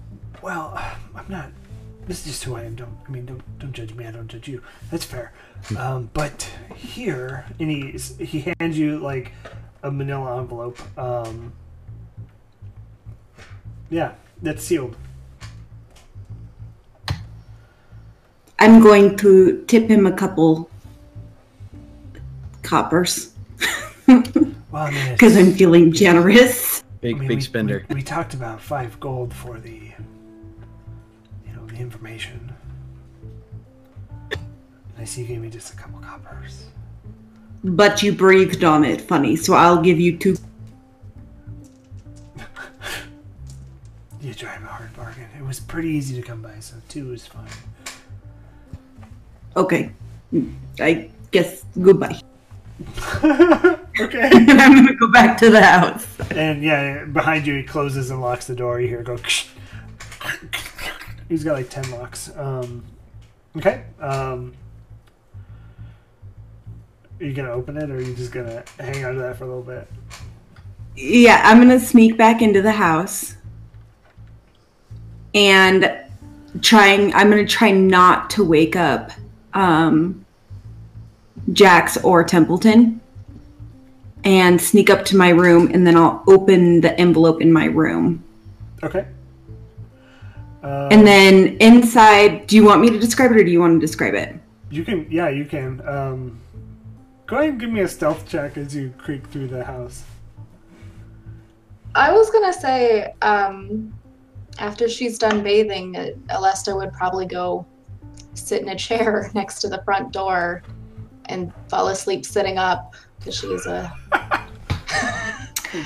Well, 2.06 2.08
I'm 2.08 2.08
not. 2.08 2.08
This 2.08 2.20
is 2.20 2.24
just 2.26 2.44
who 2.44 2.56
I 2.56 2.62
am. 2.62 2.74
Don't 2.76 2.96
I 3.06 3.10
mean 3.10 3.26
don't 3.26 3.58
don't 3.58 3.72
judge 3.72 3.94
me. 3.94 4.06
I 4.06 4.10
don't 4.10 4.28
judge 4.28 4.48
you. 4.48 4.62
That's 4.90 5.04
fair. 5.04 5.32
Um, 5.76 6.10
but 6.14 6.48
here, 6.74 7.44
and 7.58 7.70
he 7.70 7.90
he 8.24 8.52
hands 8.60 8.78
you 8.78 8.98
like 8.98 9.32
a 9.82 9.90
Manila 9.90 10.38
envelope. 10.40 10.78
Um, 10.98 11.52
yeah, 13.90 14.14
that's 14.42 14.62
sealed. 14.64 14.96
I'm 18.58 18.80
going 18.80 19.16
to 19.18 19.64
tip 19.66 19.88
him 19.88 20.06
a 20.06 20.12
couple 20.12 20.70
coppers 22.62 23.32
Well, 24.06 24.90
because 25.12 25.36
it's- 25.36 25.36
I'm 25.36 25.52
feeling 25.54 25.92
generous. 25.92 26.82
Big 27.00 27.16
I 27.16 27.18
mean, 27.20 27.28
big 27.28 27.36
we- 27.38 27.42
spender. 27.42 27.84
We, 27.88 27.96
we 27.96 28.02
talked 28.02 28.34
about 28.34 28.60
five 28.60 28.98
gold 28.98 29.32
for 29.34 29.58
the, 29.58 29.70
you 29.70 29.92
know, 29.98 30.04
the 31.76 31.82
information. 31.82 32.52
And 34.30 34.40
I 34.98 35.04
see 35.04 35.22
you 35.22 35.28
gave 35.28 35.40
me 35.40 35.50
just 35.50 35.72
a 35.74 35.76
couple 35.76 36.00
coppers. 36.00 36.66
But 37.64 38.02
you 38.02 38.12
breathed 38.12 38.64
on 38.64 38.84
it 38.84 39.00
funny, 39.00 39.36
so 39.36 39.54
I'll 39.54 39.82
give 39.82 40.00
you 40.00 40.16
two. 40.16 40.36
You 44.22 44.34
drive 44.34 44.62
a 44.64 44.66
hard 44.66 44.92
bargain. 44.96 45.28
It 45.38 45.44
was 45.44 45.60
pretty 45.60 45.90
easy 45.90 46.20
to 46.20 46.22
come 46.22 46.42
by, 46.42 46.58
so 46.58 46.74
two 46.88 47.12
is 47.12 47.24
fine. 47.24 47.46
Okay. 49.54 49.92
I 50.80 51.10
guess 51.30 51.64
goodbye. 51.80 52.20
okay. 53.24 54.30
and 54.32 54.50
I'm 54.60 54.74
gonna 54.74 54.96
go 54.96 55.06
back 55.12 55.38
to 55.38 55.50
the 55.50 55.62
house. 55.62 56.06
And 56.32 56.60
yeah, 56.60 57.04
behind 57.04 57.46
you, 57.46 57.54
he 57.54 57.62
closes 57.62 58.10
and 58.10 58.20
locks 58.20 58.48
the 58.48 58.56
door. 58.56 58.80
You 58.80 58.88
hear 58.88 59.00
it 59.00 59.06
go. 59.06 59.16
He's 61.28 61.44
got 61.44 61.54
like 61.54 61.70
ten 61.70 61.90
locks. 61.90 62.30
Um, 62.36 62.84
okay. 63.56 63.84
Um, 64.00 64.54
are 67.18 67.24
you 67.24 67.32
gonna 67.32 67.50
open 67.50 67.76
it, 67.76 67.90
or 67.90 67.96
are 67.96 68.00
you 68.00 68.14
just 68.14 68.32
gonna 68.32 68.62
hang 68.78 69.04
on 69.04 69.14
to 69.14 69.20
that 69.20 69.38
for 69.38 69.44
a 69.44 69.46
little 69.48 69.62
bit? 69.62 69.88
Yeah, 70.94 71.40
I'm 71.44 71.58
gonna 71.58 71.80
sneak 71.80 72.16
back 72.16 72.42
into 72.42 72.62
the 72.62 72.72
house 72.72 73.36
and 75.34 75.98
trying. 76.62 77.12
I'm 77.14 77.28
gonna 77.28 77.46
try 77.46 77.70
not 77.70 78.30
to 78.30 78.44
wake 78.44 78.76
up 78.76 79.10
um, 79.54 80.24
Jax 81.52 81.96
or 82.04 82.22
Templeton, 82.22 83.00
and 84.24 84.60
sneak 84.60 84.90
up 84.90 85.04
to 85.06 85.16
my 85.16 85.30
room, 85.30 85.70
and 85.72 85.86
then 85.86 85.96
I'll 85.96 86.22
open 86.26 86.82
the 86.82 86.98
envelope 87.00 87.40
in 87.40 87.52
my 87.52 87.64
room. 87.64 88.22
Okay. 88.82 89.06
Um, 90.66 90.88
And 90.90 91.06
then 91.06 91.56
inside, 91.60 92.48
do 92.48 92.56
you 92.56 92.64
want 92.64 92.80
me 92.80 92.90
to 92.90 92.98
describe 92.98 93.30
it 93.30 93.36
or 93.36 93.44
do 93.44 93.50
you 93.50 93.60
want 93.60 93.80
to 93.80 93.86
describe 93.86 94.14
it? 94.14 94.34
you 94.68 94.84
can, 94.84 95.06
yeah, 95.10 95.28
you 95.28 95.44
can. 95.44 95.80
Um, 95.86 96.40
go 97.26 97.36
ahead 97.36 97.50
and 97.50 97.60
give 97.60 97.70
me 97.70 97.80
a 97.80 97.88
stealth 97.88 98.28
check 98.28 98.56
as 98.56 98.74
you 98.74 98.92
creak 98.98 99.24
through 99.28 99.46
the 99.46 99.64
house. 99.64 100.04
I 101.94 102.12
was 102.12 102.30
gonna 102.30 102.52
say, 102.52 103.14
um, 103.22 103.94
after 104.58 104.88
she's 104.88 105.18
done 105.18 105.42
bathing, 105.42 105.96
uh, 105.96 106.08
Alesta 106.30 106.76
would 106.76 106.92
probably 106.92 107.26
go 107.26 107.64
sit 108.34 108.60
in 108.60 108.68
a 108.70 108.76
chair 108.76 109.30
next 109.34 109.60
to 109.60 109.68
the 109.68 109.82
front 109.84 110.12
door 110.12 110.62
and 111.26 111.52
fall 111.68 111.88
asleep 111.88 112.26
sitting 112.26 112.58
up 112.58 112.94
because 113.18 113.36
she's 113.36 113.66
a. 113.66 113.92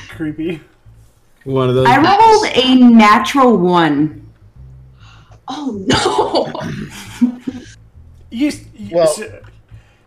Creepy. 0.08 0.60
One 1.44 1.68
of 1.68 1.74
those. 1.74 1.86
I 1.86 1.96
rolled 1.96 2.46
a 2.54 2.74
natural 2.76 3.56
one. 3.56 4.29
Oh 5.52 5.84
no! 5.86 6.52
You, 8.32 8.52
you 8.76 8.94
Well- 8.96 9.08
so- 9.08 9.42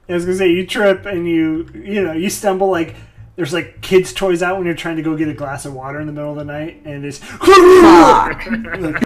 I 0.07 0.13
was 0.13 0.23
gonna 0.25 0.37
say 0.37 0.47
you 0.49 0.65
trip 0.65 1.05
and 1.05 1.27
you 1.27 1.67
you 1.73 2.01
know 2.03 2.13
you 2.13 2.29
stumble 2.29 2.69
like 2.69 2.95
there's 3.35 3.51
like 3.51 3.81
kids 3.81 4.13
toys 4.13 4.41
out 4.41 4.55
when 4.57 4.65
you're 4.65 4.75
trying 4.75 4.95
to 4.95 5.01
go 5.01 5.15
get 5.17 5.27
a 5.27 5.33
glass 5.33 5.65
of 5.65 5.73
water 5.73 5.99
in 5.99 6.07
the 6.07 6.13
middle 6.13 6.31
of 6.31 6.37
the 6.37 6.43
night 6.45 6.81
and 6.85 7.03
it's 7.03 7.17
Fuck. 7.17 8.45
like, 8.47 9.03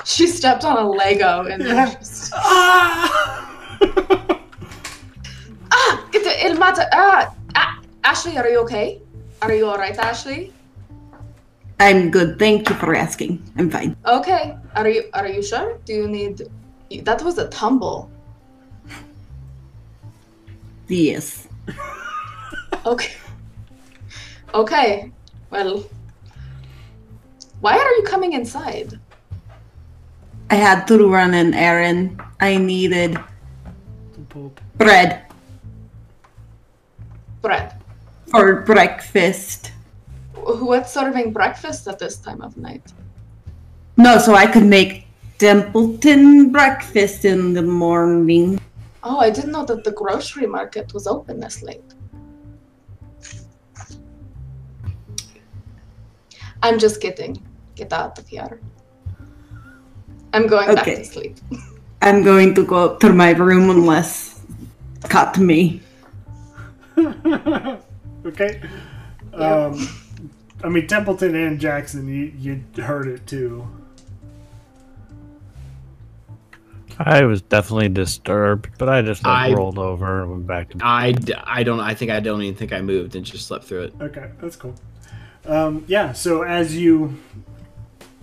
She 0.04 0.26
stepped 0.26 0.64
on 0.64 0.76
a 0.76 0.86
Lego 0.88 1.44
and 1.46 1.62
then 1.62 1.76
Yeah. 1.76 1.94
just, 1.94 2.32
Ah! 2.36 3.58
ah, 5.72 6.08
get 6.10 6.24
the 6.24 6.46
il 6.46 6.54
mata. 6.58 6.88
Ah, 6.92 7.34
ah, 7.54 7.80
Ashley, 8.04 8.36
are 8.36 8.48
you 8.48 8.58
okay? 8.60 9.00
Are 9.42 9.52
you 9.54 9.66
all 9.66 9.78
right, 9.78 9.96
Ashley? 9.96 10.52
I'm 11.78 12.10
good. 12.10 12.38
Thank 12.38 12.68
you 12.70 12.74
for 12.76 12.94
asking. 12.94 13.42
I'm 13.56 13.70
fine. 13.70 13.96
Okay. 14.06 14.56
Are 14.74 14.88
you 14.88 15.04
are 15.12 15.28
you 15.28 15.42
sure? 15.42 15.78
Do 15.84 15.92
you 15.92 16.08
need? 16.08 16.42
That 17.04 17.22
was 17.22 17.38
a 17.38 17.48
tumble. 17.48 18.10
Yes. 20.88 21.48
Okay. 22.86 23.14
Okay. 24.54 25.10
Well, 25.50 25.82
why 27.58 27.74
are 27.76 27.92
you 27.98 28.04
coming 28.06 28.32
inside? 28.32 29.00
I 30.50 30.54
had 30.54 30.86
to 30.86 31.08
run 31.10 31.34
an 31.34 31.52
errand. 31.52 32.22
I 32.38 32.56
needed 32.58 33.18
bread 34.78 35.26
Bread. 37.42 37.74
for 38.30 38.62
breakfast. 38.62 39.72
Wh- 40.46 40.62
What's 40.62 40.92
serving 40.92 41.32
breakfast 41.32 41.88
at 41.88 41.98
this 41.98 42.18
time 42.18 42.40
of 42.40 42.56
night? 42.56 42.92
No, 43.96 44.18
so 44.18 44.34
I 44.34 44.46
could 44.46 44.64
make 44.64 45.06
Templeton 45.38 46.52
breakfast 46.52 47.24
in 47.24 47.52
the 47.52 47.62
morning. 47.62 48.60
Oh, 49.02 49.18
I 49.18 49.30
didn't 49.30 49.52
know 49.52 49.64
that 49.64 49.82
the 49.84 49.92
grocery 49.92 50.46
market 50.46 50.94
was 50.94 51.06
open 51.06 51.40
this 51.40 51.62
late. 51.62 51.94
I'm 56.62 56.78
just 56.78 57.00
kidding. 57.00 57.44
Get 57.74 57.92
out 57.92 58.18
of 58.18 58.26
here. 58.28 58.60
I'm 60.32 60.46
going 60.46 60.74
back 60.74 60.84
to 60.84 61.04
sleep. 61.04 61.36
I'm 62.02 62.22
going 62.22 62.54
to 62.54 62.64
go 62.64 62.84
up 62.84 63.00
to 63.00 63.12
my 63.12 63.30
room 63.30 63.70
unless 63.70 64.40
cut 65.08 65.38
me. 65.38 65.80
okay. 66.98 68.62
Um, 69.32 69.88
I 70.64 70.68
mean, 70.68 70.86
Templeton 70.86 71.34
and 71.34 71.60
Jackson, 71.60 72.08
you, 72.08 72.32
you 72.38 72.82
heard 72.82 73.06
it 73.08 73.26
too. 73.26 73.68
I 76.98 77.24
was 77.24 77.42
definitely 77.42 77.90
disturbed, 77.90 78.70
but 78.78 78.88
I 78.88 79.02
just 79.02 79.22
like, 79.22 79.50
I- 79.50 79.54
rolled 79.54 79.78
over 79.78 80.22
and 80.22 80.30
went 80.30 80.46
back 80.46 80.70
to 80.70 80.78
I, 80.82 81.14
I 81.44 81.62
don't 81.62 81.80
I 81.80 81.94
think 81.94 82.10
I 82.10 82.20
don't 82.20 82.40
even 82.42 82.54
think 82.56 82.72
I 82.72 82.80
moved 82.80 83.14
and 83.16 83.24
just 83.24 83.46
slept 83.46 83.64
through 83.64 83.82
it. 83.82 83.94
Okay, 84.00 84.30
that's 84.40 84.56
cool. 84.56 84.74
Um, 85.44 85.84
yeah, 85.86 86.12
so 86.12 86.42
as 86.42 86.76
you 86.76 87.18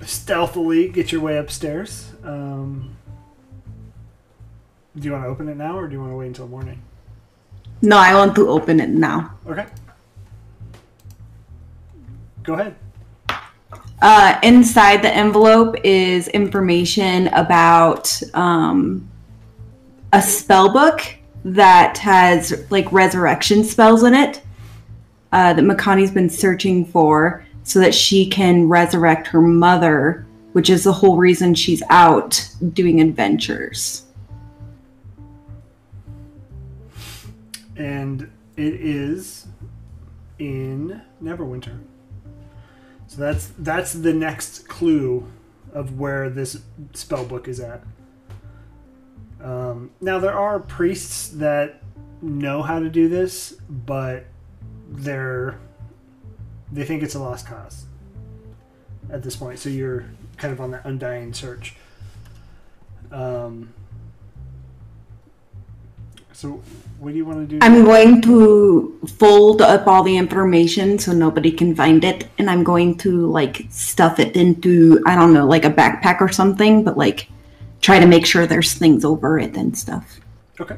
stealthily 0.01 0.89
get 0.89 1.11
your 1.11 1.21
way 1.21 1.37
upstairs, 1.37 2.11
um, 2.23 2.95
do 4.97 5.05
you 5.05 5.11
want 5.11 5.23
to 5.23 5.29
open 5.29 5.47
it 5.49 5.55
now 5.55 5.77
or 5.77 5.87
do 5.87 5.93
you 5.93 5.99
want 5.99 6.11
to 6.11 6.15
wait 6.15 6.27
until 6.27 6.47
morning? 6.47 6.81
No, 7.81 7.97
I 7.97 8.13
want 8.15 8.35
to 8.35 8.49
open 8.49 8.79
it 8.79 8.89
now. 8.89 9.37
Okay. 9.47 9.65
Go 12.43 12.53
ahead. 12.55 12.75
Uh, 14.01 14.37
inside 14.43 15.01
the 15.01 15.13
envelope 15.15 15.77
is 15.85 16.27
information 16.29 17.27
about 17.27 18.21
um, 18.33 19.09
a 20.11 20.21
spell 20.21 20.73
book 20.73 21.01
that 21.45 21.97
has 21.97 22.65
like 22.69 22.91
resurrection 22.91 23.63
spells 23.63 24.03
in 24.03 24.13
it 24.13 24.41
uh, 25.31 25.53
that 25.53 25.63
Makani's 25.63 26.11
been 26.11 26.29
searching 26.29 26.85
for 26.85 27.45
so 27.63 27.79
that 27.79 27.95
she 27.95 28.27
can 28.29 28.67
resurrect 28.67 29.27
her 29.27 29.41
mother, 29.41 30.25
which 30.51 30.69
is 30.69 30.83
the 30.83 30.91
whole 30.91 31.15
reason 31.15 31.55
she's 31.55 31.81
out 31.89 32.45
doing 32.73 32.99
adventures. 32.99 34.03
And 37.77 38.29
it 38.57 38.73
is 38.75 39.47
in 40.39 41.01
Neverwinter. 41.23 41.79
So 43.13 43.21
that's 43.21 43.51
that's 43.59 43.93
the 43.93 44.11
next 44.11 44.67
clue 44.67 45.31
of 45.71 45.99
where 45.99 46.31
this 46.31 46.63
spell 46.93 47.23
book 47.23 47.47
is 47.47 47.59
at. 47.59 47.83
Um, 49.39 49.91
now 50.01 50.17
there 50.17 50.33
are 50.33 50.59
priests 50.59 51.27
that 51.27 51.83
know 52.23 52.63
how 52.63 52.79
to 52.79 52.89
do 52.89 53.07
this, 53.07 53.51
but 53.69 54.25
they're 54.89 55.59
they 56.71 56.85
think 56.85 57.03
it's 57.03 57.13
a 57.13 57.19
lost 57.19 57.45
cause 57.45 57.85
at 59.11 59.21
this 59.21 59.35
point. 59.35 59.59
So 59.59 59.69
you're 59.69 60.05
kind 60.37 60.51
of 60.51 60.59
on 60.59 60.71
that 60.71 60.83
undying 60.83 61.33
search. 61.33 61.75
Um, 63.11 63.75
so 66.33 66.61
what 66.99 67.11
do 67.11 67.17
you 67.17 67.25
want 67.25 67.47
to 67.47 67.55
do? 67.55 67.59
I'm 67.61 67.85
going 67.85 68.21
to 68.23 68.99
fold 69.17 69.61
up 69.61 69.87
all 69.87 70.03
the 70.03 70.17
information 70.17 70.99
so 70.99 71.13
nobody 71.13 71.51
can 71.51 71.75
find 71.75 72.03
it, 72.03 72.27
and 72.37 72.49
I'm 72.49 72.63
going 72.63 72.97
to 72.99 73.27
like 73.27 73.67
stuff 73.69 74.19
it 74.19 74.35
into 74.35 75.01
I 75.05 75.15
don't 75.15 75.33
know, 75.33 75.45
like 75.45 75.63
a 75.63 75.69
backpack 75.69 76.21
or 76.21 76.29
something, 76.29 76.83
but 76.83 76.97
like 76.97 77.29
try 77.81 77.99
to 77.99 78.05
make 78.05 78.25
sure 78.25 78.47
there's 78.47 78.73
things 78.73 79.05
over 79.05 79.37
it 79.39 79.55
and 79.55 79.77
stuff. 79.77 80.19
Okay. 80.59 80.77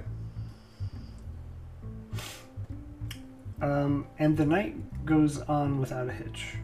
Um, 3.62 4.06
and 4.20 4.36
the 4.36 4.46
night 4.46 4.76
goes 5.06 5.40
on 5.42 5.80
without 5.80 6.10
a 6.10 6.12
hitch. 6.12 6.56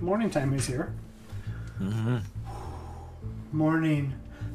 Morning 0.00 0.30
time 0.30 0.52
is 0.54 0.66
here. 0.66 0.92
Morning. 3.52 4.14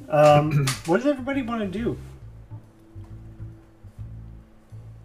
Um, 0.10 0.66
what 0.86 0.98
does 0.98 1.06
everybody 1.06 1.44
want 1.44 1.62
to 1.62 1.68
do? 1.68 1.98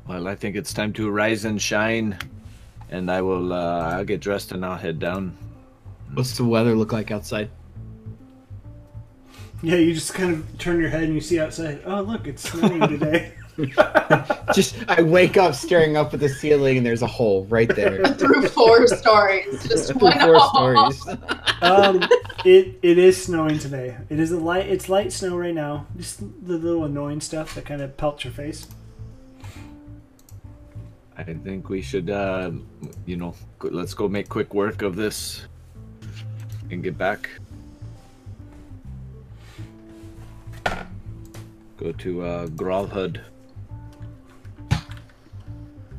Well, 0.09 0.27
I 0.27 0.35
think 0.35 0.56
it's 0.56 0.73
time 0.73 0.93
to 0.94 1.10
rise 1.10 1.44
and 1.44 1.60
shine, 1.60 2.19
and 2.90 3.10
I 3.10 3.20
will. 3.20 3.52
Uh, 3.52 3.97
I'll 3.97 4.05
get 4.05 4.20
dressed 4.20 4.52
and 4.52 4.64
I'll 4.64 4.78
head 4.78 4.98
down. 4.98 5.36
What's 6.14 6.36
the 6.36 6.44
weather 6.44 6.74
look 6.74 6.93
like 6.93 7.10
outside? 7.10 7.51
Yeah, 9.62 9.77
you 9.77 9.94
just 9.94 10.14
kind 10.14 10.32
of 10.32 10.59
turn 10.59 10.81
your 10.81 10.89
head 10.89 11.05
and 11.05 11.14
you 11.14 11.20
see 11.20 11.39
outside. 11.39 11.82
Oh, 11.85 12.01
look, 12.01 12.27
it's 12.27 12.51
snowing 12.51 12.81
today. 12.89 13.35
Just 14.55 14.76
I 14.89 15.02
wake 15.02 15.36
up 15.36 15.55
staring 15.55 15.97
up 15.97 16.12
at 16.14 16.20
the 16.20 16.28
ceiling 16.28 16.76
and 16.78 16.86
there's 16.86 17.02
a 17.02 17.06
hole 17.06 17.44
right 17.47 17.68
there. 17.74 18.05
Through 18.14 18.48
four 18.48 18.86
stories. 18.86 19.66
Just 19.68 19.93
Through 19.93 20.01
one 20.01 20.20
four 20.20 20.34
hole. 20.36 20.90
stories. 20.93 21.18
um, 21.62 22.02
it 22.44 22.78
it 22.82 22.98
is 22.98 23.22
snowing 23.22 23.59
today. 23.59 23.97
It 24.10 24.18
is 24.20 24.32
a 24.32 24.39
light. 24.39 24.66
It's 24.68 24.89
light 24.89 25.12
snow 25.12 25.36
right 25.36 25.55
now. 25.55 25.86
Just 25.97 26.20
the 26.20 26.59
little 26.59 26.84
annoying 26.84 27.20
stuff 27.20 27.55
that 27.55 27.64
kind 27.64 27.80
of 27.80 27.97
pelts 27.97 28.24
your 28.24 28.32
face. 28.32 28.66
I 31.16 31.24
think 31.24 31.68
we 31.68 31.82
should, 31.82 32.10
uh, 32.10 32.51
you 33.06 33.16
know, 33.16 33.34
let's 33.62 33.94
go 33.94 34.09
make 34.09 34.28
quick 34.28 34.55
work 34.55 34.82
of 34.82 34.97
this 34.97 35.47
and 36.70 36.82
get 36.82 36.97
back. 36.97 37.28
Go 41.76 41.93
to 41.93 42.22
uh, 42.22 42.47
Gralhund 42.48 43.20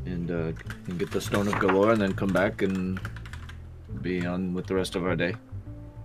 and, 0.05 0.29
uh, 0.31 0.51
and 0.87 0.99
get 0.99 1.11
the 1.11 1.21
Stone 1.21 1.47
of 1.47 1.53
Golorr, 1.55 1.93
and 1.93 2.01
then 2.01 2.13
come 2.13 2.31
back 2.31 2.61
and 2.61 2.99
be 4.01 4.25
on 4.25 4.53
with 4.53 4.67
the 4.67 4.75
rest 4.75 4.95
of 4.95 5.05
our 5.05 5.15
day. 5.15 5.33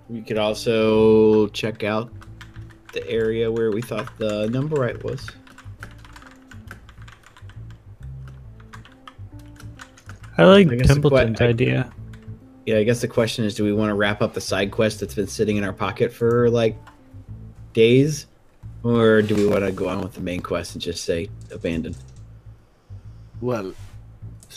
We 0.08 0.22
could 0.22 0.38
also 0.38 1.48
check 1.48 1.84
out 1.84 2.10
the 2.92 3.06
area 3.08 3.50
where 3.50 3.70
we 3.70 3.82
thought 3.82 4.16
the 4.18 4.48
nimblewright 4.48 5.02
was. 5.04 5.26
I 10.36 10.44
like 10.44 10.68
I 10.68 10.76
guess 10.76 10.88
the 10.88 10.94
que- 10.94 10.94
Templeton's 10.94 11.40
I- 11.40 11.46
idea. 11.46 11.92
Yeah, 12.66 12.76
I 12.76 12.84
guess 12.84 13.00
the 13.00 13.08
question 13.08 13.44
is 13.44 13.54
do 13.54 13.64
we 13.64 13.72
want 13.72 13.88
to 13.90 13.94
wrap 13.94 14.20
up 14.20 14.34
the 14.34 14.40
side 14.40 14.70
quest 14.70 15.00
that's 15.00 15.14
been 15.14 15.26
sitting 15.26 15.56
in 15.56 15.64
our 15.64 15.72
pocket 15.72 16.12
for 16.12 16.50
like 16.50 16.76
days? 17.72 18.26
Or 18.84 19.22
do 19.22 19.34
we 19.34 19.46
want 19.46 19.64
to 19.64 19.72
go 19.72 19.88
on 19.88 20.00
with 20.00 20.12
the 20.14 20.20
main 20.20 20.40
quest 20.40 20.74
and 20.74 20.82
just 20.82 21.04
say 21.04 21.28
abandoned? 21.50 21.96
Well, 23.40 23.72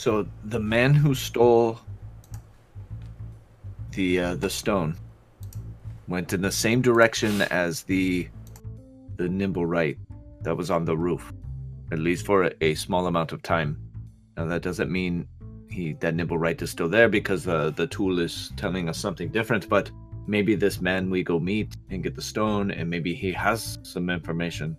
so 0.02 0.26
the 0.46 0.58
man 0.58 0.94
who 0.94 1.14
stole 1.14 1.78
the 3.92 4.18
uh, 4.18 4.34
the 4.34 4.50
stone 4.50 4.96
went 6.08 6.32
in 6.32 6.42
the 6.42 6.50
same 6.50 6.82
direction 6.82 7.40
as 7.42 7.84
the 7.84 8.28
the 9.16 9.28
nimblewright 9.28 9.96
that 10.40 10.56
was 10.56 10.72
on 10.72 10.84
the 10.84 10.96
roof, 10.96 11.32
at 11.92 12.00
least 12.00 12.26
for 12.26 12.42
a, 12.42 12.52
a 12.60 12.74
small 12.74 13.06
amount 13.06 13.30
of 13.30 13.44
time. 13.44 13.78
Now 14.36 14.46
that 14.46 14.62
doesn't 14.62 14.90
mean 14.90 15.28
he 15.70 15.92
that 16.00 16.16
nimblewright 16.16 16.60
is 16.62 16.70
still 16.70 16.88
there 16.88 17.08
because 17.08 17.46
uh, 17.46 17.70
the 17.70 17.86
tool 17.86 18.18
is 18.18 18.50
telling 18.56 18.88
us 18.88 18.98
something 18.98 19.28
different. 19.28 19.68
But 19.68 19.92
maybe 20.26 20.56
this 20.56 20.80
man 20.80 21.10
we 21.10 21.22
go 21.22 21.38
meet 21.38 21.76
and 21.90 22.02
get 22.02 22.16
the 22.16 22.22
stone, 22.22 22.72
and 22.72 22.90
maybe 22.90 23.14
he 23.14 23.30
has 23.30 23.78
some 23.84 24.10
information 24.10 24.76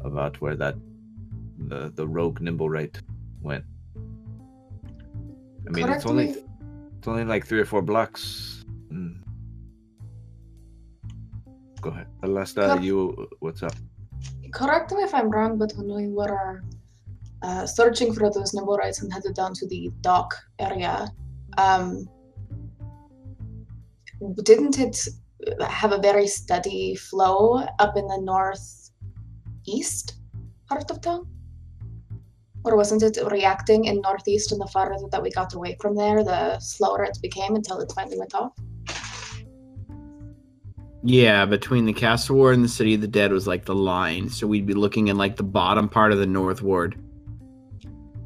about 0.00 0.38
where 0.42 0.56
that 0.56 0.74
the 1.56 1.90
the 1.94 2.06
rogue 2.06 2.40
nimblewright 2.40 3.00
went. 3.40 3.64
I 5.66 5.70
mean, 5.70 5.88
it's 5.88 6.06
only 6.06 6.26
me- 6.26 6.44
It's 6.98 7.08
only 7.08 7.24
like 7.24 7.46
three 7.46 7.60
or 7.60 7.64
four 7.66 7.82
blocks. 7.82 8.64
Mm. 8.92 9.20
Go 11.80 11.90
ahead. 11.90 12.06
Alesta, 12.22 12.66
Come. 12.68 12.82
you, 12.82 13.28
what's 13.40 13.62
up? 13.62 13.74
Correct 14.52 14.92
me 14.92 15.02
if 15.02 15.12
I'm 15.14 15.28
wrong, 15.30 15.58
but 15.58 15.72
when 15.76 15.92
we 15.94 16.08
were 16.08 16.62
uh, 17.42 17.66
searching 17.66 18.14
for 18.14 18.30
those 18.30 18.52
nimblewrights 18.52 19.02
and 19.02 19.12
headed 19.12 19.34
down 19.34 19.52
to 19.54 19.66
the 19.68 19.90
dock 20.00 20.34
area, 20.58 21.12
um, 21.58 22.08
didn't 24.44 24.78
it 24.78 24.96
have 25.60 25.92
a 25.92 25.98
very 25.98 26.26
steady 26.26 26.94
flow 26.94 27.66
up 27.78 27.96
in 27.96 28.06
the 28.06 28.20
northeast 28.20 30.14
part 30.68 30.90
of 30.90 31.00
town? 31.02 31.26
Or 32.64 32.76
wasn't 32.76 33.02
it 33.02 33.18
reacting 33.30 33.84
in 33.84 34.00
northeast 34.00 34.52
and 34.52 34.60
the 34.60 34.66
farther 34.66 34.96
that 35.10 35.22
we 35.22 35.30
got 35.30 35.52
away 35.54 35.76
from 35.80 35.94
there, 35.94 36.24
the 36.24 36.58
slower 36.60 37.04
it 37.04 37.18
became 37.20 37.54
until 37.54 37.78
it 37.80 37.92
finally 37.94 38.18
went 38.18 38.34
off? 38.34 38.52
Yeah, 41.06 41.44
between 41.44 41.84
the 41.84 41.92
Castle 41.92 42.36
Ward 42.36 42.54
and 42.54 42.64
the 42.64 42.68
City 42.68 42.94
of 42.94 43.02
the 43.02 43.06
Dead 43.06 43.30
was 43.30 43.46
like 43.46 43.66
the 43.66 43.74
line. 43.74 44.30
So 44.30 44.46
we'd 44.46 44.64
be 44.64 44.72
looking 44.72 45.08
in 45.08 45.18
like 45.18 45.36
the 45.36 45.42
bottom 45.42 45.86
part 45.86 46.12
of 46.12 46.18
the 46.18 46.26
North 46.26 46.62
Ward. 46.62 46.98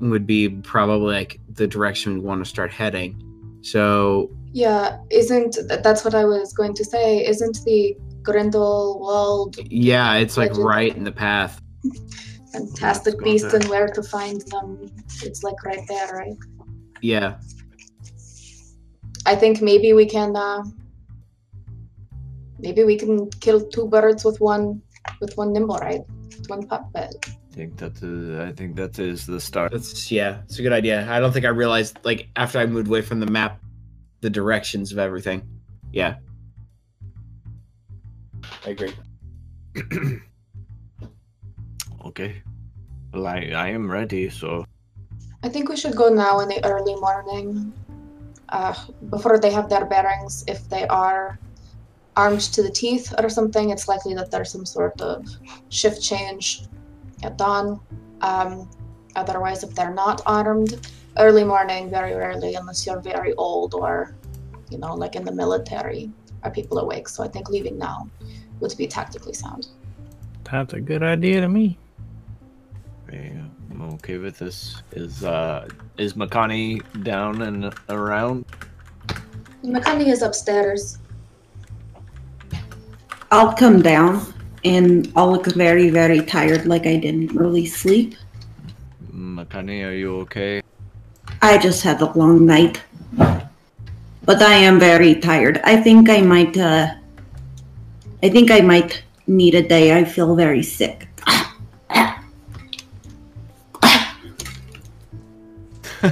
Would 0.01 0.29
be 0.29 0.49
probably 0.49 1.13
like 1.13 1.41
the 1.55 1.67
direction 1.67 2.15
we 2.15 2.21
want 2.21 2.45
to 2.45 2.49
start 2.49 2.71
heading. 2.71 3.21
So 3.63 4.31
Yeah, 4.53 4.99
isn't 5.11 5.57
that's 5.83 6.05
what 6.05 6.15
I 6.15 6.25
was 6.25 6.53
going 6.53 6.75
to 6.75 6.85
say? 6.85 7.27
Isn't 7.27 7.65
the 7.65 7.97
Grindelwald 8.23 9.57
yeah, 9.71 10.15
it's 10.15 10.37
like 10.37 10.51
Legend. 10.51 10.67
right 10.67 10.97
in 10.97 11.03
the 11.03 11.11
path. 11.13 11.61
fantastic 12.53 13.19
go 13.19 13.25
beast 13.25 13.53
and 13.53 13.65
where 13.67 13.89
to 13.89 14.03
find 14.03 14.41
them? 14.51 14.91
It's 15.23 15.43
like 15.43 15.63
right 15.65 15.85
there, 15.89 16.09
right? 16.13 16.37
Yeah. 17.01 17.39
I 19.27 19.35
think 19.37 19.61
maybe 19.61 19.93
we 19.93 20.07
can 20.07 20.37
uh 20.37 20.65
maybe 22.59 22.85
we 22.85 22.97
can 22.97 23.31
kill 23.41 23.61
two 23.69 23.87
birds 23.89 24.25
with 24.25 24.41
one 24.41 24.83
with 25.21 25.37
one 25.37 25.53
nimble, 25.53 25.77
right? 25.77 26.03
With 26.39 26.49
one 26.49 26.67
puppet. 26.67 27.15
I 27.27 27.55
think 27.55 27.77
that 27.79 28.03
is, 28.03 28.39
I 28.39 28.53
think 28.53 28.77
that 28.77 28.99
is 28.99 29.27
the 29.27 29.41
start. 29.41 29.73
That's 29.73 30.11
yeah, 30.11 30.43
it's 30.45 30.59
a 30.59 30.63
good 30.63 30.73
idea. 30.73 31.07
I 31.11 31.19
don't 31.21 31.33
think 31.33 31.45
I 31.45 31.51
realized 31.51 31.99
like 32.05 32.29
after 32.37 32.59
I 32.59 32.67
moved 32.67 32.89
away 32.89 33.03
from 33.03 33.21
the 33.21 33.27
map 33.27 33.61
the 34.21 34.31
directions 34.31 34.93
of 34.93 34.99
everything. 34.99 35.43
Yeah. 35.93 36.17
I 38.67 38.71
agree. 38.71 38.95
Okay. 42.19 42.43
Well, 43.15 43.29
I, 43.29 43.53
I 43.55 43.69
am 43.69 43.89
ready, 43.89 44.29
so 44.29 44.67
I 45.45 45.49
think 45.49 45.69
we 45.69 45.77
should 45.77 45.95
go 45.95 46.09
now 46.09 46.41
in 46.41 46.49
the 46.49 46.59
early 46.65 46.97
morning. 46.97 47.73
Uh, 48.49 48.75
before 49.09 49.39
they 49.39 49.53
have 49.53 49.69
their 49.69 49.85
bearings, 49.85 50.43
if 50.49 50.69
they 50.69 50.85
are 50.89 51.39
armed 52.17 52.41
to 52.41 52.61
the 52.61 52.71
teeth 52.71 53.15
or 53.23 53.29
something, 53.29 53.71
it's 53.71 53.87
likely 53.87 54.15
that 54.15 54.33
there's 54.33 54.51
some 54.51 54.67
sort 54.67 55.01
of 55.01 55.29
shift 55.69 56.03
change 56.03 56.63
at 57.23 57.39
dawn. 57.39 57.79
Um, 58.23 58.69
otherwise, 59.15 59.63
if 59.63 59.77
they're 59.77 59.95
not 59.95 60.21
armed, 60.27 60.91
early 61.19 61.45
morning, 61.45 61.89
very 61.89 62.15
rarely, 62.17 62.57
unless 62.57 62.85
you're 62.85 63.01
very 63.01 63.33
old 63.35 63.75
or, 63.75 64.17
you 64.71 64.79
know, 64.79 64.93
like 64.93 65.15
in 65.15 65.25
the 65.25 65.33
military, 65.33 66.11
are 66.43 66.51
people 66.51 66.79
awake. 66.79 67.09
So 67.09 67.23
I 67.23 67.29
think 67.29 67.49
leaving 67.49 67.79
now 67.79 68.11
would 68.59 68.75
be 68.77 68.89
tactically 68.89 69.35
sound. 69.35 69.69
That's 70.51 70.75
a 70.75 70.81
good 70.81 71.05
idea 71.05 71.43
to 71.43 71.49
me. 71.49 71.79
Okay, 73.09 73.33
I'm 73.71 73.83
okay 73.95 74.19
with 74.19 74.39
this. 74.39 74.83
Is 74.93 75.25
uh 75.25 75.69
is 75.97 76.15
Makani 76.15 76.83
down 77.03 77.43
and 77.43 77.73
around? 77.89 78.45
Makani 79.65 80.07
is 80.09 80.23
upstairs. 80.23 80.99
I'll 83.31 83.53
come 83.53 83.83
down 83.83 84.33
and 84.65 85.13
I'll 85.17 85.33
look 85.33 85.47
very, 85.47 85.91
very 85.91 86.21
tired, 86.21 86.67
like 86.67 86.87
I 86.87 86.97
didn't 86.97 87.35
really 87.35 87.67
sleep. 87.67 88.15
Makani, 89.13 89.87
are 89.87 89.93
you 89.93 90.17
okay? 90.21 90.63
I 91.43 91.59
just 91.59 91.83
had 91.83 92.01
a 92.01 92.11
long 92.13 92.47
night. 92.47 92.83
But 94.25 94.43
I 94.43 94.55
am 94.55 94.79
very 94.79 95.15
tired. 95.15 95.61
I 95.65 95.77
think 95.81 96.11
I 96.11 96.21
might, 96.21 96.57
uh, 96.57 96.89
I 98.23 98.29
think 98.29 98.51
I 98.51 98.61
might 98.61 99.03
need 99.27 99.55
a 99.55 99.63
day. 99.63 99.97
I 99.97 100.05
feel 100.05 100.35
very 100.35 100.63
sick. 100.63 101.08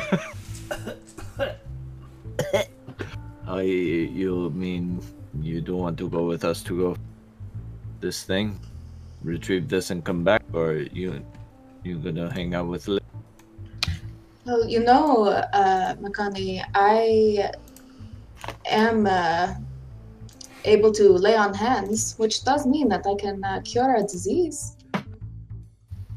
I 3.46 3.60
you 3.62 4.50
mean 4.50 5.00
you 5.40 5.60
don't 5.60 5.78
want 5.78 5.98
to 5.98 6.08
go 6.08 6.26
with 6.26 6.44
us 6.44 6.62
to 6.64 6.78
go 6.78 6.96
this 8.00 8.24
thing, 8.24 8.58
retrieve 9.22 9.68
this 9.68 9.90
and 9.90 10.04
come 10.04 10.24
back, 10.24 10.42
or 10.52 10.82
you 10.90 11.22
you 11.84 11.98
gonna 11.98 12.32
hang 12.32 12.54
out 12.54 12.66
with? 12.66 12.88
Li- 12.88 13.00
Well, 14.44 14.66
you 14.66 14.82
know, 14.82 15.30
uh, 15.30 15.94
Makani, 16.02 16.64
I 16.74 17.50
am 18.66 19.06
uh, 19.06 19.54
able 20.64 20.90
to 20.92 21.12
lay 21.12 21.36
on 21.36 21.54
hands, 21.54 22.14
which 22.18 22.42
does 22.44 22.66
mean 22.66 22.88
that 22.88 23.06
I 23.06 23.14
can 23.14 23.42
uh, 23.44 23.60
cure 23.62 23.94
a 23.94 24.02
disease. 24.02 24.76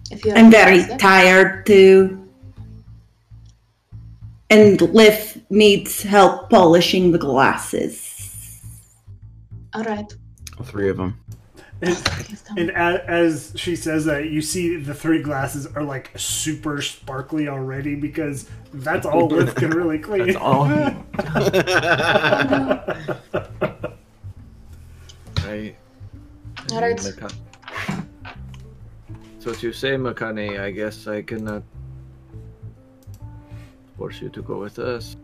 If 0.09 0.25
you're 0.25 0.37
I'm 0.37 0.49
very 0.49 0.81
sick. 0.81 0.97
tired 0.97 1.65
too. 1.65 2.28
And 4.49 4.81
Liv 4.81 5.41
needs 5.49 6.01
help 6.01 6.49
polishing 6.49 7.11
the 7.11 7.19
glasses. 7.19 8.63
All 9.73 9.84
right. 9.84 10.11
All 10.57 10.65
three 10.65 10.89
of 10.89 10.97
them. 10.97 11.19
And, 11.81 11.97
and 12.57 12.71
as, 12.71 12.99
as 13.53 13.59
she 13.59 13.76
says 13.76 14.03
that, 14.05 14.30
you 14.30 14.41
see 14.41 14.76
the 14.76 14.93
three 14.93 15.21
glasses 15.21 15.65
are 15.67 15.84
like 15.84 16.11
super 16.17 16.81
sparkly 16.81 17.47
already 17.47 17.95
because 17.95 18.49
that's 18.73 19.05
all 19.05 19.27
Liv 19.27 19.55
can 19.55 19.69
really 19.71 19.99
clean. 20.07 20.26
That's 20.26 20.38
all. 20.38 20.65
right. 25.45 25.76
All 26.71 26.81
right. 26.81 26.99
So 29.39 29.53
to 29.53 29.71
say, 29.71 29.91
Makani, 29.91 30.59
I 30.59 30.71
guess 30.71 31.07
I 31.07 31.21
cannot 31.21 31.63
force 33.99 34.21
you 34.21 34.30
to 34.30 34.41
go 34.41 34.57
with 34.57 34.80
us. 34.80 35.17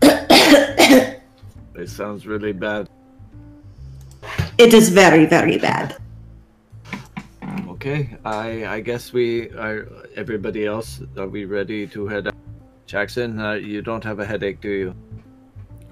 it 0.02 1.20
sounds 1.88 2.26
really 2.26 2.52
bad. 2.52 2.88
It 4.56 4.72
is 4.72 4.88
very, 4.88 5.26
very 5.26 5.58
bad. 5.58 5.96
Okay, 7.68 8.16
I 8.24 8.66
I 8.66 8.80
guess 8.80 9.12
we 9.12 9.50
are. 9.52 9.86
Everybody 10.16 10.64
else, 10.66 11.00
are 11.16 11.28
we 11.28 11.44
ready 11.44 11.86
to 11.94 12.08
head 12.08 12.26
out? 12.26 12.34
Jackson, 12.86 13.38
uh, 13.38 13.52
you 13.52 13.82
don't 13.82 14.02
have 14.02 14.18
a 14.18 14.26
headache, 14.26 14.60
do 14.60 14.72
you? 14.72 14.94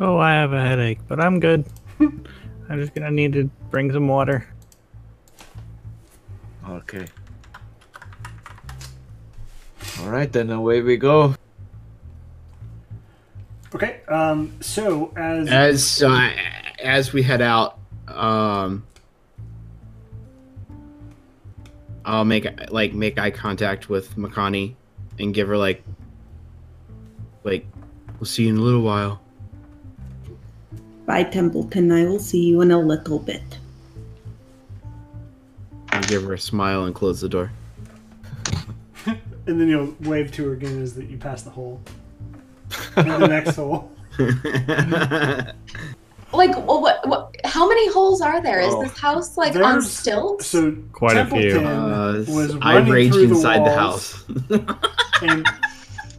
Oh, 0.00 0.16
I 0.16 0.32
have 0.32 0.52
a 0.52 0.60
headache, 0.60 0.98
but 1.06 1.20
I'm 1.20 1.38
good. 1.38 1.62
I'm 2.00 2.80
just 2.80 2.94
gonna 2.94 3.12
need 3.12 3.34
to 3.34 3.44
bring 3.70 3.92
some 3.92 4.08
water. 4.08 4.48
Okay. 6.68 7.06
All 10.01 10.10
right, 10.10 10.31
then 10.31 10.51
away 10.51 10.82
we 10.82 10.97
go. 10.97 11.35
okay, 13.74 14.01
um, 14.09 14.52
so 14.60 15.12
as 15.16 15.48
As 15.48 16.02
uh, 16.02 16.31
as 16.82 17.12
we 17.12 17.23
head 17.23 17.40
out, 17.40 17.78
um, 18.09 18.86
I'll 22.05 22.24
make 22.24 22.47
like 22.70 22.93
make 22.93 23.18
eye 23.18 23.31
contact 23.31 23.89
with 23.89 24.16
Makani 24.16 24.74
and 25.18 25.35
give 25.35 25.48
her 25.48 25.56
like 25.56 25.82
like 27.43 27.66
we'll 28.18 28.27
see 28.27 28.44
you 28.44 28.51
in 28.51 28.59
a 28.59 28.60
little 28.60 28.82
while. 28.82 29.20
Bye, 31.06 31.24
Templeton. 31.24 31.93
I 31.93 32.05
will 32.05 32.18
see 32.18 32.44
you 32.44 32.60
in 32.60 32.70
a 32.70 32.78
little 32.78 33.18
bit. 33.18 33.59
And 35.93 36.06
give 36.09 36.24
her 36.24 36.35
a 36.35 36.39
smile 36.39 36.85
and 36.85 36.94
close 36.94 37.20
the 37.20 37.28
door. 37.28 37.52
And 39.47 39.60
then 39.60 39.68
you'll 39.68 39.94
wave 40.01 40.32
to 40.32 40.47
her 40.47 40.52
again 40.55 40.81
as 40.82 40.94
that 40.94 41.09
you 41.09 41.16
pass 41.18 41.43
the 41.43 41.51
hole. 41.51 41.81
And 42.97 43.10
the 43.23 43.28
next 43.28 43.56
hole. 43.60 43.90
Like, 46.32 46.55
well, 46.66 46.82
what, 46.82 47.06
what? 47.09 47.35
How 47.44 47.68
many 47.68 47.90
holes 47.93 48.20
are 48.20 48.43
there? 48.43 48.60
Is 48.60 48.74
Oh. 48.74 48.82
this 48.82 48.98
house 48.98 49.36
like 49.39 49.55
on 49.56 49.81
stilts? 49.81 50.47
So 50.47 50.77
Quite 50.93 51.16
a 51.16 51.24
few. 51.24 51.52
Templeton 51.52 51.66
uh, 51.66 52.24
was 52.28 52.56
I 52.60 52.74
running 52.74 52.93
raged 52.93 53.14
through 53.14 53.28
the 53.28 53.35
inside 53.36 53.59
the 53.59 53.70
walls, 53.70 54.12
house. 54.12 54.24
and 55.23 55.47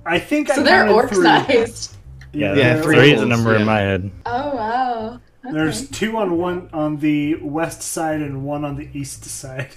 I 0.06 0.18
think 0.18 0.48
so 0.48 0.62
I 0.62 0.64
they're 0.64 0.86
counted 0.86 0.94
orc 0.94 1.10
three. 1.10 1.24
sized. 1.24 1.98
Yeah, 2.32 2.56
Yeah, 2.56 2.76
three, 2.82 2.84
three 2.84 2.96
three 2.96 3.14
is 3.14 3.22
a 3.22 3.26
number 3.26 3.54
yeah. 3.54 3.60
in 3.60 3.66
my 3.66 3.80
head. 3.80 4.12
Oh 4.26 4.56
wow. 4.56 5.20
Okay. 5.46 5.54
There's 5.54 5.90
two 5.90 6.18
on 6.18 6.38
one 6.38 6.70
on 6.74 6.98
the 6.98 7.36
west 7.36 7.82
side 7.84 8.22
and 8.22 8.44
one 8.44 8.64
on 8.64 8.76
the 8.78 8.90
east 8.94 9.26
side. 9.26 9.70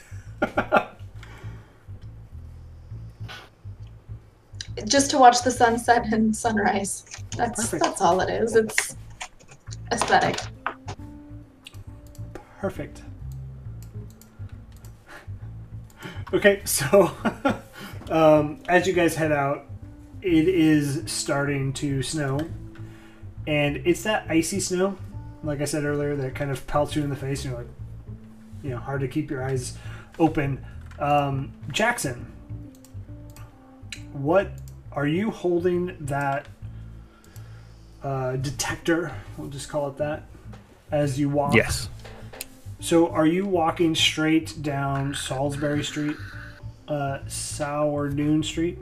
Just 4.87 5.11
to 5.11 5.19
watch 5.19 5.43
the 5.43 5.51
sunset 5.51 6.13
and 6.13 6.35
sunrise. 6.35 7.05
That's 7.37 7.63
Perfect. 7.63 7.85
that's 7.85 8.01
all 8.01 8.21
it 8.21 8.31
is. 8.31 8.57
It's 8.57 8.97
aesthetic. 9.93 10.41
Perfect. 12.61 13.03
Okay, 16.33 16.63
so 16.65 17.11
um, 18.09 18.61
as 18.69 18.87
you 18.87 18.93
guys 18.93 19.17
head 19.17 19.33
out, 19.33 19.67
it 20.23 20.47
is 20.47 21.03
starting 21.11 21.73
to 21.73 22.05
snow, 22.05 22.39
and 23.49 23.79
it's 23.79 24.05
that 24.05 24.27
icy 24.29 24.61
snow, 24.61 24.97
like 25.43 25.61
I 25.61 25.65
said 25.65 25.83
earlier, 25.83 26.15
that 26.15 26.37
kind 26.37 26.53
of 26.53 26.65
pelts 26.69 26.95
you 26.95 27.03
in 27.03 27.11
the 27.11 27.17
face, 27.17 27.45
and 27.45 27.51
you're 27.53 27.63
like, 27.63 27.71
you 28.63 28.71
know, 28.71 28.77
hard 28.77 29.01
to 29.01 29.09
keep 29.09 29.29
your 29.29 29.43
eyes 29.43 29.77
open. 30.21 30.65
Um, 31.01 31.53
Jackson, 31.73 32.31
what 34.13 34.51
are 34.93 35.07
you 35.07 35.31
holding 35.31 35.97
that 36.01 36.47
uh, 38.03 38.37
detector? 38.37 39.13
We'll 39.37 39.49
just 39.51 39.69
call 39.69 39.89
it 39.89 39.97
that. 39.99 40.25
As 40.91 41.21
you 41.21 41.29
walk, 41.29 41.55
Yes. 41.55 41.89
so 42.81 43.09
are 43.11 43.27
you 43.27 43.47
walking 43.47 43.95
straight 43.95 44.61
down 44.61 45.15
Salisbury 45.15 45.85
Street, 45.85 46.17
uh, 46.89 47.21
Sour 47.29 48.09
Dune 48.09 48.43
Street? 48.43 48.79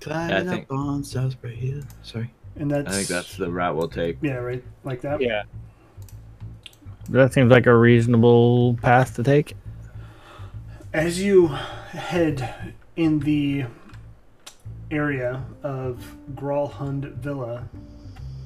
Climbing 0.00 0.48
think- 0.48 0.64
up 0.64 0.72
on 0.76 1.04
Salisbury 1.04 1.54
Hill. 1.54 1.82
Sorry. 2.02 2.30
And 2.56 2.70
that's 2.70 2.88
I 2.88 2.92
think 2.92 3.08
that's 3.08 3.36
the 3.36 3.50
route 3.50 3.76
we'll 3.76 3.88
take. 3.88 4.18
yeah, 4.20 4.34
right, 4.34 4.62
like 4.84 5.00
that. 5.02 5.20
Yeah. 5.22 5.44
That 7.08 7.32
seems 7.32 7.50
like 7.50 7.66
a 7.66 7.74
reasonable 7.74 8.74
path 8.82 9.14
to 9.16 9.22
take. 9.22 9.54
As 10.92 11.22
you 11.22 11.46
head 11.46 12.74
in 12.96 13.20
the 13.20 13.64
area 14.90 15.42
of 15.62 16.16
Gralhund 16.34 17.14
Villa, 17.14 17.66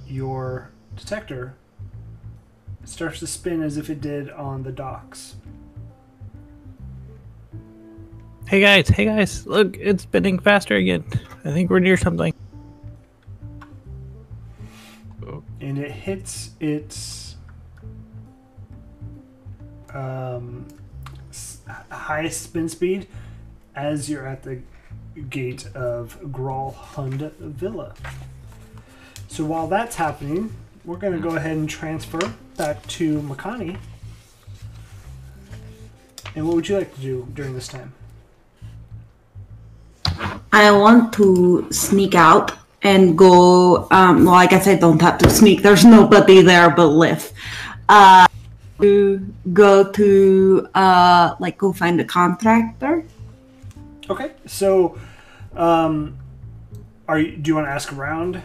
your 0.06 0.70
detector 0.94 1.56
starts 2.84 3.18
to 3.18 3.26
spin 3.26 3.62
as 3.62 3.76
if 3.76 3.90
it 3.90 4.00
did 4.00 4.30
on 4.30 4.62
the 4.62 4.70
docks. 4.70 5.34
Hey 8.46 8.60
guys, 8.60 8.88
hey 8.90 9.06
guys, 9.06 9.44
look, 9.44 9.76
it's 9.76 10.04
spinning 10.04 10.38
faster 10.38 10.76
again. 10.76 11.04
I 11.44 11.50
think 11.50 11.68
we're 11.68 11.80
near 11.80 11.96
something. 11.96 12.32
and 15.60 15.78
it 15.78 15.90
hits 15.90 16.50
its 16.60 17.36
um, 19.92 20.68
highest 21.90 22.42
spin 22.42 22.68
speed 22.68 23.06
as 23.74 24.08
you're 24.08 24.26
at 24.26 24.42
the 24.42 24.60
gate 25.30 25.66
of 25.74 26.20
Gralhund 26.22 27.32
Villa. 27.34 27.94
So 29.28 29.44
while 29.44 29.66
that's 29.66 29.96
happening, 29.96 30.52
we're 30.84 30.96
going 30.96 31.12
to 31.12 31.18
go 31.18 31.36
ahead 31.36 31.56
and 31.56 31.68
transfer 31.68 32.20
back 32.56 32.86
to 32.86 33.20
Makani. 33.22 33.78
And 36.34 36.46
what 36.46 36.54
would 36.54 36.68
you 36.68 36.78
like 36.78 36.94
to 36.94 37.00
do 37.00 37.28
during 37.34 37.54
this 37.54 37.68
time? 37.68 37.92
I 40.52 40.70
want 40.70 41.12
to 41.14 41.66
sneak 41.70 42.14
out 42.14 42.52
and 42.82 43.16
go. 43.18 43.88
Um, 43.90 44.24
well, 44.24 44.34
I 44.34 44.46
guess 44.46 44.66
I 44.66 44.76
don't 44.76 45.00
have 45.02 45.18
to 45.18 45.30
sneak. 45.30 45.62
There's 45.62 45.84
nobody 45.84 46.40
there 46.42 46.70
but 46.70 46.86
Liv. 46.86 47.32
Uh, 47.88 48.26
to 48.80 49.34
go 49.52 49.90
to 49.92 50.68
uh, 50.74 51.34
like 51.40 51.58
go 51.58 51.72
find 51.72 52.00
a 52.00 52.04
contractor. 52.04 53.04
Okay, 54.08 54.32
so 54.46 54.96
um, 55.54 56.16
are 57.08 57.18
you, 57.18 57.36
do 57.36 57.48
you 57.48 57.54
want 57.54 57.66
to 57.66 57.70
ask 57.70 57.92
around? 57.92 58.40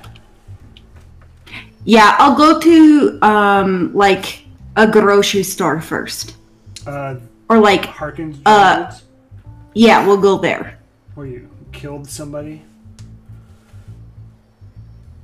Yeah, 1.84 2.16
I'll 2.20 2.36
go 2.36 2.60
to 2.60 3.20
um, 3.22 3.94
like 3.94 4.44
a 4.76 4.88
grocery 4.90 5.44
store 5.44 5.82
first, 5.82 6.36
Uh, 6.88 7.16
or 7.50 7.60
like 7.60 7.86
Harkins 7.86 8.40
Uh, 8.46 8.92
yeah, 9.74 10.06
we'll 10.06 10.22
go 10.22 10.38
there. 10.38 10.78
where 11.16 11.28
you 11.28 11.50
killed 11.72 12.08
somebody. 12.08 12.62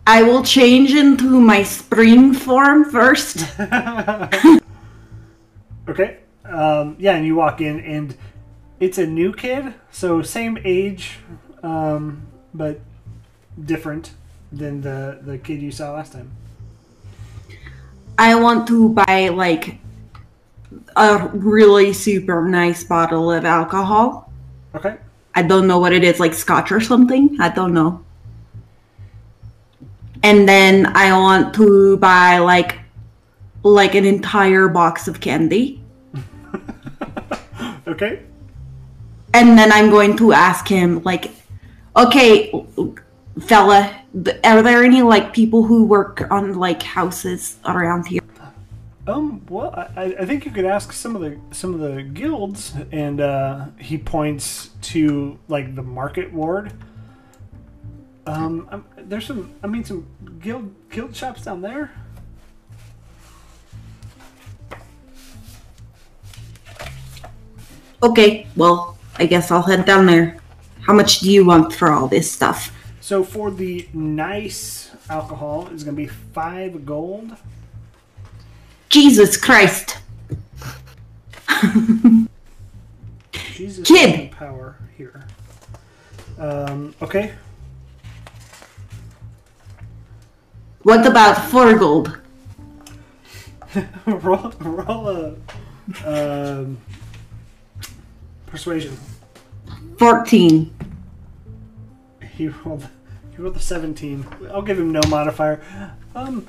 I 0.06 0.24
will 0.24 0.42
change 0.44 0.94
into 0.94 1.40
my 1.40 1.64
spring 1.64 2.34
form 2.34 2.86
first. 2.86 3.46
okay. 5.88 6.20
Um, 6.46 6.96
yeah, 7.00 7.16
and 7.16 7.26
you 7.26 7.36
walk 7.36 7.62
in, 7.62 7.80
and 7.82 8.16
it's 8.80 8.98
a 8.98 9.06
new 9.06 9.34
kid, 9.34 9.74
so 9.92 10.22
same 10.22 10.58
age, 10.64 11.20
um, 11.64 12.26
but 12.54 12.80
different 13.66 14.12
than 14.52 14.82
the 14.82 15.20
the 15.22 15.38
kid 15.38 15.62
you 15.62 15.72
saw 15.72 15.94
last 15.94 16.14
time. 16.14 16.32
I 18.18 18.36
want 18.36 18.68
to 18.68 18.90
buy 18.90 19.30
like 19.30 19.80
a 20.96 21.28
really 21.34 21.94
super 21.94 22.48
nice 22.48 22.84
bottle 22.84 23.32
of 23.32 23.46
alcohol. 23.46 24.32
Okay. 24.76 24.98
I 25.36 25.44
don't 25.44 25.68
know 25.68 25.78
what 25.78 25.94
it 25.94 26.04
is, 26.04 26.20
like 26.20 26.34
scotch 26.34 26.72
or 26.72 26.82
something. 26.82 27.38
I 27.40 27.50
don't 27.50 27.74
know. 27.74 28.04
And 30.24 30.50
then 30.50 30.88
I 30.96 31.14
want 31.18 31.54
to 31.56 31.98
buy 31.98 32.40
like 32.40 32.80
like 33.74 33.96
an 33.96 34.06
entire 34.06 34.68
box 34.68 35.08
of 35.08 35.20
candy. 35.20 35.82
Okay. 37.88 38.22
And 39.34 39.58
then 39.58 39.72
I'm 39.72 39.90
going 39.90 40.18
to 40.18 40.34
ask 40.34 40.68
him 40.68 41.02
like 41.04 41.32
okay, 41.98 42.52
fella, 43.42 44.02
are 44.44 44.62
there 44.62 44.84
any 44.84 45.02
like 45.02 45.34
people 45.34 45.64
who 45.64 45.86
work 45.86 46.30
on 46.32 46.54
like 46.54 46.84
houses 46.84 47.58
around 47.66 48.08
here? 48.08 48.22
Um. 49.08 49.42
Well, 49.50 49.72
I, 49.96 50.16
I 50.20 50.26
think 50.26 50.46
you 50.46 50.52
could 50.52 50.66
ask 50.66 50.92
some 50.92 51.16
of 51.16 51.22
the 51.22 51.40
some 51.52 51.74
of 51.74 51.80
the 51.80 52.04
guilds, 52.04 52.74
and 52.92 53.22
uh, 53.22 53.68
he 53.80 53.98
points 53.98 54.72
to 54.94 55.40
like 55.48 55.76
the 55.76 55.84
market 55.84 56.32
ward. 56.34 56.74
Um. 58.26 58.68
um, 58.70 58.86
There's 58.98 59.26
some. 59.26 59.54
I 59.64 59.68
mean, 59.68 59.86
some 59.86 60.06
guild 60.40 60.76
guild 60.90 61.16
shops 61.16 61.46
down 61.46 61.62
there. 61.62 61.92
Okay, 68.02 68.48
well, 68.56 68.98
I 69.18 69.26
guess 69.26 69.50
I'll 69.50 69.64
head 69.64 69.86
down 69.86 70.06
there. 70.06 70.38
How 70.82 70.94
much 70.94 71.20
do 71.20 71.32
you 71.32 71.46
want 71.46 71.74
for 71.74 71.92
all 71.92 72.08
this 72.08 72.32
stuff? 72.32 72.72
So 73.02 73.24
for 73.24 73.50
the 73.50 73.88
nice 73.94 74.92
alcohol 75.10 75.68
is 75.70 75.84
going 75.84 75.96
to 75.96 76.02
be 76.02 76.08
five 76.08 76.86
gold. 76.86 77.36
Jesus 78.90 79.36
Christ. 79.36 79.98
Jesus, 83.32 83.88
Kid! 83.88 84.32
power 84.32 84.78
here. 84.96 85.26
Um. 86.38 86.94
Okay. 87.02 87.34
What 90.84 91.06
about 91.06 91.50
four 91.50 91.76
gold? 91.76 92.18
roll 94.06 94.52
roll 94.60 95.10
a 95.10 95.36
um, 96.06 96.78
persuasion. 98.48 98.98
14. 100.00 100.74
He 102.36 102.48
rolled. 102.48 102.88
He 103.32 103.38
rolled 103.42 103.56
a 103.56 103.60
seventeen. 103.60 104.26
I'll 104.52 104.62
give 104.62 104.80
him 104.80 104.92
no 104.92 105.02
modifier. 105.08 105.62
Um. 106.16 106.48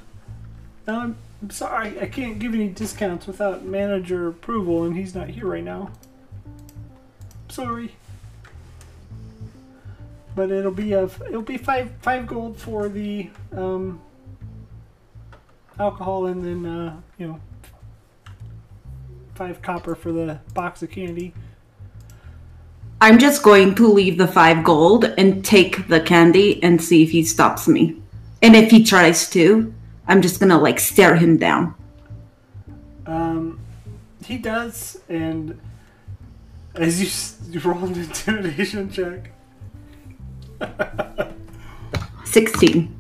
um, 0.87 1.16
I'm 1.41 1.51
sorry, 1.51 2.01
I 2.01 2.07
can't 2.07 2.39
give 2.41 2.53
any 2.55 2.69
discounts 2.69 3.27
without 3.27 3.65
manager 3.65 4.29
approval, 4.29 4.85
and 4.85 4.97
he's 4.97 5.15
not 5.15 5.29
here 5.29 5.47
right 5.47 5.62
now. 5.62 5.93
Sorry. 7.49 7.95
But 10.35 10.51
it'll 10.51 10.73
be 10.73 10.93
a 10.95 11.05
it'll 11.05 11.43
be 11.43 11.57
five 11.57 11.93
five 12.01 12.27
gold 12.27 12.59
for 12.59 12.89
the 12.89 13.31
um 13.53 14.01
alcohol, 15.79 16.27
and 16.27 16.45
then 16.45 16.66
uh, 16.66 17.01
you 17.19 17.29
know 17.29 17.41
five 19.35 19.62
copper 19.62 19.95
for 19.95 20.11
the 20.11 20.41
box 20.55 20.83
of 20.83 20.91
candy. 20.91 21.35
I'm 23.01 23.19
just 23.19 23.43
going 23.43 23.75
to 23.77 23.87
leave 23.89 24.19
the 24.19 24.27
five 24.27 24.65
gold 24.65 25.05
and 25.05 25.45
take 25.45 25.87
the 25.89 26.01
candy 26.01 26.61
and 26.62 26.83
see 26.83 27.03
if 27.05 27.11
he 27.11 27.25
stops 27.25 27.69
me. 27.69 28.01
And 28.43 28.57
if 28.57 28.70
he 28.70 28.83
tries 28.85 29.29
to, 29.31 29.73
I'm 30.07 30.20
just 30.23 30.41
gonna 30.41 30.59
like 30.59 30.81
stare 30.81 31.15
him 31.16 31.37
down. 31.37 31.75
Um, 33.07 33.61
he 34.25 34.37
does, 34.39 35.01
and 35.09 35.59
as 36.75 37.01
you, 37.01 37.07
s- 37.07 37.39
you 37.49 37.61
roll 37.61 37.85
an 37.85 37.95
intimidation 37.95 38.91
check, 38.91 39.31
16. 42.25 42.95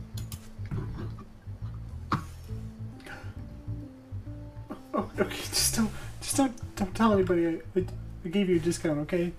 oh, 4.94 5.10
okay, 5.18 5.36
just 5.36 5.76
don't, 5.76 5.90
just 6.20 6.36
don't, 6.36 6.76
don't 6.76 6.94
tell 6.94 7.12
anybody. 7.12 7.46
I, 7.46 7.60
I, 7.76 7.84
I 8.24 8.28
gave 8.28 8.48
you 8.48 8.56
a 8.56 8.60
discount, 8.60 8.98
okay? 9.00 9.32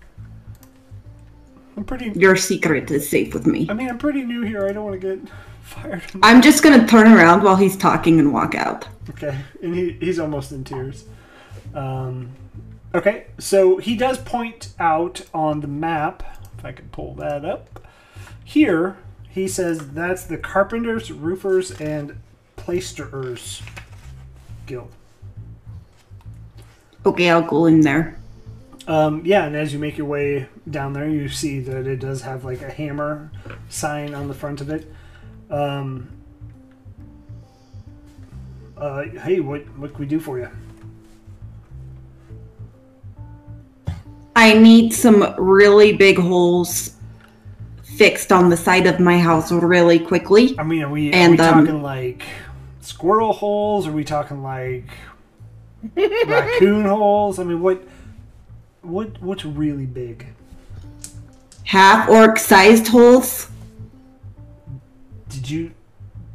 I'm 1.79 1.85
pretty. 1.85 2.11
Your 2.13 2.35
secret 2.35 2.91
is 2.91 3.09
safe 3.09 3.33
with 3.33 3.47
me. 3.47 3.65
I 3.69 3.73
mean, 3.73 3.87
I'm 3.87 3.97
pretty 3.97 4.25
new 4.25 4.41
here. 4.41 4.67
I 4.67 4.73
don't 4.73 4.83
want 4.83 4.99
to 4.99 5.15
get 5.15 5.29
fired. 5.61 6.03
I'm 6.21 6.41
just 6.41 6.61
gonna 6.61 6.85
turn 6.85 7.07
around 7.07 7.41
while 7.41 7.55
he's 7.55 7.77
talking 7.77 8.19
and 8.19 8.33
walk 8.33 8.53
out. 8.53 8.85
Okay, 9.11 9.37
and 9.63 9.73
he, 9.73 9.93
he's 9.93 10.19
almost 10.19 10.51
in 10.51 10.65
tears. 10.65 11.05
Um, 11.73 12.31
okay, 12.93 13.27
so 13.37 13.77
he 13.77 13.95
does 13.95 14.17
point 14.17 14.73
out 14.77 15.25
on 15.33 15.61
the 15.61 15.69
map, 15.69 16.21
if 16.57 16.65
I 16.65 16.73
can 16.73 16.89
pull 16.89 17.13
that 17.13 17.45
up. 17.45 17.87
Here, 18.43 18.97
he 19.29 19.47
says 19.47 19.91
that's 19.91 20.25
the 20.25 20.37
Carpenters, 20.37 21.13
Roofers, 21.13 21.71
and 21.79 22.19
plasterers 22.57 23.61
Guild. 24.65 24.91
Okay, 27.05 27.29
I'll 27.29 27.41
go 27.41 27.67
in 27.67 27.79
there. 27.79 28.18
Um, 28.89 29.21
yeah, 29.23 29.45
and 29.45 29.55
as 29.55 29.71
you 29.71 29.77
make 29.77 29.99
your 29.99 30.07
way 30.07 30.49
down 30.67 30.93
there, 30.93 31.07
you 31.07 31.29
see 31.29 31.59
that 31.59 31.85
it 31.85 31.99
does 31.99 32.23
have 32.23 32.43
like 32.43 32.63
a 32.63 32.71
hammer 32.71 33.31
sign 33.69 34.15
on 34.15 34.27
the 34.27 34.33
front 34.33 34.61
of 34.61 34.71
it. 34.71 34.91
Um, 35.51 36.09
uh, 38.75 39.03
hey, 39.03 39.41
what 39.41 39.61
what 39.77 39.91
can 39.91 39.99
we 39.99 40.07
do 40.07 40.19
for 40.19 40.39
you? 40.39 40.49
I 44.35 44.57
need 44.57 44.91
some 44.91 45.35
really 45.37 45.93
big 45.95 46.17
holes 46.17 46.95
fixed 47.83 48.31
on 48.31 48.49
the 48.49 48.57
side 48.57 48.87
of 48.87 48.99
my 48.99 49.19
house 49.19 49.51
really 49.51 49.99
quickly. 49.99 50.57
I 50.57 50.63
mean, 50.63 50.81
are 50.81 50.89
we, 50.89 51.11
are 51.11 51.15
And, 51.15 51.37
we 51.37 51.45
um, 51.45 51.65
talking 51.65 51.83
like 51.83 52.23
squirrel 52.81 53.33
holes? 53.33 53.85
Are 53.85 53.91
we 53.91 54.03
talking 54.03 54.41
like 54.41 54.85
raccoon 55.95 56.85
holes? 56.85 57.37
I 57.37 57.43
mean, 57.43 57.61
what 57.61 57.83
what 58.81 59.21
what's 59.21 59.45
really 59.45 59.85
big? 59.85 60.25
Half 61.63 62.09
orc 62.09 62.37
sized 62.39 62.87
holes. 62.87 63.49
Did 65.29 65.49
you, 65.49 65.71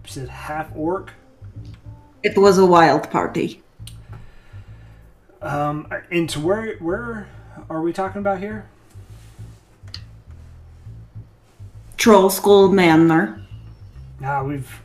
said 0.07 0.29
half 0.29 0.71
orc? 0.75 1.13
It 2.23 2.39
was 2.39 2.59
a 2.59 2.65
wild 2.65 3.11
party. 3.11 3.63
Um, 5.43 5.87
and 6.11 6.29
to 6.31 6.41
where 6.41 6.77
where 6.77 7.29
are 7.69 7.83
we 7.83 7.93
talking 7.93 8.21
about 8.21 8.39
here? 8.39 8.67
Trollskull 11.99 12.73
Manor. 12.73 13.41
Ah, 14.23 14.43
we've 14.43 14.81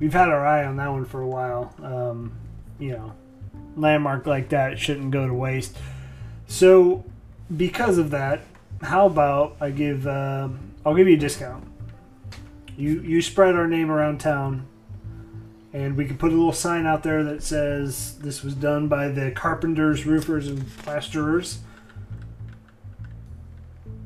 we've 0.00 0.12
had 0.12 0.28
our 0.28 0.46
eye 0.46 0.64
on 0.64 0.76
that 0.76 0.88
one 0.88 1.04
for 1.04 1.20
a 1.20 1.26
while. 1.26 1.74
Um, 1.82 2.32
you 2.78 2.92
know, 2.92 3.12
landmark 3.76 4.26
like 4.26 4.50
that 4.50 4.78
shouldn't 4.78 5.10
go 5.10 5.26
to 5.26 5.34
waste. 5.34 5.76
So, 6.46 7.04
because 7.56 7.98
of 7.98 8.10
that, 8.10 8.42
how 8.82 9.06
about 9.06 9.56
I 9.60 9.70
give 9.70 10.06
um 10.06 10.74
I'll 10.84 10.94
give 10.94 11.08
you 11.08 11.14
a 11.14 11.18
discount. 11.18 11.66
You 12.76 13.00
you 13.00 13.22
spread 13.22 13.54
our 13.54 13.66
name 13.66 13.90
around 13.90 14.20
town, 14.20 14.66
and 15.72 15.96
we 15.96 16.04
can 16.04 16.18
put 16.18 16.32
a 16.32 16.34
little 16.34 16.52
sign 16.52 16.86
out 16.86 17.02
there 17.02 17.24
that 17.24 17.42
says 17.42 18.18
this 18.18 18.42
was 18.42 18.54
done 18.54 18.88
by 18.88 19.08
the 19.08 19.30
carpenters, 19.30 20.04
roofers, 20.04 20.48
and 20.48 20.68
plasterers. 20.78 21.58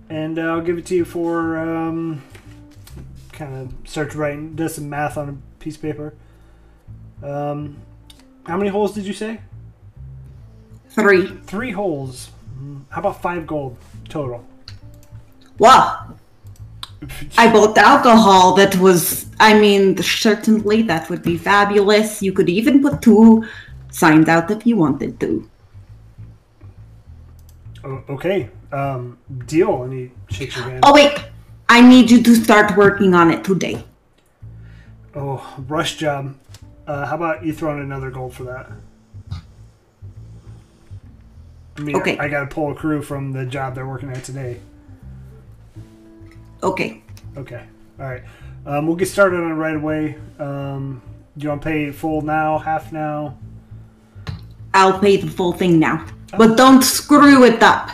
And 0.08 0.38
uh, 0.38 0.42
I'll 0.42 0.60
give 0.62 0.78
it 0.78 0.86
to 0.86 0.94
you 0.94 1.04
for 1.04 1.58
um, 1.58 2.22
kind 3.32 3.54
of 3.54 3.88
starts 3.88 4.14
writing, 4.14 4.54
does 4.54 4.74
some 4.74 4.88
math 4.88 5.18
on 5.18 5.28
a 5.28 5.62
piece 5.62 5.76
of 5.76 5.82
paper. 5.82 6.14
Um, 7.22 7.76
how 8.46 8.56
many 8.56 8.70
holes 8.70 8.94
did 8.94 9.04
you 9.04 9.12
say? 9.12 9.40
Three. 10.90 11.26
Three 11.46 11.70
holes. 11.70 12.30
Mm, 12.60 12.82
How 12.90 13.00
about 13.00 13.22
five 13.22 13.46
gold 13.46 13.76
total? 14.08 14.44
Wow. 15.58 16.14
I 17.36 17.48
bought 17.52 17.78
alcohol 17.78 18.54
that 18.54 18.76
was, 18.76 19.26
I 19.38 19.58
mean, 19.58 19.96
certainly 20.02 20.82
that 20.82 21.08
would 21.10 21.22
be 21.22 21.36
fabulous. 21.38 22.22
You 22.22 22.32
could 22.32 22.48
even 22.48 22.82
put 22.82 23.02
two 23.02 23.44
signs 23.90 24.28
out 24.28 24.50
if 24.50 24.66
you 24.66 24.76
wanted 24.76 25.20
to. 25.20 25.48
Okay, 27.84 28.50
um, 28.72 29.16
deal. 29.46 29.84
And 29.84 29.92
he 29.92 30.10
shakes 30.34 30.56
your 30.56 30.64
hand. 30.68 30.80
Oh, 30.82 30.92
wait. 30.92 31.12
I 31.68 31.80
need 31.80 32.10
you 32.10 32.22
to 32.22 32.34
start 32.34 32.76
working 32.76 33.14
on 33.14 33.30
it 33.30 33.44
today. 33.44 33.84
Oh, 35.14 35.42
rush 35.68 35.96
job. 35.96 36.34
Uh, 36.86 37.06
how 37.06 37.16
about 37.16 37.44
you 37.44 37.52
throw 37.52 37.72
in 37.74 37.80
another 37.80 38.10
gold 38.10 38.34
for 38.34 38.44
that? 38.44 38.70
I 41.78 41.80
mean, 41.80 41.96
Okay. 41.96 42.18
I 42.18 42.28
got 42.28 42.40
to 42.40 42.46
pull 42.46 42.72
a 42.72 42.74
crew 42.74 43.00
from 43.02 43.32
the 43.32 43.46
job 43.46 43.74
they're 43.76 43.86
working 43.86 44.10
at 44.10 44.24
today. 44.24 44.58
Okay. 46.62 47.02
Okay. 47.36 47.64
All 48.00 48.06
right. 48.06 48.22
Um, 48.66 48.86
we'll 48.86 48.96
get 48.96 49.06
started 49.06 49.36
on 49.40 49.52
it 49.52 49.54
right 49.54 49.76
away. 49.76 50.16
Um, 50.38 51.00
do 51.36 51.44
you 51.44 51.48
want 51.50 51.62
to 51.62 51.68
pay 51.68 51.92
full 51.92 52.22
now, 52.22 52.58
half 52.58 52.92
now? 52.92 53.38
I'll 54.74 54.98
pay 54.98 55.16
the 55.16 55.28
full 55.28 55.52
thing 55.52 55.78
now. 55.78 56.04
But 56.36 56.56
don't 56.56 56.82
screw 56.82 57.44
it 57.44 57.62
up. 57.62 57.90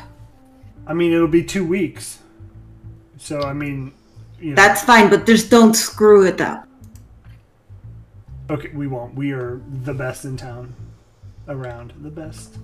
I 0.87 0.95
mean, 0.95 1.13
it'll 1.13 1.29
be 1.29 1.45
two 1.45 1.65
weeks. 1.65 2.19
So, 3.19 3.43
I 3.43 3.53
mean, 3.53 3.93
you 4.41 4.51
know. 4.51 4.57
That's 4.57 4.83
fine, 4.83 5.11
but 5.11 5.27
just 5.27 5.51
don't 5.51 5.75
screw 5.75 6.27
it 6.27 6.41
up. 6.41 6.67
Okay, 8.51 8.71
we 8.75 8.87
won't. 8.87 9.15
We 9.15 9.33
are 9.33 9.61
the 9.85 9.95
best 9.95 10.25
in 10.25 10.37
town. 10.37 10.75
Around 11.47 11.93
the 12.01 12.11
best. 12.11 12.57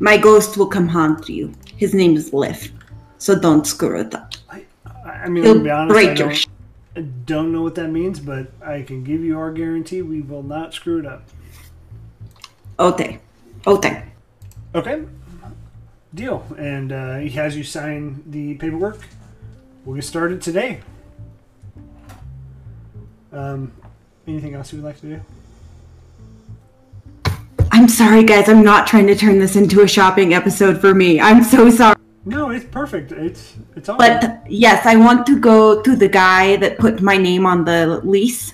My 0.00 0.16
ghost 0.16 0.56
will 0.56 0.66
come 0.66 0.88
haunt 0.88 1.28
you. 1.28 1.52
His 1.76 1.94
name 1.94 2.16
is 2.16 2.32
Liv. 2.32 2.72
So 3.18 3.38
don't 3.38 3.66
screw 3.66 4.00
it 4.00 4.14
up. 4.14 4.34
I, 4.48 4.64
I 5.04 5.28
mean, 5.28 5.44
He'll 5.44 5.54
to 5.54 5.60
be 5.60 5.70
honest, 5.70 5.98
I 5.98 6.04
break 6.04 6.18
your 6.18 6.28
don't, 6.28 6.46
I 6.96 7.00
don't 7.00 7.52
know 7.52 7.62
what 7.62 7.74
that 7.74 7.88
means, 7.88 8.20
but 8.20 8.48
I 8.64 8.82
can 8.82 9.02
give 9.02 9.22
you 9.22 9.38
our 9.38 9.50
guarantee 9.50 10.02
we 10.02 10.20
will 10.20 10.42
not 10.42 10.72
screw 10.72 11.00
it 11.00 11.06
up. 11.06 11.24
Okay. 12.78 13.18
Okay. 13.66 14.04
Okay. 14.74 15.04
Deal. 16.14 16.46
And 16.56 16.92
uh, 16.92 17.16
he 17.16 17.30
has 17.30 17.56
you 17.56 17.64
sign 17.64 18.22
the 18.26 18.54
paperwork. 18.54 19.00
We'll 19.84 19.96
get 19.96 20.04
started 20.04 20.40
today. 20.40 20.80
Um, 23.32 23.72
anything 24.26 24.54
else 24.54 24.72
you 24.72 24.80
would 24.80 24.86
like 24.86 25.00
to 25.00 25.16
do? 25.16 25.20
I'm 27.78 27.86
sorry, 27.86 28.24
guys. 28.24 28.48
I'm 28.48 28.64
not 28.64 28.88
trying 28.88 29.06
to 29.06 29.14
turn 29.14 29.38
this 29.38 29.54
into 29.54 29.82
a 29.82 29.86
shopping 29.86 30.34
episode 30.34 30.80
for 30.80 30.96
me. 30.96 31.20
I'm 31.20 31.44
so 31.44 31.70
sorry. 31.70 31.94
No, 32.24 32.50
it's 32.50 32.64
perfect. 32.64 33.12
It's 33.12 33.54
it's 33.76 33.88
all. 33.88 33.96
But 33.96 34.42
yes, 34.50 34.84
I 34.84 34.96
want 34.96 35.24
to 35.26 35.38
go 35.38 35.80
to 35.82 35.94
the 35.94 36.08
guy 36.08 36.56
that 36.56 36.78
put 36.80 37.00
my 37.00 37.16
name 37.16 37.46
on 37.46 37.64
the 37.64 38.00
lease. 38.02 38.52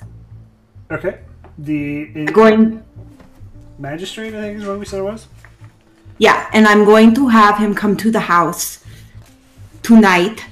okay. 0.90 1.20
The 1.56 2.02
it, 2.14 2.34
Going, 2.34 2.84
magistrate, 3.78 4.34
I 4.34 4.42
think, 4.42 4.58
is 4.60 4.66
what 4.66 4.78
we 4.78 4.84
said 4.84 4.98
it 4.98 5.04
was. 5.04 5.26
yeah, 6.18 6.50
and 6.52 6.66
I'm 6.66 6.84
going 6.84 7.14
to 7.14 7.28
have 7.28 7.56
him 7.56 7.74
come 7.74 7.96
to 7.96 8.10
the 8.10 8.20
house 8.20 8.84
tonight 9.82 10.44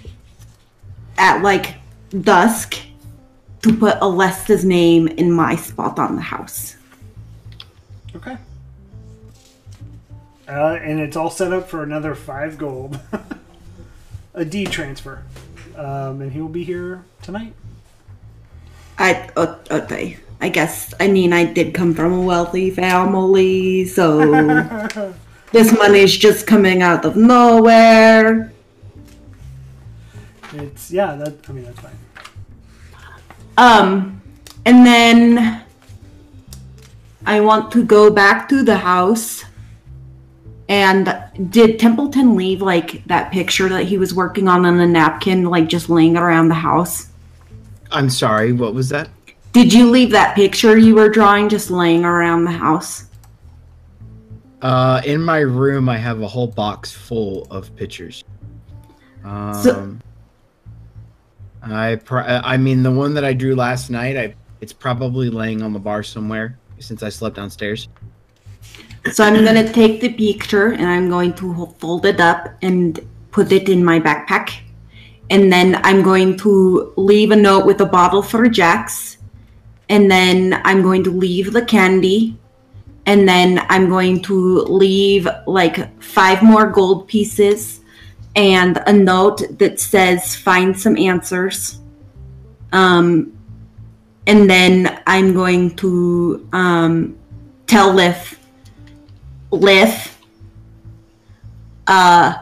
at 1.19 1.43
like 1.43 1.75
dusk 2.23 2.79
to 3.61 3.77
put 3.77 4.01
Alesta's 4.01 4.65
name 4.65 5.09
in 5.09 5.31
my 5.31 5.57
spot 5.57 5.99
on 5.99 6.17
the 6.17 6.23
house. 6.23 6.77
Okay. 8.17 8.39
Uh, 10.53 10.79
and 10.83 11.01
it's 11.01 11.17
all 11.17 11.31
set 11.31 11.51
up 11.51 11.67
for 11.67 11.83
another 11.83 12.15
five 12.15 12.59
gold. 12.59 13.01
a 14.35 14.45
D 14.45 14.67
transfer. 14.67 15.23
Um, 15.77 16.21
and 16.21 16.31
he 16.33 16.41
will 16.41 16.49
be 16.49 16.63
here 16.63 17.05
tonight. 17.23 17.55
I 18.99 19.31
okay. 19.37 20.19
I 20.41 20.49
guess 20.51 20.93
I 21.01 21.09
mean 21.09 21.33
I 21.33 21.45
did 21.45 21.73
come 21.73 21.95
from 21.95 22.13
a 22.13 22.21
wealthy 22.21 22.71
family, 22.71 23.87
so 23.87 24.21
this 25.53 25.73
money's 25.73 26.17
just 26.17 26.47
coming 26.47 26.83
out 26.83 27.07
of 27.07 27.17
nowhere. 27.17 28.53
It's 30.53 30.91
yeah, 30.91 31.15
that 31.17 31.49
I 31.49 31.53
mean 31.53 31.65
that's 31.65 31.81
fine. 31.81 31.97
Um, 33.57 34.21
and 34.67 34.85
then 34.85 35.65
I 37.25 37.41
want 37.41 37.73
to 37.73 37.85
go 37.85 38.11
back 38.11 38.49
to 38.51 38.63
the 38.63 38.77
house. 38.77 39.45
And 40.73 41.15
did 41.51 41.79
Templeton 41.79 42.35
leave 42.35 42.63
like 42.63 43.05
that 43.05 43.31
picture 43.31 43.69
that 43.69 43.85
he 43.85 43.99
was 43.99 44.15
working 44.15 44.49
on 44.49 44.65
on 44.65 44.81
a 44.81 44.87
napkin, 44.87 45.45
like 45.45 45.69
just 45.69 45.91
laying 45.91 46.17
around 46.17 46.49
the 46.49 46.55
house? 46.55 47.09
I'm 47.91 48.09
sorry. 48.09 48.53
What 48.55 48.73
was 48.73 48.89
that? 48.89 49.11
Did 49.53 49.71
you 49.71 49.91
leave 49.91 50.13
that 50.13 50.35
picture 50.35 50.79
you 50.79 50.95
were 50.95 51.11
drawing 51.11 51.51
just 51.51 51.71
laying 51.71 52.07
around 52.07 52.45
the 52.45 52.53
house? 52.53 53.05
Uh, 54.63 55.03
in 55.05 55.21
my 55.21 55.41
room, 55.41 55.91
I 55.91 55.99
have 55.99 56.23
a 56.23 56.27
whole 56.27 56.47
box 56.47 56.91
full 56.91 57.47
of 57.51 57.77
pictures. 57.77 58.25
Um, 59.25 60.01
I 61.61 61.97
pr- 61.97 62.21
I 62.21 62.57
mean 62.57 62.83
the 62.83 62.91
one 62.91 63.13
that 63.13 63.27
I 63.27 63.35
drew 63.35 63.55
last 63.55 63.91
night. 63.91 64.17
I 64.17 64.35
it's 64.63 64.73
probably 64.73 65.29
laying 65.29 65.61
on 65.61 65.75
the 65.75 65.79
bar 65.79 66.03
somewhere 66.03 66.59
since 66.79 67.03
I 67.03 67.11
slept 67.11 67.37
downstairs. 67.37 67.89
So 69.11 69.25
I'm 69.25 69.45
gonna 69.45 69.73
take 69.73 70.01
the 70.01 70.13
picture 70.13 70.73
and 70.73 70.87
I'm 70.87 71.09
going 71.09 71.35
to 71.35 71.67
fold 71.79 72.07
it 72.07 72.21
up 72.21 72.49
and 72.63 73.01
put 73.33 73.51
it 73.51 73.69
in 73.69 73.85
my 73.85 73.99
backpack. 73.99 74.61
and 75.33 75.51
then 75.51 75.81
I'm 75.83 76.03
going 76.03 76.37
to 76.39 76.93
leave 76.97 77.31
a 77.31 77.37
note 77.37 77.65
with 77.65 77.81
a 77.81 77.87
bottle 77.87 78.23
for 78.23 78.49
Jax, 78.49 79.17
and 79.89 80.11
then 80.11 80.61
I'm 80.63 80.83
going 80.83 81.03
to 81.05 81.11
leave 81.11 81.55
the 81.55 81.65
candy, 81.65 82.37
and 83.07 83.27
then 83.27 83.65
I'm 83.71 83.89
going 83.89 84.21
to 84.23 84.61
leave 84.61 85.27
like 85.47 86.03
five 86.03 86.43
more 86.43 86.67
gold 86.71 87.09
pieces 87.09 87.81
and 88.37 88.79
a 88.87 88.93
note 88.93 89.59
that 89.59 89.81
says 89.81 90.37
find 90.37 90.79
some 90.79 90.99
answers. 90.99 91.81
Um, 92.73 93.33
and 94.27 94.49
then 94.49 95.01
I'm 95.07 95.33
going 95.33 95.77
to 95.77 96.47
um, 96.53 97.19
tell 97.67 97.93
Lif, 97.93 98.39
Lif, 99.53 100.19
uh, 101.87 102.35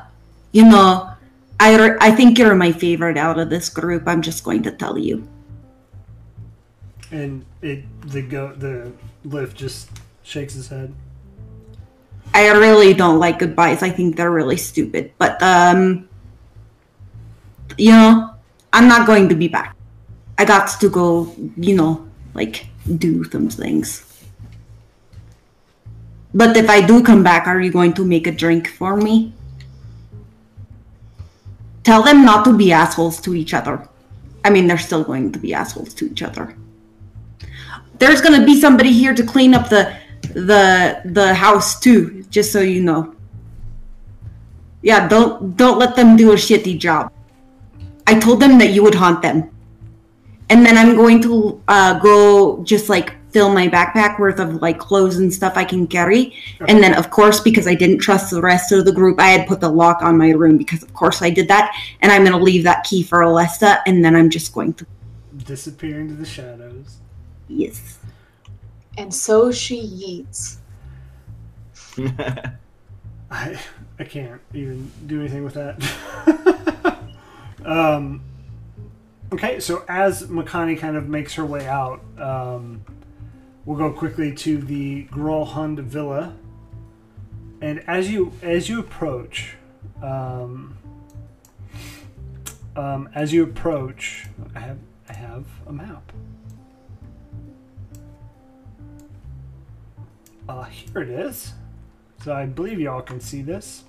you 0.53 0.65
know, 0.65 1.11
I, 1.59 1.97
I 2.01 2.11
think 2.13 2.39
you're 2.39 2.55
my 2.55 2.73
favorite 2.73 3.19
out 3.19 3.39
of 3.39 3.51
this 3.51 3.69
group. 3.69 4.05
I'm 4.07 4.23
just 4.23 4.45
going 4.45 4.63
to 4.63 4.71
tell 4.71 4.97
you. 4.97 5.29
And 7.11 7.45
it 7.61 7.85
the 8.07 8.23
go 8.23 8.55
the 8.55 8.93
Lif 9.25 9.55
just 9.55 9.91
shakes 10.23 10.55
his 10.55 10.69
head. 10.69 10.95
I 12.33 12.49
really 12.53 12.95
don't 12.95 13.19
like 13.19 13.41
goodbyes. 13.41 13.83
I 13.83 13.91
think 13.91 14.17
they're 14.17 14.31
really 14.31 14.57
stupid. 14.57 15.13
But 15.19 15.43
um 15.43 16.09
you 17.77 17.91
know, 17.91 18.31
I'm 18.73 18.89
not 18.89 19.07
going 19.07 19.29
to 19.29 19.35
be 19.35 19.49
back. 19.49 19.77
I 20.39 20.45
got 20.45 20.81
to 20.81 20.89
go, 20.89 21.35
you 21.57 21.75
know, 21.75 22.09
like 22.35 22.67
do 22.97 23.25
some 23.25 23.51
things. 23.51 24.10
But 26.33 26.57
if 26.57 26.71
I 26.71 26.81
do 26.81 27.03
come 27.03 27.23
back, 27.23 27.47
are 27.47 27.61
you 27.61 27.73
going 27.73 27.93
to 27.95 28.05
make 28.05 28.27
a 28.27 28.33
drink 28.33 28.69
for 28.69 28.97
me? 28.97 29.33
Tell 31.83 32.03
them 32.03 32.25
not 32.25 32.45
to 32.45 32.57
be 32.57 32.73
assholes 32.73 33.21
to 33.23 33.35
each 33.35 33.55
other. 33.55 33.89
I 34.45 34.51
mean, 34.51 34.67
they're 34.67 34.79
still 34.79 35.03
going 35.03 35.33
to 35.33 35.39
be 35.39 35.55
assholes 35.55 35.93
to 35.95 36.07
each 36.07 36.23
other. 36.23 36.57
There's 37.99 38.21
going 38.21 38.39
to 38.39 38.47
be 38.47 38.61
somebody 38.61 38.93
here 38.93 39.15
to 39.15 39.23
clean 39.23 39.55
up 39.55 39.69
the 39.69 39.95
the 40.33 41.01
the 41.05 41.35
house 41.35 41.81
too, 41.81 42.25
just 42.31 42.53
so 42.53 42.61
you 42.61 42.83
know. 42.83 43.15
Yeah, 44.83 45.09
don't 45.09 45.57
don't 45.57 45.79
let 45.79 45.97
them 45.97 46.17
do 46.17 46.33
a 46.33 46.37
shitty 46.37 46.79
job. 46.79 47.13
I 48.07 48.19
told 48.19 48.41
them 48.41 48.59
that 48.59 48.71
you 48.71 48.83
would 48.83 48.95
haunt 48.95 49.23
them. 49.23 49.51
And 50.51 50.67
then 50.67 50.77
I'm 50.77 50.97
going 50.97 51.23
to 51.23 51.63
uh, 51.69 51.99
go 52.01 52.63
just 52.65 52.89
like 52.89 53.15
fill 53.31 53.53
my 53.53 53.69
backpack 53.69 54.19
worth 54.19 54.41
of 54.41 54.57
like 54.57 54.79
clothes 54.79 55.17
and 55.17 55.33
stuff 55.33 55.53
I 55.57 55.65
can 55.65 55.87
carry. 55.87 56.35
And 56.67 56.83
then, 56.83 56.95
of 56.95 57.11
course, 57.11 57.41
because 57.41 57.67
I 57.67 57.75
didn't 57.75 57.99
trust 57.99 58.31
the 58.31 58.43
rest 58.43 58.73
of 58.73 58.85
the 58.85 58.93
group, 58.93 59.21
I 59.21 59.29
had 59.29 59.47
put 59.47 59.61
the 59.61 59.69
lock 59.69 60.03
on 60.03 60.19
my 60.19 60.31
room 60.31 60.59
because, 60.59 60.83
of 60.83 60.93
course, 60.93 61.23
I 61.23 61.31
did 61.31 61.49
that. 61.49 61.75
And 62.03 62.13
I'm 62.13 62.25
going 62.25 62.37
to 62.37 62.43
leave 62.43 62.65
that 62.65 62.85
key 62.85 63.03
for 63.03 63.21
Alesta. 63.21 63.81
And 63.87 64.05
then 64.05 64.15
I'm 64.17 64.29
just 64.29 64.53
going 64.53 64.75
to. 64.75 64.87
Disappear 65.39 66.01
into 66.01 66.15
the 66.15 66.27
shadows. 66.27 66.99
Yes. 67.49 67.99
And 68.99 69.15
so 69.15 69.51
she 69.53 69.81
yeets. 69.81 70.57
I 73.31 73.61
I 73.99 74.05
can't 74.05 74.41
even 74.55 74.91
do 75.07 75.21
anything 75.21 75.45
with 75.45 75.55
that. 75.55 76.99
um, 77.65 78.23
okay, 79.33 79.61
so 79.61 79.85
as 79.89 80.25
Makani 80.25 80.79
kind 80.79 80.97
of 80.97 81.09
makes 81.09 81.35
her 81.35 81.45
way 81.45 81.67
out, 81.67 82.01
um, 82.19 82.85
we'll 83.65 83.79
go 83.79 83.91
quickly 83.93 84.35
to 84.35 84.59
the 84.59 85.05
Gralhund 85.07 85.81
Villa, 85.81 86.35
and 87.61 87.83
as 87.87 88.11
you 88.11 88.33
as 88.43 88.69
you 88.69 88.81
approach, 88.81 89.57
um, 90.03 90.77
um, 92.77 93.09
as 93.15 93.33
you 93.33 93.43
approach, 93.45 94.27
I 94.55 94.61
have 94.61 94.79
I 95.09 95.13
have 95.15 95.45
a 95.67 95.73
map. 95.73 96.13
Uh, 100.49 100.65
here 100.65 101.03
it 101.03 101.11
is. 101.11 101.53
So 102.25 102.35
I 102.35 102.45
believe 102.45 102.81
y'all 102.81 103.03
can 103.03 103.21
see 103.21 103.41
this. 103.41 103.85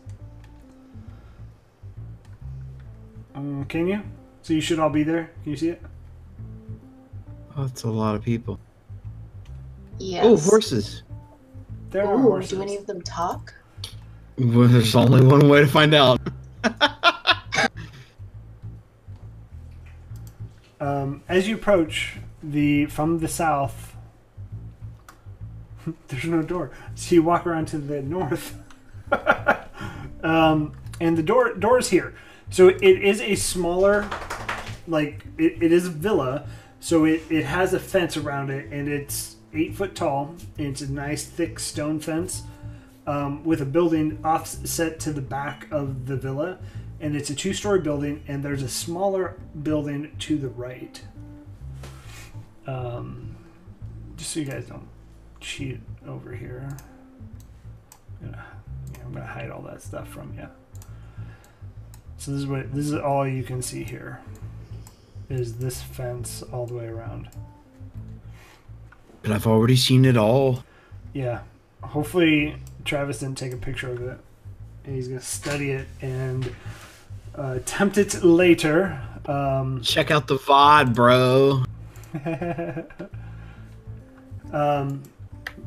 Um, 3.34 3.66
can 3.66 3.88
you? 3.88 4.04
So 4.42 4.54
you 4.54 4.62
should 4.62 4.80
all 4.80 4.90
be 4.90 5.04
there. 5.04 5.32
Can 5.44 5.52
you 5.52 5.58
see 5.58 5.70
it? 5.70 5.82
Oh, 7.56 7.66
that's 7.66 7.84
a 7.84 7.90
lot 7.90 8.16
of 8.16 8.24
people. 8.24 8.60
Yes. 10.00 10.26
Oh, 10.26 10.38
horses. 10.38 11.04
There 11.92 12.08
are 12.08 12.18
horses. 12.18 12.52
do 12.52 12.62
any 12.62 12.78
of 12.78 12.88
them 12.88 13.02
talk? 13.02 13.54
Well, 14.38 14.68
there's 14.68 14.96
only 14.96 15.24
one 15.26 15.48
way 15.50 15.60
to 15.62 15.68
find 15.68 15.94
out. 15.94 16.20
Um, 20.82 21.22
as 21.30 21.48
you 21.48 21.56
approach 21.56 22.18
the 22.42 22.88
from 22.88 23.20
the 23.20 23.28
south, 23.28 23.96
there's 26.08 26.26
no 26.26 26.42
door. 26.42 26.72
So 26.96 27.14
you 27.14 27.22
walk 27.22 27.46
around 27.46 27.68
to 27.68 27.78
the 27.78 28.02
north, 28.02 28.58
um, 30.24 30.74
and 31.00 31.16
the 31.16 31.22
door 31.22 31.54
door 31.54 31.78
is 31.78 31.90
here. 31.90 32.16
So 32.52 32.68
it 32.68 32.82
is 32.82 33.22
a 33.22 33.36
smaller, 33.36 34.10
like 34.86 35.24
it, 35.38 35.64
it 35.64 35.72
is 35.72 35.88
a 35.88 35.90
villa. 35.90 36.46
So 36.82 37.06
it, 37.06 37.24
it 37.30 37.46
has 37.46 37.74
a 37.74 37.80
fence 37.80 38.18
around 38.18 38.50
it, 38.50 38.72
and 38.72 38.90
it's 38.90 39.38
eight 39.54 39.74
foot 39.74 39.96
tall. 39.96 40.36
And 40.58 40.68
it's 40.68 40.82
a 40.82 40.92
nice 40.92 41.24
thick 41.24 41.60
stone 41.60 42.02
fence 42.02 42.44
um, 43.08 43.46
with 43.46 43.62
a 43.62 43.66
building 43.66 44.20
offset 44.24 45.00
to 45.02 45.14
the 45.14 45.22
back 45.22 45.68
of 45.72 46.08
the 46.08 46.18
villa, 46.18 46.60
and 47.00 47.16
it's 47.16 47.30
a 47.30 47.36
two 47.36 47.54
story 47.54 47.80
building. 47.80 48.22
And 48.28 48.44
there's 48.44 48.64
a 48.64 48.70
smaller 48.70 49.40
building 49.64 50.14
to 50.20 50.38
the 50.38 50.50
right. 50.50 51.02
Um, 52.68 53.38
just 54.18 54.32
so 54.32 54.42
you 54.42 54.46
guys 54.46 54.66
don't 54.66 54.88
cheat 55.40 55.80
over 56.06 56.34
here. 56.34 56.78
Yeah, 58.22 58.44
I'm 59.06 59.14
gonna 59.14 59.26
hide 59.26 59.50
all 59.50 59.62
that 59.62 59.82
stuff 59.82 60.10
from 60.10 60.34
you. 60.38 60.48
So 62.22 62.30
this 62.30 62.42
is 62.42 62.46
what 62.46 62.72
this 62.72 62.86
is 62.86 62.94
all 62.94 63.28
you 63.28 63.42
can 63.42 63.64
see 63.64 63.84
here. 63.84 64.20
Is 65.28 65.58
this 65.58 65.82
fence 65.82 66.44
all 66.54 66.68
the 66.68 66.76
way 66.76 66.86
around? 66.86 67.30
But 69.24 69.32
I've 69.32 69.48
already 69.48 69.76
seen 69.76 70.06
it 70.06 70.16
all. 70.16 70.64
Yeah. 71.14 71.40
Hopefully 71.82 72.58
Travis 72.86 73.22
didn't 73.22 73.40
take 73.40 73.54
a 73.54 73.58
picture 73.58 73.92
of 73.92 74.04
it. 74.04 74.20
He's 74.86 75.08
gonna 75.08 75.20
study 75.20 75.72
it 75.72 75.88
and 76.00 76.54
uh, 77.36 77.54
attempt 77.56 77.98
it 77.98 78.24
later. 78.24 79.02
Um, 79.26 79.82
Check 79.82 80.12
out 80.12 80.28
the 80.28 80.38
VOD, 80.38 80.94
bro. 80.94 81.64
um, 84.54 85.02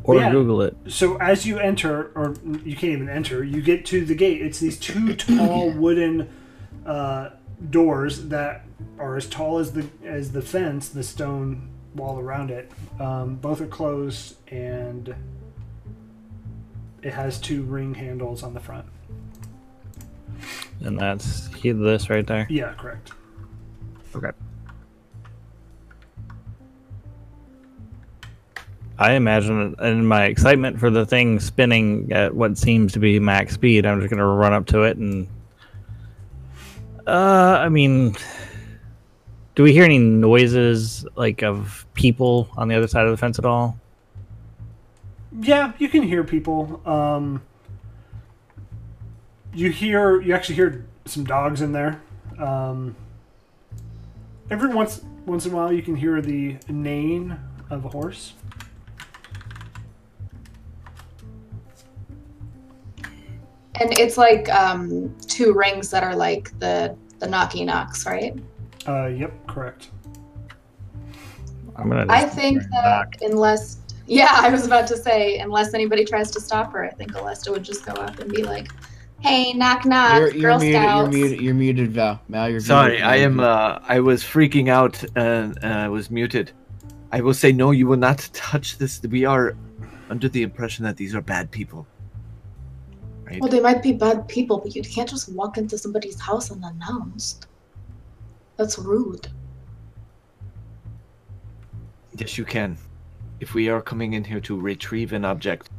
Or 0.04 0.14
Yeah. 0.14 0.30
Google 0.30 0.62
it. 0.62 0.76
so 0.86 1.16
as 1.16 1.44
you 1.44 1.58
enter, 1.58 2.12
or 2.14 2.36
you 2.64 2.76
can't 2.76 2.92
even 2.92 3.08
enter, 3.08 3.42
you 3.42 3.60
get 3.60 3.84
to 3.86 4.04
the 4.04 4.14
gate. 4.14 4.40
It's 4.40 4.60
these 4.60 4.78
two 4.78 5.16
tall 5.16 5.72
wooden 5.72 6.28
uh, 6.86 7.30
doors 7.70 8.26
that 8.28 8.66
are 8.98 9.16
as 9.16 9.26
tall 9.26 9.58
as 9.58 9.72
the 9.72 9.86
as 10.04 10.32
the 10.32 10.42
fence, 10.42 10.88
the 10.88 11.02
stone 11.02 11.70
wall 11.94 12.18
around 12.18 12.50
it. 12.50 12.70
Um, 13.00 13.36
both 13.36 13.60
are 13.60 13.66
closed, 13.66 14.36
and 14.48 15.14
it 17.02 17.12
has 17.12 17.38
two 17.38 17.62
ring 17.62 17.94
handles 17.94 18.42
on 18.42 18.54
the 18.54 18.60
front. 18.60 18.86
And 20.80 20.98
that's 20.98 21.52
he- 21.54 21.72
this 21.72 22.10
right 22.10 22.26
there. 22.26 22.46
Yeah, 22.50 22.74
correct. 22.74 23.12
Okay. 24.14 24.30
I 28.96 29.14
imagine 29.14 29.74
in 29.80 30.06
my 30.06 30.26
excitement 30.26 30.78
for 30.78 30.88
the 30.88 31.04
thing 31.04 31.40
spinning 31.40 32.12
at 32.12 32.34
what 32.34 32.56
seems 32.56 32.92
to 32.92 33.00
be 33.00 33.18
max 33.18 33.54
speed, 33.54 33.86
I'm 33.86 34.00
just 34.00 34.10
gonna 34.10 34.24
run 34.24 34.52
up 34.52 34.66
to 34.66 34.82
it 34.84 34.96
and 34.96 35.26
uh 37.06 37.58
I 37.60 37.68
mean 37.68 38.16
do 39.54 39.62
we 39.62 39.72
hear 39.72 39.84
any 39.84 39.98
noises 39.98 41.06
like 41.14 41.42
of 41.42 41.86
people 41.94 42.48
on 42.56 42.68
the 42.68 42.74
other 42.74 42.88
side 42.88 43.04
of 43.04 43.10
the 43.10 43.16
fence 43.16 43.38
at 43.38 43.44
all? 43.44 43.78
Yeah, 45.40 45.72
you 45.78 45.88
can 45.88 46.02
hear 46.02 46.24
people. 46.24 46.80
Um, 46.86 47.42
you 49.52 49.70
hear, 49.70 50.20
you 50.20 50.34
actually 50.34 50.56
hear 50.56 50.84
some 51.04 51.24
dogs 51.24 51.60
in 51.60 51.72
there. 51.72 52.00
Um, 52.38 52.96
every 54.50 54.68
once 54.68 55.02
once 55.26 55.46
in 55.46 55.52
a 55.52 55.56
while, 55.56 55.72
you 55.72 55.82
can 55.82 55.96
hear 55.96 56.20
the 56.20 56.56
neighing 56.68 57.36
of 57.70 57.84
a 57.84 57.88
horse. 57.88 58.34
And 63.80 63.98
it's 63.98 64.16
like 64.16 64.48
um, 64.50 65.14
two 65.26 65.52
rings 65.52 65.90
that 65.90 66.02
are 66.04 66.14
like 66.14 66.56
the 66.60 66.96
the 67.18 67.26
knocky 67.26 67.64
knocks, 67.64 68.06
right? 68.06 68.38
Uh, 68.86 69.06
yep, 69.06 69.32
correct. 69.46 69.90
I'm 71.76 71.88
gonna 71.88 72.06
I 72.08 72.24
think 72.24 72.62
that 72.62 73.10
back. 73.10 73.18
unless, 73.22 73.78
yeah, 74.06 74.28
I 74.34 74.50
was 74.50 74.66
about 74.66 74.86
to 74.88 74.96
say, 74.96 75.38
unless 75.38 75.74
anybody 75.74 76.04
tries 76.04 76.30
to 76.32 76.40
stop 76.40 76.72
her, 76.72 76.84
I 76.84 76.90
think 76.90 77.12
Alesta 77.12 77.50
would 77.50 77.64
just 77.64 77.84
go 77.84 77.92
up 77.92 78.18
and 78.20 78.30
be 78.32 78.42
like, 78.42 78.68
Hey, 79.20 79.54
knock 79.54 79.86
knock, 79.86 80.18
You're, 80.18 80.32
you're 80.34 80.42
Girl 80.42 80.58
muted. 80.58 80.82
You're 80.82 81.08
muted. 81.08 81.40
You're 81.40 81.54
muted, 81.54 81.92
Val. 81.92 82.20
Mal, 82.28 82.50
you're 82.50 82.60
Sorry, 82.60 82.92
muted. 82.92 83.06
I 83.06 83.16
am. 83.16 83.40
Uh, 83.40 83.78
I 83.88 84.00
was 84.00 84.22
freaking 84.22 84.68
out 84.68 85.02
and 85.16 85.58
uh, 85.64 85.68
I 85.68 85.88
was 85.88 86.10
muted. 86.10 86.52
I 87.10 87.22
will 87.22 87.32
say 87.32 87.50
no. 87.50 87.70
You 87.70 87.86
will 87.86 87.96
not 87.96 88.18
touch 88.34 88.76
this. 88.76 89.00
We 89.02 89.24
are 89.24 89.56
under 90.10 90.28
the 90.28 90.42
impression 90.42 90.84
that 90.84 90.98
these 90.98 91.14
are 91.14 91.22
bad 91.22 91.50
people. 91.50 91.86
Right? 93.24 93.40
Well, 93.40 93.50
they 93.50 93.60
might 93.60 93.82
be 93.82 93.92
bad 93.92 94.28
people, 94.28 94.58
but 94.58 94.74
you 94.74 94.82
can't 94.82 95.08
just 95.08 95.30
walk 95.30 95.56
into 95.56 95.78
somebody's 95.78 96.20
house 96.20 96.50
unannounced. 96.50 97.46
That's 98.56 98.78
rude. 98.78 99.28
Yes, 102.16 102.38
you 102.38 102.44
can. 102.44 102.76
If 103.40 103.54
we 103.54 103.68
are 103.68 103.82
coming 103.82 104.12
in 104.12 104.22
here 104.24 104.40
to 104.40 104.60
retrieve 104.60 105.12
an 105.12 105.24
object, 105.24 105.70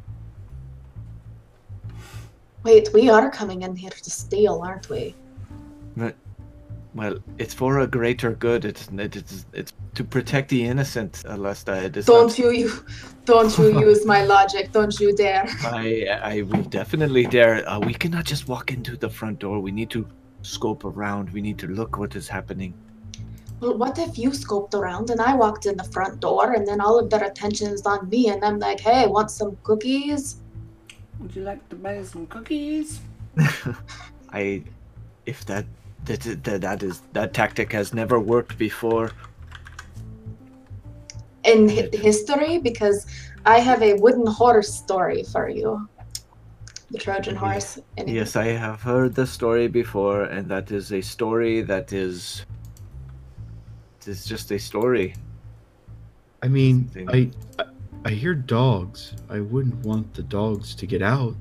Wait, 2.66 2.92
we 2.92 3.08
are 3.08 3.30
coming 3.30 3.62
in 3.62 3.76
here 3.76 3.90
to 3.90 4.10
steal, 4.10 4.60
aren't 4.60 4.90
we? 4.90 5.14
Well, 6.96 7.18
it's 7.36 7.52
for 7.52 7.80
a 7.80 7.86
greater 7.86 8.32
good. 8.32 8.64
It's 8.64 8.88
it's 8.92 9.44
it's 9.52 9.72
to 9.94 10.02
protect 10.02 10.48
the 10.48 10.64
innocent, 10.64 11.12
Alesta. 11.26 11.82
It 11.84 11.96
is 11.96 12.06
Don't 12.06 12.28
not- 12.28 12.38
you, 12.38 12.50
you, 12.50 12.72
don't 13.26 13.56
you 13.58 13.80
use 13.88 14.06
my 14.06 14.24
logic? 14.24 14.72
Don't 14.72 14.98
you 14.98 15.14
dare! 15.14 15.46
I 15.62 16.06
I 16.22 16.42
will 16.42 16.62
definitely 16.62 17.26
dare. 17.26 17.68
Uh, 17.68 17.78
we 17.80 17.92
cannot 17.92 18.24
just 18.24 18.48
walk 18.48 18.72
into 18.72 18.96
the 18.96 19.10
front 19.10 19.38
door. 19.40 19.60
We 19.60 19.72
need 19.72 19.90
to 19.90 20.08
scope 20.40 20.84
around. 20.86 21.30
We 21.30 21.42
need 21.42 21.58
to 21.58 21.66
look 21.66 21.98
what 21.98 22.16
is 22.16 22.28
happening. 22.28 22.72
Well, 23.60 23.76
what 23.76 23.98
if 23.98 24.18
you 24.18 24.30
scoped 24.30 24.74
around 24.74 25.10
and 25.10 25.20
I 25.20 25.34
walked 25.34 25.66
in 25.66 25.76
the 25.76 25.84
front 25.84 26.20
door, 26.20 26.54
and 26.54 26.66
then 26.66 26.80
all 26.80 26.98
of 26.98 27.10
their 27.10 27.24
attention 27.24 27.68
is 27.72 27.84
on 27.84 28.08
me, 28.08 28.28
and 28.30 28.42
I'm 28.42 28.58
like, 28.58 28.80
"Hey, 28.80 29.06
want 29.06 29.30
some 29.30 29.58
cookies?" 29.62 30.36
Would 31.20 31.36
you 31.36 31.42
like 31.42 31.68
to 31.68 31.76
buy 31.76 32.02
some 32.04 32.26
cookies? 32.26 33.00
I, 34.32 34.62
if 35.26 35.44
that 35.46 35.66
that 36.06 36.44
that, 36.44 36.60
that 36.62 36.82
is 36.82 37.02
that 37.12 37.34
tactic 37.34 37.72
has 37.72 37.92
never 37.94 38.18
worked 38.18 38.58
before. 38.58 39.10
In 41.44 41.68
hi- 41.68 41.88
history, 41.92 42.58
because 42.58 43.06
I 43.44 43.60
have 43.60 43.82
a 43.82 43.94
wooden 43.94 44.26
horse 44.26 44.72
story 44.74 45.22
for 45.22 45.48
you. 45.48 45.88
The 46.90 46.98
Trojan 46.98 47.34
Yes. 47.34 47.40
horse. 47.42 47.78
And 47.96 48.08
Yes, 48.08 48.36
I 48.36 48.46
have 48.46 48.80
heard 48.82 49.14
the 49.14 49.26
story 49.26 49.66
before, 49.68 50.24
and 50.24 50.48
that 50.48 50.70
is 50.70 50.92
a 50.92 51.00
story 51.00 51.62
that 51.62 51.92
is. 51.92 52.44
It's 54.06 54.24
just 54.24 54.52
a 54.52 54.58
story. 54.58 55.14
I 56.42 56.48
mean, 56.48 56.84
Thing. 56.84 57.08
I, 57.10 57.30
I 57.60 57.64
I 58.04 58.10
hear 58.10 58.34
dogs. 58.34 59.14
I 59.28 59.40
wouldn't 59.40 59.84
want 59.84 60.14
the 60.14 60.22
dogs 60.22 60.76
to 60.76 60.86
get 60.86 61.02
out. 61.02 61.34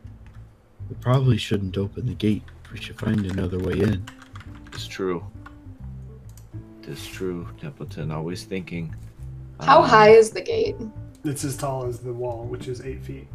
We 0.89 0.95
probably 0.99 1.37
shouldn't 1.37 1.77
open 1.77 2.07
the 2.07 2.15
gate. 2.15 2.41
We 2.73 2.79
should 2.79 2.99
find 2.99 3.23
another 3.25 3.59
way 3.59 3.79
in. 3.81 4.03
It's 4.75 4.87
true. 4.87 5.25
It's 6.83 7.07
true, 7.07 7.47
Templeton. 7.61 8.11
Always 8.11 8.43
thinking. 8.43 8.93
How 9.61 9.81
Um, 9.81 9.89
high 9.89 10.09
is 10.09 10.31
the 10.31 10.41
gate? 10.41 10.75
It's 11.23 11.45
as 11.45 11.55
tall 11.55 11.85
as 11.85 11.99
the 11.99 12.11
wall, 12.13 12.43
which 12.43 12.67
is 12.67 12.81
eight 12.81 13.01
feet. 13.01 13.27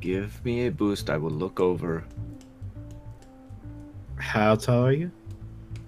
Give 0.00 0.44
me 0.44 0.66
a 0.66 0.72
boost. 0.72 1.08
I 1.08 1.16
will 1.16 1.30
look 1.30 1.60
over. 1.60 2.02
How 4.16 4.56
tall 4.56 4.86
are 4.86 4.92
you? 4.92 5.10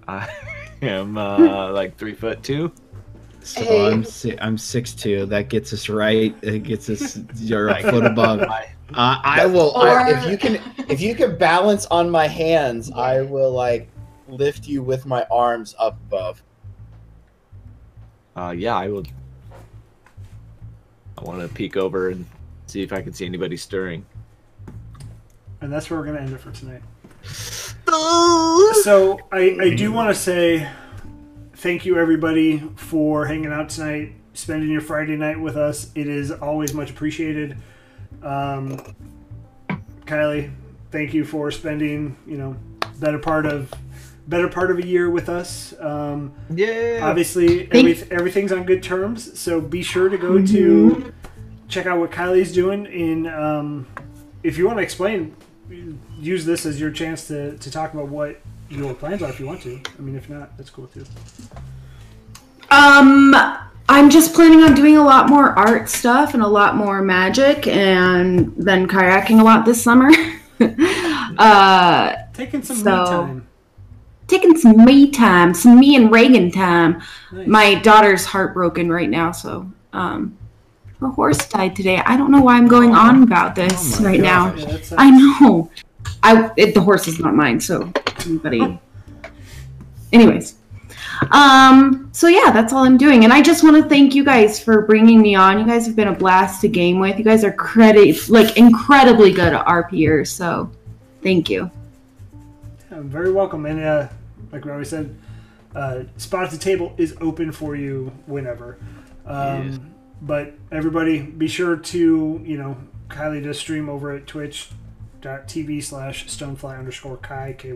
I 0.07 0.29
am 0.81 1.17
uh, 1.17 1.71
like 1.71 1.97
three 1.97 2.13
foot 2.13 2.41
two. 2.41 2.71
So 3.41 3.65
Hey. 3.65 3.85
I'm 3.87 4.05
si- 4.05 4.39
I'm 4.39 4.57
six 4.57 4.93
two. 4.93 5.25
That 5.25 5.49
gets 5.49 5.73
us 5.73 5.89
right. 5.89 6.33
It 6.41 6.63
gets 6.63 6.89
us 6.89 7.19
you're 7.35 7.67
a 7.67 7.81
foot 7.81 8.05
above. 8.05 8.39
Uh, 8.93 9.19
I 9.23 9.45
will. 9.45 9.71
Or- 9.75 9.87
I, 9.87 10.11
if 10.11 10.29
you 10.29 10.37
can, 10.37 10.61
if 10.89 11.01
you 11.01 11.15
can 11.15 11.37
balance 11.37 11.85
on 11.87 12.09
my 12.09 12.27
hands, 12.27 12.91
I 12.91 13.21
will 13.21 13.51
like 13.51 13.89
lift 14.27 14.67
you 14.67 14.81
with 14.81 15.05
my 15.05 15.25
arms 15.31 15.75
up 15.79 15.97
above. 16.07 16.43
Uh, 18.35 18.53
yeah, 18.55 18.75
I 18.75 18.87
will. 18.87 19.03
I 21.17 21.23
want 21.23 21.41
to 21.41 21.47
peek 21.47 21.77
over 21.77 22.09
and 22.09 22.25
see 22.67 22.81
if 22.81 22.91
I 22.91 23.01
can 23.01 23.13
see 23.13 23.25
anybody 23.25 23.57
stirring. 23.57 24.05
And 25.61 25.71
that's 25.71 25.89
where 25.89 25.99
we're 25.99 26.05
going 26.05 26.17
to 26.17 26.23
end 26.23 26.33
it 26.33 26.39
for 26.39 26.51
tonight. 26.51 26.81
So 28.83 29.19
I, 29.31 29.57
I 29.61 29.75
do 29.75 29.91
want 29.91 30.09
to 30.09 30.19
say 30.19 30.67
thank 31.53 31.85
you 31.85 31.97
everybody 31.97 32.59
for 32.75 33.25
hanging 33.25 33.53
out 33.53 33.69
tonight, 33.69 34.13
spending 34.33 34.69
your 34.69 34.81
Friday 34.81 35.15
night 35.15 35.39
with 35.39 35.55
us. 35.55 35.91
It 35.95 36.07
is 36.07 36.31
always 36.31 36.73
much 36.73 36.89
appreciated. 36.89 37.55
Um, 38.21 38.81
Kylie, 40.05 40.51
thank 40.91 41.13
you 41.13 41.23
for 41.25 41.51
spending 41.51 42.15
you 42.27 42.37
know 42.37 42.55
better 42.99 43.19
part 43.19 43.45
of 43.45 43.71
better 44.27 44.47
part 44.47 44.71
of 44.71 44.79
a 44.79 44.85
year 44.85 45.09
with 45.09 45.29
us. 45.29 45.73
Um, 45.79 46.33
Yeah. 46.53 46.99
obviously, 47.01 47.69
every, 47.71 48.01
everything's 48.11 48.51
on 48.51 48.63
good 48.63 48.81
terms, 48.83 49.37
so 49.39 49.59
be 49.59 49.83
sure 49.83 50.09
to 50.09 50.17
go 50.17 50.45
to 50.45 51.13
check 51.67 51.85
out 51.85 51.99
what 51.99 52.11
Kylie's 52.11 52.53
doing. 52.53 52.85
In 52.85 53.27
um, 53.27 53.87
if 54.43 54.57
you 54.57 54.65
want 54.65 54.77
to 54.77 54.83
explain, 54.83 55.35
use 56.19 56.45
this 56.45 56.65
as 56.65 56.79
your 56.79 56.91
chance 56.91 57.27
to, 57.27 57.57
to 57.57 57.71
talk 57.71 57.93
about 57.93 58.07
what 58.07 58.39
your 58.69 58.93
plans 58.93 59.21
are 59.21 59.29
if 59.29 59.39
you 59.39 59.45
want 59.45 59.61
to. 59.63 59.81
I 59.97 60.01
mean, 60.01 60.15
if 60.15 60.29
not, 60.29 60.55
that's 60.57 60.69
cool 60.69 60.87
too. 60.87 61.05
Um, 62.69 63.35
I'm 63.89 64.09
just 64.09 64.33
planning 64.33 64.61
on 64.63 64.73
doing 64.75 64.97
a 64.97 65.03
lot 65.03 65.29
more 65.29 65.57
art 65.59 65.89
stuff 65.89 66.33
and 66.33 66.41
a 66.41 66.47
lot 66.47 66.75
more 66.75 67.01
magic, 67.01 67.67
and 67.67 68.53
then 68.57 68.87
kayaking 68.87 69.39
a 69.39 69.43
lot 69.43 69.65
this 69.65 69.81
summer. 69.83 70.09
uh, 71.37 72.15
Taking 72.33 72.63
some 72.63 72.77
me 72.77 72.83
So- 72.83 73.05
time. 73.05 73.47
taking 74.27 74.57
some 74.57 74.83
me 74.85 75.11
time, 75.11 75.53
some 75.53 75.79
me 75.79 75.95
and 75.95 76.11
Reagan 76.11 76.49
time. 76.49 77.01
Nice. 77.31 77.47
My 77.47 77.75
daughter's 77.75 78.25
heartbroken 78.25 78.89
right 78.91 79.09
now, 79.09 79.31
so 79.31 79.69
um, 79.91 80.37
her 80.99 81.09
horse 81.09 81.37
died 81.49 81.75
today. 81.75 81.97
I 82.05 82.15
don't 82.17 82.31
know 82.31 82.41
why 82.41 82.55
I'm 82.55 82.67
going 82.67 82.95
on 82.95 83.21
about 83.23 83.53
this 83.53 83.99
Oh 83.99 84.05
right 84.05 84.21
God. 84.21 84.57
now. 84.57 84.65
Yeah, 84.65 84.77
I 84.97 85.09
know. 85.11 85.69
I 86.23 86.51
it, 86.57 86.73
the 86.73 86.81
horse 86.81 87.07
is 87.07 87.19
not 87.19 87.35
mine, 87.35 87.59
so 87.59 87.91
anybody. 88.25 88.79
Anyways, 90.13 90.55
um, 91.31 92.09
so 92.11 92.27
yeah, 92.27 92.51
that's 92.51 92.73
all 92.73 92.83
I'm 92.85 92.97
doing, 92.97 93.23
and 93.23 93.33
I 93.33 93.41
just 93.41 93.63
want 93.63 93.81
to 93.81 93.87
thank 93.87 94.15
you 94.15 94.23
guys 94.23 94.59
for 94.59 94.85
bringing 94.85 95.21
me 95.21 95.35
on. 95.35 95.59
You 95.59 95.65
guys 95.65 95.85
have 95.85 95.95
been 95.95 96.07
a 96.07 96.15
blast 96.15 96.61
to 96.61 96.67
game 96.67 96.99
with. 96.99 97.17
You 97.17 97.23
guys 97.23 97.43
are 97.43 97.51
credit 97.51 98.29
like 98.29 98.57
incredibly 98.57 99.31
good 99.31 99.53
at 99.53 99.65
RPers, 99.65 100.27
so 100.27 100.71
thank 101.21 101.49
you. 101.49 101.69
Yeah, 102.91 103.01
very 103.01 103.31
welcome. 103.31 103.65
And 103.65 103.79
uh, 103.79 104.07
like 104.51 104.65
we 104.65 104.71
always 104.71 104.89
said, 104.89 105.15
uh, 105.75 106.03
spot 106.17 106.45
at 106.45 106.51
the 106.51 106.57
table 106.57 106.93
is 106.97 107.15
open 107.21 107.51
for 107.51 107.75
you 107.75 108.11
whenever. 108.25 108.77
Um, 109.25 109.69
Yes. 109.69 109.79
But 110.21 110.53
everybody, 110.71 111.21
be 111.21 111.49
sure 111.49 111.75
to 111.75 112.41
you 112.45 112.57
know 112.57 112.77
Kylie 113.09 113.43
does 113.43 113.59
stream 113.59 113.89
over 113.89 114.11
at 114.11 114.25
twitch.tv 114.25 115.83
slash 115.83 116.27
stonefly 116.27 116.79
underscore 116.79 117.17
kai 117.17 117.53
ky. 117.57 117.73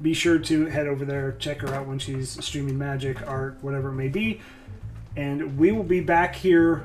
Be 0.00 0.14
sure 0.14 0.38
to 0.38 0.66
head 0.66 0.86
over 0.86 1.04
there, 1.04 1.32
check 1.32 1.60
her 1.60 1.74
out 1.74 1.86
when 1.86 1.98
she's 1.98 2.42
streaming 2.44 2.78
magic, 2.78 3.26
art, 3.28 3.58
whatever 3.60 3.90
it 3.90 3.94
may 3.94 4.08
be. 4.08 4.40
And 5.16 5.58
we 5.58 5.70
will 5.70 5.84
be 5.84 6.00
back 6.00 6.34
here 6.34 6.84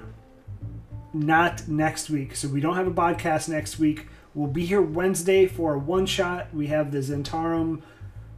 not 1.14 1.68
next 1.68 2.10
week. 2.10 2.36
So 2.36 2.48
we 2.48 2.60
don't 2.60 2.76
have 2.76 2.88
a 2.88 2.92
podcast 2.92 3.50
next 3.50 3.80
week. 3.80 4.08
We'll 4.34 4.48
be 4.48 4.66
here 4.66 4.82
Wednesday 4.82 5.48
for 5.48 5.74
a 5.74 5.80
one 5.80 6.06
shot. 6.06 6.54
We 6.54 6.68
have 6.68 6.92
the 6.92 7.00
Zhentarim 7.00 7.82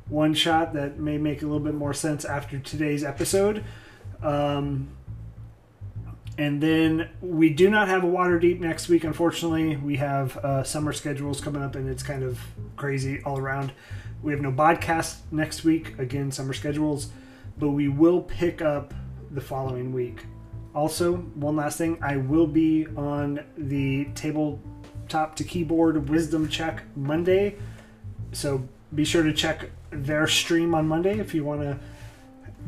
one 0.08 0.34
shot 0.34 0.74
that 0.74 0.98
may 1.00 1.18
make 1.18 1.42
a 1.42 1.46
little 1.46 1.60
bit 1.60 1.74
more 1.76 1.94
sense 1.94 2.26
after 2.26 2.60
today's 2.60 3.04
episode. 3.04 3.64
Um, 4.22 4.90
and 6.38 6.64
then 6.64 7.10
we 7.22 7.50
do 7.50 7.70
not 7.70 7.90
have 7.90 8.04
a 8.04 8.08
Waterdeep 8.08 8.62
next 8.62 8.88
week, 8.88 9.04
unfortunately. 9.04 9.76
We 9.76 9.98
have 9.98 10.38
uh, 10.38 10.64
summer 10.64 10.94
schedules 10.94 11.42
coming 11.42 11.62
up, 11.62 11.76
and 11.76 11.90
it's 11.90 12.02
kind 12.02 12.24
of 12.24 12.40
crazy 12.78 13.22
all 13.24 13.38
around. 13.38 13.74
We 14.22 14.32
have 14.34 14.42
no 14.42 14.52
podcast 14.52 15.18
next 15.32 15.64
week, 15.64 15.98
again, 15.98 16.32
summer 16.32 16.54
schedules, 16.54 17.10
but 17.58 17.70
we 17.70 17.88
will 17.88 18.22
pick 18.22 18.62
up 18.62 18.94
the 19.32 19.42
following 19.42 19.94
week. 19.94 20.26
Also, 20.76 21.18
one 21.18 21.56
last 21.56 21.78
thing 21.78 21.98
I 22.02 22.18
will 22.18 22.48
be 22.48 22.88
on 22.96 23.44
the 23.58 24.06
tabletop 24.16 25.36
to 25.38 25.44
keyboard 25.44 26.10
wisdom 26.10 26.50
check 26.50 26.84
Monday. 26.96 27.56
So 28.32 28.68
be 28.94 29.06
sure 29.06 29.24
to 29.24 29.34
check 29.34 29.70
their 29.92 30.28
stream 30.28 30.74
on 30.76 30.88
Monday 30.88 31.20
if 31.20 31.34
you 31.34 31.44
want 31.44 31.62
to 31.62 31.80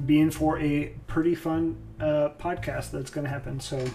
be 0.05 0.19
in 0.19 0.31
for 0.31 0.59
a 0.59 0.93
pretty 1.07 1.35
fun 1.35 1.77
uh, 1.99 2.29
podcast 2.39 2.91
that's 2.91 3.11
going 3.11 3.25
to 3.25 3.29
happen. 3.29 3.59
So, 3.59 3.85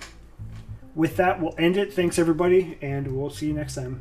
with 0.95 1.17
that, 1.17 1.41
we'll 1.41 1.55
end 1.59 1.77
it. 1.77 1.93
Thanks, 1.93 2.19
everybody, 2.19 2.79
and 2.81 3.17
we'll 3.17 3.31
see 3.31 3.47
you 3.49 3.53
next 3.53 3.75
time. 3.75 4.01